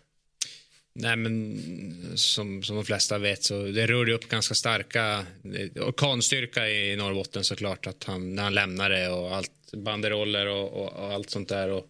Nej, 0.95 1.17
men 1.17 2.13
som, 2.15 2.63
som 2.63 2.77
de 2.77 2.85
flesta 2.85 3.19
vet 3.19 3.45
så 3.45 3.63
det 3.63 3.87
rör 3.87 4.09
upp 4.09 4.29
ganska 4.29 4.55
starka 4.55 5.27
eh, 5.45 5.83
orkanstyrka 5.83 6.69
i 6.69 6.97
Norrbotten 6.97 7.45
såklart 7.45 7.87
att 7.87 8.05
han, 8.05 8.35
när 8.35 8.43
han 8.43 8.55
lämnar 8.55 8.91
det 8.91 9.09
och 9.09 9.37
allt 9.37 9.73
banderoller 9.73 10.47
och, 10.47 10.73
och, 10.73 10.93
och 10.93 11.13
allt 11.13 11.31
sånt 11.31 11.49
där. 11.49 11.71
Och 11.71 11.87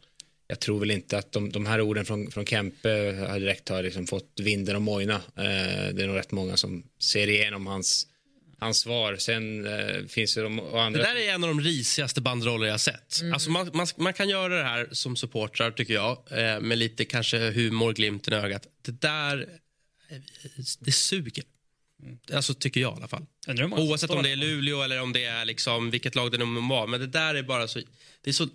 jag 0.48 0.60
tror 0.60 0.80
väl 0.80 0.90
inte 0.90 1.18
att 1.18 1.32
de, 1.32 1.52
de 1.52 1.66
här 1.66 1.80
orden 1.80 2.04
från, 2.04 2.30
från 2.30 2.46
Kempe 2.46 3.12
direkt 3.38 3.68
har 3.68 3.82
liksom 3.82 4.06
fått 4.06 4.40
vinden 4.42 4.76
att 4.76 4.82
mojna. 4.82 5.14
Eh, 5.14 5.94
det 5.94 6.02
är 6.02 6.06
nog 6.06 6.16
rätt 6.16 6.32
många 6.32 6.56
som 6.56 6.82
ser 6.98 7.28
igenom 7.28 7.66
hans 7.66 8.06
hans 8.62 8.78
svar. 8.78 9.16
Sen 9.16 9.66
eh, 9.66 10.06
finns 10.06 10.34
det 10.34 10.42
de 10.42 10.58
andra... 10.58 11.02
Det 11.02 11.08
där 11.08 11.16
är 11.16 11.34
en 11.34 11.44
av 11.44 11.48
de 11.48 11.60
risigaste 11.60 12.20
banderoller 12.20 12.66
jag 12.66 12.72
har 12.72 12.78
sett. 12.78 13.20
Mm. 13.20 13.32
Alltså 13.32 13.50
man, 13.50 13.70
man, 13.74 13.86
man 13.96 14.12
kan 14.12 14.28
göra 14.28 14.56
det 14.56 14.64
här 14.64 14.88
som 14.92 15.16
supportrar, 15.16 15.70
tycker 15.70 15.94
jag, 15.94 16.18
eh, 16.30 16.60
med 16.60 16.78
lite 16.78 17.04
kanske 17.04 17.50
humor, 17.50 17.92
glimten 17.92 18.34
i 18.34 18.36
ögat. 18.36 18.66
Det 18.82 19.00
där, 19.00 19.48
eh, 20.10 20.16
det 20.80 20.92
suger. 20.92 21.44
Alltså 22.32 22.54
tycker 22.54 22.80
jag 22.80 22.92
i 22.92 22.96
alla 22.96 23.08
fall. 23.08 23.26
Oavsett 23.48 24.10
om 24.10 24.22
det 24.22 24.32
är. 24.32 24.36
Luleå 24.36 24.82
eller 24.82 25.00
om 25.00 25.12
det 25.12 25.24
är 25.24 25.44
liksom 25.44 25.90
vilket 25.90 26.14
lag 26.14 26.32
det 26.32 26.38
nu 26.38 26.44
må 26.44 26.74
vara. 26.74 26.86
Men 26.86 27.00
det 27.00 27.06
där 27.06 27.34
är 27.34 27.42
bara 27.42 27.68
så... 27.68 27.80
Det 28.24 28.30
är 28.30 28.32
så... 28.32 28.48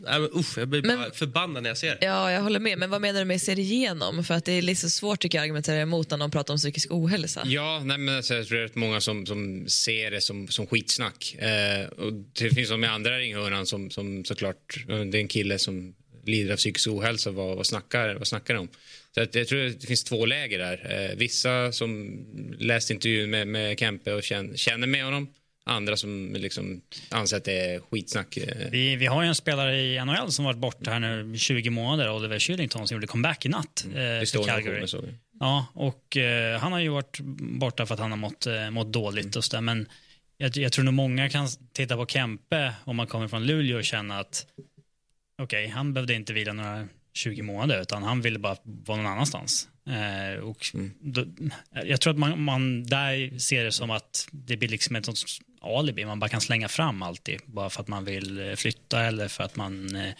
Men, 0.00 0.22
usch, 0.22 0.58
jag 0.58 0.68
blir 0.68 0.82
Men- 0.82 0.98
bara 0.98 1.10
förbannad 1.10 1.62
när 1.62 1.70
jag 1.70 1.78
ser 1.78 1.96
det. 2.00 2.06
Ja, 2.06 2.32
jag 2.32 2.42
håller 2.42 2.60
med. 2.60 2.78
Men 2.78 2.90
vad 2.90 3.00
menar 3.00 3.18
du 3.20 3.24
med 3.24 3.42
ser 3.42 3.58
igenom? 3.58 4.24
För 4.24 4.34
att 4.34 4.44
det 4.44 4.52
är 4.52 4.62
lite 4.62 4.90
svårt 4.90 5.20
tycker 5.20 5.38
jag 5.38 5.42
att 5.42 5.46
argumentera 5.46 5.76
emot 5.80 6.10
när 6.10 6.18
de 6.18 6.30
pratar 6.30 6.54
om 6.54 6.58
psykisk 6.58 6.88
ohälsa. 6.90 7.42
Ja, 7.44 7.82
nej, 7.84 7.98
men 7.98 8.16
alltså, 8.16 8.34
jag 8.34 8.46
tror 8.46 8.56
det 8.58 8.62
är 8.62 8.66
rätt 8.68 8.74
många 8.74 9.00
som, 9.00 9.26
som 9.26 9.68
ser 9.68 10.10
det 10.10 10.20
som, 10.20 10.48
som 10.48 10.66
skitsnack. 10.66 11.34
Eh, 11.38 11.86
och 11.88 12.12
det 12.12 12.50
finns 12.50 12.68
de 12.68 12.84
i 12.84 12.86
andra 12.86 13.18
ringhörnan 13.18 13.66
som, 13.66 13.90
som 13.90 14.24
såklart, 14.24 14.84
det 14.86 14.92
är 14.94 15.14
en 15.14 15.28
kille 15.28 15.58
som 15.58 15.94
lider 16.24 16.52
av 16.52 16.56
psykisk 16.56 16.88
ohälsa, 16.88 17.30
vad, 17.30 17.56
vad, 17.56 17.66
snackar, 17.66 18.14
vad 18.14 18.26
snackar 18.26 18.54
de 18.54 18.60
om? 18.60 18.68
Så 19.16 19.22
att 19.22 19.34
jag 19.34 19.48
tror 19.48 19.58
det 19.58 19.86
finns 19.86 20.04
två 20.04 20.26
läger 20.26 20.58
där. 20.58 21.08
Eh, 21.10 21.16
vissa 21.16 21.72
som 21.72 22.18
läste 22.58 22.92
intervjun 22.92 23.30
med, 23.30 23.48
med 23.48 23.78
Kempe 23.78 24.12
och 24.12 24.22
känner, 24.22 24.56
känner 24.56 24.86
med 24.86 25.04
honom. 25.04 25.28
Andra 25.64 25.96
som 25.96 26.34
liksom 26.38 26.80
anser 27.10 27.36
att 27.36 27.44
det 27.44 27.60
är 27.60 27.80
skitsnack. 27.80 28.36
Eh, 28.36 28.70
Vi, 28.70 28.96
vi 28.96 29.06
har 29.06 29.22
ju 29.22 29.28
en 29.28 29.34
spelare 29.34 29.80
i 29.80 30.04
NHL 30.04 30.32
som 30.32 30.44
varit 30.44 30.58
borta 30.58 30.90
här 30.90 31.00
nu 31.00 31.34
i 31.34 31.38
20 31.38 31.70
månader, 31.70 32.12
Oliver 32.12 32.38
Kylington, 32.38 32.88
som 32.88 32.94
gjorde 32.94 33.06
comeback 33.06 33.46
i 33.46 33.48
natt 33.48 33.84
eh, 33.88 33.92
för 33.94 34.44
Calgary. 34.46 34.86
såg. 34.86 35.04
Ja, 35.40 35.66
och 35.74 36.16
eh, 36.16 36.58
han 36.60 36.72
har 36.72 36.80
ju 36.80 36.88
varit 36.88 37.18
borta 37.38 37.86
för 37.86 37.94
att 37.94 38.00
han 38.00 38.10
har 38.10 38.18
mått, 38.18 38.46
eh, 38.46 38.70
mått 38.70 38.92
dåligt 38.92 39.36
och 39.36 39.44
så 39.44 39.56
där, 39.56 39.60
men 39.60 39.88
jag, 40.36 40.56
jag 40.56 40.72
tror 40.72 40.84
nog 40.84 40.94
många 40.94 41.28
kan 41.30 41.48
titta 41.72 41.96
på 41.96 42.06
Kempe 42.06 42.72
om 42.84 42.96
man 42.96 43.06
kommer 43.06 43.28
från 43.28 43.46
Luleå 43.46 43.78
och 43.78 43.84
känna 43.84 44.18
att 44.18 44.46
okej, 45.42 45.68
han 45.68 45.94
behövde 45.94 46.14
inte 46.14 46.32
vila 46.32 46.52
några 46.52 46.88
20 47.16 47.42
månader 47.42 47.82
utan 47.82 48.02
han 48.02 48.20
ville 48.20 48.38
bara 48.38 48.56
vara 48.62 48.96
någon 48.96 49.12
annanstans. 49.12 49.68
Eh, 49.88 50.40
och 50.40 50.66
då, 51.00 51.24
jag 51.84 52.00
tror 52.00 52.12
att 52.12 52.18
man, 52.18 52.42
man 52.42 52.86
där 52.86 53.38
ser 53.38 53.64
det 53.64 53.72
som 53.72 53.90
att 53.90 54.28
det 54.32 54.56
blir 54.56 54.68
liksom 54.68 54.96
ett 54.96 55.04
sånt 55.04 55.18
alibi. 55.60 56.04
Man 56.04 56.20
bara 56.20 56.28
kan 56.28 56.40
slänga 56.40 56.68
fram 56.68 57.02
alltid 57.02 57.40
bara 57.46 57.70
för 57.70 57.82
att 57.82 57.88
man 57.88 58.04
vill 58.04 58.48
eh, 58.48 58.54
flytta 58.54 59.02
eller 59.02 59.28
för 59.28 59.44
att 59.44 59.56
man, 59.56 59.96
eh, 59.96 60.12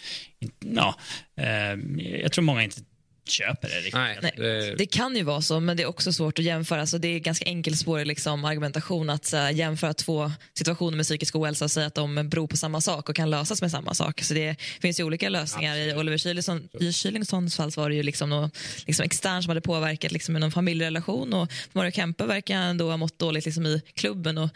ja, 0.59 0.95
eh, 1.37 1.75
jag 2.21 2.33
tror 2.33 2.45
många 2.45 2.63
inte 2.63 2.81
köper 3.29 3.69
det 3.69 3.77
riktigt. 3.77 3.95
Nej, 3.95 4.19
Nej, 4.23 4.33
det, 4.37 4.75
det 4.75 4.87
kan 4.87 5.17
ju 5.17 5.23
vara 5.23 5.41
så, 5.41 5.61
men 5.61 5.77
det 5.77 5.83
är 5.83 5.87
också 5.87 6.13
svårt 6.13 6.39
att 6.39 6.45
jämföra. 6.45 6.81
Alltså, 6.81 6.99
det 6.99 7.09
är 7.09 7.19
ganska 7.19 7.45
enkelspårig 7.45 8.07
liksom, 8.07 8.45
argumentation 8.45 9.11
att 9.11 9.25
så 9.25 9.51
jämföra 9.53 9.95
två 9.95 10.33
situationer 10.55 10.97
med 10.97 11.07
psykisk 11.07 11.37
ohälsa 11.37 11.65
och 11.65 11.71
säga 11.71 11.87
att 11.87 11.95
de 11.95 12.29
beror 12.29 12.47
på 12.47 12.57
samma 12.57 12.81
sak 12.81 13.09
och 13.09 13.17
kan 13.17 13.31
lösas 13.31 13.63
med 13.63 13.71
samma 13.71 13.95
sak. 13.95 14.23
Så 14.23 14.35
det 14.35 14.57
finns 14.81 15.01
ju 15.01 15.05
olika 15.05 15.29
lösningar. 15.29 15.77
I 15.77 15.95
Oliver 15.95 16.19
Kylington, 16.19 16.69
i 16.81 16.93
Kylingtons 16.93 17.57
fall 17.57 17.73
så 17.73 17.81
var 17.81 17.89
det 17.89 17.95
ju 17.97 18.03
liksom 18.03 18.31
något 18.31 18.59
liksom 18.87 19.05
extern 19.05 19.43
som 19.43 19.51
hade 19.51 19.61
påverkat 19.61 20.13
liksom, 20.13 20.35
någon 20.35 20.53
familjerelation 20.53 21.33
och 21.33 21.53
Mario 21.73 21.91
Kempe 21.91 22.27
verkar 22.27 22.57
ändå 22.57 22.91
ha 22.91 22.97
mått 22.97 23.19
dåligt 23.19 23.45
liksom, 23.45 23.67
i 23.67 23.83
klubben 23.95 24.39
och 24.39 24.51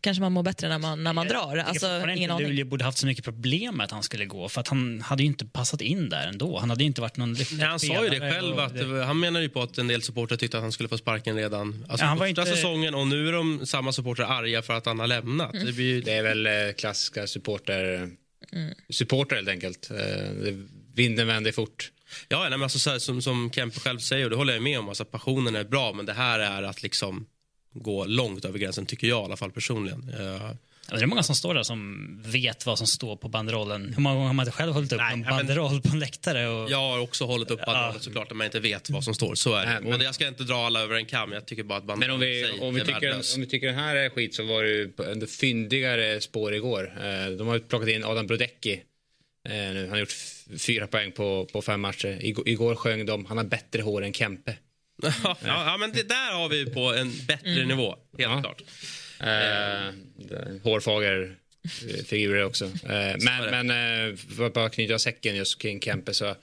kanske 0.00 0.20
man 0.20 0.32
mår 0.32 0.42
bättre 0.42 0.68
när 0.68 0.78
man, 0.78 1.04
när 1.04 1.12
man 1.12 1.26
drar. 1.28 1.56
Alltså, 1.56 2.04
ingen. 2.16 2.38
Luleå 2.42 2.66
borde 2.66 2.84
haft 2.84 2.98
så 2.98 3.06
mycket 3.06 3.24
problem 3.24 3.76
med 3.76 3.84
att 3.84 3.90
han 3.90 4.02
skulle 4.02 4.24
gå 4.24 4.48
för 4.48 4.60
att 4.60 4.68
han 4.68 5.00
hade 5.00 5.22
ju 5.22 5.26
inte 5.26 5.46
passat 5.46 5.80
in 5.80 6.08
där 6.08 6.26
ändå. 6.28 6.58
Han 6.58 6.70
hade 6.70 6.84
inte 6.84 7.00
varit 7.00 7.16
någon 7.16 7.32
Nej, 7.52 7.66
han 7.66 7.80
sa 7.80 8.04
ju 8.04 8.10
det 8.10 8.20
själv. 8.32 8.58
Att, 8.58 8.74
det- 8.78 9.04
han 9.04 9.20
menar 9.20 9.40
ju 9.40 9.48
på 9.48 9.62
att 9.62 9.78
en 9.78 9.88
del 9.88 10.02
supportrar 10.02 10.36
tyckte 10.38 10.56
att 10.56 10.62
han 10.62 10.72
skulle 10.72 10.88
få 10.88 10.98
sparken 10.98 11.36
redan 11.36 11.84
alltså, 11.88 12.04
Ja, 12.04 12.08
han 12.08 12.18
var 12.18 12.26
första 12.26 12.42
inte- 12.42 12.56
säsongen 12.56 12.94
och 12.94 13.06
nu 13.06 13.28
är 13.28 13.32
de 13.32 13.66
samma 13.66 13.92
supportrar 13.92 14.26
arga 14.26 14.62
för 14.62 14.74
att 14.76 14.86
han 14.86 15.00
har 15.00 15.06
lämnat. 15.06 15.54
Mm. 15.54 15.66
Det 15.66 15.72
blir 15.72 15.84
ju... 15.84 16.00
det 16.00 16.12
är 16.12 16.22
väl 16.22 16.46
eh, 16.46 16.52
klassiska 16.78 17.26
supporter, 17.26 18.10
supporter 18.90 19.36
helt 19.36 19.48
enkelt. 19.48 19.90
Eh, 19.90 20.54
vinden 20.94 21.26
vänder 21.26 21.52
fort. 21.52 21.92
Ja, 22.28 22.40
nej, 22.40 22.50
men 22.50 22.62
alltså, 22.62 22.78
så 22.78 22.90
här, 22.90 22.98
som, 22.98 23.22
som 23.22 23.50
Kempe 23.50 23.80
själv 23.80 23.98
säger, 23.98 24.24
och 24.24 24.30
det 24.30 24.36
håller 24.36 24.52
jag 24.52 24.62
med 24.62 24.78
om, 24.78 24.88
alltså, 24.88 25.04
passionen 25.04 25.56
är 25.56 25.64
bra, 25.64 25.92
men 25.92 26.06
det 26.06 26.12
här 26.12 26.38
är 26.38 26.62
att 26.62 26.82
liksom 26.82 27.26
gå 27.82 28.04
långt 28.04 28.44
över 28.44 28.58
gränsen, 28.58 28.86
tycker 28.86 29.06
jag 29.06 29.22
i 29.22 29.24
alla 29.24 29.36
fall 29.36 29.50
personligen. 29.52 30.12
Eh, 30.18 30.50
Ja, 30.90 30.96
Det 30.96 31.02
är 31.02 31.06
många 31.06 31.22
som 31.22 31.34
står 31.34 31.54
där 31.54 31.62
som 31.62 32.06
vet 32.26 32.66
vad 32.66 32.78
som 32.78 32.86
står 32.86 33.16
på 33.16 33.28
banderollen. 33.28 33.92
Hur 33.96 34.02
många 34.02 34.14
gånger 34.14 34.26
har 34.26 34.34
man 34.34 34.46
inte 34.46 34.56
själv 34.56 34.72
hållit 34.72 34.92
upp 34.92 34.98
Nej, 34.98 35.12
en 35.12 35.20
nej, 35.20 35.28
men- 35.30 35.36
banderoll 35.36 35.80
på 35.82 35.88
en 35.92 35.98
läktare? 35.98 36.48
Och... 36.48 36.70
jag 36.70 36.76
har 36.78 36.98
också 36.98 37.24
hållit 37.24 37.50
upp 37.50 37.66
banderollen 37.66 38.00
såklart, 38.00 38.32
om 38.32 38.40
jag 38.40 38.46
inte 38.46 38.60
vet 38.60 38.90
vad 38.90 39.04
som 39.04 39.14
står. 39.14 39.34
Så 39.34 39.54
är 39.54 39.60
det. 39.66 39.72
Nej, 39.72 39.80
men- 39.80 39.90
Men 39.90 40.00
jag 40.00 40.14
ska 40.14 40.28
inte 40.28 40.44
dra 40.44 40.54
alla 40.66 40.80
över 40.80 40.94
en 40.96 41.06
kam, 41.06 41.32
jag 41.32 41.46
tycker 41.46 41.62
bara 41.62 41.78
att 41.78 41.84
Men 41.84 41.88
banderollen 41.88 42.14
om 42.14 42.20
vi, 42.20 42.60
om, 42.60 42.74
vi 42.74 42.80
är 42.80 42.84
tycker, 42.84 43.14
om 43.34 43.40
vi 43.40 43.46
tycker 43.46 43.66
den 43.66 43.76
här 43.76 43.96
är 43.96 44.08
skit 44.10 44.34
så 44.34 44.44
var 44.44 44.62
det 44.62 44.68
ju 44.70 44.92
en 45.12 45.26
fyndigare 45.26 46.20
spår 46.20 46.54
igår. 46.54 46.92
Eh, 47.04 47.30
De 47.36 47.46
har 47.46 47.54
ju 47.54 47.60
plockat 47.60 47.88
in 47.88 48.04
Adam 48.04 48.26
Brodecki. 48.26 48.80
Eh. 49.48 49.54
Han 49.80 49.90
har 49.90 49.98
gjort 49.98 50.14
fyra 50.58 50.86
poäng 50.86 51.12
på, 51.12 51.44
på 51.52 51.62
fem 51.62 51.80
matcher. 51.80 52.18
Igår, 52.20 52.48
igår 52.48 52.74
sjöng 52.74 53.06
de 53.06 53.26
han 53.26 53.36
har 53.36 53.44
bättre 53.44 53.82
hår 53.82 54.04
än 54.04 54.12
Kempe. 54.12 54.56
Ja, 55.02 55.36
ja, 55.44 55.76
men 55.80 55.92
det 55.92 56.08
där 56.08 56.32
har 56.32 56.48
vi 56.48 56.66
på 56.66 56.94
en 56.94 57.12
bättre 57.26 57.64
nivå, 57.64 57.88
helt 57.90 58.00
Ja. 58.18 58.40
klart. 58.40 58.62
Eh, 59.20 59.94
hårfager 60.62 61.36
eh, 61.64 62.04
figurer 62.04 62.44
också. 62.44 62.64
Eh, 62.64 62.70
men 63.20 63.66
men 63.66 63.70
eh, 64.10 64.16
för 64.16 64.46
att 64.46 64.52
bara 64.52 64.68
knyta 64.70 64.98
säcken 64.98 65.36
just 65.36 65.62
kring 65.62 65.80
Kempe 65.80 66.14
så 66.14 66.36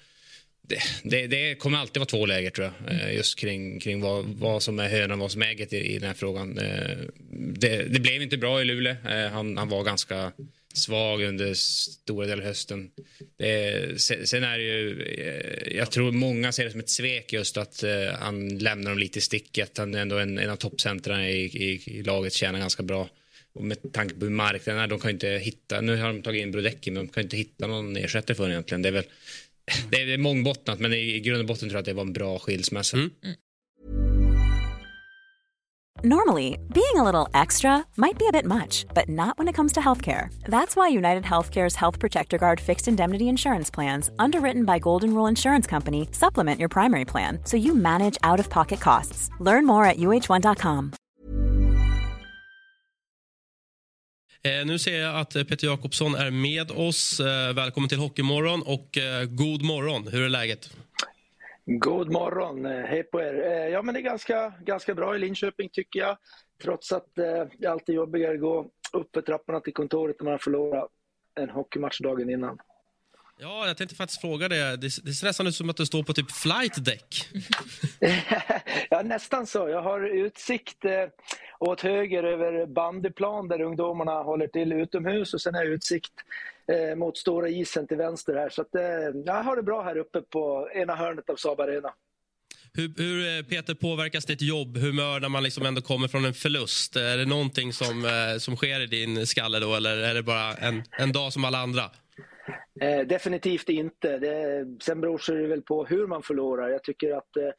det, 0.68 0.80
det, 1.04 1.28
det 1.28 1.56
kommer 1.56 1.78
alltid 1.78 1.97
vara 1.99 2.06
två 2.06 2.26
läger 2.26 2.49
tror 2.49 2.72
jag. 2.88 2.93
Eh, 3.01 3.16
just 3.16 3.39
kring, 3.39 3.80
kring 3.80 4.01
vad, 4.01 4.26
vad 4.26 4.64
som 4.64 4.80
är 4.80 4.89
hönan 4.89 5.12
och 5.12 5.20
vad 5.20 5.32
som 5.32 5.41
är 5.41 5.45
ägget 5.47 5.74
i, 5.74 5.78
i 5.78 5.99
den 5.99 6.08
här 6.08 6.14
frågan. 6.16 6.58
Eh, 6.58 6.97
det, 7.56 7.84
det 7.84 7.99
blev 7.99 8.22
inte 8.22 8.38
bra 8.38 8.62
i 8.62 8.66
Luleå. 8.66 8.95
Han, 9.32 9.58
han 9.58 9.70
var 9.70 9.84
ganska 9.84 10.32
svag 10.74 11.24
under 11.24 11.53
stora 11.53 12.28
delar 12.28 12.41
av 12.41 12.47
hösten. 12.47 12.91
Det, 13.38 14.01
sen, 14.01 14.28
sen 14.28 14.43
är 14.43 14.57
det 14.57 14.63
ju, 14.63 15.01
eh, 15.03 15.78
jag 15.78 15.91
tror 15.91 16.11
många 16.11 16.51
ser 16.51 16.65
det 16.65 16.71
som 16.71 16.80
ett 16.80 16.89
svek 16.89 17.34
just 17.34 17.57
att 17.57 17.84
eh, 17.84 17.91
han 18.19 18.57
lämnar 18.57 18.91
dem 18.91 18.99
lite 18.99 19.19
i 19.19 19.21
sticket. 19.21 19.78
Han 19.78 19.95
är 19.95 19.99
ändå 19.99 20.17
en, 20.17 20.38
en 20.38 20.49
av 20.49 20.55
toppcentrarna 20.55 21.30
i, 21.30 21.45
i, 21.45 21.82
i 21.86 22.03
laget, 22.03 22.34
tjänar 22.34 22.59
ganska 22.59 22.84
bra. 22.84 23.09
Och 23.53 23.63
med 23.63 23.93
tanke 23.93 24.15
på 24.15 24.26
hur 24.26 24.32
marknaden 24.32 24.82
är, 24.82 24.88
de 24.88 24.99
kan 24.99 25.09
ju 25.09 25.13
inte 25.13 25.28
hitta, 25.28 25.82
nu 25.82 25.97
har 25.97 26.07
de 26.07 26.21
tagit 26.21 26.41
in 26.41 26.51
Brodecki 26.51 26.91
men 26.91 27.05
de 27.05 27.13
kan 27.13 27.24
inte 27.24 27.38
hitta 27.38 27.67
någon 27.67 27.97
ersättare 27.97 28.36
för 28.36 28.43
honom 28.43 28.51
egentligen. 28.51 28.82
Det 28.82 28.89
är 28.89 28.93
väl 28.93 29.05
det 29.91 30.13
är, 30.13 30.17
mångbottnat 30.17 30.80
men 30.80 30.93
i, 30.93 31.15
i 31.15 31.19
grund 31.19 31.39
och 31.39 31.45
botten 31.45 31.69
tror 31.69 31.78
jag 31.78 31.80
att 31.80 31.86
det 31.86 31.93
var 31.93 32.01
en 32.01 32.13
bra 32.13 32.39
skilsmässa. 32.39 32.97
Normally, 36.02 36.58
being 36.74 36.96
a 36.96 37.04
little 37.04 37.28
extra 37.34 37.86
might 37.98 38.18
be 38.18 38.28
a 38.28 38.32
bit 38.32 38.46
much, 38.46 38.86
but 38.94 39.08
not 39.08 39.38
when 39.38 39.48
it 39.48 39.54
comes 39.56 39.72
to 39.74 39.80
healthcare. 39.80 40.28
That's 40.50 40.76
why 40.76 40.88
United 40.89 41.24
Healthcare's 41.24 41.76
Health 41.76 42.00
Protector 42.00 42.38
Guard 42.38 42.60
fixed 42.60 42.88
indemnity 42.88 43.28
insurance 43.28 43.72
plans, 43.74 44.10
underwritten 44.20 44.66
by 44.66 44.80
Golden 44.80 45.14
Rule 45.14 45.28
Insurance 45.30 45.68
Company, 45.70 46.08
supplement 46.12 46.60
your 46.60 46.70
primary 46.70 47.06
plan 47.06 47.39
so 47.46 47.58
you 47.58 47.76
manage 47.76 48.18
out 48.24 48.39
of 48.39 48.50
pocket 48.50 48.80
costs. 48.82 49.30
Learn 49.39 49.66
more 49.66 49.86
at 49.86 49.98
uh1.com. 49.98 50.91
Eh, 54.46 54.66
nu 54.66 54.80
ser 54.80 55.00
jag 55.00 55.16
att 55.20 55.36
eh, 55.36 55.44
Peter 55.44 55.68
Jakobsson 55.68 56.16
är 56.16 56.32
med 56.32 56.72
oss. 56.72 57.20
Eh, 57.20 57.54
välkommen 57.54 57.89
till 57.89 57.98
Hockeymorgon 57.98 58.62
och 58.62 58.98
eh, 58.98 59.26
god 59.26 59.62
morgon. 59.62 60.08
Hur 60.12 60.24
är 60.26 60.30
läget? 60.30 60.70
God 61.66 62.11
morgon, 62.11 62.66
eh, 62.66 62.86
hej 62.86 63.03
på 63.03 63.22
er. 63.22 63.34
Eh, 63.34 63.68
Ja 63.68 63.82
men 63.82 63.93
det 63.93 63.99
är 63.99 64.01
ganska, 64.01 64.53
ganska 64.61 64.95
bra 64.95 65.16
i 65.16 65.20
Linköping 65.20 65.70
tycker 65.70 65.99
jag. 65.99 66.18
Trots 66.64 66.91
att 66.91 67.18
eh, 67.18 67.24
det 67.57 67.66
är 67.66 67.70
alltid 67.70 67.95
jobbigare 67.95 68.34
att 68.34 68.39
gå 68.39 68.70
upp 68.93 69.09
för 69.14 69.22
trapporna 69.22 69.59
till 69.59 69.74
kontoret 69.74 70.16
när 70.20 70.24
man 70.24 70.32
har 70.32 70.38
förlorat 70.38 70.89
en 71.36 71.49
hockeymatch 71.49 71.99
dagen 71.99 72.30
innan. 72.30 72.57
Ja, 73.38 73.68
jag 73.68 73.78
tänkte 73.78 73.95
faktiskt 73.95 74.22
fråga 74.22 74.47
det. 74.49 74.78
Det, 74.78 74.88
det 75.03 75.14
ser 75.14 75.26
nästan 75.26 75.47
ut 75.47 75.55
som 75.55 75.70
att 75.70 75.78
du 75.78 75.86
står 75.86 76.03
på 76.03 76.14
typ 76.14 76.32
flight 76.32 76.86
deck. 76.86 77.30
ja, 78.89 79.01
nästan 79.01 79.47
så. 79.47 79.70
Jag 79.70 79.82
har 79.82 80.01
utsikt 80.01 80.86
eh, 80.86 81.05
åt 81.59 81.82
höger 81.82 82.24
över 82.24 82.66
bandyplan 82.66 83.47
där 83.47 83.61
ungdomarna 83.61 84.11
håller 84.11 84.47
till 84.47 84.74
utomhus 84.74 85.34
och 85.34 85.41
sen 85.41 85.55
har 85.55 85.64
jag 85.64 85.74
utsikt 85.74 86.14
eh, 86.72 86.95
mot 86.95 87.18
stora 87.18 87.49
isen 87.49 87.88
till 87.88 87.97
vänster 87.97 88.34
här. 88.34 88.49
Så 88.49 88.61
att, 88.61 88.76
eh, 88.76 88.84
jag 89.26 89.43
har 89.43 89.55
det 89.55 89.64
bra 89.64 89.84
här 89.84 89.97
uppe 89.97 90.22
på 90.22 90.70
ena 90.74 90.95
hörnet 90.95 91.30
av 91.30 91.36
Saab 91.36 91.59
Arena. 91.59 91.93
Hur, 92.74 92.93
hur 92.97 93.38
eh, 93.38 93.43
Peter, 93.43 93.74
påverkas 93.74 94.26
ditt 94.26 94.41
jobb, 94.41 94.78
humör 94.78 95.20
när 95.20 95.30
man 95.30 95.43
liksom 95.43 95.66
ändå 95.66 95.82
kommer 95.82 96.07
från 96.07 96.26
en 96.26 96.34
förlust? 96.34 96.95
Är 96.95 97.18
det 97.18 97.26
någonting 97.26 97.74
som, 97.74 98.05
eh, 98.05 98.38
som 98.38 98.55
sker 98.55 98.82
i 98.82 98.86
din 98.86 99.28
skalle 99.28 99.59
då, 99.59 99.76
eller 99.76 99.97
är 99.97 100.14
det 100.14 100.24
bara 100.24 100.53
en, 100.53 100.84
en 100.99 101.11
dag 101.11 101.34
som 101.34 101.45
alla 101.45 101.57
andra? 101.57 101.84
Eh, 102.82 103.07
definitivt 103.07 103.70
inte. 103.70 104.18
Det, 104.18 104.66
sen 104.84 105.01
beror 105.01 105.41
det 105.41 105.47
väl 105.47 105.61
på 105.61 105.86
hur 105.86 106.07
man 106.07 106.24
förlorar. 106.24 106.70
Jag 106.70 106.84
tycker 106.84 107.18
att 107.18 107.38
eh, 107.38 107.49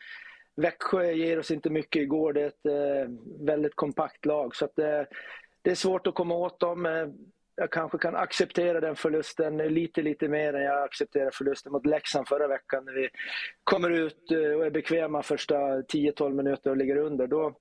Växjö 0.57 1.12
ger 1.12 1.38
oss 1.38 1.50
inte 1.50 1.70
mycket 1.70 2.02
igår. 2.02 2.32
Det 2.32 2.42
är 2.42 2.46
ett 2.46 2.66
eh, 2.66 3.12
väldigt 3.46 3.74
kompakt 3.74 4.26
lag. 4.26 4.57
Så 4.57 4.64
att, 4.64 4.78
eh, 4.78 5.02
det 5.62 5.70
är 5.70 5.74
svårt 5.74 6.07
att 6.07 6.14
komma 6.14 6.34
åt 6.34 6.61
dem. 6.61 6.86
Jag 7.57 7.70
kanske 7.70 7.98
kan 7.98 8.16
acceptera 8.16 8.80
den 8.80 8.96
förlusten 8.96 9.57
lite, 9.57 10.02
lite 10.02 10.28
mer 10.28 10.55
än 10.55 10.62
jag 10.62 10.84
accepterade 10.84 11.30
förlusten 11.34 11.72
mot 11.72 11.86
Leksand 11.86 12.28
förra 12.28 12.48
veckan. 12.48 12.84
När 12.84 12.92
vi 12.92 13.09
kommer 13.64 13.90
ut 13.90 14.30
eh, 14.30 14.38
och 14.38 14.66
är 14.66 14.70
bekväma 14.70 15.22
första 15.22 15.55
10-12 15.55 16.32
minuter 16.32 16.70
och 16.70 16.76
ligger 16.76 16.96
under. 16.96 17.26
Då, 17.26 17.55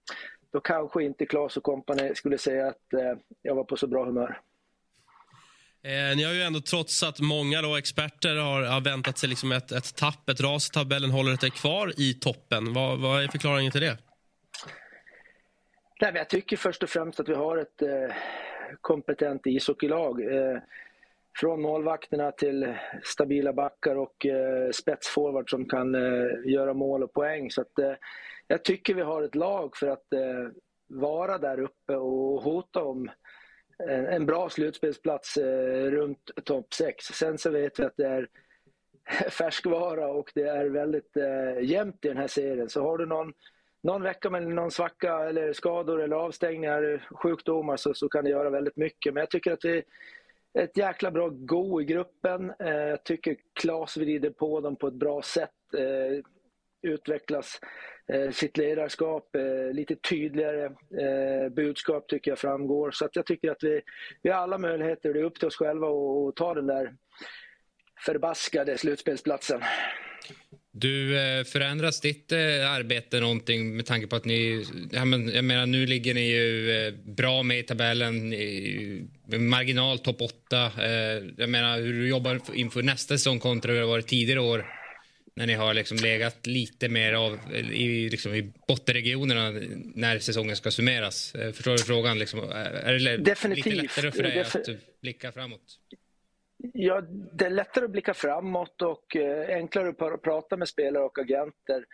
då 0.54 0.60
kanske 0.60 1.04
inte 1.04 1.26
Klas 1.26 1.58
och 1.58 1.64
kompani 1.64 2.16
skulle 2.16 2.38
säga 2.38 2.68
att 2.68 2.94
eh, 2.94 3.18
jag 3.42 3.56
var 3.56 3.64
på 3.64 3.78
så 3.78 3.88
bra 3.88 4.06
humör. 4.06 4.40
Eh, 5.84 6.16
ni 6.16 6.24
har 6.24 6.34
ju 6.34 6.42
ändå, 6.42 6.60
trots 6.62 7.04
att 7.04 7.20
många 7.20 7.62
då, 7.62 7.76
experter 7.76 8.36
har, 8.36 8.62
har 8.62 8.82
väntat 8.82 9.18
sig 9.18 9.30
liksom 9.30 9.52
ett, 9.52 9.72
ett 9.72 9.96
tapp, 9.96 10.30
ett 10.30 10.42
ras 10.42 10.70
i 10.70 10.72
tabellen, 10.72 11.12
håller 11.12 11.46
er 11.46 11.50
kvar 11.50 11.94
i 11.98 12.14
toppen. 12.14 12.74
Vad, 12.74 13.00
vad 13.00 13.24
är 13.24 13.28
förklaringen 13.28 13.72
till 13.72 13.82
det? 13.82 13.98
Nej, 16.02 16.12
jag 16.16 16.30
tycker 16.30 16.58
först 16.58 16.84
och 16.84 16.90
främst 16.90 17.20
att 17.20 17.30
vi 17.30 17.34
har 17.34 17.58
ett 17.58 17.82
eh, 17.82 18.16
kompetent 18.82 19.42
ishockeylag. 19.46 20.22
Eh, 20.22 20.58
från 21.40 21.62
målvakterna 21.62 22.32
till 22.32 22.76
stabila 23.04 23.54
backar 23.54 23.96
och 23.96 24.26
eh, 24.26 24.72
spetsforward 24.72 25.50
som 25.50 25.66
kan 25.66 25.96
eh, 25.96 26.28
göra 26.46 26.74
mål 26.74 27.04
och 27.04 27.14
poäng. 27.14 27.52
Så 27.52 27.62
att, 27.62 27.98
jag 28.48 28.64
tycker 28.64 28.94
vi 28.94 29.02
har 29.02 29.22
ett 29.22 29.36
lag 29.36 29.78
för 29.78 29.88
att 29.88 30.08
vara 30.88 31.38
där 31.38 31.60
uppe 31.60 31.96
och 31.96 32.44
hota 32.44 32.84
om 32.84 33.12
en, 33.90 34.26
bra 34.26 34.50
slutspelsplats 34.50 35.38
runt 35.92 36.32
topp 36.44 36.74
6. 36.74 37.06
Sen 37.06 37.38
så 37.38 37.50
vet 37.50 37.80
vi 37.80 37.84
att 37.84 37.98
det 37.98 38.08
är 38.08 38.28
färskvara 39.30 40.08
och 40.08 40.32
det 40.36 40.48
är 40.48 40.66
väldigt 40.66 41.18
eh, 41.18 41.64
jämnt 41.64 42.06
i 42.06 42.08
den 42.08 42.18
här 42.18 42.28
serien. 42.28 42.70
Så 42.70 42.82
har 42.82 42.98
du 42.98 43.06
någon, 43.06 43.34
någon 43.84 44.04
vecka 44.04 44.30
med 44.30 44.48
någon 44.48 44.72
svacka 44.72 45.20
eller 45.30 45.54
skador 45.54 46.02
eller 46.02 46.16
avstängningar, 46.16 47.08
sjukdomar 47.12 47.78
så, 47.78 47.94
så 47.94 48.10
kan 48.10 48.24
det 48.24 48.30
göra 48.30 48.50
väldigt 48.50 48.78
mycket. 48.78 49.14
Men 49.14 49.22
jag 49.22 49.30
tycker 49.30 49.52
att 49.52 49.66
vi 49.66 49.84
ett 50.60 50.78
jäkla 50.78 51.12
bra 51.12 51.30
go 51.30 51.82
i 51.82 51.86
gruppen. 51.86 52.54
Eh, 52.60 52.74
jag 52.74 53.04
tycker 53.04 53.38
Klas 53.54 53.98
vrider 53.98 54.30
på 54.30 54.60
dem 54.60 54.76
på 54.76 54.88
ett 54.88 54.94
bra 54.94 55.22
sätt. 55.22 55.74
Eh, 55.78 56.24
utvecklas 56.82 57.60
eh, 58.08 58.32
sitt 58.32 58.58
ledarskap, 58.58 59.36
lite 59.72 59.96
tydligare 59.96 60.72
budskap 61.50 62.08
tycker 62.08 62.32
jag 62.32 62.40
framgår. 62.40 62.92
Så 62.92 63.06
att 63.06 63.16
jag 63.16 63.26
tycker 63.26 63.52
att 63.52 63.64
vi, 63.64 63.82
vi 64.22 64.30
har 64.30 64.38
alla 64.38 64.58
möjligheter. 64.58 65.14
Det 65.14 65.20
är 65.20 65.24
upp 65.24 65.40
till 65.40 65.48
oss 65.48 65.56
själva 65.56 65.88
att 65.88 66.36
ta 66.36 66.54
den 66.54 66.68
där 66.68 66.96
förbaskade 68.06 68.78
slutspelsplatsen. 68.78 69.62
Du, 70.76 71.20
eh, 71.20 71.44
förändras 71.44 72.02
ditt 72.02 72.32
eh, 72.32 72.72
arbete 72.72 73.20
någonting 73.20 73.76
med 73.76 73.86
tanke 73.86 74.08
på 74.08 74.16
att 74.16 74.26
ni... 74.26 74.66
Jag 74.92 75.08
menar, 75.08 75.66
nu 75.66 75.86
ligger 75.86 76.14
ni 76.14 76.22
ju 76.22 76.72
eh, 76.72 76.94
bra 76.94 77.44
med 77.44 77.60
i 77.60 77.64
tabellen, 77.64 78.36
marginal 79.26 80.00
topp 80.00 80.22
8. 80.22 80.72
Jag 81.38 81.50
menar, 81.50 81.80
hur 81.80 81.94
du 81.94 82.08
jobbar 82.08 82.42
inför 82.54 82.84
nästa 82.84 83.18
säsong 83.18 83.40
kontra 83.40 83.72
hur 83.72 83.80
det 83.80 83.86
varit 83.86 84.08
tidigare 84.08 84.40
år 84.40 84.66
när 85.36 85.48
ni 85.48 85.54
har 85.54 85.74
liksom 85.74 85.98
legat 85.98 86.48
lite 86.48 86.90
mer 86.90 87.14
av, 87.14 87.40
i, 87.56 88.10
liksom, 88.10 88.36
i 88.36 88.52
bottenregionerna 88.68 89.52
när 89.96 90.20
säsongen 90.20 90.56
ska 90.56 90.72
summeras. 90.72 91.34
Förstår 91.54 91.72
du 91.72 91.78
frågan? 91.78 92.20
Liksom, 92.20 92.40
är 92.40 92.94
det 92.94 93.18
Definitivt. 93.18 93.66
lite 93.66 93.82
lättare 93.82 94.12
för 94.12 94.24
dig 94.24 94.40
att 94.42 94.70
blicka 95.02 95.32
framåt? 95.32 95.80
Ja, 96.72 97.02
det 97.34 97.46
är 97.46 97.50
lättare 97.50 97.86
att 97.86 97.92
blicka 97.92 98.14
framåt 98.14 98.82
och 98.82 99.16
eh, 99.16 99.56
enklare 99.56 99.90
att 99.90 100.22
prata 100.22 100.58
med 100.58 100.68
spelare 100.68 101.04
och 101.04 101.20
agenter. 101.20 101.86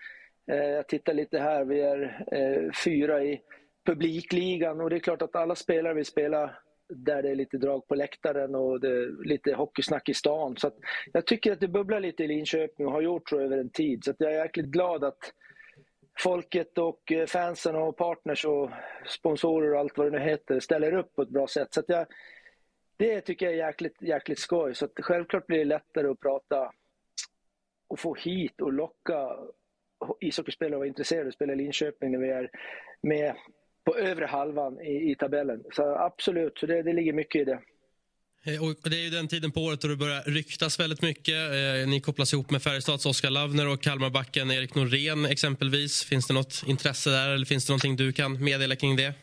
Eh, 0.52 0.70
jag 0.70 0.88
tittar 0.88 1.14
lite 1.14 1.40
här, 1.40 1.66
vi 1.66 1.82
är 1.82 2.26
eh, 2.32 2.72
fyra 2.84 3.24
i 3.24 3.42
publikligan 3.86 4.82
och 4.82 4.90
det 4.90 4.96
är 4.96 5.00
klart 5.00 5.22
att 5.22 5.36
alla 5.36 5.56
spelare 5.56 5.94
vill 5.94 6.06
spela 6.06 6.56
där 6.90 7.24
det 7.24 7.30
är 7.30 7.36
lite 7.36 7.58
drag 7.58 7.88
på 7.88 7.96
läktaren 7.96 8.56
och 8.56 8.80
det 8.80 8.88
är 8.88 9.26
lite 9.26 9.54
hockeysnack 9.54 10.10
i 10.10 10.14
stan. 10.14 10.58
Så 10.58 10.72
jag 11.14 11.26
tycker 11.26 11.52
att 11.52 11.60
det 11.60 11.68
bubblar 11.68 12.00
lite 12.00 12.24
i 12.24 12.28
Linköping 12.28 12.86
och 12.86 12.92
har 12.92 13.02
gjort 13.02 13.30
så 13.30 13.40
över 13.40 13.58
en 13.58 13.70
tid. 13.70 14.04
Så 14.04 14.14
jag 14.18 14.34
är 14.34 14.44
jäkligt 14.44 14.66
glad 14.66 15.04
att 15.04 15.34
folket 16.20 16.78
och 16.78 17.14
fansen 17.28 17.76
och 17.76 17.98
partners 17.98 18.46
och 18.46 18.70
sponsorer 19.08 19.74
och 19.74 19.80
allt 19.80 19.98
vad 19.98 20.12
det 20.12 20.20
nu 20.20 20.26
heter 20.26 20.60
ställer 20.60 20.94
upp 20.94 21.16
på 21.16 21.22
ett 21.22 21.30
bra 21.30 21.48
sätt. 21.48 21.74
Så 21.74 21.82
jag, 21.88 22.08
det 23.00 23.22
tycker 23.22 23.46
jag 23.46 23.54
är 23.54 23.68
jäkligt, 23.68 24.02
jäkligt 24.02 24.40
skoj. 24.40 24.76
Så 24.76 24.86
att 24.86 24.92
självklart 25.02 25.48
blir 25.48 25.58
det 25.58 25.66
lättare 25.66 26.08
att 26.08 26.20
prata 26.20 26.72
och 27.90 28.00
få 28.00 28.16
hit 28.16 28.62
och 28.62 28.74
locka 28.74 29.30
ishockeyspelare 30.20 30.76
att 30.76 30.80
vara 30.80 30.88
intresserade 30.88 31.24
av 31.24 31.28
att 31.28 31.34
spela 31.34 31.54
i 31.54 31.56
Linköping 31.56 32.12
när 32.12 32.20
vi 32.20 32.30
är 32.30 32.50
med 33.02 33.36
på 33.86 33.96
övre 33.96 34.26
halvan 34.26 34.82
i, 34.82 35.12
i 35.12 35.16
tabellen. 35.16 35.64
Så 35.72 35.96
absolut, 35.96 36.58
så 36.58 36.66
det, 36.66 36.84
det 36.84 36.94
ligger 36.94 37.14
mycket 37.14 37.42
i 37.42 37.44
det. 37.44 37.60
Eh, 38.46 38.64
och 38.64 38.90
det 38.90 38.96
är 38.96 39.04
ju 39.04 39.10
den 39.10 39.28
tiden 39.28 39.52
på 39.52 39.60
året 39.62 39.82
då 39.82 39.88
det 39.88 39.96
börjar 39.96 40.22
ryktas 40.22 40.80
väldigt 40.80 41.02
mycket. 41.02 41.36
Eh, 41.36 41.90
ni 41.90 42.02
kopplas 42.02 42.34
ihop 42.34 42.52
med 42.52 42.64
Färjestads 42.64 43.06
Oskar 43.06 43.30
Lavner 43.30 43.68
och 43.68 43.82
Kalmarbacken 43.82 44.52
Erik 44.52 44.76
Norén 44.76 45.26
exempelvis. 45.26 46.04
Finns 46.04 46.28
det 46.28 46.34
något 46.34 46.64
intresse 46.68 47.10
där 47.10 47.30
eller 47.30 47.46
finns 47.46 47.66
det 47.66 47.72
någonting 47.72 47.96
du 47.96 48.14
kan 48.14 48.44
meddela 48.44 48.76
kring 48.76 48.96
det? 48.96 49.14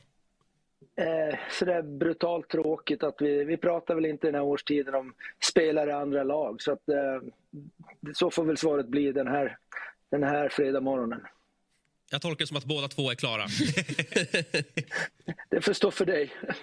Eh, 0.97 1.39
sådär 1.51 1.83
brutalt 1.83 2.49
tråkigt 2.49 3.03
att 3.03 3.17
vi, 3.19 3.45
vi 3.45 3.57
pratar 3.57 3.95
väl 3.95 4.07
inte 4.07 4.27
den 4.27 4.35
här 4.35 4.43
årstiden 4.43 4.95
om 4.95 5.15
spelare 5.45 5.91
i 5.91 5.93
andra 5.93 6.23
lag. 6.23 6.63
Så, 6.63 6.73
att, 6.73 6.89
eh, 6.89 7.21
så 8.15 8.31
får 8.31 8.45
väl 8.45 8.57
svaret 8.57 8.89
bli 8.89 9.13
den 9.13 9.27
här, 9.27 9.59
den 10.11 10.23
här 10.23 10.49
fredag 10.49 10.81
morgonen. 10.81 11.21
Jag 12.11 12.23
tolkar 12.23 12.39
det 12.39 12.47
som 12.47 12.57
att 12.57 12.65
båda 12.65 12.89
två 12.89 13.11
är 13.11 13.15
klara. 13.15 13.43
det 15.51 15.61
får 15.61 15.73
stå 15.73 15.91
för 15.91 16.05
dig. 16.05 16.31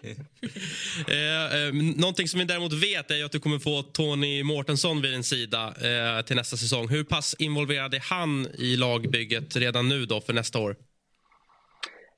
eh, 1.08 1.66
eh, 1.66 1.74
någonting 1.96 2.28
som 2.28 2.40
vi 2.40 2.46
däremot 2.46 2.74
vet 2.74 3.12
är 3.12 3.26
att 3.26 3.32
du 3.32 3.40
kommer 3.40 3.60
få 3.60 3.84
Tony 3.84 4.44
Mårtensson 4.44 5.02
vid 5.02 5.12
din 5.12 5.24
sida 5.24 5.68
eh, 5.68 6.26
till 6.26 6.36
nästa 6.36 6.58
säsong. 6.58 6.90
Hur 6.90 7.04
pass 7.04 7.36
involverad 7.40 7.94
är 7.94 8.00
han 8.00 8.48
i 8.58 8.76
lagbygget 8.76 9.56
redan 9.56 9.90
nu 9.90 10.06
då 10.06 10.22
för 10.22 10.34
nästa 10.34 10.60
år? 10.60 10.76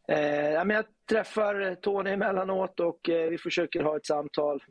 Eh, 0.07 0.51
jag 0.51 0.85
träffar 1.09 1.75
Tony 1.75 2.09
emellanåt 2.09 2.79
och 2.79 3.09
eh, 3.09 3.29
vi 3.29 3.37
försöker 3.37 3.83
ha 3.83 3.97
ett 3.97 4.05
samtal 4.05 4.63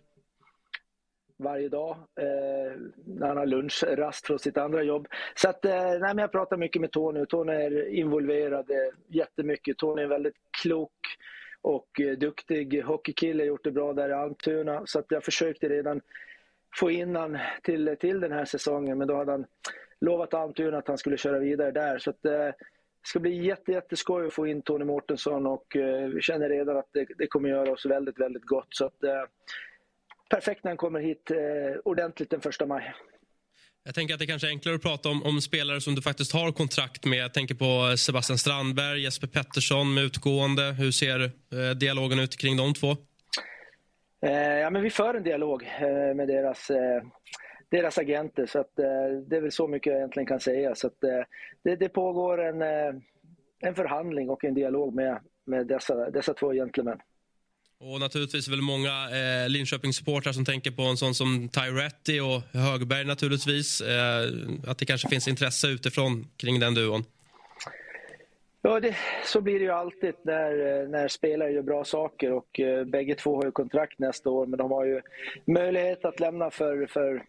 varje 1.36 1.68
dag 1.68 1.96
eh, 2.20 2.80
när 3.06 3.28
han 3.28 3.36
har 3.36 3.46
lunchrast 3.46 4.26
från 4.26 4.38
sitt 4.38 4.58
andra 4.58 4.82
jobb. 4.82 5.08
Så 5.34 5.48
att, 5.48 5.64
eh, 5.64 5.72
nej, 5.72 6.00
men 6.00 6.18
jag 6.18 6.32
pratar 6.32 6.56
mycket 6.56 6.80
med 6.80 6.92
Tony 6.92 7.26
Tony 7.26 7.52
är 7.52 7.88
involverad 7.88 8.70
eh, 8.70 8.76
jättemycket. 9.08 9.78
Tony 9.78 10.00
är 10.00 10.04
en 10.04 10.10
väldigt 10.10 10.36
klok 10.62 10.92
och 11.62 12.00
eh, 12.00 12.18
duktig 12.18 12.82
hockeykille, 12.82 13.44
gjort 13.44 13.64
det 13.64 13.70
bra 13.70 13.92
där 13.92 14.08
i 14.08 14.12
Almtuna. 14.12 14.82
Så 14.86 14.98
att 14.98 15.06
jag 15.08 15.24
försökte 15.24 15.68
redan 15.68 16.00
få 16.76 16.90
in 16.90 17.16
han 17.16 17.38
till, 17.62 17.96
till 18.00 18.20
den 18.20 18.32
här 18.32 18.44
säsongen 18.44 18.98
men 18.98 19.08
då 19.08 19.16
hade 19.16 19.32
han 19.32 19.46
lovat 20.00 20.34
Almtuna 20.34 20.78
att 20.78 20.88
han 20.88 20.98
skulle 20.98 21.16
köra 21.16 21.38
vidare 21.38 21.70
där. 21.70 21.98
Så 21.98 22.10
att, 22.10 22.24
eh, 22.24 22.50
det 23.04 23.08
ska 23.08 23.20
bli 23.20 23.46
jätte, 23.46 23.72
jätteskoj 23.72 24.26
att 24.26 24.34
få 24.34 24.46
in 24.46 24.62
Tony 24.62 24.84
Mårtensson 24.84 25.46
och 25.46 25.76
eh, 25.76 26.08
vi 26.08 26.22
känner 26.22 26.48
redan 26.48 26.76
att 26.76 26.88
det, 26.92 27.06
det, 27.18 27.26
kommer 27.26 27.48
göra 27.48 27.72
oss 27.72 27.86
väldigt, 27.86 28.20
väldigt 28.20 28.46
gott. 28.46 28.66
Så 28.70 28.86
att, 28.86 29.04
eh, 29.04 29.22
perfekt 30.30 30.64
när 30.64 30.70
han 30.70 30.76
kommer 30.76 31.00
hit 31.00 31.30
eh, 31.30 31.36
ordentligt 31.84 32.30
den 32.30 32.40
första 32.40 32.66
maj. 32.66 32.94
Jag 33.84 33.94
tänker 33.94 34.14
att 34.14 34.20
det 34.20 34.26
kanske 34.26 34.48
är 34.48 34.50
enklare 34.50 34.76
att 34.76 34.82
prata 34.82 35.08
om, 35.08 35.22
om, 35.22 35.40
spelare 35.40 35.80
som 35.80 35.94
du 35.94 36.02
faktiskt 36.02 36.32
har 36.32 36.52
kontrakt 36.52 37.04
med. 37.04 37.18
Jag 37.18 37.34
tänker 37.34 37.54
på 37.54 37.96
Sebastian 37.96 38.38
Strandberg, 38.38 39.02
Jesper 39.02 39.26
Pettersson 39.26 39.94
med 39.94 40.04
utgående. 40.04 40.62
Hur 40.62 40.90
ser 40.90 41.20
eh, 41.20 41.30
dialogen 41.76 42.18
ut 42.18 42.36
kring 42.36 42.56
de 42.56 42.74
två? 42.74 42.96
Ja, 44.60 44.70
men 44.70 44.82
vi 44.82 44.90
för 44.90 45.14
en 45.14 45.22
dialog 45.22 45.62
med 46.16 46.28
deras 46.28 46.70
deras 47.68 47.98
agenter. 47.98 48.46
Så 48.46 48.58
att, 48.58 48.78
eh, 48.78 49.18
det 49.26 49.36
är 49.36 49.40
väl 49.40 49.52
så 49.52 49.68
mycket 49.68 49.90
jag 49.90 49.98
egentligen 49.98 50.26
kan 50.26 50.40
säga. 50.40 50.74
Så 50.74 50.86
att, 50.86 51.04
eh, 51.04 51.22
det, 51.62 51.76
det 51.76 51.88
pågår 51.88 52.42
en, 52.42 52.62
eh, 52.62 53.00
en 53.60 53.74
förhandling 53.74 54.30
och 54.30 54.44
en 54.44 54.54
dialog 54.54 54.94
med, 54.94 55.18
med 55.44 55.66
dessa, 55.66 56.10
dessa 56.10 56.34
två 56.34 56.52
gentlemän. 56.52 56.98
Och 57.80 58.00
naturligtvis 58.00 58.48
väl 58.48 58.62
många 58.62 58.90
eh, 58.90 59.48
Linköpingssupportrar 59.48 60.32
som 60.32 60.44
tänker 60.44 60.70
på 60.70 60.82
en 60.82 60.96
sån 60.96 61.14
som 61.14 61.48
Tyretti 61.48 62.20
och 62.20 62.60
Högberg 62.60 63.04
naturligtvis. 63.04 63.80
Eh, 63.80 64.28
att 64.66 64.78
det 64.78 64.86
kanske 64.86 65.08
finns 65.08 65.28
intresse 65.28 65.68
utifrån 65.68 66.26
kring 66.36 66.60
den 66.60 66.74
duon. 66.74 67.04
Ja, 68.62 68.80
det, 68.80 68.96
så 69.24 69.40
blir 69.40 69.58
det 69.58 69.64
ju 69.64 69.70
alltid 69.70 70.14
när, 70.22 70.86
när 70.88 71.08
spelare 71.08 71.50
gör 71.50 71.62
bra 71.62 71.84
saker 71.84 72.32
och 72.32 72.60
eh, 72.60 72.84
bägge 72.84 73.14
två 73.14 73.36
har 73.36 73.44
ju 73.44 73.50
kontrakt 73.50 73.98
nästa 73.98 74.30
år 74.30 74.46
men 74.46 74.58
de 74.58 74.70
har 74.70 74.84
ju 74.84 75.00
möjlighet 75.44 76.04
att 76.04 76.20
lämna 76.20 76.50
för, 76.50 76.86
för 76.86 77.24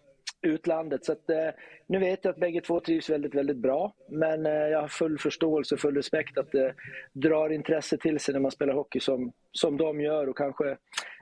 utlandet. 0.45 1.05
Så 1.05 1.11
att, 1.11 1.29
eh, 1.29 1.49
nu 1.87 1.99
vet 1.99 2.25
jag 2.25 2.31
att 2.31 2.39
bägge 2.39 2.61
två 2.61 2.79
trivs 2.79 3.09
väldigt, 3.09 3.35
väldigt 3.35 3.57
bra. 3.57 3.93
Men 4.09 4.45
eh, 4.45 4.51
jag 4.51 4.81
har 4.81 4.87
full 4.87 5.19
förståelse 5.19 5.75
och 5.75 5.81
full 5.81 5.95
respekt 5.95 6.37
att 6.37 6.51
det 6.51 6.73
drar 7.13 7.49
intresse 7.49 7.97
till 7.97 8.19
sig 8.19 8.33
när 8.33 8.41
man 8.41 8.51
spelar 8.51 8.73
hockey 8.73 8.99
som, 8.99 9.31
som 9.51 9.77
de 9.77 10.01
gör 10.01 10.29
och 10.29 10.37
kanske 10.37 10.77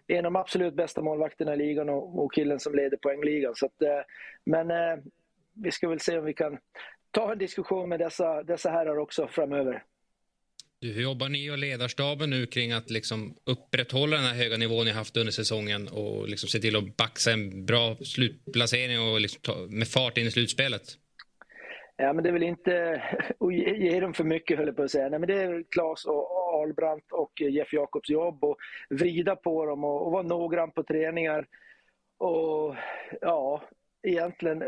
en 0.08 0.18
av 0.18 0.24
de 0.24 0.36
absolut 0.36 0.74
bästa 0.74 1.02
målvakterna 1.02 1.54
i 1.54 1.58
ligan 1.58 1.90
och, 1.90 2.24
och 2.24 2.34
killen 2.34 2.60
som 2.60 2.76
leder 2.76 2.98
poängligan. 2.98 3.56
Så 3.56 3.66
att, 3.66 3.82
eh, 3.82 4.02
men 4.46 4.72
eh, 4.72 4.98
vi 5.54 5.72
ska 5.72 5.90
väl 5.90 6.00
se 6.00 6.18
om 6.18 6.26
vi 6.26 6.34
kan 6.34 6.58
ta 7.12 7.32
en 7.32 7.38
diskussion 7.38 7.90
med 7.90 8.00
dessa, 8.00 8.44
dessa 8.44 8.70
herrar 8.70 8.98
också 8.98 9.28
framöver. 9.28 9.84
Hur 10.92 11.02
jobbar 11.02 11.30
ni 11.30 11.52
och 11.52 11.58
ledarstaben 11.58 12.30
nu 12.30 12.46
kring 12.46 12.72
att 12.72 12.90
liksom 12.90 13.36
upprätthålla 13.46 14.18
den 14.18 14.26
här 14.26 14.36
höga 14.36 14.58
nivån 14.58 14.86
ni 14.86 14.92
haft 14.92 15.18
under 15.18 15.32
säsongen 15.32 15.88
och 15.88 16.28
liksom 16.28 16.50
se 16.50 16.60
till 16.60 16.76
att 16.76 16.98
baxa 16.98 17.32
en 17.32 17.66
bra 17.66 17.96
slutplacering 17.96 19.02
och 19.02 19.22
liksom 19.22 19.42
ta, 19.42 19.56
med 19.70 19.88
fart 19.88 20.18
in 20.18 20.28
i 20.28 20.32
slutspelet? 20.32 20.82
Ja, 21.96 22.14
men 22.14 22.24
det 22.24 22.30
är 22.30 22.34
väl 22.34 22.44
inte 22.44 23.02
att 23.40 23.54
ge, 23.54 23.76
ge 23.76 24.00
dem 24.00 24.14
för 24.14 24.24
mycket, 24.24 24.58
höll 24.58 24.68
jag 24.68 24.76
på 24.76 24.84
att 24.84 24.92
säga. 24.92 25.10
Nej, 25.10 25.20
men 25.20 25.28
det 25.28 25.42
är 25.42 25.64
Klas 25.70 26.06
och, 26.06 26.44
Albrandt 26.62 27.12
och 27.12 27.42
Jeff 27.42 27.74
Jakobs 27.74 28.10
jobb 28.10 28.44
och 28.44 28.58
vrida 28.90 29.36
på 29.36 29.66
dem 29.66 29.84
och, 29.84 30.06
och 30.06 30.12
vara 30.12 30.24
noggrann 30.24 30.72
på 30.72 30.84
träningar. 30.84 31.48
Och 32.18 32.76
ja, 33.22 33.64
egentligen 34.08 34.60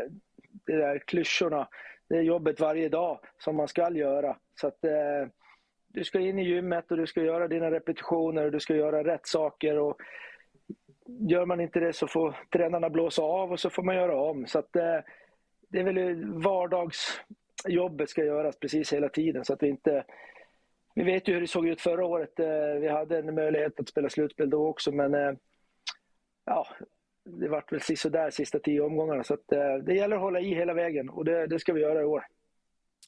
det 0.66 0.76
där 0.76 0.98
klyschorna, 1.06 1.68
det 2.08 2.16
är 2.16 2.22
jobbet 2.22 2.60
varje 2.60 2.88
dag 2.88 3.20
som 3.38 3.56
man 3.56 3.68
ska 3.68 3.92
göra. 3.92 4.36
Så 4.60 4.66
att 4.66 4.84
eh, 4.84 5.28
du 5.96 6.04
ska 6.04 6.20
in 6.20 6.38
i 6.38 6.42
gymmet 6.42 6.90
och 6.90 6.96
du 6.96 7.06
ska 7.06 7.22
göra 7.22 7.48
dina 7.48 7.70
repetitioner 7.70 8.44
och 8.44 8.52
du 8.52 8.60
ska 8.60 8.76
göra 8.76 9.04
rätt 9.04 9.26
saker. 9.26 9.78
Och 9.78 10.00
gör 11.06 11.46
man 11.46 11.60
inte 11.60 11.80
det 11.80 11.92
så 11.92 12.06
får 12.06 12.36
tränarna 12.52 12.90
blåsa 12.90 13.22
av 13.22 13.52
och 13.52 13.60
så 13.60 13.70
får 13.70 13.82
man 13.82 13.96
göra 13.96 14.20
om. 14.20 14.46
Så 14.46 14.58
att, 14.58 14.76
eh, 14.76 14.98
det 15.68 15.80
är 15.80 15.84
väl 15.84 16.24
vardagsjobbet 16.42 18.10
ska 18.10 18.24
göras 18.24 18.58
precis 18.58 18.92
hela 18.92 19.08
tiden 19.08 19.44
så 19.44 19.52
att 19.52 19.62
vi 19.62 19.68
inte 19.68 20.04
vi 20.94 21.02
vet 21.02 21.28
ju 21.28 21.34
hur 21.34 21.40
det 21.40 21.46
såg 21.46 21.68
ut 21.68 21.80
förra 21.80 22.06
året. 22.06 22.40
Eh, 22.40 22.80
vi 22.80 22.88
hade 22.88 23.18
en 23.18 23.34
möjlighet 23.34 23.80
att 23.80 23.88
spela 23.88 24.08
slutspel 24.08 24.50
då 24.50 24.66
också 24.66 24.92
men 24.92 25.14
eh, 25.14 25.32
ja, 26.44 26.66
det 27.24 27.48
vart 27.48 27.72
väl 27.72 27.80
sisådär 27.80 28.30
sista 28.30 28.58
tio 28.58 28.80
omgångarna. 28.80 29.24
Så 29.24 29.34
att, 29.34 29.52
eh, 29.52 29.74
det 29.74 29.94
gäller 29.94 30.16
att 30.16 30.22
hålla 30.22 30.40
i 30.40 30.54
hela 30.54 30.74
vägen 30.74 31.08
och 31.08 31.24
det, 31.24 31.46
det 31.46 31.58
ska 31.58 31.72
vi 31.72 31.80
göra 31.80 32.00
i 32.00 32.04
år. 32.04 32.26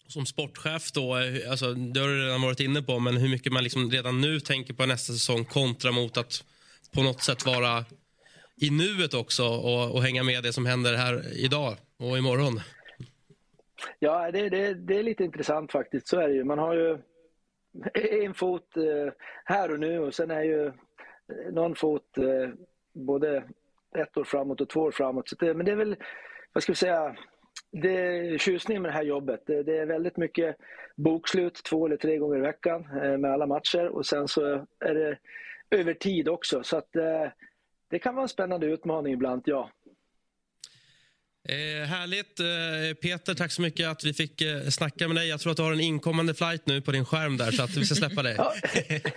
Som 0.09 0.27
sportchef 0.27 0.93
då, 0.93 1.17
eh, 1.17 1.51
alltså, 1.51 1.75
det 1.75 2.01
har 2.01 2.09
du 2.09 2.27
redan 2.27 2.43
varit 2.43 2.61
inne 2.61 2.83
på, 2.83 2.99
men 2.99 3.17
hur 3.17 3.29
mycket 3.29 3.53
man 3.53 3.63
liksom 3.63 3.91
redan 3.91 4.21
nu 4.21 4.41
tänker 4.41 4.75
på 4.75 4.87
nästa 4.87 5.13
säsong 5.13 5.45
kontra 5.45 5.93
mot 5.93 6.17
att 6.17 6.45
på 6.95 7.03
något 7.03 7.23
sätt 7.23 7.47
vara 7.47 7.85
i 8.57 8.71
nuet 8.71 9.15
också 9.15 9.45
och, 9.45 9.95
och 9.95 10.03
hänga 10.03 10.23
med 10.23 10.43
det 10.43 10.53
som 10.53 10.67
händer 10.67 10.95
här 10.97 11.23
idag 11.45 11.77
och 11.99 12.19
imorgon? 12.19 12.61
Ja, 13.99 14.31
det, 14.31 14.49
det, 14.49 14.75
det 14.75 14.99
är 14.99 15.03
lite 15.03 15.25
intressant 15.25 15.73
faktiskt. 15.73 16.09
Så 16.09 16.21
är 16.21 16.29
det 16.29 16.35
ju. 16.35 16.45
Man 16.45 16.59
har 16.59 16.75
ju 16.75 16.99
en 18.25 18.35
fot 18.35 18.77
eh, 18.77 19.13
här 19.45 19.73
och 19.73 19.81
nu 19.81 19.99
och 19.99 20.15
sen 20.15 20.31
är 20.31 20.43
ju 20.43 20.67
eh, 20.67 20.73
någon 21.53 21.75
fot 21.75 22.19
både 22.93 23.45
ett 23.99 24.17
år 24.17 24.25
framåt 24.25 24.61
och 24.61 24.69
två 24.69 24.81
år 24.81 24.91
framåt. 24.91 25.29
Så 25.29 25.37
det, 25.37 25.55
men 25.55 25.67
det 25.67 25.73
är 25.73 25.77
väl, 25.77 25.97
vad 26.53 26.63
ska 26.63 26.73
vi 26.73 26.77
säga, 26.77 27.17
det 27.73 27.97
är 27.97 28.39
tjusningen 28.39 28.83
med 28.83 28.91
det 28.91 28.95
här 28.95 29.03
jobbet. 29.03 29.43
Det, 29.47 29.63
det, 29.63 29.79
är 29.79 29.87
väldigt 29.87 30.17
mycket 30.17 30.57
bokslut 30.97 31.55
två 31.55 31.87
eller 31.87 31.97
tre 31.97 32.19
gånger 32.19 32.39
i 32.39 32.41
veckan 32.41 32.89
eh, 33.03 33.19
med 33.19 33.33
alla 33.33 33.47
matcher 33.47 33.89
och 33.89 34.07
sen 34.07 34.29
så 34.29 34.67
är 34.85 34.95
det 34.95 35.19
över 35.71 35.95
tid 35.95 36.29
också. 36.29 36.63
Så 36.63 36.77
att 36.77 36.97
eh, 36.97 37.31
det 37.91 37.99
kan 37.99 38.15
vara 38.15 38.23
en 38.23 38.29
spännande 38.29 38.67
utmaning 38.67 39.13
ibland, 39.13 39.43
ja. 39.45 39.71
Eh, 41.49 41.87
härligt. 41.87 42.41
Eh, 42.41 42.95
Peter, 43.03 43.35
tack 43.35 43.53
så 43.53 43.63
mycket 43.63 43.89
att 43.89 44.05
vi 44.05 44.15
fick 44.15 44.43
snacka 44.71 45.09
med 45.09 45.17
dig. 45.17 45.29
Jag 45.29 45.41
tror 45.41 45.51
att 45.51 45.57
du 45.57 45.63
har 45.63 45.73
en 45.73 45.81
inkommande 45.81 46.35
flight 46.35 46.67
nu 46.67 46.81
på 46.81 46.93
din 46.93 47.05
skärm 47.05 47.37
där 47.37 47.51
så 47.51 47.63
att 47.63 47.77
vi 47.77 47.85
ska 47.85 47.95
släppa 47.95 48.23
dig. 48.23 48.35
ja, 48.39 48.55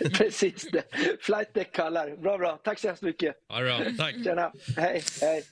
precis. 0.18 0.68
Det. 0.72 0.84
Flight 1.22 1.54
deck 1.54 1.72
kallar. 1.72 2.16
Bra, 2.16 2.38
bra. 2.38 2.60
Tack 2.64 2.80
så 2.80 2.88
hemskt 2.88 3.04
mycket. 3.04 3.36
Ja, 3.50 3.60
bra. 3.60 3.80
Tack. 3.98 4.16
Tjena. 4.24 4.52
Hej, 4.78 5.04
hej. 5.22 5.44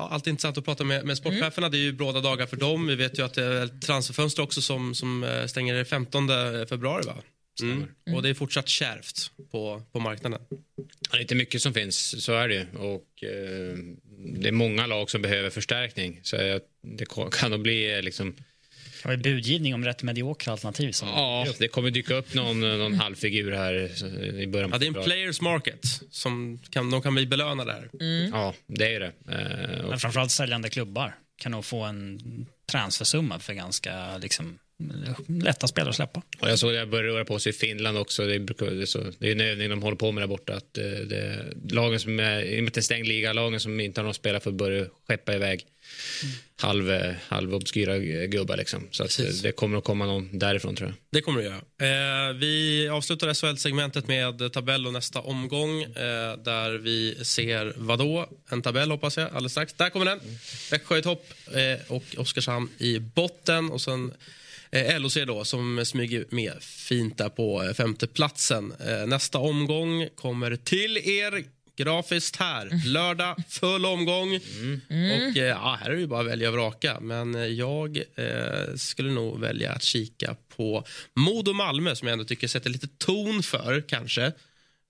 Ja, 0.00 0.08
alltid 0.08 0.30
intressant 0.30 0.58
att 0.58 0.64
prata 0.64 0.84
med, 0.84 1.04
med 1.04 1.16
sportcheferna. 1.16 1.66
Mm. 1.66 1.70
Det 1.70 1.78
är 1.78 1.82
ju 1.82 1.92
bråda 1.92 2.20
dagar 2.20 2.46
för 2.46 2.56
dem. 2.56 2.86
Vi 2.86 2.94
vet 2.94 3.18
ju 3.18 3.24
att 3.24 3.34
det 3.34 3.44
är 3.44 3.66
transferfönster 3.66 4.42
också 4.42 4.62
som, 4.62 4.94
som 4.94 5.24
eh, 5.24 5.46
stänger 5.46 5.84
15 5.84 6.28
februari. 6.68 7.06
Va? 7.06 7.14
Mm. 7.62 7.76
Mm. 7.76 8.16
Och 8.16 8.22
det 8.22 8.28
är 8.28 8.34
fortsatt 8.34 8.68
kärvt 8.68 9.30
på, 9.50 9.82
på 9.92 10.00
marknaden. 10.00 10.40
Ja, 10.50 10.84
det 11.10 11.16
är 11.16 11.20
inte 11.20 11.34
mycket 11.34 11.62
som 11.62 11.74
finns, 11.74 12.24
så 12.24 12.32
är 12.32 12.48
det 12.48 12.66
Och 12.78 13.24
eh, 13.24 13.76
det 14.18 14.48
är 14.48 14.52
många 14.52 14.86
lag 14.86 15.10
som 15.10 15.22
behöver 15.22 15.50
förstärkning. 15.50 16.20
Så 16.22 16.36
det 16.82 17.06
kan 17.32 17.50
nog 17.50 17.60
bli 17.60 17.96
eh, 17.96 18.02
liksom... 19.00 19.10
Har 19.10 19.16
vi 19.16 19.22
budgivning 19.22 19.74
om 19.74 19.84
rätt 19.84 20.02
mediokra 20.02 20.52
alternativ? 20.52 20.92
Som 20.92 21.08
ja, 21.08 21.46
det 21.58 21.68
kommer 21.68 21.90
dyka 21.90 22.14
upp 22.14 22.34
någon, 22.34 22.60
någon 22.60 22.94
halvfigur 22.94 23.52
här 23.52 23.74
i 24.40 24.46
början. 24.46 24.70
Ja, 24.72 24.78
det 24.78 24.86
är 24.86 24.98
en 24.98 25.04
players 25.04 25.40
market. 25.40 26.00
Som 26.10 26.58
kan, 26.70 26.90
de 26.90 27.02
kan 27.02 27.14
bli 27.14 27.26
belönade 27.26 27.72
här. 27.72 27.88
Mm. 28.00 28.30
Ja, 28.32 28.54
det 28.66 28.94
är 28.94 29.00
det. 29.00 29.12
Eh, 29.28 29.84
och... 29.84 29.90
Men 29.90 29.98
framförallt 29.98 30.30
säljande 30.30 30.68
klubbar 30.68 31.14
kan 31.38 31.52
nog 31.52 31.64
få 31.64 31.82
en 31.82 32.20
transfersumma 32.70 33.38
för 33.38 33.54
ganska 33.54 34.18
liksom, 34.18 34.58
lätta 35.26 35.66
spelare 35.66 35.90
att 35.90 35.96
släppa. 35.96 36.22
Och 36.40 36.50
jag 36.50 36.58
såg 36.58 36.72
det 36.72 36.86
började 36.86 37.08
röra 37.08 37.24
på 37.24 37.38
sig 37.38 37.50
i 37.50 37.52
Finland 37.52 37.98
också. 37.98 38.26
Det 38.26 38.34
är, 38.34 38.38
det 38.38 38.82
är, 38.82 38.86
så, 38.86 38.98
det 39.18 39.28
är 39.28 39.32
en 39.32 39.40
övning 39.40 39.70
de 39.70 39.82
håller 39.82 39.96
på 39.96 40.12
med 40.12 40.22
där 40.22 40.28
borta. 40.28 40.54
Att 40.54 40.78
eh, 40.78 40.84
det, 40.84 41.44
lagen 41.70 42.00
som 42.00 42.20
är, 42.20 42.42
i 42.42 42.58
och 42.58 42.62
med 42.62 42.68
att 42.68 42.74
det 42.74 42.80
är 42.80 42.82
stängd 42.82 43.06
liga, 43.06 43.32
lagen 43.32 43.60
som 43.60 43.80
inte 43.80 44.00
har 44.00 44.04
någon 44.04 44.14
spelare 44.14 44.40
får 44.40 44.52
börja 44.52 44.86
skeppa 45.08 45.34
iväg 45.34 45.66
mm. 46.22 46.34
halv, 46.56 46.90
eh, 46.90 47.14
halv 47.28 47.54
obskyra 47.54 47.98
gubbar. 48.26 48.56
Liksom. 48.56 48.88
Så 48.90 49.04
att 49.04 49.20
det 49.42 49.52
kommer 49.52 49.78
att 49.78 49.84
komma 49.84 50.06
någon 50.06 50.38
därifrån 50.38 50.76
tror 50.76 50.88
jag. 50.88 50.96
Det 51.10 51.20
kommer 51.20 51.42
det 51.42 51.46
göra. 51.46 52.28
Eh, 52.30 52.34
vi 52.34 52.88
avslutar 52.88 53.34
SHL-segmentet 53.34 54.08
med 54.08 54.52
tabell 54.52 54.86
och 54.86 54.92
nästa 54.92 55.20
omgång 55.20 55.82
eh, 55.82 56.36
där 56.44 56.78
vi 56.78 57.24
ser 57.24 57.74
vadå? 57.76 58.28
En 58.50 58.62
tabell 58.62 58.90
hoppas 58.90 59.16
jag 59.16 59.26
alldeles 59.26 59.52
strax. 59.52 59.72
Där 59.72 59.90
kommer 59.90 60.06
den. 60.06 60.20
Växjö 60.70 60.98
i 60.98 61.02
topp 61.02 61.26
eh, 61.46 61.92
och 61.92 62.04
Oskarshamn 62.16 62.68
i 62.78 62.98
botten 62.98 63.70
och 63.70 63.80
sen 63.80 64.12
Eh, 64.72 65.00
LOC 65.00 65.18
då 65.26 65.44
som 65.44 65.84
smyger 65.84 66.24
med 66.30 66.62
fint 66.62 67.18
där 67.18 67.28
på 67.28 67.62
eh, 67.62 67.72
femteplatsen. 67.72 68.72
Eh, 68.86 69.06
nästa 69.06 69.38
omgång 69.38 70.08
kommer 70.14 70.56
till 70.56 70.96
er 70.96 71.44
grafiskt 71.76 72.36
här. 72.36 72.66
Mm. 72.66 72.80
Lördag, 72.84 73.36
full 73.48 73.86
omgång. 73.86 74.40
Mm. 74.90 75.28
Och 75.28 75.36
ja, 75.36 75.78
här 75.80 75.90
är 75.90 75.94
det 75.94 76.00
ju 76.00 76.06
bara 76.06 76.20
att 76.20 76.26
välja 76.26 76.48
och 76.48 76.54
vraka. 76.54 77.00
Men 77.00 77.56
jag 77.56 77.96
eh, 77.96 78.74
skulle 78.76 79.10
nog 79.10 79.40
välja 79.40 79.72
att 79.72 79.82
kika 79.82 80.36
på 80.56 80.84
Modo 81.14 81.52
Malmö 81.52 81.94
som 81.94 82.08
jag 82.08 82.12
ändå 82.12 82.24
tycker 82.24 82.48
sätter 82.48 82.70
lite 82.70 82.88
ton 82.98 83.42
för 83.42 83.84
kanske. 83.88 84.32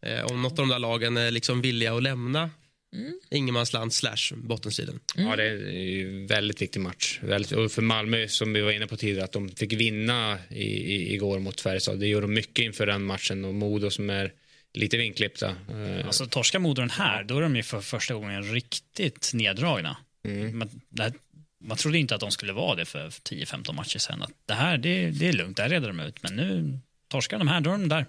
Eh, 0.07 0.25
om 0.25 0.43
något 0.43 0.53
av 0.53 0.57
de 0.57 0.69
där 0.69 0.79
lagen 0.79 1.17
är 1.17 1.31
liksom 1.31 1.61
villiga 1.61 1.95
att 1.95 2.03
lämna 2.03 2.51
Mm. 2.93 3.21
Ingenmansland 3.31 3.93
slash 3.93 4.35
bottenstriden. 4.35 5.01
Mm. 5.17 5.29
Ja, 5.29 5.37
det 5.37 5.45
är 5.45 6.07
en 6.07 6.27
väldigt 6.27 6.63
viktig 6.63 6.81
match. 6.81 7.19
Väldigt, 7.23 7.53
och 7.53 7.73
för 7.73 7.83
Malmö, 7.83 8.29
som 8.29 8.53
vi 8.53 8.61
var 8.61 8.73
inne 8.73 8.87
på 8.87 8.97
tidigare, 8.97 9.25
att 9.25 9.33
de 9.33 9.49
fick 9.49 9.73
vinna 9.73 10.39
i, 10.49 10.65
i, 10.65 11.15
igår 11.15 11.39
mot 11.39 11.61
Färjestad. 11.61 12.01
Det 12.01 12.07
gjorde 12.07 12.27
de 12.27 12.35
mycket 12.35 12.65
inför 12.65 12.87
den 12.87 13.03
matchen. 13.03 13.45
Och 13.45 13.55
Modo 13.55 13.91
som 13.91 14.11
är 14.11 14.33
lite 14.73 14.97
vinklippta. 14.97 15.49
Eh, 15.49 16.07
alltså 16.07 16.27
torskar 16.27 16.59
Modo 16.59 16.83
den 16.83 16.91
här, 16.91 17.25
då 17.25 17.37
är 17.37 17.41
de 17.41 17.57
ju 17.57 17.63
för 17.63 17.81
första 17.81 18.15
gången 18.15 18.43
riktigt 18.43 19.31
neddragna. 19.35 19.97
Mm. 20.25 20.59
Men 20.59 20.81
här, 20.99 21.13
man 21.61 21.77
trodde 21.77 21.99
inte 21.99 22.15
att 22.15 22.21
de 22.21 22.31
skulle 22.31 22.53
vara 22.53 22.77
det 22.77 22.85
för 22.85 23.09
10-15 23.09 23.73
matcher 23.73 23.99
sen. 23.99 24.23
Att 24.23 24.31
det 24.47 24.55
här, 24.55 24.79
det, 24.79 25.11
det 25.11 25.29
är 25.29 25.33
lugnt, 25.33 25.57
det 25.57 25.63
här 25.63 25.71
reder 25.71 25.89
de 25.89 26.01
ut. 26.01 26.23
Men 26.23 26.37
nu 26.37 26.79
torskar 27.11 27.39
de 27.39 27.49
här, 27.49 27.61
då 27.61 27.71
är 27.71 27.79
de 27.79 27.89
där. 27.89 28.07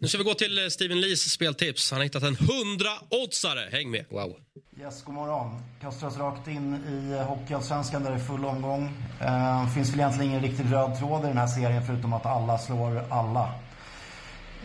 Nu 0.00 0.08
ska 0.08 0.18
vi 0.18 0.24
gå 0.24 0.34
till 0.34 0.58
eh, 0.58 0.68
Steven 0.68 1.00
Lees 1.00 1.32
speltips. 1.32 1.90
Han 1.90 2.00
har 2.00 2.04
hittat 2.04 2.22
en 2.22 2.36
100-oddsare. 2.36 3.70
Häng 3.72 3.90
med. 3.90 4.04
Wow. 4.10 4.36
Yes, 4.80 5.02
god 5.04 5.14
morgon. 5.14 5.62
Kastar 5.80 6.06
oss 6.06 6.16
rakt 6.16 6.48
in 6.48 6.74
i 6.74 7.22
Hockeyallsvenskan 7.22 8.02
där 8.02 8.10
det 8.10 8.16
är 8.16 8.20
full 8.20 8.44
omgång. 8.44 8.92
Uh, 9.22 9.74
finns 9.74 9.92
väl 9.92 10.00
egentligen 10.00 10.30
ingen 10.30 10.42
riktig 10.42 10.72
röd 10.72 10.98
tråd 10.98 11.24
i 11.24 11.26
den 11.26 11.38
här 11.38 11.46
serien 11.46 11.86
förutom 11.86 12.12
att 12.12 12.26
alla 12.26 12.58
slår 12.58 13.04
alla. 13.10 13.54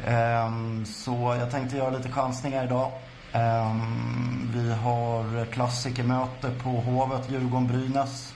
Um, 0.08 0.86
så 0.86 1.36
jag 1.40 1.52
tänkte 1.52 1.78
göra 1.78 1.98
lite 1.98 2.10
chansningar 2.10 2.66
idag. 2.66 2.92
Um, 3.34 4.52
vi 4.56 4.74
har 4.74 5.46
klassikermöte 5.46 6.52
på 6.64 6.70
Hovet, 6.70 7.30
Djurgården-Brynäs. 7.30 8.34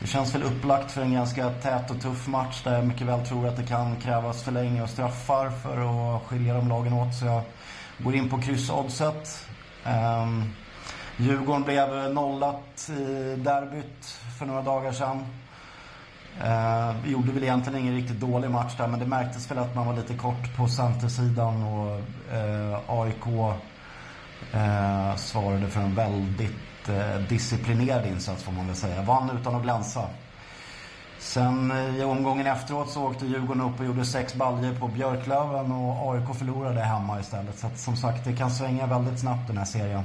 Det 0.00 0.06
känns 0.06 0.34
väl 0.34 0.42
upplagt 0.42 0.90
för 0.90 1.02
en 1.02 1.12
ganska 1.12 1.50
tät 1.50 1.90
och 1.90 2.00
tuff 2.00 2.26
match 2.26 2.62
där 2.64 2.74
jag 2.74 2.86
mycket 2.86 3.06
väl 3.06 3.26
tror 3.26 3.48
att 3.48 3.56
det 3.56 3.66
kan 3.66 3.96
krävas 3.96 4.42
förlängning 4.42 4.82
och 4.82 4.90
straffar 4.90 5.50
för 5.50 6.16
att 6.16 6.22
skilja 6.22 6.54
de 6.54 6.68
lagen 6.68 6.92
åt. 6.92 7.14
Så 7.14 7.26
jag 7.26 7.42
går 7.98 8.14
in 8.14 8.28
på 8.28 8.40
kryssoddset. 8.40 9.46
Um, 9.84 10.52
Djurgården 11.16 11.62
blev 11.62 12.12
nollat 12.12 12.90
i 12.90 13.36
derbyt 13.36 14.18
för 14.38 14.46
några 14.46 14.62
dagar 14.62 14.92
sedan. 14.92 15.26
Uh, 16.40 16.96
vi 17.04 17.10
gjorde 17.10 17.32
väl 17.32 17.42
egentligen 17.42 17.78
ingen 17.78 17.94
riktigt 17.94 18.20
dålig 18.20 18.50
match 18.50 18.72
där 18.76 18.86
men 18.86 19.00
det 19.00 19.06
märktes 19.06 19.50
väl 19.50 19.58
att 19.58 19.74
man 19.74 19.86
var 19.86 19.94
lite 19.94 20.14
kort 20.14 20.56
på 20.56 20.68
centersidan 20.68 21.62
och 21.62 22.00
eh, 22.32 22.70
uh, 22.70 22.80
AIK 22.86 23.26
uh, 23.26 23.54
eh, 24.52 25.16
svarade 25.16 25.68
för 25.68 25.80
en 25.80 25.94
väldigt 25.94 26.73
Eh, 26.88 27.20
disciplinerad 27.28 28.06
insats 28.06 28.42
får 28.42 28.52
man 28.52 28.66
väl 28.66 28.76
säga. 28.76 29.02
Vann 29.02 29.30
utan 29.40 29.54
att 29.54 29.62
glänsa. 29.62 30.08
Sen 31.18 31.70
eh, 31.70 31.96
i 31.96 32.04
omgången 32.04 32.46
efteråt 32.46 32.90
så 32.90 33.02
åkte 33.02 33.26
Djurgården 33.26 33.62
upp 33.62 33.80
och 33.80 33.86
gjorde 33.86 34.04
sex 34.04 34.34
baljer 34.34 34.74
på 34.74 34.88
Björklöven 34.88 35.72
och 35.72 36.12
AIK 36.12 36.36
förlorade 36.38 36.80
hemma 36.80 37.20
istället. 37.20 37.58
Så 37.58 37.66
att, 37.66 37.78
som 37.78 37.96
sagt, 37.96 38.24
det 38.24 38.36
kan 38.36 38.50
svänga 38.50 38.86
väldigt 38.86 39.18
snabbt 39.18 39.46
den 39.46 39.58
här 39.58 39.64
serien. 39.64 40.04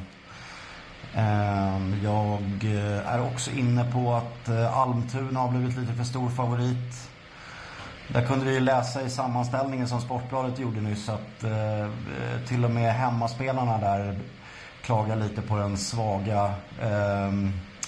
Ehm, 1.16 2.04
jag 2.04 2.42
eh, 2.64 3.14
är 3.14 3.22
också 3.22 3.52
inne 3.52 3.92
på 3.92 4.14
att 4.14 4.50
Almtuna 4.74 5.40
har 5.40 5.50
blivit 5.50 5.78
lite 5.78 5.94
för 5.94 6.04
stor 6.04 6.30
favorit. 6.30 7.10
Där 8.08 8.26
kunde 8.26 8.46
vi 8.46 8.60
läsa 8.60 9.02
i 9.02 9.10
sammanställningen 9.10 9.88
som 9.88 10.02
Sportbladet 10.02 10.60
gjorde 10.60 10.82
nyss 10.82 11.10
att 11.10 11.46
till 12.48 12.66
och 12.66 12.72
med 12.72 12.94
hemmaspelarna 12.94 13.78
där 13.78 14.20
klagar 14.82 15.16
lite 15.16 15.42
på 15.42 15.58
den 15.58 15.78
svaga 15.78 16.54
eh, 16.82 17.32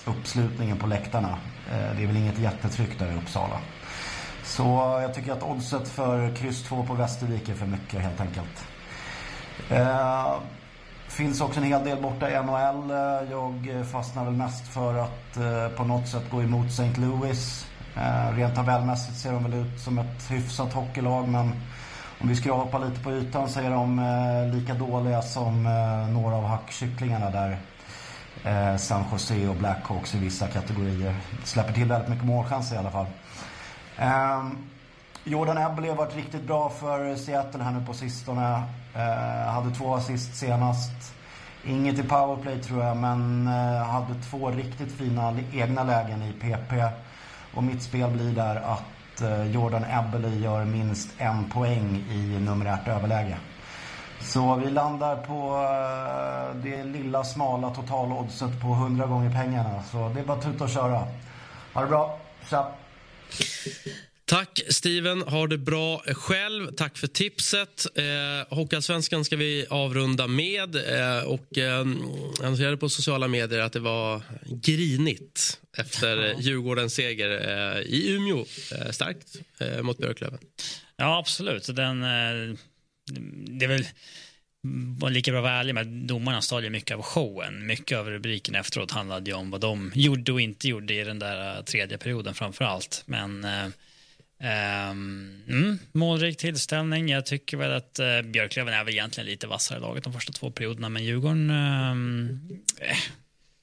uppslutningen 0.05 0.77
på 0.77 0.87
läktarna. 0.87 1.37
Eh, 1.71 1.95
det 1.97 2.03
är 2.03 2.07
väl 2.07 2.17
inget 2.17 2.39
jättetryck 2.39 2.99
där 2.99 3.11
i 3.11 3.15
Uppsala. 3.15 3.59
Så 4.43 4.63
jag 5.01 5.13
tycker 5.13 5.31
att 5.31 5.43
oddset 5.43 5.87
för 5.87 6.35
kryss 6.35 6.63
2 6.63 6.83
på 6.83 6.93
Västervik 6.93 7.49
är 7.49 7.53
för 7.53 7.65
mycket 7.65 8.01
helt 8.01 8.21
enkelt. 8.21 8.65
Eh, 9.69 10.35
finns 11.07 11.41
också 11.41 11.59
en 11.59 11.65
hel 11.65 11.83
del 11.83 12.01
borta 12.01 12.31
i 12.31 12.43
NHL. 12.43 12.91
Eh, 12.91 13.31
jag 13.31 13.85
fastnar 13.91 14.25
väl 14.25 14.33
mest 14.33 14.67
för 14.67 14.97
att 14.97 15.37
eh, 15.37 15.77
på 15.77 15.83
något 15.83 16.07
sätt 16.07 16.29
gå 16.31 16.41
emot 16.41 16.67
St. 16.67 17.01
Louis. 17.01 17.67
Eh, 17.95 18.35
rent 18.35 18.55
tabellmässigt 18.55 19.17
ser 19.17 19.31
de 19.31 19.43
väl 19.43 19.53
ut 19.53 19.79
som 19.79 19.97
ett 19.99 20.31
hyfsat 20.31 20.73
hockeylag 20.73 21.27
men 21.27 21.51
om 22.21 22.29
vi 22.29 22.35
skrapar 22.35 22.79
lite 22.79 23.03
på 23.03 23.11
ytan 23.11 23.49
så 23.49 23.59
är 23.59 23.69
de 23.69 23.99
eh, 23.99 24.55
lika 24.55 24.73
dåliga 24.73 25.21
som 25.21 25.65
eh, 25.65 26.13
några 26.13 26.35
av 26.35 26.45
hackkycklingarna 26.45 27.29
där. 27.29 27.57
Eh, 28.43 28.77
San 28.77 29.03
Jose 29.11 29.47
och 29.47 29.55
Blackhawks 29.55 30.15
i 30.15 30.17
vissa 30.17 30.47
kategorier. 30.47 31.15
Släpper 31.43 31.73
till 31.73 31.85
väldigt 31.85 32.09
mycket 32.09 32.25
målchanser 32.25 32.75
i 32.75 32.79
alla 32.79 32.91
fall. 32.91 33.05
Eh, 33.97 34.43
Jordan 35.23 35.57
Eberle 35.57 35.89
har 35.89 35.95
varit 35.95 36.15
riktigt 36.15 36.43
bra 36.43 36.69
för 36.69 37.15
Seattle 37.15 37.63
här 37.63 37.71
nu 37.71 37.85
på 37.85 37.93
sistone. 37.93 38.63
Eh, 38.95 39.51
hade 39.51 39.75
två 39.75 39.95
assist 39.95 40.35
senast. 40.35 41.13
Inget 41.65 41.99
i 41.99 42.03
powerplay 42.03 42.59
tror 42.59 42.83
jag, 42.83 42.97
men 42.97 43.47
eh, 43.47 43.83
hade 43.83 44.15
två 44.29 44.51
riktigt 44.51 44.91
fina 44.91 45.35
egna 45.53 45.83
lägen 45.83 46.21
i 46.23 46.33
PP. 46.33 46.73
Och 47.53 47.63
mitt 47.63 47.81
spel 47.81 48.11
blir 48.11 48.31
där 48.31 48.55
att 48.55 48.83
Eh, 49.21 49.51
Jordan 49.51 49.83
Ebbeley 49.83 50.39
gör 50.39 50.65
minst 50.65 51.09
en 51.17 51.49
poäng 51.49 52.03
i 52.11 52.39
numerärt 52.39 52.87
överläge. 52.87 53.37
Så 54.21 54.55
vi 54.55 54.69
landar 54.69 55.15
på 55.15 55.55
eh, 55.55 56.61
det 56.63 56.83
lilla 56.83 57.23
smala 57.23 57.69
totaloddset 57.69 58.61
på 58.61 58.67
100 58.67 59.07
gånger 59.07 59.31
pengarna. 59.31 59.83
Så 59.91 60.09
det 60.09 60.19
är 60.19 60.25
bara 60.25 60.37
att 60.37 60.43
tuta 60.43 60.63
och 60.63 60.69
köra. 60.69 61.07
Ha 61.73 61.81
det 61.81 61.87
bra. 61.87 62.17
Tja! 62.49 62.71
Tack 64.31 64.61
Steven, 64.69 65.21
har 65.21 65.47
det 65.47 65.57
bra 65.57 66.03
själv. 66.07 66.71
Tack 66.71 66.97
för 66.97 67.07
tipset. 67.07 67.85
Eh, 67.95 68.57
Hockeyallsvenskan 68.57 69.25
ska 69.25 69.35
vi 69.35 69.65
avrunda 69.69 70.27
med. 70.27 70.75
Eh, 70.75 71.23
och, 71.23 71.57
eh, 71.57 71.63
jag 72.41 72.51
noterade 72.51 72.77
på 72.77 72.89
sociala 72.89 73.27
medier 73.27 73.59
att 73.59 73.73
det 73.73 73.79
var 73.79 74.21
grinigt 74.45 75.59
efter 75.77 76.17
ja. 76.17 76.39
Djurgårdens 76.39 76.93
seger 76.93 77.29
eh, 77.29 77.81
i 77.81 78.11
Umeå. 78.11 78.45
Eh, 78.71 78.91
starkt 78.91 79.35
eh, 79.59 79.81
mot 79.81 79.97
Björklöven. 79.97 80.39
Ja, 80.97 81.17
absolut. 81.17 81.75
Den, 81.75 82.03
eh, 82.03 82.55
det 83.47 83.65
är 83.65 83.69
väl 83.69 83.85
var 84.99 85.09
lika 85.09 85.31
bra 85.31 85.39
att 85.39 85.43
vara 85.43 85.53
ärlig 85.53 85.75
med 85.75 85.87
domarna 85.87 86.41
stal 86.41 86.69
mycket 86.69 86.97
av 86.97 87.01
showen. 87.01 87.65
Mycket 87.65 87.97
av 87.97 88.09
rubriken 88.09 88.55
efteråt 88.55 88.91
handlade 88.91 89.29
ju 89.29 89.37
om 89.37 89.51
vad 89.51 89.61
de 89.61 89.91
gjorde 89.95 90.31
och 90.31 90.41
inte 90.41 90.67
gjorde 90.67 90.93
i 90.93 91.03
den 91.03 91.19
där 91.19 91.57
eh, 91.57 91.63
tredje 91.63 91.97
perioden 91.97 92.33
framför 92.33 92.65
allt. 92.65 93.03
Men 93.05 93.45
Um, 94.43 95.43
mm, 95.47 95.79
målrik 95.91 96.37
tillställning. 96.37 97.09
Jag 97.09 97.25
tycker 97.25 97.57
väl 97.57 97.71
att 97.71 97.99
uh, 97.99 98.31
Björklöven 98.31 98.73
är 98.73 98.83
väl 98.83 98.93
egentligen 98.93 99.29
lite 99.29 99.47
vassare 99.47 99.79
laget 99.79 100.03
de 100.03 100.13
första 100.13 100.33
två 100.33 100.51
perioderna, 100.51 100.89
men 100.89 101.03
Djurgården, 101.03 101.49
um, 101.49 102.39
eh, 102.77 102.97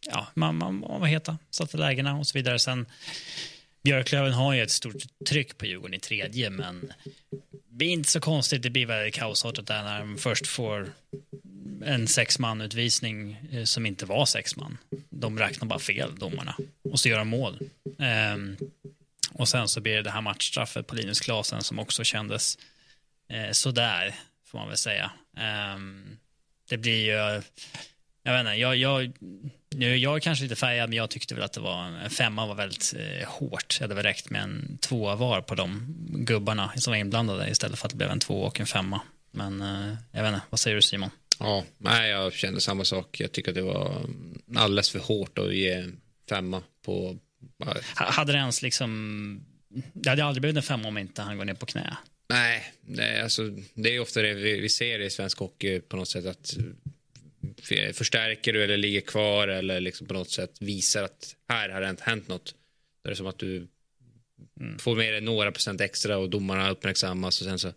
ja, 0.06 0.26
man, 0.34 0.56
man, 0.56 0.74
man 0.74 1.00
var 1.00 1.06
heta, 1.06 1.38
satte 1.50 1.76
lägena 1.76 2.16
och 2.16 2.26
så 2.26 2.38
vidare. 2.38 2.58
Sen, 2.58 2.86
Björklöven 3.82 4.32
har 4.32 4.52
ju 4.54 4.62
ett 4.62 4.70
stort 4.70 5.02
tryck 5.28 5.58
på 5.58 5.66
Djurgården 5.66 5.94
i 5.94 6.00
tredje, 6.00 6.50
men 6.50 6.92
det 7.68 7.84
är 7.84 7.90
inte 7.90 8.10
så 8.10 8.20
konstigt. 8.20 8.62
Det 8.62 8.70
blir 8.70 8.86
väldigt 8.86 9.14
kaosartat 9.14 9.66
där 9.66 9.82
när 9.82 9.98
de 9.98 10.18
först 10.18 10.46
får 10.46 10.92
en 11.84 12.08
sexmanutvisning 12.08 13.36
eh, 13.52 13.64
som 13.64 13.86
inte 13.86 14.06
var 14.06 14.26
sexman. 14.26 14.78
De 15.10 15.38
räknar 15.38 15.68
bara 15.68 15.78
fel, 15.78 16.14
domarna, 16.18 16.56
och 16.90 17.00
så 17.00 17.08
gör 17.08 17.18
de 17.18 17.28
mål. 17.28 17.58
Um, 18.34 18.56
och 19.32 19.48
sen 19.48 19.68
så 19.68 19.80
blir 19.80 19.94
det 19.94 20.02
det 20.02 20.10
här 20.10 20.20
matchstraffet 20.20 20.86
på 20.86 20.94
Linus 20.94 21.20
Klasen 21.20 21.62
som 21.62 21.78
också 21.78 22.04
kändes 22.04 22.58
eh, 23.30 23.50
sådär, 23.52 24.14
får 24.46 24.58
man 24.58 24.68
väl 24.68 24.76
säga. 24.76 25.10
Um, 25.74 26.18
det 26.68 26.76
blir 26.76 27.04
ju, 27.04 27.42
jag 28.22 28.32
vet 28.32 28.40
inte, 28.40 28.52
jag, 28.52 28.76
jag, 28.76 29.12
nu, 29.70 29.96
jag 29.96 30.16
är 30.16 30.20
kanske 30.20 30.42
lite 30.42 30.56
färgad, 30.56 30.88
men 30.88 30.96
jag 30.96 31.10
tyckte 31.10 31.34
väl 31.34 31.44
att 31.44 31.52
det 31.52 31.60
var, 31.60 31.84
en 31.84 32.10
femma 32.10 32.46
var 32.46 32.54
väldigt 32.54 32.94
eh, 32.96 33.28
hårt. 33.28 33.76
Det 33.78 33.84
hade 33.84 33.94
väl 33.94 34.04
räckt 34.04 34.30
med 34.30 34.42
en 34.42 34.78
tvåa 34.80 35.16
var 35.16 35.40
på 35.40 35.54
de 35.54 35.94
gubbarna 36.08 36.72
som 36.76 36.90
var 36.90 36.98
inblandade 36.98 37.50
istället 37.50 37.78
för 37.78 37.86
att 37.86 37.90
det 37.90 37.96
blev 37.96 38.10
en 38.10 38.20
två 38.20 38.42
och 38.42 38.60
en 38.60 38.66
femma. 38.66 39.00
Men 39.30 39.62
eh, 39.62 39.94
jag 40.12 40.22
vet 40.22 40.34
inte, 40.34 40.46
vad 40.50 40.60
säger 40.60 40.74
du 40.76 40.82
Simon? 40.82 41.10
Ja, 41.40 41.64
nej, 41.78 42.10
jag 42.10 42.32
kände 42.32 42.60
samma 42.60 42.84
sak. 42.84 43.20
Jag 43.20 43.32
tycker 43.32 43.50
att 43.50 43.54
det 43.54 43.62
var 43.62 44.02
alldeles 44.56 44.90
för 44.90 44.98
hårt 44.98 45.38
att 45.38 45.54
ge 45.54 45.84
femma 46.28 46.62
på 46.84 47.18
hade 47.94 48.32
det 48.32 48.38
ens 48.38 48.62
liksom... 48.62 49.44
Det 49.92 50.10
hade 50.10 50.24
aldrig 50.24 50.40
blivit 50.40 50.56
en 50.56 50.62
femma 50.62 50.88
om 50.88 50.98
inte 50.98 51.22
han 51.22 51.38
går 51.38 51.44
ner 51.44 51.54
på 51.54 51.66
knä. 51.66 51.96
Nej, 52.28 52.72
nej 52.80 53.20
alltså, 53.20 53.50
det 53.74 53.96
är 53.96 54.00
ofta 54.00 54.22
det 54.22 54.34
vi, 54.34 54.60
vi 54.60 54.68
ser 54.68 54.98
i 54.98 55.10
svensk 55.10 55.38
hockey 55.38 55.80
på 55.80 55.96
något 55.96 56.08
sätt 56.08 56.26
att 56.26 56.56
förstärker 57.92 58.52
du 58.52 58.64
eller 58.64 58.76
ligger 58.76 59.00
kvar 59.00 59.48
eller 59.48 59.80
liksom 59.80 60.06
på 60.06 60.14
något 60.14 60.30
sätt 60.30 60.56
visar 60.60 61.02
att 61.02 61.36
här 61.48 61.68
har 61.68 61.80
det 61.80 61.90
inte 61.90 62.02
hänt 62.04 62.28
något. 62.28 62.54
Det 63.04 63.10
är 63.10 63.14
som 63.14 63.26
att 63.26 63.38
du 63.38 63.66
mm. 64.60 64.78
får 64.78 64.96
med 64.96 65.12
dig 65.12 65.20
några 65.20 65.52
procent 65.52 65.80
extra 65.80 66.18
och 66.18 66.30
domarna 66.30 66.70
uppmärksammas 66.70 67.40
och 67.40 67.46
sen 67.46 67.58
så 67.58 67.72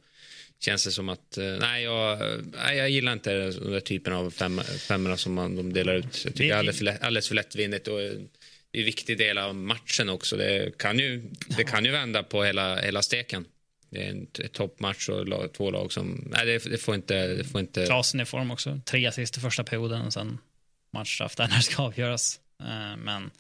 känns 0.60 0.86
det 0.86 0.92
som 0.92 1.10
att 1.10 1.38
eh, 1.38 1.58
nej, 1.60 1.84
jag, 1.84 2.20
nej, 2.54 2.78
jag 2.78 2.90
gillar 2.90 3.14
inte 3.14 3.34
den 3.34 3.72
där 3.72 3.80
typen 3.80 4.14
av 4.14 4.32
fem, 4.32 4.62
femmorna 4.64 5.18
som 5.18 5.34
man, 5.34 5.56
de 5.56 5.74
delar 5.74 5.96
ut. 5.96 6.26
Jag 6.26 6.34
tycker 6.34 6.44
det 6.44 6.50
är 6.50 6.58
alldeles 6.58 6.80
för, 6.80 6.88
alldeles 6.88 7.28
för 7.28 7.36
lättvindigt 7.36 7.88
och 7.88 7.98
det 7.98 8.08
är 8.08 8.22
en 8.74 8.86
viktig 8.86 9.18
del 9.18 9.38
av 9.38 9.56
matchen 9.56 10.10
också. 10.10 10.38
Det 10.38 10.78
kan 10.78 11.00
ju, 11.00 11.32
det 11.58 11.64
kan 11.64 11.86
ju 11.86 11.92
vända 11.92 12.24
på 12.24 12.44
hela, 12.44 12.82
hela 12.82 13.02
steken. 13.02 13.46
Det 13.90 14.06
är 14.06 14.10
en 14.10 14.28
toppmatch 14.52 15.10
och 15.10 15.28
lag, 15.28 15.54
två 15.54 15.72
lag 15.72 15.92
som... 15.92 16.28
Nej, 16.32 16.46
det, 16.46 16.72
det, 16.72 16.78
får 16.78 16.96
inte... 16.96 17.28
Det 17.28 17.44
får 17.44 17.62
inte... 17.62 17.86
Klasen 17.86 18.20
i 18.20 18.26
form 18.26 18.52
också. 18.52 18.80
Tre 18.86 19.06
assist 19.06 19.38
i 19.38 19.40
första 19.40 19.64
perioden 19.64 20.02
och 20.02 20.14
sen 20.14 20.38
matchstraff 20.94 21.36
där 21.36 21.48
när 21.48 21.56
det 21.56 21.64
ska 21.64 21.82
avgöras. 21.84 22.40
Eh, 22.60 22.98
men 22.98 23.32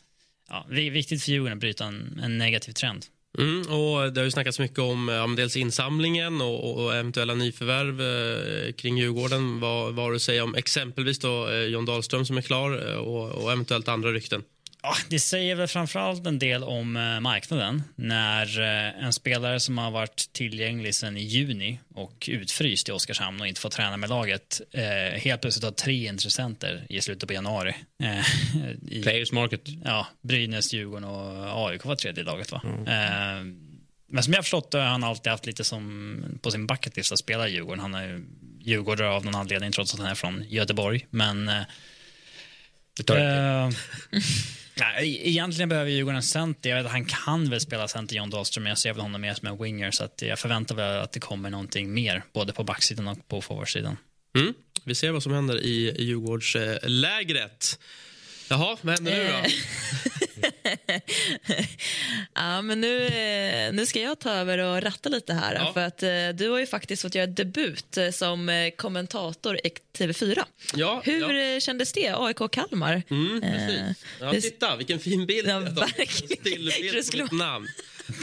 ja, 0.49 0.67
det 0.69 0.81
är 0.81 0.91
viktigt 0.91 1.23
för 1.23 1.31
Djurgården 1.31 1.57
att 1.57 1.59
bryta 1.59 1.85
en, 1.85 2.19
en 2.23 2.37
negativ 2.37 2.71
trend. 2.71 3.05
Mm, 3.37 3.59
och 3.61 4.13
det 4.13 4.19
har 4.21 4.25
ju 4.25 4.31
snackats 4.31 4.59
mycket 4.59 4.79
om, 4.79 5.09
om 5.09 5.35
dels 5.35 5.57
insamlingen 5.57 6.41
och, 6.41 6.83
och 6.83 6.95
eventuella 6.95 7.33
nyförvärv 7.35 8.01
eh, 8.01 8.73
kring 8.73 8.97
Djurgården. 8.97 9.59
Vad, 9.59 9.93
vad 9.93 10.05
har 10.05 10.11
du 10.11 10.15
att 10.15 10.21
säga 10.21 10.43
om 10.43 10.55
exempelvis 10.55 11.19
då, 11.19 11.49
eh, 11.49 11.63
John 11.63 11.85
Dahlström 11.85 12.25
som 12.25 12.37
är 12.37 12.41
klar 12.41 12.89
eh, 12.89 12.95
och, 12.95 13.43
och 13.43 13.51
eventuellt 13.51 13.87
andra 13.87 14.11
rykten? 14.11 14.43
Ja, 14.83 14.95
det 15.09 15.19
säger 15.19 15.55
väl 15.55 15.67
framförallt 15.67 16.27
en 16.27 16.39
del 16.39 16.63
om 16.63 16.97
eh, 16.97 17.19
marknaden 17.19 17.83
när 17.95 18.59
eh, 18.59 19.05
en 19.05 19.13
spelare 19.13 19.59
som 19.59 19.77
har 19.77 19.91
varit 19.91 20.29
tillgänglig 20.33 20.95
sedan 20.95 21.17
i 21.17 21.21
juni 21.21 21.79
och 21.95 22.29
utfryst 22.31 22.89
i 22.89 22.91
Oskarshamn 22.91 23.41
och 23.41 23.47
inte 23.47 23.61
fått 23.61 23.71
träna 23.71 23.97
med 23.97 24.09
laget 24.09 24.61
eh, 24.71 25.19
helt 25.19 25.41
plötsligt 25.41 25.63
har 25.63 25.71
tre 25.71 26.07
intressenter 26.07 26.85
i 26.89 27.01
slutet 27.01 27.27
på 27.27 27.33
januari. 27.33 27.75
I, 28.89 29.03
Players 29.03 29.31
market. 29.31 29.61
Ja, 29.83 30.07
Brynäs, 30.21 30.73
Djurgården 30.73 31.03
och 31.03 31.67
AIK 31.67 31.85
var 31.85 31.95
tredje 31.95 32.23
laget 32.23 32.51
va? 32.51 32.61
Mm. 32.63 33.57
men 34.07 34.23
som 34.23 34.33
jag 34.33 34.37
har 34.37 34.43
förstått 34.43 34.73
har 34.73 34.81
han 34.81 35.03
alltid 35.03 35.31
haft 35.31 35.45
lite 35.45 35.63
som 35.63 36.39
på 36.41 36.51
sin 36.51 36.67
bucketlist 36.67 37.11
att 37.11 37.19
spela 37.19 37.47
i 37.47 37.51
Djurgården. 37.51 37.79
Han 37.79 37.93
är 37.93 38.07
ju 38.07 38.25
djurgårdare 38.59 39.09
av 39.09 39.25
någon 39.25 39.35
anledning 39.35 39.71
trots 39.71 39.93
att 39.93 39.99
han 39.99 40.09
är 40.09 40.15
från 40.15 40.43
Göteborg. 40.49 41.07
Men 41.09 41.51
det 42.97 43.03
tar 43.03 43.17
äh, 43.17 43.69
Ja, 44.75 44.85
e-, 44.99 45.29
egentligen 45.29 45.69
behöver 45.69 45.91
Djurgården 45.91 46.15
en 46.15 46.23
center. 46.23 46.69
Jag 46.69 46.77
vet, 46.77 46.85
att 46.85 46.91
han 46.91 47.05
kan 47.05 47.49
väl 47.49 47.59
spela 47.59 47.87
center, 47.87 48.15
John 48.15 48.29
Dahlström, 48.29 48.63
men 48.63 48.69
jag 48.69 48.77
ser 48.77 48.93
väl 48.93 49.01
honom 49.01 49.21
mer 49.21 49.33
som 49.33 49.47
en 49.47 49.63
winger. 49.63 49.91
Så 49.91 50.03
att 50.03 50.21
jag 50.21 50.39
förväntar 50.39 50.75
mig 50.75 50.99
att 50.99 51.11
det 51.11 51.19
kommer 51.19 51.49
någonting 51.49 51.93
mer, 51.93 52.23
både 52.33 52.53
på 52.53 52.63
backsidan 52.63 53.07
och 53.07 53.27
på 53.27 53.41
forwardsidan. 53.41 53.97
Mm. 54.37 54.53
Vi 54.83 54.95
ser 54.95 55.11
vad 55.11 55.23
som 55.23 55.33
händer 55.33 55.61
i 55.61 55.95
Djurgårdslägret. 55.99 57.79
Jaha, 58.51 58.77
vad 58.81 58.93
händer 58.93 59.11
nu 59.11 59.31
då? 59.31 59.49
ja, 62.33 62.61
men 62.61 62.81
nu, 62.81 63.05
eh, 63.05 63.73
nu 63.73 63.85
ska 63.85 64.01
jag 64.01 64.19
ta 64.19 64.31
över 64.31 64.57
och 64.57 64.81
ratta 64.81 65.09
lite 65.09 65.33
här. 65.33 65.55
Ja. 65.55 65.73
För 65.73 65.81
att 65.81 66.03
eh, 66.03 66.09
Du 66.33 66.49
har 66.49 66.59
ju 66.59 66.65
faktiskt 66.65 67.01
fått 67.01 67.15
göra 67.15 67.27
debut 67.27 67.97
eh, 67.97 68.09
som 68.09 68.71
kommentator 68.77 69.57
i 69.57 69.69
TV4. 69.97 70.43
Ja, 70.75 71.01
Hur 71.05 71.33
ja. 71.33 71.59
kändes 71.59 71.93
det? 71.93 72.13
AIK 72.17 72.51
Kalmar. 72.51 73.03
Mm, 73.09 73.41
precis. 73.41 74.05
Ja, 74.19 74.31
titta, 74.31 74.75
vilken 74.75 74.99
fin 74.99 75.25
bild. 75.25 75.47
Ja, 75.47 75.61
Stillbild 76.07 77.11
på 77.11 77.17
ditt 77.17 77.31
namn. 77.31 77.67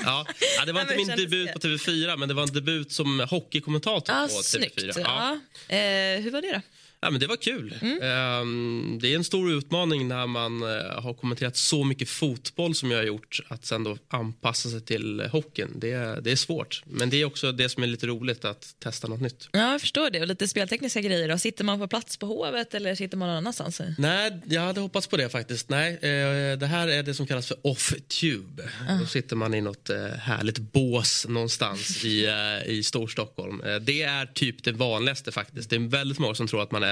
Ja. 0.05 0.27
ja, 0.59 0.65
det 0.65 0.73
var 0.73 0.81
inte 0.81 0.97
min 0.97 1.09
debut 1.09 1.53
på 1.53 1.59
TV4, 1.59 2.17
men 2.17 2.29
det 2.29 2.35
var 2.35 2.43
en 2.43 2.53
debut 2.53 2.93
som 2.93 3.21
hockeykommentator 3.21 4.15
ah, 4.15 4.29
på 4.29 4.35
TV4. 4.35 4.93
Ja. 4.97 5.39
Ja. 5.69 5.77
Eh, 5.77 6.21
hur 6.21 6.31
var 6.31 6.43
det 6.43 6.53
då? 6.53 6.61
Ja, 7.01 7.11
men 7.11 7.21
det 7.21 7.27
var 7.27 7.37
kul. 7.37 7.75
Ehm, 8.03 8.99
det 9.03 9.13
är 9.13 9.17
en 9.17 9.25
stor 9.25 9.53
utmaning 9.53 10.09
när 10.09 10.27
man 10.27 10.63
eh, 10.63 11.03
har 11.03 11.15
kommenterat 11.15 11.57
så 11.57 11.85
mycket 11.85 12.09
fotboll 12.09 12.75
som 12.75 12.91
jag 12.91 12.99
har 12.99 13.05
gjort 13.05 13.41
att 13.49 13.65
sen 13.67 13.85
då 13.85 13.99
anpassa 14.09 14.69
sig 14.69 14.81
till 14.81 15.21
hockeyn. 15.33 15.73
Det, 15.77 15.93
är- 15.93 16.21
det 16.21 16.31
är 16.33 16.37
svårt. 16.37 16.83
Men 16.87 17.11
det 17.11 17.17
är 17.21 17.25
också 17.25 17.53
det 17.53 17.69
som 17.69 17.83
är 17.83 17.87
lite 17.87 18.07
roligt 18.07 18.45
att 18.45 18.75
testa 18.83 19.09
något 19.09 19.21
nytt. 19.21 19.49
Ja, 19.53 19.73
jag 19.73 19.81
förstår 19.81 20.11
det. 20.11 20.21
Och 20.21 20.27
lite 20.27 20.49
speltekniska 20.49 21.01
grejer. 21.01 21.29
Då. 21.29 21.39
Sitter 21.39 21.65
man 21.65 21.79
på 21.79 21.89
plats 21.89 22.17
på 22.17 22.27
Hovet 22.27 22.75
eller 22.75 22.95
sitter 22.95 23.17
man 23.17 23.29
någon 23.29 23.37
annanstans? 23.37 23.81
Nej, 23.99 24.41
jag 24.45 24.63
hade 24.63 24.81
hoppats 24.81 25.07
på 25.07 25.17
det 25.17 25.29
faktiskt. 25.29 25.69
Nej, 25.69 25.93
eh, 25.95 26.59
det 26.59 26.67
här 26.67 26.89
är 26.89 27.03
det 27.03 27.15
som 27.15 27.27
kallas 27.27 27.47
för 27.49 27.57
off-tube. 27.67 28.69
Då 29.01 29.07
sitter 29.07 29.37
man 29.37 29.55
i 29.55 29.61
något 29.61 29.91
eh, 29.91 29.97
härligt 30.07 30.59
bås 30.59 31.27
någonstans 31.29 32.05
i, 32.05 32.29
i 32.67 32.83
Storstockholm. 32.83 33.63
Det 33.81 34.03
är 34.03 34.27
typ 34.27 34.65
det 34.65 34.73
vanligaste 34.73 35.33
faktiskt. 35.33 35.71
Det 35.71 35.77
är 35.77 35.81
väldigt 35.81 36.19
många 36.19 36.35
som 36.35 36.47
tror 36.49 36.63
att 36.63 36.71
man 36.71 36.83
är 36.83 36.88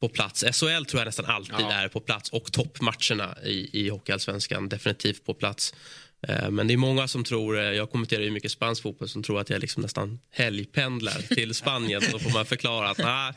på 0.00 0.08
plats. 0.08 0.44
SHL 0.44 0.84
tror 0.84 1.00
jag 1.00 1.06
nästan 1.06 1.26
alltid 1.26 1.66
är 1.66 1.88
på 1.88 2.00
plats 2.00 2.30
och 2.30 2.52
toppmatcherna 2.52 3.36
i, 3.44 3.84
i 3.84 3.88
Hockeyallsvenskan 3.88 4.68
definitivt 4.68 5.24
på 5.24 5.34
plats. 5.34 5.74
Eh, 6.28 6.50
Men 6.50 6.66
det 6.66 6.74
är 6.74 6.78
många 6.78 7.08
som 7.08 7.24
tror, 7.24 7.58
eh, 7.58 7.64
jag 7.64 7.90
kommenterar 7.90 8.22
ju 8.22 8.30
mycket 8.30 8.50
spansk 8.50 8.82
fotboll, 8.82 9.08
som 9.08 9.22
tror 9.22 9.40
att 9.40 9.50
jag 9.50 9.60
liksom 9.60 9.82
nästan 9.82 10.20
helgpendlar 10.30 11.34
till 11.34 11.54
Spanien. 11.54 12.02
Då 12.12 12.18
får 12.18 12.30
man 12.30 12.46
förklara 12.46 12.90
att 12.90 12.98
nej, 12.98 13.32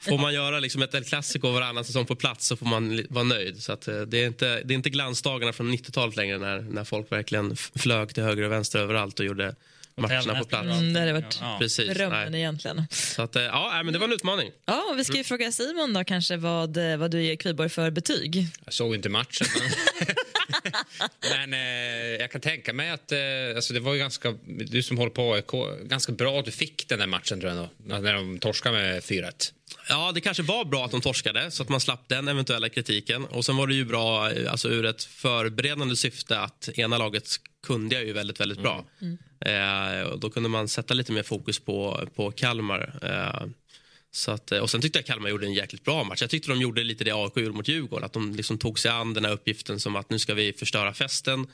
får 0.00 0.18
man 0.18 0.34
göra 0.34 0.60
liksom 0.60 0.82
ett 0.82 0.94
El 0.94 1.04
Clasico 1.04 1.50
varannan 1.50 1.84
säsong 1.84 2.06
på 2.06 2.16
plats 2.16 2.46
så 2.46 2.56
får 2.56 2.66
man 2.66 3.06
vara 3.10 3.24
nöjd. 3.24 3.62
Så 3.62 3.72
eh, 3.72 4.00
det, 4.06 4.22
är 4.22 4.26
inte, 4.26 4.62
det 4.64 4.74
är 4.74 4.76
inte 4.76 4.90
glansdagarna 4.90 5.52
från 5.52 5.72
90-talet 5.72 6.16
längre 6.16 6.38
när, 6.38 6.60
när 6.60 6.84
folk 6.84 7.12
verkligen 7.12 7.56
flög 7.56 8.14
till 8.14 8.22
höger 8.22 8.42
och 8.42 8.52
vänster 8.52 8.78
överallt 8.78 9.20
och 9.20 9.26
gjorde 9.26 9.54
matcherna 9.98 10.38
på 10.38 10.44
plats. 10.44 10.64
Mm, 10.64 10.92
det 10.92 11.00
hade 11.00 11.12
varit 11.12 11.40
Precis, 11.58 11.94
drömmen 11.94 12.32
nej. 12.32 12.40
egentligen. 12.40 12.86
Så 12.90 13.22
att, 13.22 13.36
eh, 13.36 13.42
ja, 13.42 13.82
men 13.84 13.92
det 13.92 13.98
var 13.98 14.06
en 14.06 14.12
utmaning. 14.12 14.50
Ja, 14.66 14.84
och 14.90 14.98
vi 14.98 15.04
ska 15.04 15.16
ju 15.16 15.24
fråga 15.24 15.52
Simon 15.52 15.92
då 15.92 16.04
kanske 16.04 16.36
vad, 16.36 16.76
eh, 16.76 16.96
vad 16.96 17.10
du 17.10 17.22
ger 17.22 17.36
Kviborg 17.36 17.68
för 17.68 17.90
betyg. 17.90 18.46
Jag 18.64 18.74
såg 18.74 18.94
inte 18.94 19.08
matchen. 19.08 19.46
Men 21.30 21.52
eh, 21.52 22.20
jag 22.20 22.30
kan 22.30 22.40
tänka 22.40 22.72
mig 22.72 22.90
att 22.90 23.12
eh, 23.12 23.18
alltså 23.56 23.74
det 23.74 23.80
var 23.80 23.92
ju 23.92 23.98
ganska, 23.98 24.34
du 24.46 24.82
som 24.82 24.98
håller 24.98 25.10
på 25.10 25.34
AIK, 25.34 25.52
ganska 25.82 26.12
bra 26.12 26.38
att 26.38 26.44
du 26.44 26.50
fick 26.50 26.88
den 26.88 26.98
där 26.98 27.06
matchen 27.06 27.40
tror 27.40 27.52
jag 27.52 27.58
ändå, 27.58 28.00
när 28.02 28.14
de 28.14 28.38
torskade 28.38 28.78
med 28.78 29.02
4-1. 29.02 29.52
Ja, 29.88 30.12
det 30.14 30.20
kanske 30.20 30.42
var 30.42 30.64
bra 30.64 30.84
att 30.84 30.90
de 30.90 31.00
torskade 31.00 31.50
så 31.50 31.62
att 31.62 31.68
man 31.68 31.80
slapp 31.80 32.08
den 32.08 32.28
eventuella 32.28 32.68
kritiken. 32.68 33.24
Och 33.24 33.44
sen 33.44 33.56
var 33.56 33.66
det 33.66 33.74
ju 33.74 33.84
bra 33.84 34.30
alltså 34.48 34.68
ur 34.68 34.84
ett 34.86 35.04
förberedande 35.04 35.96
syfte 35.96 36.40
att 36.40 36.68
ena 36.74 36.98
laget 36.98 37.28
kunde 37.66 37.94
jag 37.94 38.04
ju 38.04 38.12
väldigt, 38.12 38.40
väldigt 38.40 38.62
bra. 38.62 38.84
Eh, 39.40 40.02
och 40.02 40.18
då 40.18 40.30
kunde 40.30 40.48
man 40.48 40.68
sätta 40.68 40.94
lite 40.94 41.12
mer 41.12 41.22
fokus 41.22 41.58
på, 41.58 42.08
på 42.14 42.30
Kalmar. 42.30 42.98
Eh, 43.02 43.48
så 44.10 44.30
att, 44.30 44.52
eh, 44.52 44.58
och 44.58 44.70
sen 44.70 44.80
tyckte 44.80 44.98
jag 44.98 45.06
Kalmar 45.06 45.28
gjorde 45.28 45.46
en 45.46 45.52
jäkligt 45.52 45.84
bra 45.84 46.04
match. 46.04 46.20
Jag 46.20 46.30
tyckte 46.30 46.50
de 46.50 46.60
gjorde 46.60 46.84
lite 46.84 47.04
det 47.04 47.12
AIK 47.12 47.36
gjorde 47.36 47.56
mot 47.56 47.68
Djurgården. 47.68 48.04
Att 48.04 48.12
de 48.12 48.34
liksom 48.34 48.58
tog 48.58 48.78
sig 48.78 48.90
an 48.90 49.14
den 49.14 49.24
här 49.24 49.32
uppgiften 49.32 49.80
som 49.80 49.96
att 49.96 50.10
nu 50.10 50.18
ska 50.18 50.34
vi 50.34 50.52
förstöra 50.52 50.94
festen. 50.94 51.46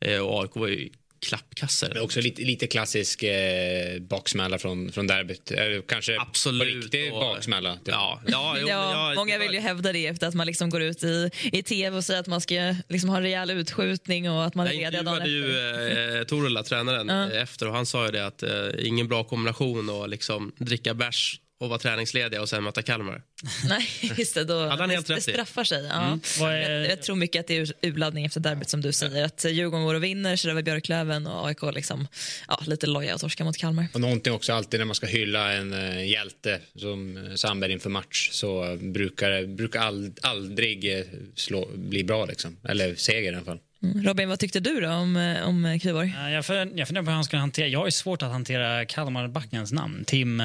Eh, 0.00 0.18
och 0.18 0.42
AIK 0.42 0.50
var 0.54 0.68
ju 0.68 0.90
klappkasser. 1.24 1.90
Men 1.94 2.02
också 2.02 2.20
lite, 2.20 2.42
lite 2.42 2.66
klassisk 2.66 3.22
eh, 3.22 4.00
baksmälla 4.00 4.58
från, 4.58 4.92
från 4.92 5.06
derbyt. 5.06 5.50
Eh, 5.50 5.58
kanske 5.88 6.20
Absolut. 6.20 6.74
på 6.74 6.80
riktig 6.80 7.12
Och- 7.12 7.20
baksmälla. 7.20 7.74
Typ. 7.76 7.88
Ja, 7.88 8.20
ja, 8.26 8.56
jo, 8.60 8.68
Ja, 8.68 9.08
jag, 9.08 9.16
många 9.16 9.38
vill 9.38 9.52
ju 9.54 9.60
hävda 9.60 9.92
det 9.92 10.06
efter 10.06 10.26
att 10.26 10.34
man 10.34 10.46
liksom 10.46 10.70
går 10.70 10.82
ut 10.82 11.04
i, 11.04 11.30
i 11.52 11.62
tv 11.62 11.96
och 11.96 12.04
säger 12.04 12.20
att 12.20 12.26
man 12.26 12.40
ska 12.40 12.74
liksom 12.88 13.10
ha 13.10 13.16
en 13.16 13.22
rejäl 13.22 13.50
utskjutning 13.50 14.30
och 14.30 14.44
att 14.44 14.54
man 14.54 14.66
är 14.66 14.72
Jag 14.72 14.92
ledig 14.92 15.06
dagen 15.06 15.26
ju 15.30 15.58
eh, 16.18 16.24
Torula, 16.24 16.62
tränaren, 16.62 17.10
eh, 17.10 17.42
efter 17.42 17.68
och 17.68 17.74
han 17.74 17.86
sa 17.86 18.06
ju 18.06 18.12
det 18.12 18.26
att 18.26 18.42
eh, 18.42 18.50
ingen 18.78 19.08
bra 19.08 19.24
kombination 19.24 19.90
att 20.02 20.10
liksom 20.10 20.52
dricka 20.58 20.94
bärs 20.94 21.40
och 21.60 21.68
vara 21.68 21.78
träningslediga 21.78 22.42
och 22.42 22.48
sen 22.48 22.64
möta 22.64 22.82
Kalmar. 22.82 23.22
Nej, 23.68 23.86
just 24.16 24.34
det. 24.34 24.44
Då, 24.44 24.60
Hade 24.68 24.82
han 24.82 24.90
helt 24.90 25.06
det, 25.06 25.14
det 25.14 25.20
straffar 25.20 25.64
sig. 25.64 25.84
Ja. 25.84 26.02
Mm. 26.02 26.20
Är- 26.40 26.70
Jag, 26.70 26.90
jag 26.90 27.02
tror 27.02 27.16
mycket 27.16 27.40
att 27.40 27.46
det 27.46 27.56
är 27.56 27.60
ur- 27.60 27.72
urladdning 27.82 28.24
efter 28.24 28.40
derbyt 28.40 28.68
som 28.70 28.80
du 28.80 28.92
säger. 28.92 29.24
Att 29.24 29.44
Djurgården 29.50 29.84
går 29.86 29.94
och 29.94 30.04
vinner, 30.04 30.36
kör 30.36 30.50
över 30.50 30.62
Björklöven 30.62 31.26
och 31.26 31.46
AIK 31.48 31.62
liksom, 31.74 32.08
ja, 32.48 32.60
lite 32.66 32.86
loja 32.86 33.14
och 33.14 33.20
torska 33.20 33.44
mot 33.44 33.56
Kalmar. 33.56 33.86
Och 33.92 34.00
någonting 34.00 34.32
också 34.32 34.52
alltid 34.52 34.80
när 34.80 34.84
man 34.84 34.94
ska 34.94 35.06
hylla 35.06 35.52
en 35.52 35.72
eh, 35.72 36.06
hjälte 36.10 36.60
som 36.76 37.16
eh, 37.26 37.34
Sandberg 37.34 37.72
inför 37.72 37.90
match 37.90 38.28
så 38.32 38.76
brukar 38.80 39.30
det 39.30 39.46
brukar 39.46 39.80
all, 39.80 40.12
aldrig 40.22 40.98
eh, 40.98 41.04
slå, 41.34 41.68
bli 41.74 42.04
bra 42.04 42.24
liksom. 42.26 42.56
Eller 42.68 42.94
seger 42.94 43.32
i 43.32 43.34
alla 43.36 43.44
fall. 43.44 43.58
Mm. 43.82 44.06
Robin, 44.06 44.28
vad 44.28 44.38
tyckte 44.38 44.60
du 44.60 44.80
då 44.80 44.88
om, 44.90 45.36
om 45.44 45.78
Kviborg? 45.82 46.12
Ja, 46.16 46.30
Jag, 46.30 46.46
för, 46.46 46.54
jag 46.74 46.88
funderar 46.88 47.04
på 47.04 47.10
hur 47.10 47.14
han 47.14 47.24
ska 47.24 47.36
hantera... 47.36 47.66
Jag 47.68 47.78
har 47.78 47.86
ju 47.86 47.90
svårt 47.92 48.22
att 48.22 48.30
hantera 48.30 48.84
Kalmarbackens 48.84 49.72
namn. 49.72 50.04
Tim... 50.04 50.42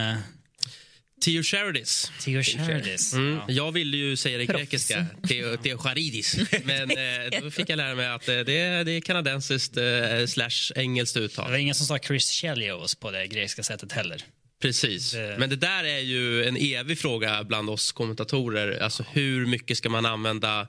Theo 1.21 1.43
Charidis. 1.43 2.11
Theo 2.23 2.43
Charidis. 2.43 3.13
Mm. 3.13 3.33
Ja. 3.35 3.45
Jag 3.47 3.71
ville 3.71 3.97
ju 3.97 4.15
säga 4.15 4.37
det 4.37 4.45
Proffs. 4.45 4.59
grekiska, 4.59 5.05
Theo, 5.27 5.57
Theo 5.57 5.77
Charidis. 5.77 6.35
Men 6.63 6.91
eh, 6.91 7.41
då 7.41 7.51
fick 7.51 7.69
jag 7.69 7.77
lära 7.77 7.95
mig 7.95 8.07
att 8.07 8.27
eh, 8.29 8.39
det, 8.39 8.57
är, 8.59 8.83
det 8.83 8.91
är 8.91 9.01
kanadensiskt 9.01 9.77
eh, 9.77 9.83
slash 10.27 10.71
engelskt 10.75 11.13
Det 11.15 11.19
uttal. 11.19 11.51
var 11.51 11.57
ingen 11.57 11.75
som 11.75 11.85
sa 11.85 11.99
Chris 11.99 12.29
Chelios 12.29 12.95
på 12.95 13.11
det 13.11 13.27
grekiska 13.27 13.63
sättet 13.63 13.91
heller. 13.91 14.21
Precis. 14.61 15.11
Det- 15.11 15.35
Men 15.39 15.49
det 15.49 15.55
där 15.55 15.83
är 15.83 15.99
ju 15.99 16.45
en 16.47 16.57
evig 16.57 16.99
fråga 16.99 17.43
bland 17.43 17.69
oss 17.69 17.91
kommentatorer. 17.91 18.79
Alltså 18.79 19.05
hur 19.11 19.45
mycket 19.45 19.77
ska 19.77 19.89
man 19.89 20.05
använda 20.05 20.67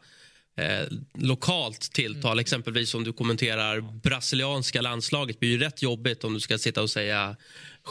eh, 0.61 0.87
lokalt 1.15 1.93
tilltal? 1.93 2.39
Exempelvis 2.39 2.95
om 2.95 3.05
du 3.05 3.13
kommenterar 3.13 3.81
brasilianska 3.81 4.81
landslaget. 4.81 5.37
Det 5.37 5.41
blir 5.41 5.51
ju 5.51 5.59
rätt 5.59 5.83
jobbigt 5.83 6.25
om 6.25 6.35
du 6.35 6.41
ska 6.41 6.59
sitta 6.59 6.83
och 6.83 6.91
säga 6.91 7.37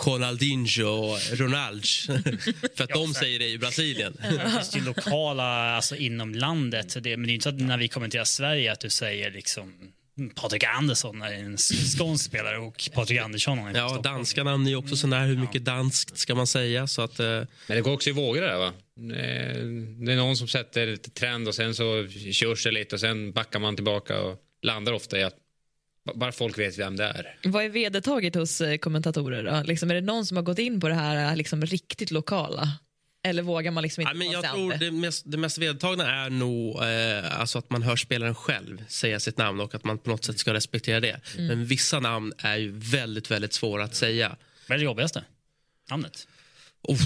Ronaldinho 0.05 0.83
och 0.83 1.19
Ronalds. 1.31 2.05
För 2.75 2.83
att 2.83 2.89
de 2.89 3.13
säger 3.13 3.39
det 3.39 3.47
i 3.47 3.57
Brasilien. 3.57 4.17
Det 4.21 4.51
finns 4.51 4.75
ju 4.75 4.81
lokala 4.81 5.75
alltså, 5.75 5.95
inom 5.95 6.35
landet. 6.35 6.97
Det, 7.03 7.17
men 7.17 7.27
det 7.27 7.31
är 7.31 7.33
inte 7.33 7.43
så 7.43 7.49
att 7.49 7.61
när 7.61 7.77
vi 7.77 7.87
kommenterar 7.87 8.23
Sverige 8.23 8.71
att 8.71 8.79
du 8.79 8.89
säger 8.89 9.31
liksom 9.31 9.73
Patrik 10.35 10.63
Andersson 10.63 11.21
är 11.21 11.33
en 11.33 11.57
skånsk 11.97 12.25
spelare 12.25 12.57
och 12.57 12.89
Patrik 12.93 13.19
Andersson 13.19 13.59
är 13.59 13.67
en 13.69 13.75
Ja, 13.75 13.99
danska 14.03 14.43
namn 14.43 14.67
är 14.67 14.75
också 14.75 14.95
sån 14.95 15.09
där. 15.09 15.25
Hur 15.25 15.37
mycket 15.37 15.65
danskt 15.65 16.17
ska 16.17 16.35
man 16.35 16.47
säga? 16.47 16.87
Så 16.87 17.01
att, 17.01 17.19
eh, 17.19 17.25
Men 17.25 17.47
det 17.67 17.81
går 17.81 17.93
också 17.93 18.09
i 18.09 18.13
vågor 18.13 18.41
det 18.41 18.47
där 18.47 18.57
va? 18.57 18.67
Eh, 18.97 19.63
Det 20.05 20.11
är 20.11 20.15
någon 20.15 20.37
som 20.37 20.47
sätter 20.47 20.87
lite 20.87 21.09
trend 21.09 21.47
och 21.47 21.55
sen 21.55 21.75
så 21.75 22.07
körs 22.31 22.63
det 22.63 22.71
lite 22.71 22.95
och 22.95 22.99
sen 22.99 23.31
backar 23.31 23.59
man 23.59 23.75
tillbaka 23.75 24.21
och 24.21 24.37
landar 24.61 24.93
ofta 24.93 25.19
i 25.19 25.23
att 25.23 25.35
ba- 26.05 26.13
bara 26.15 26.31
folk 26.31 26.57
vet 26.59 26.77
vem 26.79 26.95
det 26.95 27.03
är. 27.03 27.37
Vad 27.43 27.63
är 27.65 27.69
vedertaget 27.69 28.35
hos 28.35 28.61
eh, 28.61 28.77
kommentatorer? 28.77 29.43
Då? 29.43 29.63
Liksom, 29.67 29.91
är 29.91 29.95
det 29.95 30.01
någon 30.01 30.25
som 30.25 30.37
har 30.37 30.43
gått 30.43 30.59
in 30.59 30.79
på 30.81 30.87
det 30.87 30.95
här 30.95 31.29
eh, 31.31 31.35
liksom, 31.35 31.61
riktigt 31.65 32.11
lokala? 32.11 32.69
Eller 33.23 33.43
vågar 33.43 33.71
man 33.71 33.83
liksom 33.83 34.01
inte 34.01 34.11
Ja, 34.11 34.17
men 34.17 34.31
jag 34.31 34.53
tror 34.53 34.73
det? 34.73 34.91
mest, 34.91 35.23
det 35.27 35.37
mest 35.37 35.57
vedertagna 35.57 36.11
är 36.25 36.29
nog 36.29 36.83
eh, 36.83 37.39
alltså 37.39 37.59
att 37.59 37.69
man 37.69 37.83
hör 37.83 37.95
spelaren 37.95 38.35
själv 38.35 38.83
säga 38.87 39.19
sitt 39.19 39.37
namn 39.37 39.59
och 39.59 39.75
att 39.75 39.83
man 39.83 39.97
på 39.97 40.09
något 40.09 40.23
sätt 40.25 40.39
ska 40.39 40.53
respektera 40.53 40.99
det. 40.99 41.21
Mm. 41.35 41.47
Men 41.47 41.65
vissa 41.65 41.99
namn 41.99 42.33
är 42.37 42.57
ju 42.57 42.71
väldigt, 42.71 43.31
väldigt 43.31 43.53
svåra 43.53 43.83
att 43.83 43.95
säga. 43.95 44.35
Vad 44.67 44.75
är 44.75 44.79
det 44.79 44.85
jobbigaste? 44.85 45.23
Namnet? 45.89 46.27
Uff, 46.87 46.99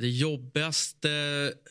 det 0.00 0.08
jobbigaste 0.08 1.10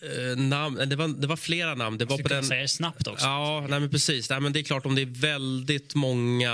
eh, 0.02 0.38
namn, 0.42 0.90
det 0.90 0.96
var, 0.96 1.08
det 1.08 1.28
var 1.28 1.36
flera 1.36 1.76
namn. 1.76 1.98
Det 1.98 2.06
var 2.06 2.18
på 2.18 2.28
den... 2.28 2.44
säga 2.44 2.62
det 2.62 2.68
snabbt 2.68 3.08
också. 3.08 3.26
Ja, 3.26 3.66
nej, 3.70 3.80
men 3.80 3.90
precis. 3.90 4.30
Nej, 4.30 4.40
men 4.40 4.54
det 4.54 4.60
är 4.60 4.64
klart 4.64 4.86
om 4.86 4.96
det 4.96 5.02
är 5.02 5.06
väldigt 5.22 5.96
många 5.96 6.54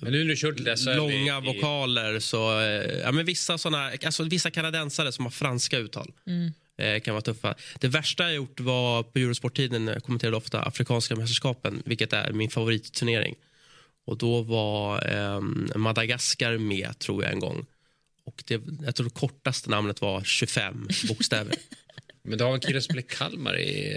Men 0.00 0.12
nu 0.12 0.24
när 0.24 0.24
du 0.24 0.36
SHL 0.76 0.88
i- 0.90 0.96
långa 0.96 1.38
i- 1.38 1.46
vokaler 1.54 2.20
så... 2.20 2.60
eh, 2.60 2.98
Ja, 2.98 3.12
men 3.12 3.26
vissa, 3.26 3.58
såna, 3.58 3.90
alltså, 4.04 4.22
vissa 4.24 4.50
kanadensare 4.50 5.12
som 5.12 5.24
har 5.24 5.30
franska 5.32 5.78
uttal 5.78 6.12
eh, 6.78 7.00
kan 7.00 7.14
vara 7.14 7.22
tuffa. 7.22 7.54
Det 7.80 7.88
värsta 7.88 8.22
jag 8.24 8.34
gjort 8.34 8.60
var 8.60 9.02
på 9.02 9.18
Eurosporttiden. 9.18 9.86
Jag 9.86 10.02
kommenterade 10.02 10.36
ofta 10.36 10.62
Afrikanska 10.62 11.16
mästerskapen, 11.16 11.82
vilket 11.84 12.12
är 12.12 12.32
min 12.32 12.50
favoritturnering. 12.50 13.34
Och 14.06 14.18
då 14.18 14.42
var 14.42 15.14
eh, 15.14 15.40
Madagaskar 15.76 16.58
med, 16.58 16.98
tror 16.98 17.24
jag, 17.24 17.32
en 17.32 17.40
gång. 17.40 17.66
Och 18.26 18.42
det, 18.46 18.60
jag 18.84 18.94
tror 18.94 19.04
det 19.04 19.14
kortaste 19.14 19.70
namnet 19.70 20.00
var 20.00 20.24
25 20.24 20.88
bokstäver. 21.08 21.54
Men 22.22 22.38
du 22.38 22.44
har 22.44 22.54
en 22.54 22.60
kille 22.60 22.80
som 22.80 22.84
spelar 22.84 23.00
i 23.00 23.06
Kalmar 23.08 23.58
i... 23.58 23.96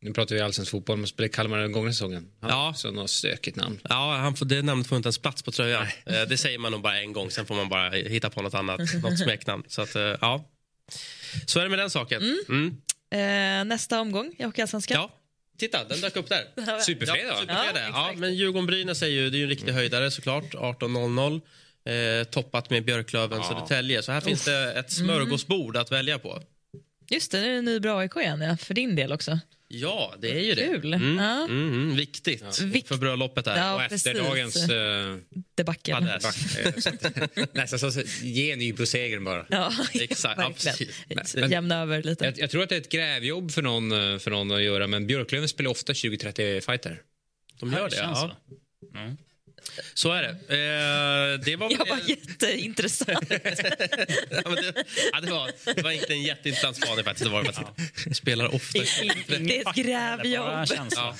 Nu 0.00 0.12
pratar 0.12 0.34
vi 0.34 0.40
allsvensk 0.40 0.70
fotboll, 0.70 0.96
men 0.96 1.06
spelar 1.06 1.28
i 1.28 1.32
Kalmar 1.32 1.58
den 1.58 1.72
gångna 1.72 1.92
säsongen. 1.92 2.28
Han 2.40 2.50
Ja. 2.50 2.70
också 2.70 2.90
något 2.90 3.10
stökigt 3.10 3.56
namn. 3.56 3.80
Ja, 3.88 4.16
han 4.16 4.36
får, 4.36 4.46
det 4.46 4.62
namnet 4.62 4.86
får 4.86 4.96
inte 4.96 5.06
ens 5.06 5.18
plats 5.18 5.42
på 5.42 5.52
tröjan. 5.52 5.86
Eh, 6.06 6.22
Det 6.28 6.36
säger 6.36 6.58
man 6.58 6.72
nog 6.72 6.82
bara 6.82 7.00
en 7.00 7.12
gång, 7.12 7.30
sen 7.30 7.46
får 7.46 7.54
man 7.54 7.68
bara 7.68 7.90
hitta 7.90 8.30
på 8.30 8.42
något 8.42 8.54
annat, 8.54 8.80
något 9.02 9.18
smeknamn. 9.18 9.62
Så 9.68 9.82
att, 9.82 9.96
eh, 9.96 10.02
ja. 10.02 10.48
Så 11.46 11.58
är 11.58 11.62
det 11.64 11.70
med 11.70 11.78
den 11.78 11.90
saken. 11.90 12.22
Mm. 12.48 12.76
Eh, 13.10 13.64
nästa 13.64 14.00
omgång 14.00 14.34
i 14.38 14.44
Hockeyallsvenskan. 14.44 14.94
Ja, 14.96 15.10
titta, 15.58 15.84
den 15.84 16.00
dök 16.00 16.16
upp 16.16 16.28
där. 16.28 16.44
Superfredag 16.80 17.16
Ja, 17.28 17.36
superfredag. 17.40 17.88
Ja, 17.94 18.10
Ja, 18.10 18.12
men 18.16 18.34
Djurgården-Brynäs 18.34 19.02
är 19.02 19.06
ju, 19.06 19.30
det 19.30 19.36
är 19.36 19.38
ju 19.38 19.44
en 19.44 19.50
riktig 19.50 19.72
höjdare 19.72 20.10
såklart. 20.10 20.54
18.00. 20.54 21.40
Eh, 21.86 22.24
toppat 22.24 22.70
med 22.70 22.84
Björklöven, 22.84 23.42
Södertälje. 23.44 24.02
Så 24.02 24.12
här 24.12 24.20
finns 24.20 24.44
det 24.44 24.72
ett 24.72 24.90
smörgåsbord 24.92 25.76
att 25.76 25.92
välja 25.92 26.18
på. 26.18 26.42
Just 27.10 27.32
det, 27.32 27.40
nu 27.40 27.46
är 27.46 27.50
det 27.52 27.58
en 27.58 27.64
ny 27.64 27.80
bra 27.80 27.98
AIK 27.98 28.16
igen 28.16 28.40
ja, 28.40 28.56
för 28.56 28.74
din 28.74 28.96
del 28.96 29.12
också. 29.12 29.38
Ja, 29.68 30.14
det 30.20 30.30
är 30.30 30.40
ju 30.40 30.54
det. 30.54 30.62
Kul. 30.62 30.94
Mm. 30.94 31.16
Ja. 31.18 31.44
Mm, 31.44 31.68
mm, 31.68 31.96
viktigt 31.96 32.60
Vikt- 32.60 32.88
för 32.88 32.96
bröllopet 32.96 33.44
där. 33.44 33.56
Ja, 33.56 33.74
Och 33.74 33.82
efter 33.82 34.12
precis. 34.12 34.28
dagens... 34.28 34.70
Uh, 34.70 35.16
Debacle. 35.54 36.00
Nästan 37.52 37.92
så 37.92 38.02
ge 38.22 38.56
Nybro-segern 38.56 39.24
bara. 39.24 39.46
Ja, 39.48 39.72
Exakt, 39.94 40.40
ja, 40.40 40.48
verkligen. 40.48 40.76
precis. 41.08 41.36
Men- 41.36 41.50
Jämna 41.50 41.80
över 41.82 42.02
lite. 42.02 42.24
Jag, 42.24 42.38
jag 42.38 42.50
tror 42.50 42.62
att 42.62 42.68
det 42.68 42.74
är 42.76 42.80
ett 42.80 42.88
grävjobb 42.92 43.50
för 43.50 43.62
någon, 43.62 43.92
eh, 44.12 44.18
för 44.18 44.30
någon 44.30 44.50
att 44.50 44.62
göra, 44.62 44.86
men 44.86 45.06
Björklöven 45.06 45.48
spelar 45.48 45.70
ofta 45.70 45.92
20-30 45.92 46.60
fighter. 46.60 47.02
De 47.60 47.72
gör 47.72 47.90
det, 47.90 47.96
ja. 47.96 48.14
så. 48.14 48.56
Mm. 48.98 49.16
Så 49.94 50.12
är 50.12 50.22
det. 50.22 50.28
Eh, 50.28 51.44
det 51.44 51.56
var 51.56 51.70
Jag 51.70 51.86
var 51.88 52.08
jätteintressant. 52.08 53.26
ja, 53.30 54.42
men 54.44 54.54
det, 54.54 54.84
ja, 55.12 55.20
det, 55.20 55.30
var, 55.30 55.74
det 55.74 55.82
var 55.82 55.90
inte 55.90 56.12
en 56.12 56.22
jätteintressant 56.22 56.76
spaning 56.76 57.04
faktiskt. 57.04 57.24
Det 57.24 57.30
var 57.30 57.42
det 57.42 57.52
faktiskt. 57.52 58.16
Spelar 58.16 58.54
ofta. 58.54 58.78
Det 59.28 59.58
är 59.58 59.68
ett 59.70 59.76
grävjobb. 59.76 60.66
Ja. 60.96 61.16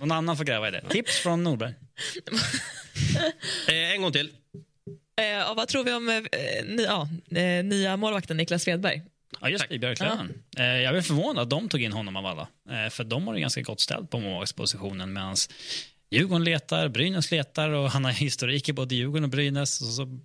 Någon 0.00 0.12
annan 0.12 0.36
får 0.36 0.44
gräva 0.44 0.68
i 0.68 0.70
det. 0.70 0.84
Tips 0.90 1.18
från 1.18 1.42
Norberg. 1.44 1.74
Eh, 3.68 3.92
en 3.92 4.02
gång 4.02 4.12
till. 4.12 4.30
Eh, 5.20 5.24
ja, 5.24 5.54
vad 5.54 5.68
tror 5.68 5.84
vi 5.84 5.92
om 5.92 6.08
eh, 6.08 6.22
ny, 6.64 6.82
ja, 6.82 7.08
eh, 7.30 7.64
nya 7.64 7.96
målvakten 7.96 8.36
Niklas 8.36 8.62
Svedberg? 8.62 9.02
Ja, 9.40 9.48
just 9.48 9.68
det, 9.68 9.74
i 9.74 9.78
Björklöven. 9.78 10.32
Eh, 10.58 10.64
jag 10.64 10.96
är 10.96 11.02
förvånad 11.02 11.42
att 11.42 11.50
de 11.50 11.68
tog 11.68 11.82
in 11.82 11.92
honom 11.92 12.16
av 12.16 12.26
alla. 12.26 12.48
Eh, 12.70 12.90
för 12.90 13.04
de 13.04 13.26
har 13.26 13.34
det 13.34 13.40
ganska 13.40 13.60
gott 13.60 13.80
ställt 13.80 14.10
på 14.10 14.20
målvaktspositionen 14.20 15.12
medan 15.12 15.36
Djurgården 16.12 16.44
letar, 16.44 16.88
Brynäs 16.88 17.30
letar 17.30 17.70
och 17.70 17.90
han 17.90 18.04
har 18.04 18.12
historik 18.12 18.68
i 18.68 18.72
både 18.72 18.94
Djurgården 18.94 19.24
och 19.24 19.30
Brynäs. 19.30 19.80
Och 19.80 19.86
så 19.86 20.18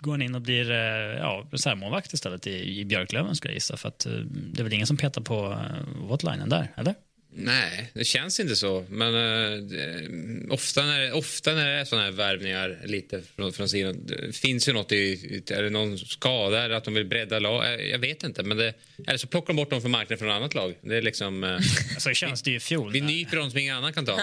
går 0.00 0.12
han 0.12 0.22
in 0.22 0.34
och 0.34 0.40
blir 0.40 0.70
eh, 0.70 1.18
ja, 1.18 1.48
reservmålvakt 1.50 2.12
istället 2.12 2.46
i, 2.46 2.80
i 2.80 2.84
Björklöven 2.84 3.34
skulle 3.36 3.52
jag 3.52 3.56
gissa. 3.56 3.76
För 3.76 3.88
att, 3.88 4.06
eh, 4.06 4.12
det 4.52 4.60
är 4.60 4.64
väl 4.64 4.72
ingen 4.72 4.86
som 4.86 4.96
petar 4.96 5.22
på 5.22 5.34
eh, 5.34 6.02
uh, 6.02 6.08
Watlinen 6.08 6.48
där, 6.48 6.72
eller? 6.76 6.94
Nej, 7.34 7.90
det 7.94 8.04
känns 8.04 8.40
inte 8.40 8.56
så. 8.56 8.86
Men 8.88 9.14
eh, 9.14 9.58
det- 9.62 10.08
ofta, 10.50 10.86
när, 10.86 11.12
ofta 11.12 11.52
när 11.54 11.64
det 11.66 11.72
är 11.80 11.84
såna 11.84 12.02
här 12.02 12.10
värvningar 12.10 12.78
lite 12.84 13.22
från, 13.36 13.52
från 13.52 13.68
sidan, 13.68 14.06
det 14.06 14.36
finns 14.36 14.68
ju 14.68 14.72
något 14.72 14.92
i, 14.92 15.42
är 15.50 15.62
det 15.62 15.70
någon 15.70 15.98
skada 15.98 16.64
eller 16.64 16.74
att 16.74 16.84
de 16.84 16.94
vill 16.94 17.06
bredda 17.06 17.38
lag? 17.38 17.88
Jag 17.90 17.98
vet 17.98 18.22
inte, 18.22 18.42
men 18.42 18.56
det, 18.56 18.74
eller 19.06 19.18
så 19.18 19.26
plockar 19.26 19.46
de 19.46 19.56
bort 19.56 19.70
dem 19.70 19.80
från 19.80 19.90
marknaden 19.90 20.18
från 20.18 20.28
ett 20.28 20.34
annat 20.36 20.54
lag. 20.54 20.74
Det 20.82 20.96
är 20.96 21.02
liksom... 21.02 21.44
eh, 21.44 21.58
Så 21.98 22.08
det 22.08 22.14
känns 22.14 22.42
det 22.42 22.50
ju 22.50 22.56
i 22.56 22.60
fjol. 22.60 22.92
vi 22.92 23.00
nyper 23.00 23.36
dem 23.36 23.50
som 23.50 23.58
ingen 23.58 23.76
annan 23.76 23.92
kan 23.92 24.06
ta. 24.06 24.20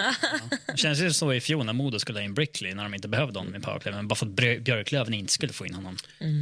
Det 0.66 0.76
känns 0.78 1.00
ju 1.00 1.12
så 1.12 1.32
i 1.34 1.40
fjol 1.40 1.64
när 1.66 1.72
Modo 1.72 1.98
skulle 1.98 2.18
ha 2.18 2.24
in 2.24 2.34
Brickley 2.34 2.74
när 2.74 2.82
de 2.82 2.94
inte 2.94 3.08
behövde 3.08 3.38
honom 3.38 3.56
i 3.56 3.60
powerplay. 3.60 3.94
Men 3.94 4.08
bara 4.08 4.14
för 4.14 4.26
att 4.26 4.32
Björ- 4.32 4.58
Björklöven 4.60 5.14
inte 5.14 5.32
skulle 5.32 5.52
få 5.52 5.66
in 5.66 5.74
honom. 5.74 5.96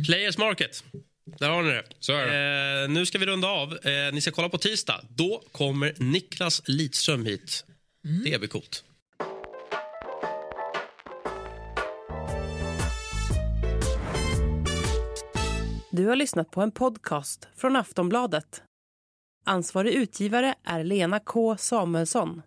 Players 0.07 0.39
Market. 0.39 0.85
Där 1.27 1.51
har 1.51 1.63
ni 1.63 1.69
det. 1.71 1.85
Så 2.01 2.13
är 2.13 2.83
Eh, 2.83 2.89
nu 2.89 3.07
ska 3.07 3.19
vi 3.19 3.27
runda 3.27 3.49
av. 3.49 3.73
Eh, 3.73 4.13
ni 4.13 4.21
ska 4.21 4.31
kolla 4.31 4.49
på 4.49 4.59
tisdag. 4.59 5.01
Då 5.09 5.43
kommer 5.53 5.95
Niklas 5.97 6.63
Lidström 6.67 7.27
hit. 7.27 7.65
Det 8.25 8.39
blir 8.39 8.49
coolt. 8.49 8.85
Du 15.91 16.07
har 16.07 16.17
lyssnat 16.17 16.51
på 16.51 16.61
en 16.61 16.71
podcast 16.71 17.49
från 17.57 17.77
Aftonbladet. 17.77 18.63
Ansvarig 19.45 19.93
utgivare 19.95 20.55
är 20.65 20.85
Lena 20.85 21.21
K 21.21 21.57
Samuelsson. 21.57 22.43